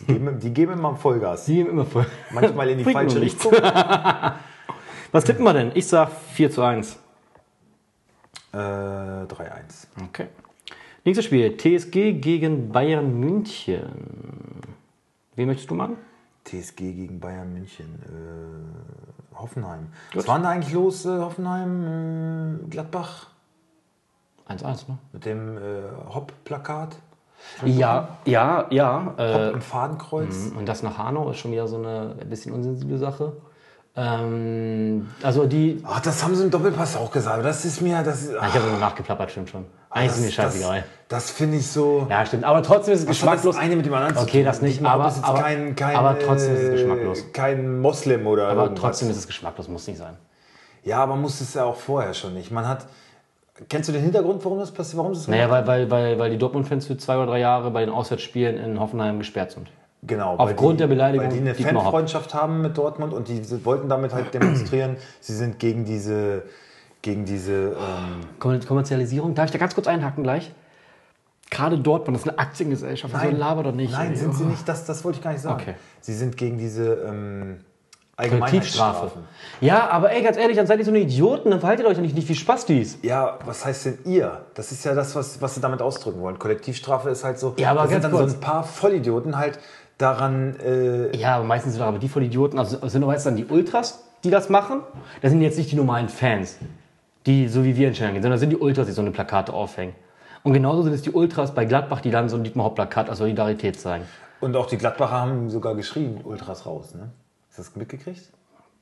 Die 0.00 0.06
geben, 0.14 0.38
die 0.40 0.52
geben 0.52 0.72
immer 0.72 0.96
Vollgas. 0.96 1.44
Die 1.44 1.54
geben 1.56 1.70
immer 1.70 1.84
voll. 1.84 2.06
Manchmal 2.32 2.70
in 2.70 2.78
die 2.78 2.84
falsche. 2.92 3.20
Richtung. 3.20 3.52
Was 5.12 5.24
tippen 5.24 5.44
wir 5.44 5.52
denn? 5.52 5.72
Ich 5.74 5.86
sag 5.88 6.10
4 6.10 6.50
zu 6.50 6.62
1. 6.62 6.98
Äh, 8.52 8.56
3-1. 8.56 9.26
Okay. 10.08 10.26
Nächstes 11.04 11.24
Spiel, 11.26 11.56
TSG 11.56 12.12
gegen 12.20 12.70
Bayern 12.70 13.18
München. 13.18 13.82
Wen 15.36 15.46
möchtest 15.46 15.70
du 15.70 15.74
machen? 15.74 15.96
TSG 16.44 16.76
gegen 16.92 17.20
Bayern 17.20 17.52
München. 17.52 17.86
Äh, 18.04 19.19
Hoffenheim. 19.40 19.88
Was 20.14 20.26
war 20.28 20.36
denn 20.36 20.44
da 20.44 20.50
eigentlich 20.50 20.72
los, 20.72 21.04
äh, 21.04 21.18
Hoffenheim? 21.18 22.60
Äh, 22.64 22.68
Gladbach? 22.68 23.28
1-1, 24.48 24.88
ne? 24.88 24.98
Mit 25.12 25.24
dem 25.24 25.56
äh, 25.56 25.60
Hopp-Plakat? 26.12 26.96
Ja, 27.64 28.18
ja, 28.26 28.66
ja. 28.70 29.14
Äh, 29.16 29.32
Hopp 29.32 29.54
im 29.54 29.60
Fadenkreuz? 29.62 30.52
und 30.56 30.68
das 30.68 30.82
nach 30.82 30.98
Hanau 30.98 31.30
ist 31.30 31.38
schon 31.38 31.52
wieder 31.52 31.68
so 31.68 31.76
eine 31.76 32.16
ein 32.20 32.28
bisschen 32.28 32.52
unsensible 32.52 32.98
Sache. 32.98 33.32
Ähm, 33.96 35.08
also 35.22 35.46
die. 35.46 35.82
Ach, 35.86 36.00
das 36.00 36.22
haben 36.22 36.34
sie 36.34 36.44
im 36.44 36.50
Doppelpass 36.50 36.96
auch 36.96 37.10
gesagt. 37.10 37.44
Das 37.44 37.64
ist 37.64 37.80
mir, 37.80 38.02
das 38.02 38.22
ist, 38.22 38.34
Ah, 38.36 38.46
Ich 38.48 38.54
habe 38.54 38.64
so 38.70 38.76
nachgeplappert, 38.78 39.30
stimmt 39.30 39.50
schon. 39.50 39.66
Eigentlich 39.90 40.10
ist 40.12 40.18
mir 40.20 40.26
das, 40.26 40.34
scheißegal. 40.34 40.84
das, 41.08 41.24
das 41.26 41.30
finde 41.32 41.56
ich 41.56 41.66
so. 41.66 42.06
Ja, 42.08 42.24
stimmt. 42.24 42.44
Aber 42.44 42.62
trotzdem 42.62 42.94
ist 42.94 43.00
es 43.00 43.06
geschmacklos. 43.06 43.56
Das 43.56 43.64
eine 43.64 43.74
mit 43.74 43.84
dem 43.86 43.92
anderen 43.94 44.14
zu 44.16 44.22
Okay, 44.22 44.44
das 44.44 44.62
nicht, 44.62 44.84
aber- 44.84 45.06
jetzt 45.06 45.24
aber- 45.24 45.40
kein, 45.40 45.74
kein, 45.74 45.96
aber 45.96 46.16
trotzdem 46.18 46.54
ist 46.54 46.62
es 46.62 46.68
äh, 46.68 46.72
geschmacklos. 46.72 47.24
Kein 47.32 47.80
Moslem 47.80 48.26
oder 48.28 48.48
Aber 48.48 48.62
irgendwas. 48.64 48.80
trotzdem 48.80 49.10
ist 49.10 49.16
es 49.16 49.26
geschmacklos, 49.26 49.68
muss 49.68 49.86
nicht 49.88 49.98
sein. 49.98 50.16
Ja, 50.84 50.98
aber 51.02 51.16
muss 51.16 51.40
es 51.40 51.52
ja 51.54 51.64
auch 51.64 51.76
vorher 51.76 52.14
schon 52.14 52.34
nicht. 52.34 52.50
Man 52.52 52.66
hat. 52.68 52.86
Kennst 53.68 53.88
du 53.90 53.92
den 53.92 54.00
Hintergrund, 54.02 54.42
warum 54.44 54.58
das 54.60 54.70
passiert? 54.70 54.96
Warum 54.98 55.12
das 55.12 55.28
Naja, 55.28 55.50
weil, 55.50 55.66
weil, 55.66 55.90
weil, 55.90 56.18
weil 56.18 56.30
die 56.30 56.38
Dortmund-Fans 56.38 56.86
für 56.86 56.96
zwei 56.96 57.16
oder 57.16 57.26
drei 57.26 57.40
Jahre 57.40 57.70
bei 57.70 57.84
den 57.84 57.92
Auswärtsspielen 57.92 58.56
in 58.56 58.80
Hoffenheim 58.80 59.18
gesperrt 59.18 59.50
sind. 59.50 59.68
Genau. 60.02 60.36
Aufgrund 60.36 60.74
die, 60.74 60.82
der 60.82 60.86
Beleidigung 60.88 61.26
Weil 61.26 61.32
die 61.34 61.40
eine. 61.40 61.54
Fanfreundschaft 61.54 62.32
haben 62.34 62.62
mit 62.62 62.78
Dortmund 62.78 63.12
und 63.12 63.28
die 63.28 63.42
wollten 63.64 63.88
damit 63.88 64.14
halt 64.14 64.32
demonstrieren, 64.32 64.96
sie 65.20 65.34
sind 65.34 65.58
gegen 65.58 65.84
diese, 65.84 66.44
gegen 67.02 67.26
diese, 67.26 67.52
ähm, 67.52 68.20
Kommer- 68.38 68.60
Kommerzialisierung, 68.64 69.34
darf 69.34 69.46
ich 69.46 69.50
da 69.52 69.58
ganz 69.58 69.74
kurz 69.74 69.86
einhaken 69.86 70.22
gleich? 70.22 70.52
Gerade 71.50 71.78
Dortmund 71.78 72.16
ist 72.16 72.28
eine 72.28 72.38
Aktiengesellschaft, 72.38 73.14
also 73.14 73.36
laber 73.36 73.62
doch 73.64 73.72
nicht. 73.74 73.92
Nein, 73.92 74.12
ey. 74.12 74.16
sind 74.16 74.34
sie 74.34 74.44
Oh. 74.44 74.46
nicht, 74.46 74.66
das, 74.68 74.84
das 74.86 75.04
wollte 75.04 75.18
ich 75.18 75.24
gar 75.24 75.32
nicht 75.32 75.42
sagen. 75.42 75.60
Okay. 75.60 75.74
Sie 76.00 76.14
sind 76.14 76.36
gegen 76.36 76.56
diese 76.58 76.94
ähm, 76.94 77.58
Kollektivstrafe. 78.16 79.00
Allgemeinheitsstrafen. 79.00 79.22
Ja, 79.60 79.88
aber 79.90 80.12
ey, 80.12 80.22
ganz 80.22 80.36
ehrlich, 80.36 80.56
dann 80.56 80.66
seid 80.66 80.78
ihr 80.78 80.84
so 80.84 80.90
eine 80.92 81.00
Idioten, 81.00 81.50
dann 81.50 81.58
verhaltet 81.60 81.86
euch 81.86 81.94
doch 81.96 82.02
nicht, 82.02 82.14
nicht 82.14 82.28
wie 82.28 82.34
Spastis. 82.36 82.98
Ja, 83.02 83.38
was 83.44 83.64
heißt 83.64 83.86
denn 83.86 83.98
ihr? 84.04 84.42
Das 84.54 84.70
ist 84.72 84.84
ja 84.84 84.94
das, 84.94 85.16
was, 85.16 85.40
was 85.42 85.54
sie 85.56 85.60
damit 85.60 85.82
ausdrücken 85.82 86.20
wollen. 86.20 86.38
Kollektivstrafe 86.38 87.10
ist 87.10 87.24
halt 87.24 87.38
so, 87.38 87.54
Ja, 87.58 87.70
aber 87.72 87.82
da 87.82 87.88
sind 87.88 88.04
dann 88.04 88.12
kurz. 88.12 88.30
so 88.32 88.36
ein 88.36 88.40
paar 88.40 88.62
Vollidioten 88.62 89.36
halt 89.36 89.58
daran, 90.00 90.56
äh, 90.60 91.16
Ja, 91.16 91.36
aber 91.36 91.44
meistens 91.44 91.72
sind 91.72 91.80
doch 91.80 91.88
aber 91.88 91.98
die 91.98 92.08
Vollidioten, 92.08 92.58
also 92.58 92.86
sind 92.88 93.02
doch 93.02 93.12
jetzt 93.12 93.26
dann 93.26 93.36
die 93.36 93.46
Ultras, 93.46 94.04
die 94.24 94.30
das 94.30 94.48
machen. 94.48 94.80
Das 95.22 95.30
sind 95.30 95.40
jetzt 95.42 95.58
nicht 95.58 95.70
die 95.72 95.76
normalen 95.76 96.08
Fans, 96.08 96.58
die 97.26 97.48
so 97.48 97.64
wie 97.64 97.76
wir 97.76 97.88
in 97.88 97.94
Schengen 97.94 98.12
gehen, 98.14 98.22
sondern 98.22 98.34
das 98.36 98.40
sind 98.40 98.50
die 98.50 98.56
Ultras, 98.56 98.86
die 98.86 98.92
so 98.92 99.02
eine 99.02 99.10
Plakate 99.10 99.52
aufhängen. 99.52 99.94
Und 100.42 100.52
genauso 100.54 100.82
sind 100.82 100.92
es 100.94 101.02
die 101.02 101.10
Ultras 101.10 101.54
bei 101.54 101.64
Gladbach, 101.66 102.00
die 102.00 102.10
dann 102.10 102.28
so 102.28 102.36
ein 102.36 102.44
Dietmar 102.44 102.66
Hopp-Plakat 102.66 103.08
als 103.10 103.18
Solidarität 103.18 103.78
zeigen. 103.78 104.04
und 104.40 104.56
auch 104.56 104.66
die 104.66 104.78
Gladbacher 104.78 105.12
haben 105.20 105.50
sogar 105.50 105.74
geschrien, 105.74 106.20
Ultras 106.24 106.64
raus, 106.64 106.94
ne? 106.94 107.10
Hast 107.48 107.58
du 107.58 107.62
das 107.62 107.76
mitgekriegt? 107.76 108.22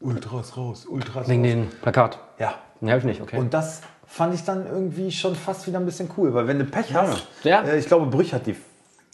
Ultras 0.00 0.56
raus, 0.56 0.86
Ultras 0.86 1.28
Wegen 1.28 1.42
raus. 1.44 1.50
dem 1.52 1.68
Plakat. 1.82 2.18
Ja, 2.38 2.54
Ne, 2.80 2.92
hab 2.92 2.98
ich 3.00 3.04
nicht, 3.04 3.20
okay. 3.20 3.36
Und 3.38 3.52
das 3.52 3.80
fand 4.06 4.34
ich 4.34 4.44
dann 4.44 4.64
irgendwie 4.64 5.10
schon 5.10 5.34
fast 5.34 5.66
wieder 5.66 5.80
ein 5.80 5.84
bisschen 5.84 6.08
cool, 6.16 6.32
weil 6.32 6.46
wenn 6.46 6.60
du 6.60 6.64
Pech 6.64 6.94
hast, 6.94 7.26
Ja. 7.42 7.62
äh, 7.62 7.76
ich 7.76 7.86
glaube, 7.86 8.06
Brüch 8.06 8.32
hat 8.32 8.46
die 8.46 8.54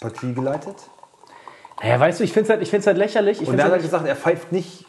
Partie 0.00 0.34
geleitet. 0.34 0.74
Naja, 1.82 2.00
weißt 2.00 2.20
du, 2.20 2.24
ich 2.24 2.32
finde 2.32 2.44
es 2.44 2.50
halt, 2.50 2.62
ich 2.62 2.70
find's 2.70 2.86
halt 2.86 2.98
lächerlich. 2.98 3.42
Ich 3.42 3.48
Und 3.48 3.58
er 3.58 3.64
hat 3.64 3.72
halt 3.72 3.82
gesagt, 3.82 4.06
er 4.06 4.16
pfeift 4.16 4.52
nicht 4.52 4.84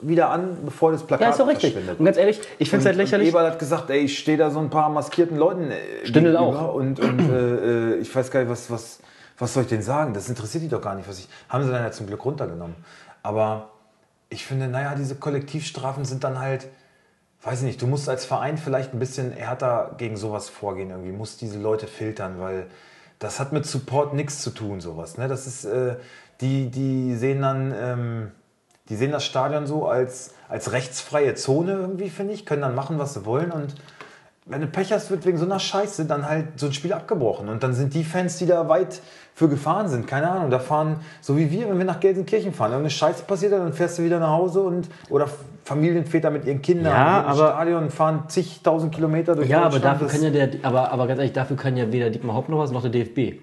wieder 0.00 0.30
an, 0.30 0.58
bevor 0.64 0.92
das 0.92 1.02
Plakat 1.02 1.26
ja, 1.26 1.30
ist 1.30 1.40
doch 1.40 1.48
richtig. 1.48 1.76
Und 1.76 2.04
ganz 2.04 2.16
ehrlich, 2.16 2.40
ich 2.58 2.70
finde 2.70 2.80
es 2.80 2.86
halt 2.86 2.96
Und 2.96 3.02
lächerlich. 3.02 3.28
Eberl 3.28 3.46
hat 3.46 3.58
gesagt, 3.58 3.90
ey, 3.90 4.00
ich 4.00 4.18
stehe 4.18 4.38
da 4.38 4.50
so 4.50 4.58
ein 4.58 4.70
paar 4.70 4.88
maskierten 4.88 5.36
Leuten 5.36 5.70
äh, 5.70 5.76
gegenüber 6.04 6.40
auch. 6.40 6.74
Und, 6.74 7.00
und 7.00 7.20
äh, 7.30 7.94
äh, 7.94 7.96
ich 7.96 8.14
weiß 8.14 8.30
gar 8.30 8.40
nicht, 8.40 8.50
was, 8.50 8.70
was, 8.70 9.00
was 9.38 9.54
soll 9.54 9.64
ich 9.64 9.68
denen 9.68 9.82
sagen? 9.82 10.14
Das 10.14 10.28
interessiert 10.28 10.64
die 10.64 10.68
doch 10.68 10.80
gar 10.80 10.94
nicht. 10.94 11.08
Was 11.08 11.18
ich, 11.18 11.28
haben 11.48 11.64
sie 11.64 11.70
dann 11.70 11.82
ja 11.82 11.90
zum 11.90 12.06
Glück 12.06 12.24
runtergenommen. 12.24 12.76
Aber 13.22 13.70
ich 14.30 14.46
finde, 14.46 14.68
naja, 14.68 14.94
diese 14.94 15.16
Kollektivstrafen 15.16 16.04
sind 16.04 16.24
dann 16.24 16.38
halt, 16.38 16.68
weiß 17.42 17.60
ich 17.60 17.66
nicht, 17.66 17.82
du 17.82 17.86
musst 17.86 18.08
als 18.08 18.24
Verein 18.24 18.56
vielleicht 18.56 18.94
ein 18.94 18.98
bisschen 18.98 19.32
härter 19.32 19.94
gegen 19.98 20.16
sowas 20.16 20.48
vorgehen 20.48 20.90
irgendwie, 20.90 21.12
musst 21.12 21.40
diese 21.42 21.58
Leute 21.58 21.86
filtern, 21.86 22.36
weil 22.38 22.66
das 23.20 23.38
hat 23.38 23.52
mit 23.52 23.66
Support 23.66 24.14
nichts 24.14 24.42
zu 24.42 24.50
tun, 24.50 24.80
sowas. 24.80 25.16
Ne? 25.18 25.28
Das 25.28 25.46
ist, 25.46 25.64
äh, 25.64 25.96
die, 26.40 26.70
die 26.70 27.14
sehen 27.14 27.42
dann, 27.42 27.72
ähm, 27.76 28.30
die 28.88 28.96
sehen 28.96 29.12
das 29.12 29.24
Stadion 29.24 29.66
so 29.66 29.86
als, 29.86 30.34
als 30.48 30.72
rechtsfreie 30.72 31.34
Zone 31.34 31.72
irgendwie, 31.72 32.10
finde 32.10 32.32
ich, 32.32 32.46
können 32.46 32.62
dann 32.62 32.74
machen, 32.74 32.98
was 32.98 33.14
sie 33.14 33.24
wollen 33.24 33.52
und 33.52 33.74
wenn 34.46 34.60
du 34.62 34.66
Pech 34.66 34.92
hast, 34.92 35.10
wird 35.10 35.26
wegen 35.26 35.38
so 35.38 35.44
einer 35.44 35.58
Scheiße 35.58 36.06
dann 36.06 36.28
halt 36.28 36.58
so 36.58 36.66
ein 36.66 36.72
Spiel 36.72 36.92
abgebrochen. 36.92 37.48
Und 37.48 37.62
dann 37.62 37.72
sind 37.74 37.94
die 37.94 38.04
Fans, 38.04 38.36
die 38.38 38.46
da 38.46 38.68
weit 38.68 39.00
für 39.34 39.48
gefahren 39.48 39.88
sind, 39.88 40.06
keine 40.06 40.30
Ahnung, 40.30 40.50
da 40.50 40.58
fahren, 40.58 40.96
so 41.20 41.36
wie 41.36 41.50
wir, 41.50 41.68
wenn 41.68 41.78
wir 41.78 41.84
nach 41.84 42.00
Gelsenkirchen 42.00 42.52
fahren, 42.52 42.72
irgendeine 42.72 42.90
Scheiße 42.90 43.22
passiert, 43.24 43.52
dann 43.52 43.72
fährst 43.72 43.98
du 43.98 44.02
wieder 44.02 44.18
nach 44.18 44.30
Hause 44.30 44.60
und, 44.62 44.88
oder 45.08 45.28
Familienväter 45.64 46.30
mit 46.30 46.44
ihren 46.46 46.60
Kindern 46.62 46.92
Ja, 46.92 47.22
aber- 47.24 47.50
Stadion 47.52 47.90
fahren 47.90 48.24
zigtausend 48.28 48.94
Kilometer 48.94 49.36
durch 49.36 49.48
Ja, 49.48 49.62
aber 49.62 49.78
dafür 49.78 50.08
kann 50.08 50.22
ja 50.22 50.30
der, 50.30 50.50
aber, 50.62 50.90
aber 50.90 51.06
ganz 51.06 51.18
ehrlich, 51.20 51.32
dafür 51.32 51.56
kann 51.56 51.76
ja 51.76 51.90
weder 51.92 52.10
Dietmar 52.10 52.34
Hopp 52.36 52.48
noch 52.48 52.58
was, 52.58 52.70
noch 52.72 52.82
der 52.82 52.90
DFB. 52.90 53.40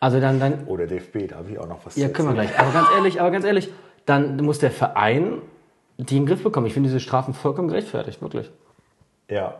Also 0.00 0.20
dann, 0.20 0.38
dann, 0.38 0.60
Oh, 0.66 0.76
der 0.76 0.86
DFB, 0.86 1.28
da 1.28 1.36
habe 1.36 1.50
ich 1.50 1.58
auch 1.58 1.66
noch 1.68 1.84
was 1.84 1.96
ja, 1.96 2.08
können 2.08 2.28
wir 2.28 2.34
gleich. 2.34 2.58
Aber 2.58 2.70
ganz 2.72 2.88
ehrlich, 2.96 3.20
aber 3.20 3.30
ganz 3.30 3.44
ehrlich, 3.44 3.70
dann 4.06 4.36
muss 4.36 4.58
der 4.58 4.70
Verein 4.70 5.38
die 5.96 6.16
in 6.16 6.22
den 6.24 6.26
Griff 6.26 6.42
bekommen. 6.42 6.66
Ich 6.66 6.74
finde 6.74 6.88
diese 6.88 6.98
Strafen 7.00 7.34
vollkommen 7.34 7.68
gerechtfertigt, 7.68 8.20
wirklich. 8.20 8.50
Ja. 9.30 9.54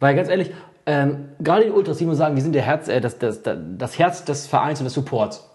Weil 0.00 0.14
ganz 0.16 0.28
ehrlich, 0.28 0.50
ähm, 0.86 1.28
gerade 1.40 1.64
die 1.66 1.70
Ultras, 1.70 1.98
die 1.98 2.06
nur 2.06 2.14
sagen, 2.16 2.34
wir 2.34 2.42
sind 2.42 2.54
der 2.54 2.62
Herz, 2.62 2.88
äh, 2.88 3.00
das, 3.00 3.18
das, 3.18 3.42
das, 3.42 3.56
das 3.78 3.98
Herz 3.98 4.24
des 4.24 4.46
Vereins 4.46 4.80
und 4.80 4.84
des 4.84 4.94
Supports. 4.94 5.46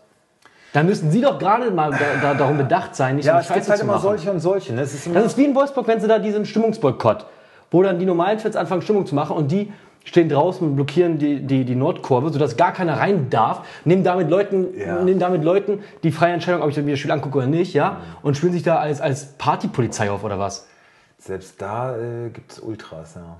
Da 0.71 0.83
müssen 0.83 1.09
sie 1.09 1.21
doch 1.21 1.39
gerade 1.39 1.71
mal 1.71 1.91
da, 1.91 1.97
da, 2.21 2.33
darum 2.33 2.57
bedacht 2.57 2.95
sein, 2.95 3.15
nicht 3.15 3.25
Ja, 3.25 3.39
es 3.39 3.47
gibt 3.47 3.59
Scheiße 3.59 3.69
halt 3.71 3.79
zu 3.79 3.85
immer 3.85 3.93
machen. 3.93 4.03
solche 4.03 4.31
und 4.31 4.39
solche. 4.39 4.73
Ne? 4.73 4.81
Es 4.81 4.93
ist 4.93 5.05
immer, 5.07 5.15
Das 5.15 5.25
ist 5.27 5.37
wie 5.37 5.45
in 5.45 5.55
Wolfsburg, 5.55 5.87
wenn 5.87 5.99
sie 5.99 6.07
da 6.07 6.19
diesen 6.19 6.45
Stimmungsboykott. 6.45 7.25
wo 7.71 7.81
dann 7.81 7.97
die 7.97 8.05
normalen 8.05 8.39
Fans 8.39 8.55
anfangen, 8.55 8.81
Stimmung 8.81 9.05
zu 9.05 9.15
machen 9.15 9.35
und 9.35 9.51
die 9.51 9.71
stehen 10.03 10.29
draußen 10.29 10.65
und 10.67 10.75
blockieren 10.75 11.17
die, 11.17 11.39
die, 11.41 11.65
die 11.65 11.75
Nordkurve, 11.75 12.29
sodass 12.29 12.55
gar 12.57 12.71
keiner 12.73 12.99
rein 12.99 13.29
darf, 13.31 13.65
nehmen 13.85 14.03
damit 14.03 14.29
Leuten, 14.29 14.67
Ja. 14.77 15.01
nehmen 15.01 15.19
damit 15.19 15.43
Leuten 15.43 15.79
die 16.03 16.11
freie 16.11 16.33
Entscheidung, 16.33 16.61
ob 16.61 16.69
ich 16.69 16.77
mir 16.77 16.91
das 16.91 16.99
Spiel 16.99 17.11
angucke 17.11 17.39
oder 17.39 17.47
nicht, 17.47 17.73
ja, 17.73 17.97
und 18.21 18.37
spielen 18.37 18.53
sich 18.53 18.61
da 18.63 18.77
als, 18.77 19.01
als 19.01 19.33
Partypolizei 19.37 20.11
auf 20.11 20.23
oder 20.23 20.37
was. 20.37 20.67
Selbst 21.17 21.59
da 21.61 21.95
äh, 21.97 22.29
gibt 22.31 22.51
es 22.51 22.59
Ultras, 22.59 23.15
ja. 23.15 23.37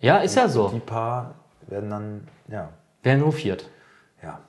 Ja, 0.00 0.18
ist 0.18 0.34
ja 0.36 0.46
Die 0.46 0.52
so. 0.52 0.80
paar 0.84 1.34
werden 1.68 1.90
dann, 1.90 2.28
ja. 2.48 2.68
Werden 3.02 3.24
hofiert. 3.24 3.68
ja. 4.22 4.40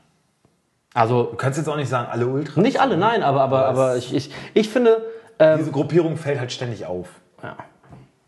Also, 0.94 1.24
Du 1.26 1.36
kannst 1.36 1.58
jetzt 1.58 1.68
auch 1.70 1.76
nicht 1.76 1.90
sagen, 1.90 2.08
alle 2.12 2.26
Ultras. 2.28 2.58
nicht 2.58 2.80
alle, 2.82 2.98
nein, 2.98 3.22
aber, 3.24 3.42
aber, 3.42 3.68
Aber 3.68 3.96
ich, 3.98 4.14
ich, 4.14 4.32
ich 4.54 4.70
finde, 4.70 5.06
ähm, 5.40 5.60
Diese 5.60 5.72
Gruppierung 5.72 6.18
fällt 6.18 6.40
halt 6.40 6.52
ständig 6.52 6.86
auf. 6.86 7.10
ja, 7.44 7.56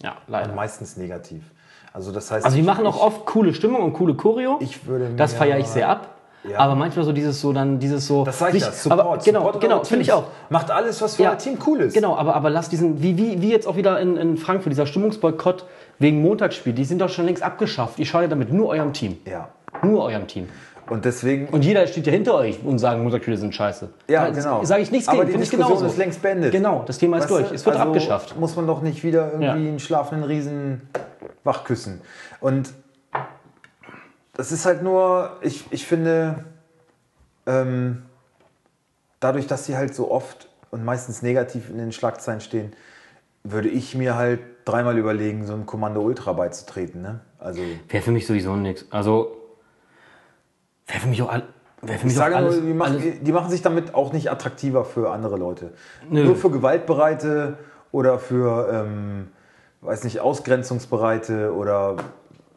ja, 0.04 0.12
Und 0.12 0.18
leider. 0.28 0.54
meistens 0.54 0.96
negativ. 0.98 1.44
Also 1.92 2.12
das 2.12 2.30
heißt. 2.32 2.46
Also 2.46 2.56
die 2.56 2.64
machen 2.64 2.86
auch 2.86 3.02
oft 3.02 3.26
coole 3.26 3.54
Stimmung 3.56 3.82
und 3.82 3.94
coole 3.94 4.14
Choreo. 4.14 4.58
Ich 4.62 4.86
würde 4.86 5.10
das 5.16 5.34
feiere 5.34 5.58
ich 5.58 5.66
sehr 5.68 5.90
ab. 5.90 6.16
Ja. 6.44 6.60
Aber 6.60 6.76
manchmal 6.76 7.04
so 7.06 7.12
dieses 7.12 7.42
so 7.42 7.52
dann 7.52 7.80
dieses 7.80 8.08
so. 8.08 8.24
Das 8.24 8.40
sag 8.40 8.54
ich 8.54 8.64
das. 8.64 8.84
Support. 8.84 9.00
aber, 9.02 9.18
genau, 9.18 9.40
Support 9.42 9.62
genau, 9.62 9.84
finde 9.84 10.04
ich 10.04 10.14
auch. 10.14 10.24
Macht 10.50 10.72
alles, 10.72 11.02
was 11.02 11.16
für 11.18 11.24
Ja, 11.24 11.32
euer 11.32 11.38
Team 11.38 11.58
cool 11.68 11.82
ist. 11.82 11.94
Genau, 11.94 12.16
aber, 12.16 12.34
aber 12.36 12.50
lass 12.50 12.70
diesen, 12.70 13.02
wie, 13.04 13.18
wie, 13.18 13.42
wie 13.42 13.52
jetzt 13.52 13.68
auch 13.68 13.76
wieder 13.76 14.00
in, 14.00 14.16
in 14.16 14.38
Frankfurt, 14.38 14.72
dieser 14.72 14.86
Stimmungsboykott 14.86 15.66
wegen 16.00 16.22
Montagsspiel, 16.22 16.72
die 16.74 16.86
sind 16.86 17.02
doch 17.02 17.10
schon 17.10 17.26
längst 17.26 17.44
abgeschafft. 17.44 18.00
Ihr 18.00 18.06
schadet 18.06 18.32
damit 18.32 18.54
nur 18.54 18.70
eurem 18.70 18.94
Team. 18.94 19.18
Ja. 19.30 19.50
Nur 19.84 20.04
eurem 20.06 20.28
Team. 20.28 20.48
Und 20.90 21.04
deswegen. 21.06 21.50
Und 21.50 21.64
jeder 21.66 21.86
steht 21.88 22.08
ja 22.08 22.14
hinter 22.14 22.34
euch 22.36 22.58
und 22.64 22.80
sagen, 22.80 23.04
Montagsspiele 23.04 23.38
sind 23.38 23.54
scheiße. 23.54 23.90
ja, 24.08 24.26
Da 24.26 24.32
genau. 24.32 24.64
Sage 24.64 24.82
ich 24.82 24.92
nichts 24.92 25.08
Aber 25.10 25.20
gegen, 25.20 25.32
finde 25.32 25.44
ich 25.44 25.52
genauso. 25.52 25.86
ist 25.86 25.98
längst 25.98 26.22
beendet. 26.22 26.52
Genau, 26.54 26.84
das 26.88 26.98
Thema 26.98 27.18
ist 27.18 27.24
Weißt 27.26 27.32
du? 27.32 27.38
durch. 27.44 27.52
Es 27.52 27.66
wird 27.66 27.76
also 27.76 27.88
abgeschafft. 27.90 28.40
Muss 28.40 28.56
man 28.56 28.66
doch 28.66 28.82
nicht 28.82 29.04
wieder 29.04 29.26
irgendwie 29.28 29.46
Ja. 29.46 29.54
einen 29.54 29.80
schlafenden 29.80 30.24
Riesen 30.28 30.82
wachküssen. 31.44 32.02
Und 32.40 32.70
das 34.40 34.54
ist 34.54 34.66
halt 34.66 34.84
nur, 34.84 35.36
ich, 35.42 35.66
ich 35.70 35.86
finde, 35.86 36.46
ähm, 37.46 38.04
dadurch, 39.20 39.48
dass 39.48 39.66
sie 39.66 39.76
halt 39.76 39.94
so 39.94 40.10
oft 40.10 40.48
und 40.72 40.86
meistens 40.86 41.22
negativ 41.22 41.70
in 41.70 41.78
den 41.78 41.92
Schlagzeilen 41.92 42.40
stehen, 42.40 42.72
würde 43.44 43.68
ich 43.68 43.96
mir 43.96 44.16
halt 44.16 44.40
dreimal 44.64 44.98
überlegen, 44.98 45.46
so 45.46 45.52
einem 45.52 45.66
Kommando 45.66 46.00
Ultra 46.00 46.32
beizutreten. 46.32 47.02
Ne? 47.02 47.20
Also 47.38 47.62
Wäre 47.90 48.02
für 48.02 48.12
mich 48.12 48.28
sowieso 48.28 48.56
nichts. 48.56 48.86
Also, 48.92 49.36
wäre 50.88 51.00
für 51.02 51.08
mich 51.10 51.22
auch, 51.22 51.30
all- 51.34 51.44
für 51.82 51.88
mich 51.92 52.06
Ich 52.06 52.16
sage 52.16 52.38
alles, 52.38 52.56
nur, 52.56 52.66
die 52.66 52.74
machen, 52.74 52.94
alles 52.96 53.20
die 53.22 53.32
machen 53.34 53.50
sich 53.50 53.62
damit 53.62 53.94
auch 53.94 54.14
nicht 54.14 54.32
attraktiver 54.32 54.86
für 54.86 55.12
andere 55.12 55.36
Leute. 55.36 55.74
Nö. 56.10 56.24
Nur 56.24 56.38
für 56.38 56.50
Gewaltbereite 56.50 57.58
oder 57.92 58.20
für, 58.20 58.70
ähm, 58.72 59.28
weiß 59.82 60.06
nicht, 60.06 60.22
Ausgrenzungsbereite 60.22 61.54
oder 61.54 61.98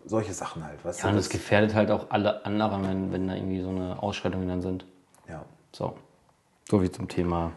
solche 0.05 0.33
Sachen 0.33 0.65
halt. 0.65 0.85
Weißt 0.85 1.03
Ja, 1.03 1.11
und 1.11 1.17
das 1.17 1.29
gefährdet 1.29 1.75
halt 1.75 1.91
auch 1.91 2.07
alle 2.11 2.45
anderen, 2.45 2.87
wenn, 2.89 3.13
wenn 3.13 3.29
da 3.29 3.35
irgendwie 3.35 3.61
so 3.61 3.69
eine 3.71 4.03
Ausschreitungen 4.03 4.49
dann 4.49 4.63
sind. 4.63 4.85
ja. 5.29 5.45
So. 5.73 5.95
So 6.71 6.83
wie 6.83 6.91
zum 6.91 7.09
Thema. 7.09 7.53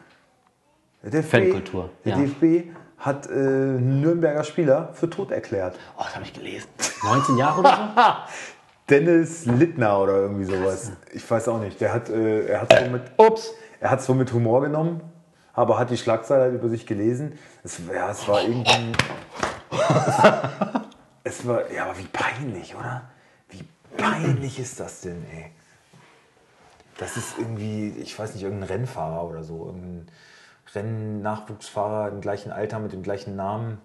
Der 1.03 1.11
DFB, 1.11 1.29
Fankultur, 1.31 1.89
Der 2.03 2.17
ja. 2.17 2.23
DFB 2.23 2.69
hat 2.97 3.27
äh, 3.29 3.33
Nürnberger 3.33 4.43
Spieler 4.43 4.89
für 4.93 5.09
tot 5.09 5.31
erklärt. 5.31 5.77
Oh, 5.97 6.01
das 6.03 6.15
habe 6.15 6.25
ich 6.25 6.33
gelesen. 6.33 6.67
19 7.03 7.37
Jahre 7.37 7.59
oder 7.59 7.93
so? 7.95 8.01
Dennis 8.89 9.45
Littner 9.45 9.99
oder 9.99 10.13
irgendwie 10.21 10.45
sowas. 10.45 10.91
Ich 11.13 11.29
weiß 11.29 11.47
auch 11.49 11.59
nicht. 11.59 11.79
Der 11.81 11.93
hat, 11.93 12.09
äh, 12.09 12.47
er 12.47 12.61
hat 12.61 12.73
so 12.73 12.89
mit, 12.91 13.03
Ups. 13.17 13.51
er 13.79 13.91
hat 13.91 13.99
es 13.99 14.09
wohl 14.09 14.15
mit 14.15 14.31
Humor 14.33 14.61
genommen, 14.61 15.01
aber 15.53 15.77
hat 15.77 15.89
die 15.89 15.97
Schlagzeile 15.97 16.43
halt 16.43 16.55
über 16.55 16.69
sich 16.69 16.85
gelesen. 16.85 17.37
Es, 17.63 17.79
ja, 17.93 18.09
es 18.11 18.27
war 18.27 18.41
irgendwie. 18.41 18.91
es 21.25 21.45
war, 21.45 21.69
ja, 21.71 21.85
aber 21.85 21.97
wie 21.97 22.07
peinlich, 22.07 22.75
oder? 22.75 23.09
Wie 23.49 23.65
peinlich 23.97 24.59
ist 24.59 24.79
das 24.79 25.01
denn, 25.01 25.25
ey? 25.33 25.51
Das 26.97 27.17
ist 27.17 27.37
irgendwie, 27.37 27.89
ich 27.89 28.17
weiß 28.17 28.33
nicht, 28.35 28.43
irgendein 28.43 28.69
Rennfahrer 28.69 29.25
oder 29.25 29.43
so, 29.43 29.65
irgendein 29.65 30.07
Rennnachwuchsfahrer 30.73 32.09
im 32.09 32.21
gleichen 32.21 32.53
Alter 32.53 32.79
mit 32.79 32.93
dem 32.93 33.03
gleichen 33.03 33.35
Namen. 33.35 33.79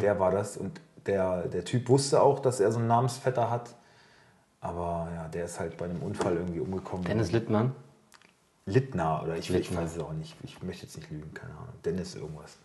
Der 0.00 0.18
war 0.18 0.30
das 0.32 0.56
und 0.56 0.80
der, 1.06 1.48
der 1.48 1.64
Typ 1.64 1.88
wusste 1.88 2.20
auch, 2.20 2.40
dass 2.40 2.58
er 2.58 2.72
so 2.72 2.78
einen 2.78 2.88
Namensvetter 2.88 3.50
hat. 3.50 3.74
Aber 4.60 5.08
ja, 5.14 5.28
der 5.28 5.44
ist 5.44 5.60
halt 5.60 5.76
bei 5.76 5.84
einem 5.84 6.02
Unfall 6.02 6.34
irgendwie 6.34 6.60
umgekommen. 6.60 7.04
Dennis 7.04 7.30
Littmann. 7.30 7.74
Littner 8.66 9.22
oder 9.22 9.36
ich, 9.36 9.48
ich 9.50 9.50
Littner. 9.50 9.82
weiß 9.82 9.96
es 9.96 10.02
auch 10.02 10.12
nicht. 10.12 10.36
Ich 10.42 10.62
möchte 10.62 10.84
jetzt 10.86 10.96
nicht 10.96 11.10
lügen, 11.10 11.32
keine 11.32 11.52
Ahnung. 11.54 11.74
Dennis 11.84 12.14
irgendwas. 12.14 12.56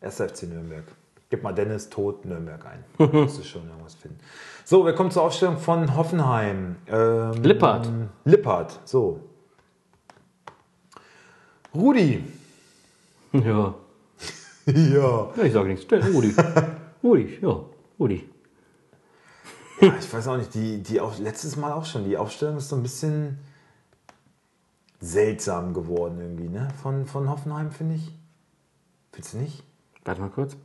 1. 0.00 0.16
FC 0.16 0.42
Nürnberg. 0.44 0.84
Gib 1.32 1.42
mal 1.42 1.54
Dennis 1.54 1.88
Tod 1.88 2.26
Nürnberg 2.26 2.62
ein. 2.66 2.84
Musst 3.10 3.38
du 3.38 3.42
schon 3.42 3.66
irgendwas 3.66 3.94
finden. 3.94 4.18
So, 4.66 4.84
wir 4.84 4.94
kommen 4.94 5.10
zur 5.10 5.22
Aufstellung 5.22 5.56
von 5.56 5.96
Hoffenheim. 5.96 6.76
Ähm, 6.86 7.42
Lippert. 7.42 7.88
Lippert, 8.26 8.78
so. 8.84 9.18
Rudi. 11.74 12.22
Ja. 13.32 13.74
Ja. 14.66 15.30
ja 15.34 15.42
ich 15.42 15.54
sage 15.54 15.68
nichts. 15.70 15.90
Rudi. 15.90 16.34
Rudi, 17.02 17.38
ja. 17.40 17.60
Rudi. 17.98 18.28
Ja, 19.80 19.94
ich 19.98 20.12
weiß 20.12 20.28
auch 20.28 20.36
nicht, 20.36 20.52
die, 20.52 20.82
die 20.82 21.00
auch, 21.00 21.18
letztes 21.18 21.56
Mal 21.56 21.72
auch 21.72 21.86
schon, 21.86 22.04
die 22.04 22.18
Aufstellung 22.18 22.58
ist 22.58 22.68
so 22.68 22.76
ein 22.76 22.82
bisschen 22.82 23.38
seltsam 25.00 25.72
geworden 25.72 26.20
irgendwie, 26.20 26.50
ne? 26.50 26.68
Von, 26.82 27.06
von 27.06 27.30
Hoffenheim, 27.30 27.70
finde 27.70 27.94
ich. 27.94 28.12
Findest 29.12 29.32
du 29.32 29.38
nicht? 29.38 29.64
Warte 30.04 30.20
mal 30.20 30.28
kurz. 30.28 30.58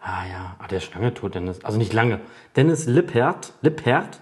Ah 0.00 0.26
ja, 0.30 0.56
ah, 0.58 0.66
der 0.68 0.78
ist 0.78 0.84
schon 0.92 1.00
lange 1.00 1.14
tot, 1.14 1.34
Dennis. 1.34 1.64
Also 1.64 1.78
nicht 1.78 1.92
lange. 1.92 2.20
Dennis 2.56 2.86
Lippert, 2.86 3.52
Lippert 3.62 4.20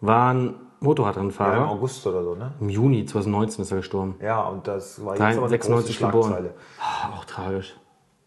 war 0.00 0.32
ein 0.32 0.46
Ja, 0.46 0.52
im 0.52 0.88
Motorradrennfahrer. 0.88 1.68
August 1.70 2.06
oder 2.06 2.22
so, 2.22 2.34
ne? 2.34 2.52
Im 2.60 2.68
Juni 2.68 3.06
2019 3.06 3.62
ist 3.62 3.70
er 3.70 3.78
gestorben. 3.78 4.16
Ja, 4.20 4.42
und 4.42 4.66
das 4.68 5.02
war 5.04 5.14
jetzt 5.14 5.22
aber 5.22 5.46
eine 5.46 5.48
96 5.48 5.98
große 5.98 6.06
geboren. 6.10 6.28
Schlagzeile. 6.28 6.54
Ah, 6.78 7.16
auch 7.16 7.24
tragisch. 7.24 7.74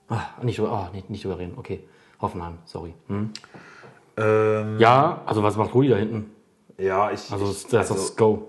Ah, 0.10 0.22
nicht, 0.42 0.60
ah, 0.60 0.90
nicht, 0.92 1.10
nicht 1.10 1.24
überreden. 1.24 1.54
Okay. 1.58 1.88
Hoffenheim, 2.20 2.58
sorry. 2.66 2.96
Hm? 3.08 3.32
Ähm, 4.18 4.80
Ja, 4.80 5.22
also 5.28 5.44
was 5.44 5.56
macht 5.56 5.74
Rudi 5.76 5.90
da 5.90 5.98
hinten? 5.98 6.32
ja, 6.80 7.12
ich, 7.12 7.32
Also 7.32 7.46
ich, 7.52 7.68
das 7.68 7.90
ist 7.92 7.96
das 8.00 8.16
Go. 8.16 8.48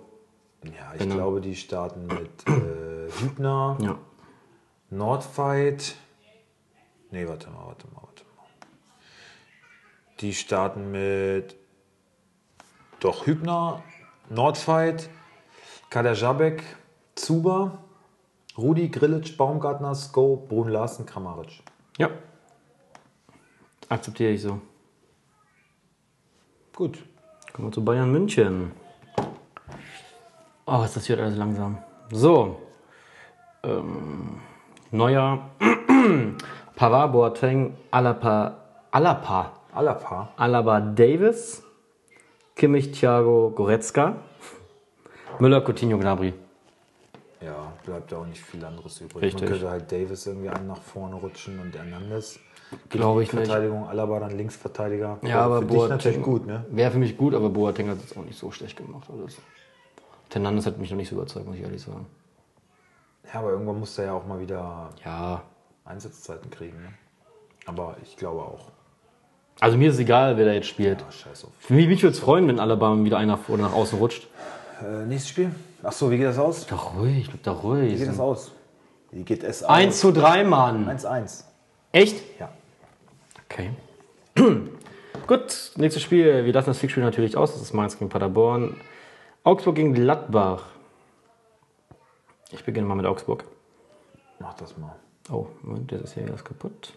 ja, 0.65 0.71
ich 0.95 1.01
genau. 1.01 1.17
glaube, 1.17 1.41
die 1.43 1.55
starten 1.55 2.07
mit 2.07 2.31
äh, 2.49 3.11
Hübner, 3.21 3.77
Ja. 3.81 3.97
Nordfight. 4.91 5.97
Nee, 7.11 7.27
warte 7.27 7.51
mal, 7.51 7.67
warte 7.67 7.87
mal, 7.89 8.03
warte 8.03 8.25
mal. 8.37 8.47
Die 10.21 10.35
starten 10.35 10.91
mit 10.91 11.57
doch 13.01 13.27
Hübner, 13.27 13.83
Nordfight, 14.29 15.09
Kader 15.91 16.15
Jabek, 16.15 16.63
Zuba, 17.15 17.79
Rudi, 18.57 18.89
Grillitsch, 18.89 19.37
Baumgartner, 19.37 19.95
Sko, 19.95 20.45
Brun 20.49 20.69
Larsen, 20.69 21.07
Kramaric. 21.07 21.63
Ja. 21.97 22.11
Akzeptiere 23.89 24.33
ich 24.33 24.43
so. 24.43 24.61
Gut. 26.75 27.05
Kommen 27.53 27.69
wir 27.69 27.73
zu 27.73 27.85
Bayern 27.85 28.13
München. 28.13 28.73
Oh, 30.67 30.83
ist 30.85 30.97
das 30.97 31.07
hier 31.07 31.19
alles 31.19 31.37
langsam. 31.37 31.79
So. 32.13 32.61
Ähm, 33.63 34.41
neuer 34.91 35.51
Pavard, 36.79 37.11
Boateng, 37.11 37.75
Alapa, 37.91 38.55
Alapa, 38.93 39.53
Alapa. 39.75 40.29
Alaba 40.37 40.81
Davis, 40.81 41.61
Kimmich, 42.55 42.93
Thiago, 42.93 43.51
Goretzka, 43.51 44.15
Müller, 45.41 45.61
Coutinho, 45.61 45.99
Gnabry. 45.99 46.35
Ja, 47.41 47.73
bleibt 47.85 48.13
ja 48.13 48.19
auch 48.19 48.27
nicht 48.27 48.41
viel 48.41 48.65
anderes 48.65 49.01
übrig. 49.01 49.25
Richtig. 49.25 49.41
Man 49.41 49.51
könnte 49.51 49.71
halt 49.71 49.91
Davis 49.91 50.29
irgendwie 50.29 50.51
einen 50.51 50.69
nach 50.69 50.81
vorne 50.81 51.17
rutschen 51.17 51.59
und 51.59 51.75
Hernandez. 51.75 52.39
Glaube 52.89 53.25
ich 53.25 53.33
nicht. 53.33 53.49
Verteidigung, 53.49 53.89
Alaba 53.89 54.21
dann 54.21 54.39
Linksverteidiger. 54.39 55.19
Ja, 55.23 55.41
aber 55.41 55.59
für 55.63 55.67
dich 55.67 55.77
Boateng 55.77 55.97
natürlich 55.97 56.23
gut, 56.23 56.47
ne? 56.47 56.65
Wäre 56.71 56.93
für 56.93 56.99
mich 56.99 57.17
gut, 57.17 57.35
aber 57.35 57.51
Boateng 57.51 57.89
hat 57.89 57.99
es 58.05 58.17
auch 58.17 58.25
nicht 58.25 58.39
so 58.39 58.53
schlecht 58.53 58.77
gemacht. 58.77 59.09
Also 59.11 59.27
Hernandez 60.33 60.67
hat 60.67 60.79
mich 60.79 60.91
noch 60.91 60.97
nicht 60.97 61.09
so 61.09 61.17
überzeugt, 61.17 61.45
muss 61.45 61.57
ich 61.57 61.63
ehrlich 61.63 61.83
sagen. 61.83 62.07
Ja, 63.35 63.41
aber 63.41 63.51
irgendwann 63.51 63.81
muss 63.81 63.99
er 63.99 64.05
ja 64.05 64.13
auch 64.13 64.25
mal 64.25 64.39
wieder 64.39 64.91
Ja, 65.05 65.43
Einsatzzeiten 65.89 66.51
kriegen, 66.51 66.81
ne? 66.83 66.93
Aber 67.67 67.97
ich 68.03 68.17
glaube 68.17 68.41
auch. 68.43 68.71
also 69.61 69.77
mir 69.77 69.91
ist 69.91 69.99
egal, 69.99 70.37
wer 70.37 70.47
da 70.47 70.53
jetzt 70.53 70.69
spielt. 70.69 71.01
Ja, 71.01 71.11
scheiß 71.11 71.45
auf. 71.45 71.51
Für 71.59 71.75
mich, 71.75 71.89
mich 71.89 72.03
würde 72.03 72.15
es 72.15 72.21
freuen, 72.21 72.47
wenn 72.49 72.61
Alaba 72.61 72.97
wieder 73.05 73.19
einer 73.19 73.39
oder 73.49 73.63
nach 73.65 73.73
außen 73.73 73.99
rutscht. 73.99 74.27
Äh, 74.83 75.05
nächstes 75.07 75.31
Spiel? 75.31 75.51
Achso, 75.83 76.11
wie 76.11 76.17
geht 76.19 76.27
das 76.27 76.39
aus? 76.39 76.67
Doch 76.67 76.95
ruhig, 76.97 77.29
bleib 77.29 77.43
doch 77.43 77.65
Wie 77.65 77.89
geht 77.89 77.99
ruhig. 77.99 78.07
das 78.09 78.21
aus? 78.21 78.53
Wie 79.11 79.25
geht 79.25 79.43
es 79.43 79.63
aus? 79.63 79.71
1 79.71 80.01
zu 80.01 80.13
3, 80.13 80.45
Mann. 80.45 80.89
1-1. 80.89 81.45
Echt? 81.93 82.23
Ja. 82.39 82.51
Okay. 83.47 83.71
Gut, 85.27 85.73
nächstes 85.77 86.03
Spiel. 86.03 86.45
Wir 86.45 86.53
lassen 86.53 86.71
das 86.71 86.79
Fixspiel 86.79 87.03
natürlich 87.03 87.37
aus. 87.37 87.53
Das 87.53 87.63
ist 87.63 87.73
Mainz 87.75 87.99
gegen 87.99 88.09
Paderborn. 88.09 88.77
Augsburg 89.45 89.77
gegen 89.77 89.95
Gladbach. 89.95 90.65
Ich 92.51 92.65
beginne 92.65 92.87
mal 92.87 92.95
mit 92.95 93.07
Augsburg. 93.07 93.45
Mach 94.39 94.55
das 94.55 94.77
mal. 94.79 94.95
Oh, 95.31 95.47
Moment, 95.63 95.93
das 95.93 96.03
ist 96.03 96.15
ja 96.17 96.23
erst 96.23 96.45
kaputt. 96.45 96.95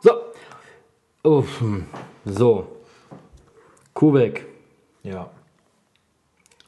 So. 0.00 0.10
Oh, 1.22 1.44
so. 2.24 2.66
Kubek. 3.94 4.46
Ja. 5.04 5.30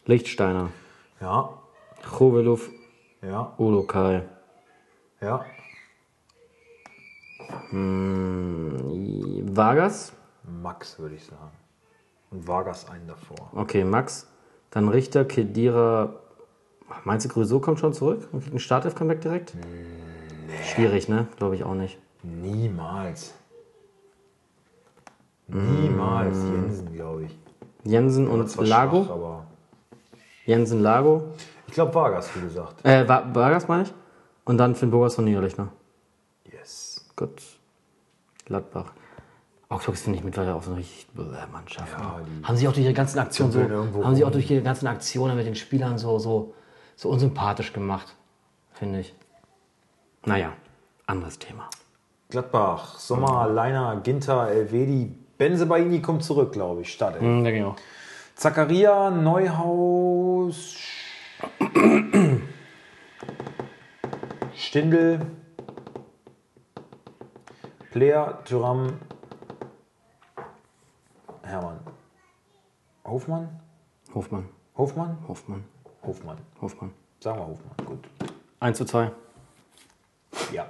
Lichtsteiner. 0.06 0.70
Ja. 1.20 1.58
Chovelov. 2.04 2.70
Ja. 3.22 3.54
Ulokai. 3.58 4.22
Ja. 5.20 5.44
Hm, 7.70 9.56
Vargas. 9.56 10.12
Max, 10.44 10.98
würde 10.98 11.16
ich 11.16 11.24
sagen. 11.24 11.59
Und 12.30 12.46
Vargas 12.46 12.88
einen 12.88 13.06
davor. 13.08 13.50
okay, 13.54 13.84
Max. 13.84 14.26
Dann 14.70 14.88
Richter, 14.88 15.24
Kedira. 15.24 16.14
Meinst 17.04 17.26
du, 17.26 17.28
Grüso 17.30 17.60
kommt 17.60 17.78
schon 17.80 17.92
zurück 17.92 18.28
und 18.32 18.40
kriegt 18.42 18.54
ein 18.54 18.58
Startelf-Comeback 18.60 19.20
direkt? 19.20 19.54
Schwierig, 20.64 21.08
ne? 21.08 21.26
Glaube 21.36 21.54
ich 21.56 21.64
auch 21.64 21.74
nicht. 21.74 21.98
Niemals. 22.22 23.32
Niemals. 25.48 26.36
Jensen, 26.44 26.92
glaube 26.92 27.24
ich. 27.24 27.38
Jensen 27.84 28.28
und 28.28 28.56
Lago. 28.58 29.04
schwach, 29.04 29.42
Jensen, 30.46 30.80
Lago. 30.80 31.32
ich 31.66 31.74
glaube 31.74 31.94
Vargas, 31.94 32.28
wie 32.36 32.40
gesagt. 32.40 32.84
Äh, 32.84 33.08
Va- 33.08 33.24
Vargas 33.32 33.66
meine 33.68 33.84
ich. 33.84 33.94
Und 34.44 34.58
dann 34.58 34.74
Finn 34.74 34.90
Burgers 34.90 35.14
von 35.14 35.24
Niederlechner. 35.24 35.68
Yes. 36.52 37.08
Gut. 37.16 37.40
Gladbach. 38.44 38.92
Augsburg 39.70 39.94
ist, 39.94 40.02
finde 40.02 40.18
ich, 40.18 40.24
mittlerweile 40.24 40.56
auch 40.56 40.62
so 40.64 40.72
eine 40.72 40.80
richtig 40.80 41.06
bäh 41.14 41.22
Mannschaft. 41.52 41.92
Ja, 41.96 42.20
haben 42.42 42.56
sie 42.56 42.66
auch 42.66 42.72
durch 42.72 42.84
ihre 42.84 42.92
ganzen 42.92 43.20
Aktionen 43.20 43.52
so, 43.52 44.04
haben 44.04 44.16
sie 44.16 44.24
auch 44.24 44.32
durch 44.32 44.50
ihre 44.50 44.62
ganzen 44.62 44.88
Aktionen 44.88 45.36
mit 45.36 45.46
den 45.46 45.54
Spielern 45.54 45.96
so, 45.96 46.18
so, 46.18 46.54
so 46.96 47.08
unsympathisch 47.08 47.72
gemacht, 47.72 48.16
finde 48.72 49.00
ich. 49.00 49.14
Naja, 50.26 50.52
anderes 51.06 51.38
Thema. 51.38 51.70
Gladbach, 52.30 52.98
Sommer, 52.98 53.48
Leiner, 53.48 54.00
Ginter, 54.02 54.48
Elvedi, 54.48 55.14
Benzebaini 55.38 56.02
kommt 56.02 56.24
zurück, 56.24 56.52
glaube 56.52 56.80
ich. 56.82 56.92
Start. 56.92 57.22
Mhm, 57.22 57.44
denke 57.44 57.60
ich 57.60 57.64
auch. 57.64 57.76
Zakaria, 58.34 59.10
Neuhaus, 59.10 60.76
Stindl, 64.56 65.20
Player, 67.92 68.42
Thuram, 68.44 68.98
Hermann. 71.50 71.80
Hofmann? 73.04 73.48
Hofmann, 74.14 74.48
Hofmann? 74.76 75.18
Hofmann, 75.28 75.64
Hofmann. 76.02 76.38
Hofmann. 76.60 76.92
Sagen 77.20 77.38
wir 77.40 77.46
Hofmann. 77.48 77.86
Gut. 77.86 78.08
1 78.60 78.78
zu 78.78 78.84
2. 78.84 79.10
Ja. 80.52 80.66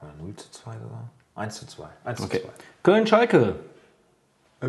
Oder 0.00 0.12
0 0.18 0.34
zu 0.36 0.50
2 0.50 0.72
sogar? 0.72 1.10
1 1.34 1.54
zu 1.56 1.66
2. 1.66 1.84
1 2.04 2.20
Okay. 2.20 2.38
zu 2.40 2.46
2. 2.46 2.52
Köln-Schalke. 2.82 3.56
Äh, 4.60 4.66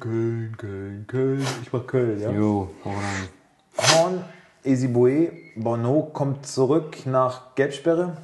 Köln, 0.00 0.54
Köln, 0.56 1.04
Köln. 1.06 1.46
Ich 1.62 1.72
mach 1.72 1.86
Köln, 1.86 2.20
ja. 2.20 2.30
Jo, 2.30 2.70
hau 2.84 2.90
rein. 2.90 3.28
Horn, 3.76 4.24
Esibue, 4.64 5.30
Bono 5.56 6.02
kommt 6.12 6.46
zurück 6.46 7.06
nach 7.06 7.54
Gelbsperre. 7.54 8.16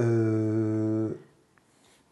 Äh, 0.00 1.14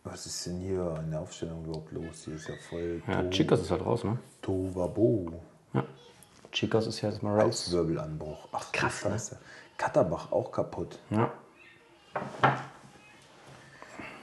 was 0.05 0.27
ist 0.27 0.47
denn 0.47 0.61
hier 0.61 0.95
in 1.05 1.11
der 1.11 1.21
Aufstellung 1.21 1.65
überhaupt 1.65 1.93
los? 1.93 2.25
Hier 2.25 2.35
ist 2.35 2.49
ja 2.49 2.55
voll 2.69 3.03
Ja, 3.07 3.23
to 3.23 3.31
Chicos 3.31 3.61
ist 3.61 3.71
halt 3.71 3.85
raus, 3.85 4.05
ne? 4.05 4.19
Tovabo. 4.43 5.33
Ja. 5.75 5.85
Chicos 6.53 6.87
ist 6.87 7.01
ja 7.03 7.11
jetzt 7.11 7.23
mal 7.23 7.35
raus. 7.35 7.67
Halswirbelanbruch. 7.67 8.49
Ach, 8.53 8.73
Krass, 8.73 9.01
krass. 9.01 9.13
Scheiße. 9.13 9.39
Katterbach 9.77 10.33
auch 10.33 10.51
kaputt. 10.51 10.99
Ja. 11.11 11.33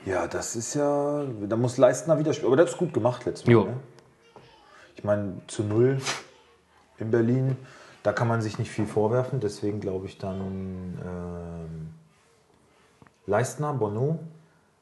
Ja, 0.05 0.27
das 0.27 0.55
ist 0.55 0.75
ja. 0.75 1.25
Da 1.47 1.55
muss 1.55 1.77
Leistner 1.77 2.19
wieder 2.19 2.33
spielen. 2.33 2.47
Aber 2.51 2.57
das 2.57 2.71
ist 2.71 2.77
gut 2.77 2.93
gemacht 2.93 3.25
letztes 3.25 3.47
Mal. 3.47 3.53
Jo. 3.53 3.63
Ne? 3.65 3.79
Ich 4.95 5.03
meine, 5.03 5.41
zu 5.47 5.63
null 5.63 5.99
in 6.97 7.11
Berlin, 7.11 7.57
da 8.03 8.13
kann 8.13 8.27
man 8.27 8.41
sich 8.41 8.59
nicht 8.59 8.71
viel 8.71 8.85
vorwerfen. 8.85 9.39
Deswegen 9.39 9.79
glaube 9.79 10.07
ich 10.07 10.17
dann 10.17 10.99
ähm, 11.05 11.89
Leistner, 13.27 13.73
Bono. 13.73 14.19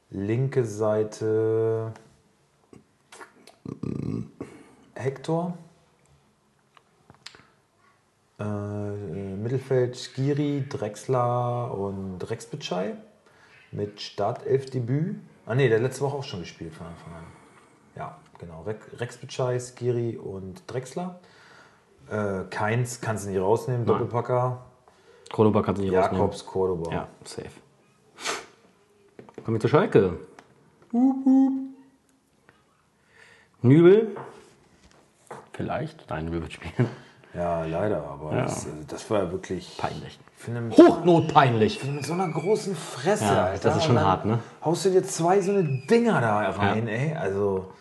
Linke 0.09 0.63
Seite 0.65 1.91
Hector. 4.95 5.57
Äh, 8.39 8.43
Mittelfeld 8.43 9.95
Skiri, 9.95 10.65
Drexler 10.69 11.73
und 11.73 12.19
Rexbitschei 12.29 12.95
mit 13.71 14.01
Startelfdebüt. 14.01 15.17
Ah 15.45 15.55
ne, 15.55 15.67
der 15.69 15.79
letzte 15.79 16.01
Woche 16.01 16.17
auch 16.17 16.23
schon 16.23 16.41
gespielt 16.41 16.73
von 16.73 16.87
Anfang 16.87 17.13
an. 17.13 17.23
Ja, 17.95 18.17
genau. 18.39 18.61
Re- 18.63 18.75
Rex 18.97 19.17
Bitschei, 19.17 19.59
Skiri 19.59 20.17
und 20.17 20.63
Drexler. 20.67 21.19
Äh, 22.09 22.43
Keins 22.49 23.01
kannst 23.01 23.25
du 23.25 23.29
nicht 23.29 23.39
rausnehmen, 23.39 23.85
Doppelpacker. 23.85 24.59
Cordoba 25.31 25.61
kannst 25.61 25.81
du 25.81 25.85
nicht 25.85 25.95
rausnehmen. 25.95 26.17
Jakobs, 26.21 26.45
Cordoba. 26.45 26.91
Ja, 26.91 27.07
safe. 27.23 27.49
Kommen 29.43 29.55
wir 29.55 29.59
zu 29.59 29.67
Schalke. 29.67 30.17
Nübel. 33.61 34.15
Vielleicht. 35.53 36.09
Nein, 36.09 36.25
Nübel 36.25 36.41
wird 36.41 36.53
spielen. 36.53 36.87
Ja, 37.33 37.65
leider, 37.65 38.03
aber 38.07 38.35
Das, 38.35 38.65
also 38.65 38.77
das 38.87 39.09
war 39.09 39.23
ja 39.23 39.31
wirklich 39.31 39.77
Peinlich. 39.79 40.19
Mit, 40.47 40.77
Hochnotpeinlich. 40.77 41.83
mit 41.85 42.05
so 42.05 42.13
einer 42.13 42.27
großen 42.29 42.75
Fresse, 42.75 43.23
Ja, 43.23 43.45
Alter. 43.45 43.69
das 43.69 43.77
ist 43.77 43.85
schon 43.85 43.95
Und 43.97 44.03
hart, 44.03 44.25
ne? 44.25 44.39
Haust 44.63 44.85
du 44.85 44.89
dir 44.91 45.03
zwei 45.03 45.39
so 45.41 45.51
eine 45.51 45.63
Dinger 45.89 46.19
da 46.21 46.49
rein, 46.51 46.87
ey. 46.87 47.15
Also 47.15 47.71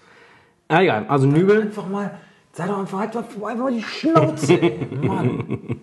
Ah, 0.69 0.81
egal. 0.81 1.05
Also 1.09 1.27
Nübel. 1.27 1.61
einfach 1.63 1.87
mal, 1.89 2.19
sei 2.53 2.67
doch 2.67 2.79
einfach, 2.79 3.01
halt 3.01 3.17
einfach 3.17 3.37
mal 3.57 3.73
die 3.73 3.83
Schnauze, 3.83 4.55
ey. 4.61 4.87
Mann. 4.91 5.81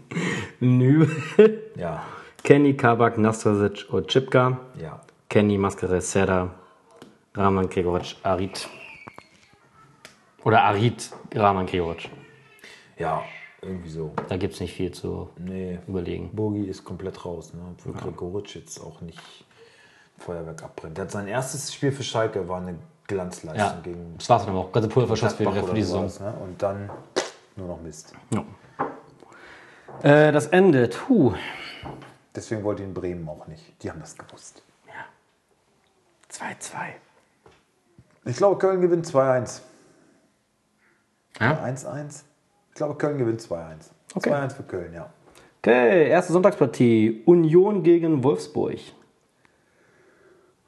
Nübel. 0.59 1.61
Ja, 1.75 2.03
Kenny, 2.43 2.75
Kabak, 2.75 3.17
Nastasic, 3.17 3.86
Ochipka. 3.93 4.57
ja. 4.82 4.99
Kenny, 5.30 5.57
Maskere, 5.57 6.01
Serda, 6.01 6.49
Raman 7.36 7.69
Gregoric, 7.69 8.15
Arid. 8.23 8.67
Oder 10.43 10.63
Arid, 10.63 11.11
Raman 11.36 11.65
Gregoric. 11.67 12.09
Ja, 12.97 13.21
irgendwie 13.61 13.89
so. 13.89 14.11
Da 14.27 14.38
gibt 14.38 14.55
es 14.55 14.59
nicht 14.59 14.73
viel 14.73 14.91
zu 14.91 15.30
Nee, 15.38 15.80
überlegen. 15.88 16.32
Bogi 16.34 16.63
ist 16.65 16.84
komplett 16.84 17.23
raus, 17.25 17.53
ne? 17.53 17.61
obwohl 17.77 17.93
Gregoritsch 17.93 18.55
jetzt 18.55 18.80
auch 18.80 19.01
nicht 19.01 19.19
Feuerwerk 20.17 20.63
abbrennt. 20.63 20.97
Der 20.97 21.05
hat 21.05 21.11
sein 21.11 21.27
erstes 21.27 21.73
Spiel 21.73 21.91
für 21.91 22.03
Schalke, 22.03 22.47
war 22.49 22.61
eine 22.61 22.80
Glanzleistung 23.07 23.57
Ja, 23.59 23.80
gegen 23.84 24.15
das 24.17 24.30
war's 24.30 24.45
dann 24.45 24.55
auch. 24.55 24.71
Ganze 24.71 24.89
Pulververschuss 24.89 25.34
für, 25.34 25.45
die 25.73 25.82
Saison. 25.84 26.07
ne? 26.19 26.34
Und 26.41 26.61
dann 26.61 26.89
nur 27.55 27.67
noch 27.67 27.82
Mist. 27.82 28.13
Ja. 28.32 28.43
Äh, 30.01 30.32
das 30.32 30.47
Ende. 30.47 30.88
Puh. 30.88 31.34
Deswegen 32.36 32.63
wollte 32.63 32.84
ihn 32.84 32.93
Bremen 32.93 33.27
auch 33.30 33.47
nicht. 33.47 33.84
Die 33.84 33.89
haben 33.91 33.99
das 33.99 34.17
gewusst. 34.17 34.63
2-2. 36.32 36.41
Ich 38.25 38.38
glaube, 38.38 38.57
Köln 38.59 38.82
gewinnt 38.82 39.05
2-1. 39.05 39.61
Ja? 41.39 41.63
1-1. 41.63 42.23
Ich 42.69 42.75
glaube, 42.75 42.95
Köln 42.95 43.17
gewinnt 43.17 43.41
2-1. 43.41 43.91
Okay. 44.15 44.32
2-1 44.32 44.49
für 44.55 44.63
Köln, 44.63 44.93
ja. 44.93 45.09
Okay, 45.61 46.07
erste 46.09 46.34
Sonntagspartie. 46.34 47.23
Union 47.25 47.84
gegen 47.84 48.23
Wolfsburg. 48.23 48.80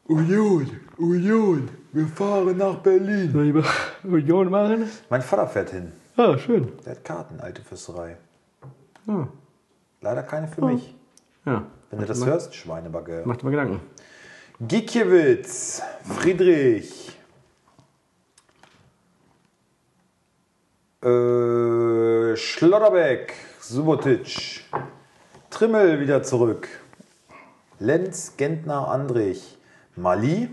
Union, 0.05 0.69
Union, 0.97 1.69
wir 1.93 2.07
fahren 2.07 2.57
nach 2.57 2.75
Berlin. 2.79 3.31
Soll 3.31 3.47
ich 3.47 3.53
mal 3.53 3.63
Union 4.03 4.49
machen? 4.49 4.89
Mein 5.09 5.21
Vater 5.21 5.47
fährt 5.47 5.69
hin. 5.69 5.91
Ah, 6.17 6.37
schön. 6.37 6.73
Der 6.85 6.93
hat 6.95 7.05
Karten, 7.05 7.39
alte 7.39 7.61
Fürsterei. 7.61 8.17
Ah. 9.07 9.27
Leider 10.01 10.23
keine 10.23 10.47
für 10.47 10.65
mich. 10.65 10.93
Ja, 11.45 11.63
Wenn 11.89 11.99
du 11.99 12.05
das 12.05 12.25
hörst, 12.25 12.53
Schweinebacke. 12.55 13.23
mach 13.25 13.37
dir 13.37 13.45
mal 13.45 13.51
Gedanken. 13.51 13.79
Gikiewicz, 14.67 15.81
Friedrich, 16.03 17.17
äh, 21.01 22.35
Schlotterbeck, 22.35 23.33
Subotic, 23.59 24.63
Trimmel 25.49 25.99
wieder 25.99 26.21
zurück, 26.21 26.67
Lenz, 27.79 28.37
Gentner, 28.37 28.87
Andrich, 28.89 29.57
Mali, 29.95 30.51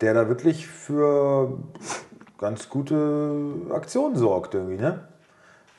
der 0.00 0.14
da 0.14 0.28
wirklich 0.28 0.68
für 0.68 1.58
ganz 2.38 2.68
gute 2.68 3.54
Aktionen 3.72 4.14
sorgt 4.14 4.54
irgendwie, 4.54 4.80
ne? 4.80 5.08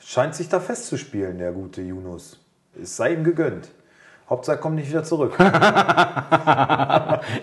Scheint 0.00 0.34
sich 0.34 0.50
da 0.50 0.60
festzuspielen, 0.60 1.38
der 1.38 1.52
gute 1.52 1.80
Yunus. 1.80 2.44
Es 2.78 2.94
sei 2.94 3.14
ihm 3.14 3.24
gegönnt. 3.24 3.70
Hauptsache 4.28 4.58
kommt 4.58 4.76
nicht 4.76 4.88
wieder 4.88 5.04
zurück. 5.04 5.36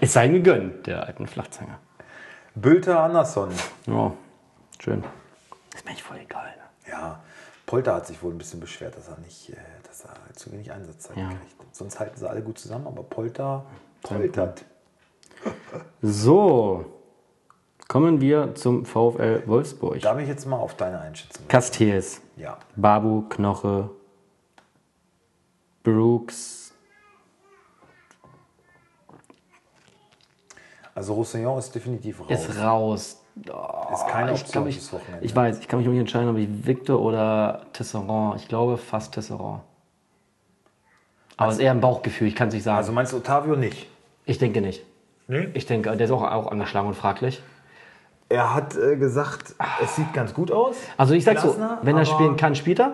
Es 0.02 0.14
sei 0.14 0.26
ihm 0.28 0.34
gegönnt, 0.34 0.86
der 0.88 1.06
alten 1.06 1.28
Flachzange. 1.28 1.78
Bülter 2.56 3.00
Andersson. 3.02 3.50
Ja, 3.88 4.12
schön. 4.80 5.04
Ist 5.74 5.86
mir 5.86 5.92
echt 5.92 6.02
voll 6.02 6.18
egal. 6.18 6.46
Ne? 6.48 6.92
Ja, 6.92 7.20
Polter 7.66 7.96
hat 7.96 8.08
sich 8.08 8.22
wohl 8.22 8.32
ein 8.34 8.38
bisschen 8.38 8.60
beschwert, 8.60 8.96
dass 8.98 9.08
er 9.08 9.18
nicht, 9.20 9.50
äh, 9.50 9.56
dass 9.88 10.04
er 10.06 10.14
zu 10.36 10.52
wenig 10.52 10.72
Einsatzzeit 10.72 11.18
Ja. 11.18 11.30
kriegt. 11.30 11.76
Sonst 11.76 12.00
halten 12.00 12.18
sie 12.18 12.30
alle 12.30 12.42
gut 12.42 12.60
zusammen, 12.60 12.88
aber 12.88 13.04
Polter 13.04 13.66
poltert. 14.04 14.64
So, 16.04 16.86
kommen 17.88 18.22
wir 18.22 18.54
zum 18.56 18.86
VfL 18.86 19.42
Wolfsburg. 19.48 20.00
Darf 20.02 20.20
ich 20.20 20.28
jetzt 20.28 20.46
mal 20.46 20.58
auf 20.58 20.76
deine 20.76 21.00
Einschätzung? 21.00 21.48
Castells, 21.48 22.22
Ja. 22.36 22.58
Babu, 22.76 23.24
Knoche, 23.30 23.90
Brooks. 25.84 26.61
Also 31.02 31.16
Roussillon 31.16 31.58
ist 31.58 31.74
definitiv 31.74 32.20
raus. 32.20 32.30
Ist 32.30 32.60
raus. 32.60 33.24
Ist 33.36 34.08
keine 34.08 34.34
ich, 34.34 34.42
Option 34.42 34.52
glaub, 34.52 34.68
ich, 34.68 34.76
fürs 34.76 34.94
Wochenende. 34.94 35.26
ich 35.26 35.36
weiß, 35.36 35.58
ich 35.58 35.68
kann 35.68 35.80
mich 35.80 35.88
nicht 35.88 36.00
entscheiden, 36.00 36.30
ob 36.30 36.38
ich 36.38 36.48
Victor 36.64 37.02
oder 37.02 37.62
Tisserand. 37.74 38.40
Ich 38.40 38.48
glaube 38.48 38.78
fast 38.78 39.12
Tisserand. 39.12 39.62
Aber 41.38 41.50
es 41.50 41.56
ist 41.56 41.64
eher 41.64 41.72
ein 41.72 41.82
Bauchgefühl, 41.82 42.28
ich 42.28 42.36
kann 42.36 42.50
es 42.50 42.54
nicht 42.54 42.62
sagen. 42.62 42.78
Also 42.78 42.92
meinst 42.92 43.14
du 43.14 43.18
Otavio 43.18 43.56
nicht? 43.56 43.88
ich 44.28 44.38
denke 44.38 44.62
nicht. 44.62 44.84
Nee. 45.28 45.48
Ich 45.56 45.66
denke, 45.66 45.90
der 45.98 46.06
ist 46.06 46.12
auch, 46.12 46.22
auch 46.22 46.52
angeschlagen 46.52 46.88
und 46.88 46.94
fraglich. 46.94 47.42
Er 48.30 48.54
hat 48.54 48.76
äh, 48.76 48.96
gesagt, 48.96 49.56
es 49.84 49.96
sieht 49.96 50.14
ganz 50.14 50.36
gut 50.36 50.52
aus. 50.52 50.76
Also 50.98 51.16
ich 51.16 51.24
sag 51.24 51.40
so, 51.40 51.58
wenn 51.82 51.98
er 51.98 52.06
spielen 52.06 52.36
kann, 52.38 52.54
spielt 52.54 52.80
er. 52.80 52.94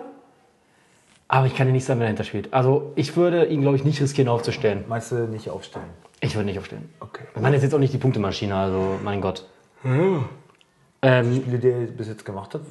Aber 1.28 1.44
ich 1.44 1.54
kann 1.54 1.66
dir 1.66 1.74
nicht 1.74 1.84
sagen, 1.84 2.00
wenn 2.00 2.06
er 2.06 2.08
hinter 2.08 2.24
spielt. 2.24 2.54
Also 2.54 2.90
ich 2.94 3.18
würde 3.18 3.44
ihn, 3.44 3.60
glaube 3.60 3.76
ich, 3.76 3.84
nicht 3.84 4.00
riskieren 4.00 4.30
aufzustellen. 4.30 4.86
Meinst 4.88 5.12
du 5.12 5.16
nicht 5.26 5.50
aufstellen? 5.50 5.90
Ich 6.20 6.34
würde 6.34 6.46
nicht 6.46 6.58
aufstellen. 6.58 6.92
Okay. 7.00 7.24
Meine, 7.40 7.56
ist 7.56 7.62
jetzt 7.62 7.74
auch 7.74 7.78
nicht 7.78 7.92
die 7.92 7.98
Punktemaschine, 7.98 8.54
also 8.54 8.98
mein 9.02 9.20
Gott. 9.20 9.46
Ähm, 9.84 11.36
Spiele, 11.36 11.58
die 11.58 11.68
er 11.68 11.86
bis 11.86 12.08
jetzt 12.08 12.24
gemacht 12.24 12.54
hat, 12.54 12.62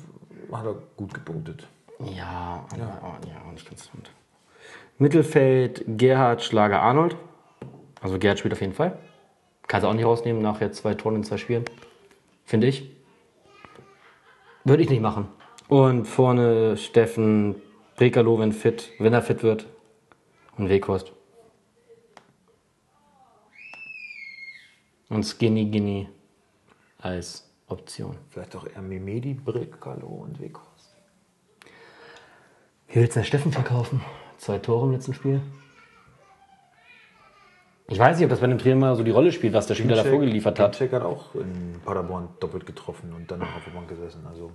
hat 0.52 0.66
er 0.66 0.76
gut 0.98 1.14
gepunktet. 1.14 1.68
ja, 2.00 2.66
aber, 2.72 2.80
ja, 3.28 3.42
auch 3.48 3.52
nicht 3.54 3.70
rund. 3.70 4.12
Mittelfeld 4.98 5.84
Gerhard 5.88 6.44
Schlager 6.44 6.82
Arnold. 6.82 7.16
Also 8.02 8.20
Gerhard 8.20 8.40
spielt 8.40 8.54
auf 8.54 8.62
jeden 8.62 8.74
Fall. 8.74 8.98
Kann 9.68 9.82
sie 9.82 9.88
auch 9.88 9.94
nicht 9.94 10.06
rausnehmen 10.06 10.42
nach 10.42 10.60
jetzt 10.62 10.78
zwei 10.78 10.94
Toren 10.94 11.18
in 11.18 11.24
zwei 11.24 11.38
Spielen. 11.38 11.66
Finde 12.46 12.68
ich. 12.68 12.92
Würde 14.64 14.84
ich 14.84 14.90
nicht 14.90 15.02
machen. 15.02 15.28
Und 15.68 16.06
vorne 16.06 16.78
Steffen 16.78 17.56
Brekalo, 17.96 18.40
wenn 18.40 18.52
fit, 18.52 18.92
wenn 19.00 19.14
er 19.14 19.22
fit 19.22 19.44
wird. 19.44 19.68
Und 20.58 20.70
Weghorst. 20.70 21.12
Und 25.10 25.24
Skinny 25.24 25.66
Guinea 25.66 26.08
als 27.00 27.50
Option. 27.68 28.18
Vielleicht 28.30 28.56
auch 28.56 28.66
eher 28.66 28.82
Memedi, 28.82 29.34
Brekalo 29.34 30.08
und 30.08 30.40
Weghorst. 30.40 30.96
Wie 32.88 32.96
willst 32.96 33.16
du 33.16 33.24
Steffen 33.24 33.52
verkaufen? 33.52 34.02
Zwei 34.38 34.58
Tore 34.60 34.86
im 34.86 34.94
letzten 34.94 35.14
Spiel. 35.14 35.42
Ich 37.90 38.00
weiß 38.00 38.18
nicht, 38.18 38.26
ob 38.26 38.30
das 38.32 38.42
bei 38.42 38.48
dem 38.48 38.58
Trainer 38.58 38.76
mal 38.76 38.96
so 38.96 39.04
die 39.04 39.12
Rolle 39.12 39.32
spielt, 39.32 39.54
was 39.54 39.68
der 39.68 39.76
Spieler 39.76 39.96
davor 39.96 40.20
geliefert 40.20 40.60
hat. 40.60 40.78
Ginczek 40.78 40.92
hat 40.92 41.04
auch 41.04 41.34
in 41.36 41.80
Paderborn 41.86 42.28
doppelt 42.40 42.66
getroffen 42.66 43.14
und 43.14 43.32
danach 43.32 43.56
auf 43.56 43.64
der 43.64 43.72
Bank 43.72 43.88
gesessen. 43.88 44.26
Also 44.28 44.52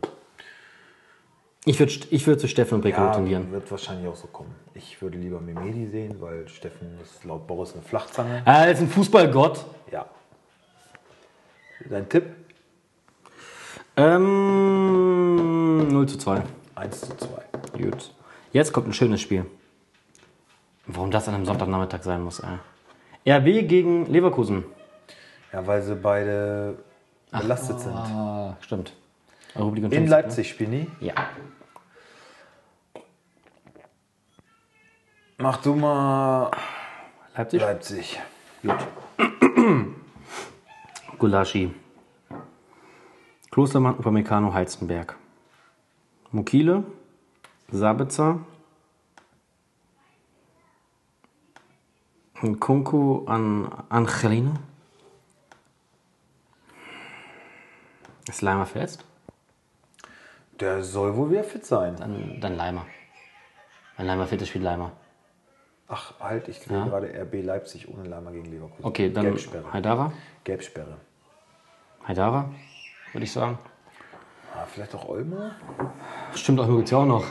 Ich 1.64 1.78
würde 1.78 1.92
ich 2.10 2.26
würd 2.26 2.40
zu 2.40 2.48
Steffen 2.48 2.74
und 2.76 2.80
Brekalo 2.82 3.06
ja, 3.06 3.14
tendieren. 3.14 3.50
wird 3.50 3.70
wahrscheinlich 3.70 4.06
auch 4.06 4.16
so 4.16 4.26
kommen. 4.26 4.54
Ich 4.74 5.00
würde 5.00 5.16
lieber 5.16 5.40
Memedi 5.40 5.86
sehen, 5.86 6.20
weil 6.20 6.46
Steffen 6.48 6.98
ist 7.02 7.24
laut 7.24 7.46
Boris 7.46 7.72
eine 7.72 7.82
Flachzange. 7.82 8.42
Er 8.44 8.70
ist 8.70 8.80
ein 8.80 8.88
Fußballgott. 8.88 9.64
Ja. 9.90 10.06
Dein 11.88 12.08
Tipp? 12.08 12.24
Ähm, 13.96 15.88
0 15.88 16.08
zu 16.08 16.18
2. 16.18 16.42
1 16.74 17.00
zu 17.00 17.16
2. 17.16 17.42
Gut. 17.82 18.14
Jetzt 18.52 18.72
kommt 18.72 18.88
ein 18.88 18.92
schönes 18.92 19.20
Spiel. 19.20 19.44
Warum 20.86 21.10
das 21.10 21.28
an 21.28 21.34
einem 21.34 21.46
Sonntagnachmittag 21.46 22.02
sein 22.02 22.22
muss, 22.22 22.40
ey. 22.40 22.58
RB 23.38 23.68
gegen 23.68 24.06
Leverkusen. 24.06 24.64
Ja, 25.52 25.66
weil 25.66 25.82
sie 25.82 25.94
beide 25.94 26.76
belastet 27.30 27.80
sind. 27.80 27.94
Ah, 27.94 28.56
stimmt. 28.60 28.94
Republik 29.54 29.84
und 29.84 29.92
In 29.92 30.08
Champions 30.08 30.10
Leipzig 30.10 30.48
spielen 30.48 30.70
die. 30.72 30.78
Ne? 30.78 30.86
Ja. 31.00 31.14
Mach 35.38 35.58
du 35.58 35.74
mal 35.74 36.50
Leipzig? 37.36 37.60
Leipzig. 37.60 38.20
Gulaschi. 41.22 41.72
Klostermann, 43.52 43.96
Upamecano, 43.96 44.52
Heizenberg. 44.52 45.16
Mukile, 46.32 46.82
Sabitzer. 47.70 48.40
Kunku 52.58 53.24
an 53.26 53.70
Angelino. 53.88 54.54
Ist 58.28 58.42
Leimer 58.42 58.66
verletzt? 58.66 59.04
Der 60.58 60.82
soll 60.82 61.14
wohl 61.16 61.30
wieder 61.30 61.44
fit 61.44 61.64
sein. 61.64 61.94
Dann, 61.94 62.40
dann 62.40 62.56
Leimer. 62.56 62.84
Wenn 63.96 64.06
Leimer 64.06 64.26
fit 64.26 64.42
ist, 64.42 64.48
spielt 64.48 64.64
Leimer. 64.64 64.90
Ach, 65.86 66.18
halt, 66.18 66.48
ich 66.48 66.58
sehe 66.58 66.76
Ja. 66.76 66.84
gerade 66.86 67.06
RB 67.14 67.44
Leipzig 67.44 67.86
ohne 67.86 68.08
Leimer 68.08 68.32
gegen 68.32 68.46
Leverkusen. 68.46 68.84
Okay, 68.84 69.12
dann 69.12 69.26
Gelbsperre. 69.26 69.72
Haidara. 69.72 70.12
Gelbsperre. 70.42 70.96
Haidara, 72.06 72.50
würde 73.12 73.24
ich 73.24 73.32
sagen. 73.32 73.58
Ah, 74.54 74.64
vielleicht 74.66 74.94
auch 74.94 75.08
Olmo? 75.08 75.50
Stimmt, 76.34 76.60
auch 76.60 76.66
gibt 76.66 76.84
es 76.84 76.90
ja 76.90 76.98
auch 76.98 77.06
noch. 77.06 77.24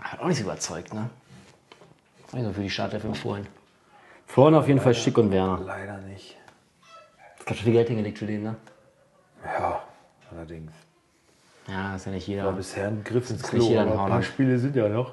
Hat 0.00 0.20
auch 0.20 0.26
nicht 0.26 0.38
so 0.38 0.44
überzeugt, 0.44 0.92
ne? 0.94 1.10
Also 2.32 2.52
für 2.52 2.62
die 2.62 2.70
Startelf 2.70 3.04
empfohlen. 3.04 3.46
Vorne 4.26 4.58
auf 4.58 4.66
jeden 4.66 4.80
Fall 4.80 4.94
Schick 4.94 5.16
und 5.18 5.30
Werner. 5.30 5.60
Leider 5.64 5.98
nicht. 5.98 6.36
Das 7.38 7.46
hat 7.46 7.56
schon 7.56 7.64
viel 7.64 7.72
Geld 7.74 7.88
hingelegt 7.88 8.18
für 8.18 8.26
den, 8.26 8.42
ne? 8.42 8.56
Ja, 9.44 9.82
allerdings. 10.32 10.72
Ja, 11.68 11.94
ist 11.96 12.06
ja 12.06 12.12
nicht 12.12 12.28
War 12.28 12.34
jeder. 12.34 12.52
bisher 12.52 12.88
ein 12.88 13.04
Griff 13.04 13.30
ins 13.30 13.42
Klo, 13.42 13.78
aber 13.78 13.90
ein 13.90 14.08
paar. 14.10 14.22
Spiele 14.22 14.58
sind 14.58 14.74
ja 14.76 14.88
noch. 14.88 15.12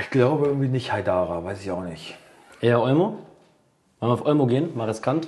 Ich 0.00 0.10
glaube 0.10 0.46
irgendwie 0.46 0.68
nicht 0.68 0.92
Haidara, 0.92 1.42
weiß 1.44 1.60
ich 1.62 1.70
auch 1.70 1.82
nicht. 1.82 2.18
Eher 2.60 2.80
Olmo? 2.80 3.25
Wollen 4.06 4.18
wir 4.18 4.22
auf 4.22 4.28
Olmo 4.28 4.46
gehen? 4.46 4.76
Mal 4.76 4.88
riskant. 4.88 5.26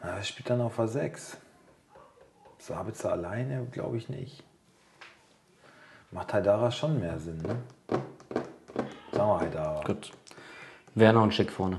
Er 0.00 0.22
spielt 0.22 0.48
dann 0.48 0.62
auf 0.62 0.76
der 0.76 0.88
6. 0.88 1.36
Sabitzer 2.56 3.12
alleine, 3.12 3.66
glaube 3.66 3.98
ich 3.98 4.08
nicht. 4.08 4.42
Macht 6.12 6.32
Haidara 6.32 6.70
schon 6.70 6.98
mehr 6.98 7.18
Sinn, 7.18 7.42
ne? 7.42 7.56
Sagen 9.12 9.28
wir 9.28 9.38
Haidara. 9.38 9.84
Gut. 9.84 10.12
Werner 10.94 11.24
und 11.24 11.34
Schick 11.34 11.52
vorne. 11.52 11.78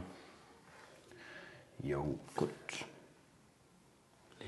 Jo. 1.81 2.19
Gut. 2.35 2.51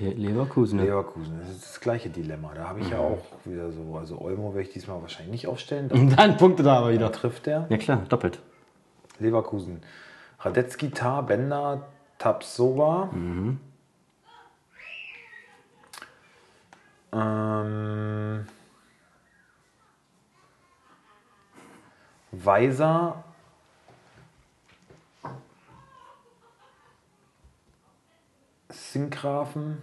Le 0.00 0.10
Leverkusen. 0.10 0.78
ne? 0.78 0.84
Leverkusen, 0.86 1.38
das 1.40 1.50
ist 1.50 1.62
das 1.64 1.80
gleiche 1.80 2.08
Dilemma. 2.10 2.52
Da 2.54 2.68
habe 2.68 2.80
ich 2.80 2.88
ja 2.90 2.96
Mhm. 2.98 3.02
auch 3.04 3.24
wieder 3.44 3.70
so. 3.70 3.96
Also 3.96 4.20
Olmo 4.20 4.54
werde 4.54 4.66
ich 4.68 4.72
diesmal 4.72 5.00
wahrscheinlich 5.02 5.32
nicht 5.32 5.46
aufstellen. 5.46 5.88
Da 5.88 5.94
Und 6.00 6.18
dann 6.18 6.36
Punkte 6.38 6.62
da 6.62 6.78
aber 6.78 6.92
wieder. 6.92 7.12
trifft 7.12 7.46
er. 7.46 7.66
Ja 7.68 7.76
klar, 7.76 8.02
doppelt. 8.08 8.40
Leverkusen. 9.18 9.82
Radetzky, 10.40 10.90
Tar, 10.90 11.22
Bender, 11.24 11.86
Tapsova. 12.18 13.10
Ähm, 17.12 18.46
Weiser. 22.30 23.24
Sinkgrafen. 28.92 29.78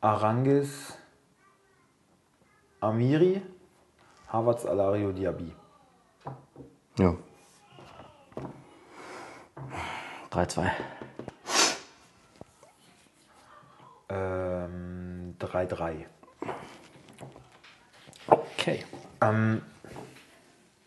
Arangis. 0.00 0.98
Amiri. 2.80 3.42
Havertz, 4.26 4.66
Alario, 4.66 5.12
Diaby. 5.12 5.52
Ja. 6.98 7.14
3-2. 10.32 10.70
Ähm, 14.08 15.36
3-3. 15.38 16.06
Okay. 18.26 18.84
Ähm, 19.20 19.62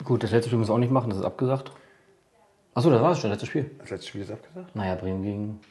Gut, 0.04 0.22
das 0.22 0.32
letzte 0.32 0.50
Spiel 0.50 0.60
müssen 0.60 0.70
wir 0.70 0.76
auch 0.76 0.80
nicht 0.80 0.92
machen, 0.92 1.12
das 1.12 1.20
ist 1.20 1.26
abgesagt. 1.26 1.72
Achso, 2.74 2.90
das 2.90 3.02
war 3.02 3.12
es 3.12 3.20
schon, 3.20 3.30
das 3.30 3.38
letzte 3.40 3.46
Spiel. 3.46 3.72
das 3.80 3.90
letzte 3.90 4.08
Spiel 4.10 4.22
ist 4.22 4.32
abgesagt? 4.32 4.76
Naja, 4.76 4.96
Bremen 4.96 5.24
gegen 5.24 5.62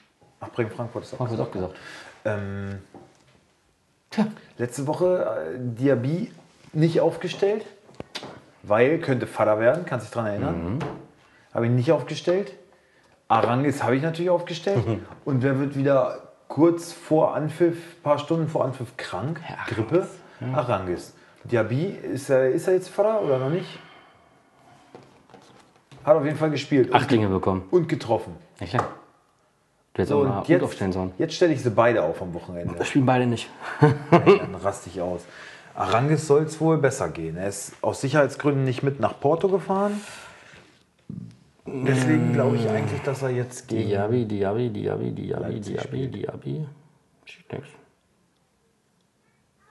Ach, 0.43 0.49
Bremen 0.51 0.71
Frankfurt 0.71 1.05
ist 1.05 1.15
Frankfurt 1.15 1.41
abgesagt. 1.41 1.75
ist 1.75 1.79
abgesagt. 2.25 2.41
Ähm, 2.43 2.79
Tja. 4.11 4.27
letzte 4.59 4.87
Woche 4.87 5.55
äh, 5.55 5.59
Diaby 5.59 6.31
nicht 6.75 7.01
aufgestellt, 7.01 7.65
weil 8.63 8.99
könnte 8.99 9.27
Vater 9.27 9.59
werden, 9.59 9.87
kannst 9.87 10.07
dich 10.07 10.13
dran 10.13 10.27
erinnern. 10.27 10.79
Habe 11.55 11.67
ihn 11.67 11.77
nicht 11.77 11.93
aufgestellt. 11.93 12.53
Arangis 13.29 13.83
habe 13.83 13.97
ich 13.97 14.03
natürlich 14.03 14.31
aufgestellt. 14.31 14.85
Und 15.25 15.43
wer 15.43 15.59
wird 15.59 15.77
wieder 15.77 16.33
kurz 16.49 16.93
vor 16.93 17.35
Anpfiff, 17.35 18.03
paar 18.03 18.19
Stunden 18.19 18.49
vor 18.49 18.65
Anpfiff 18.65 18.97
krank? 18.99 19.41
Grippe? 19.69 20.07
Arangis. 20.53 21.15
Diaby, 21.45 21.87
ist 21.87 22.29
er, 22.31 22.51
ist 22.51 22.69
er 22.69 22.75
jetzt 22.75 22.89
Vater 22.89 23.23
oder 23.23 23.39
noch 23.39 23.51
nicht? 23.51 23.79
Hat 26.05 26.17
auf 26.17 26.25
jeden 26.25 26.37
Fall 26.37 26.51
gespielt. 26.51 26.93
Acht 26.93 27.11
Dinge 27.11 27.29
bekommen. 27.29 27.65
und 27.71 27.89
getroffen. 27.89 28.35
Ja, 28.61 28.67
klar. 28.67 28.87
Du 29.95 29.99
hättest 29.99 30.09
So, 30.11 30.21
auch 30.23 30.29
mal 30.29 30.39
und 30.39 30.49
jetzt, 30.49 30.63
aufstellen 30.63 30.93
sollen. 30.93 31.13
jetzt 31.19 31.35
stelle 31.35 31.53
ich 31.53 31.63
sie 31.63 31.71
beide 31.71 32.03
auf 32.03 32.23
am 32.23 32.33
Wochenende. 32.35 32.75
Das 32.79 32.89
spielen 32.89 33.05
beide 33.07 33.27
nicht. 33.27 33.51
Dann 34.11 34.55
raste 34.55 34.89
ich 34.89 35.01
aus. 35.01 35.23
Arangis 35.75 36.27
soll 36.27 36.43
es 36.45 36.61
wohl 36.61 36.79
besser 36.79 37.09
gehen. 37.09 37.37
Er 37.37 37.49
ist 37.49 37.73
aus 37.83 38.01
Sicherheitsgründen 38.01 38.65
nicht 38.65 38.83
mit 38.83 39.01
nach 39.01 39.19
Porto 39.21 39.49
gefahren. 39.49 40.01
Deswegen 41.67 42.33
glaube 42.33 42.57
ich 42.57 42.69
eigentlich, 42.69 43.01
dass 43.03 43.23
er 43.23 43.31
jetzt 43.31 43.69
gegen. 43.69 43.89
Diaby, 43.89 44.25
Diaby, 44.27 44.71
Diaby, 44.71 45.13
Diaby, 45.13 45.61
Diaby. 45.61 46.09
Diaby. 46.09 46.67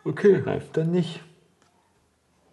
Okay, 0.03 0.41
Nein. 0.45 0.61
dann 0.73 0.91
nicht. 0.91 1.21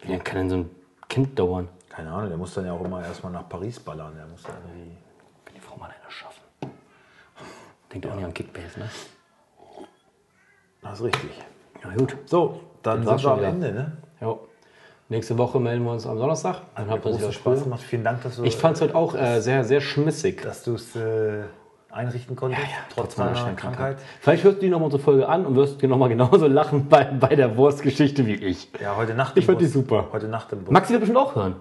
Wie 0.01 0.09
lange 0.11 0.23
kann 0.23 0.37
denn 0.39 0.51
so 0.51 0.57
ein 0.57 0.71
Kind 1.09 1.39
dauern? 1.39 1.69
Keine 1.89 2.11
Ahnung, 2.13 2.29
der 2.29 2.39
muss 2.39 2.55
dann 2.55 2.67
ja 2.67 2.73
auch 2.73 2.85
immer 2.85 3.03
erstmal 3.03 3.33
nach 3.33 3.49
Paris 3.49 3.81
ballern. 3.81 4.13
Der 4.17 4.27
muss 4.27 4.43
dann 4.43 4.57
irgendwie. 4.69 4.97
Kann 5.45 5.55
die 5.55 5.61
Frau 5.61 5.77
mal 5.77 5.87
einer 5.87 6.11
schaffen? 6.11 6.38
Denkt 7.93 8.07
auch 8.07 8.15
nicht 8.15 8.25
an 8.25 8.35
Kickbase, 8.35 8.79
ne? 8.81 8.89
Das 10.83 10.99
ist 11.01 11.05
richtig. 11.05 11.31
Ja, 11.83 11.95
gut. 11.97 12.17
So, 12.27 12.61
dann 12.83 13.05
sind 13.05 13.23
wir 13.23 13.31
am 13.31 13.39
wieder. 13.39 13.49
Ende, 13.49 13.73
ne? 13.73 13.93
Jo. 14.21 14.41
Nächste 15.11 15.39
Woche 15.39 15.59
melden 15.59 15.85
wir 15.85 15.93
uns 15.93 16.07
am 16.07 16.19
Donnerstag. 16.19 16.61
Dann 16.75 16.91
habt 16.91 16.99
ihr 17.05 17.11
Großen 17.11 17.21
wieder 17.21 17.33
Spaß 17.33 17.63
gemacht. 17.65 17.81
Vielen 17.81 18.05
Dank, 18.05 18.23
dass 18.23 18.37
du 18.37 18.45
Ich 18.45 18.57
fand 18.57 18.77
es 18.77 18.83
heute 18.83 18.95
auch 18.95 19.15
äh, 19.15 19.41
sehr, 19.41 19.65
sehr 19.65 19.81
schmissig. 19.81 20.43
dass 20.43 20.65
du 20.65 20.75
es 20.75 20.95
äh, 20.97 21.45
einrichten 21.91 22.37
konntest, 22.37 22.63
trotz 22.95 23.17
meiner 23.17 23.31
deiner 23.31 23.41
schweren 23.41 23.57
Krankheit. 23.57 23.99
Vielleicht 24.21 24.45
hörst 24.45 24.59
du 24.59 24.61
dir 24.61 24.71
nochmal 24.71 24.87
unsere 24.87 25.03
Folge 25.03 25.27
an 25.27 25.47
und 25.47 25.57
wirst 25.57 25.81
dir 25.81 25.89
nochmal 25.89 26.09
genauso 26.11 26.47
lachen 26.47 26.89
bei, 26.89 27.05
bei 27.05 27.35
der 27.35 27.57
Wurstgeschichte 27.57 28.27
wie 28.27 28.35
ich. 28.35 28.71
Ja, 28.81 28.97
heute 28.97 29.15
Nacht. 29.15 29.37
Ich 29.39 29.45
im 29.45 29.47
fand 29.47 29.61
die 29.63 29.67
super. 29.67 30.09
Heute 30.13 30.29
Nacht 30.29 30.53
im 30.53 30.65
Bus. 30.65 30.73
Maxi 30.73 30.93
wird 30.93 31.01
bestimmt 31.01 31.19
auch 31.19 31.35
hören. 31.35 31.57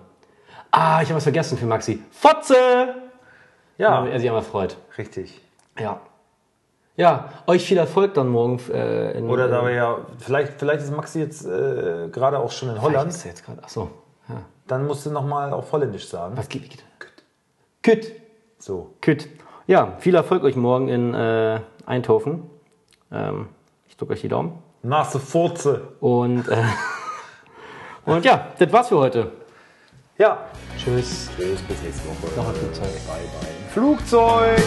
Ah, 0.72 1.02
ich 1.02 1.08
habe 1.08 1.16
was 1.16 1.24
vergessen 1.24 1.58
für 1.58 1.66
Maxi. 1.66 2.04
Fotze! 2.12 2.56
ja, 3.78 4.06
Er 4.06 4.20
sich 4.20 4.28
einmal 4.28 4.44
freut. 4.44 4.76
richtig. 4.98 5.42
Ja. 5.80 6.02
Ja, 6.98 7.30
euch 7.46 7.64
viel 7.64 7.78
Erfolg 7.78 8.16
dann 8.16 8.28
morgen. 8.28 8.60
Äh, 8.74 9.20
in, 9.20 9.30
Oder 9.30 9.48
da 9.48 9.64
wir 9.64 9.72
ja, 9.72 9.98
vielleicht, 10.18 10.54
vielleicht 10.58 10.84
ist 10.84 10.92
Maxi 10.92 11.20
jetzt 11.20 11.46
äh, 11.46 12.10
gerade 12.12 12.40
auch 12.40 12.52
schon 12.52 12.70
in 12.70 12.82
Holland. 12.82 13.12
Ist 13.12 13.24
er 13.24 13.30
jetzt 13.30 13.46
gerade. 13.46 13.64
Achso. 13.64 13.92
Ja. 14.28 14.42
Dann 14.66 14.88
musst 14.88 15.06
du 15.06 15.12
nochmal 15.12 15.54
auf 15.54 15.72
Holländisch 15.72 16.10
sagen. 16.10 16.36
Was 16.36 16.50
geht? 16.50 16.70
Geht? 16.70 16.84
Küt. 17.84 18.12
So. 18.58 18.96
Küt. 19.00 19.30
Ja, 19.68 19.94
viel 20.00 20.16
Erfolg 20.16 20.44
euch 20.44 20.56
morgen 20.56 20.90
in 20.90 21.14
äh, 21.14 21.62
Eindhoven. 21.86 22.50
Ähm, 23.12 23.50
ich 23.88 23.96
drücke 23.96 24.14
euch 24.14 24.22
die 24.22 24.28
Daumen. 24.28 24.58
Nase 24.82 25.20
Furze. 25.20 25.90
Und, 26.00 26.48
äh, 26.48 26.64
und 28.06 28.26
ja, 28.26 28.48
das 28.58 28.74
war's 28.74 28.90
für 28.90 28.98
heute. 28.98 29.32
Ja. 30.18 30.40
Tschüss. 30.78 31.30
Tschüss, 31.38 31.62
bis 31.62 31.82
nächste 31.84 32.08
Woche. 32.10 32.36
Noch 32.36 32.50
ein 32.50 32.56
Flugzeug. 32.56 32.90
Bye, 33.06 33.22
bye. 33.40 33.50
Flugzeug! 33.70 34.58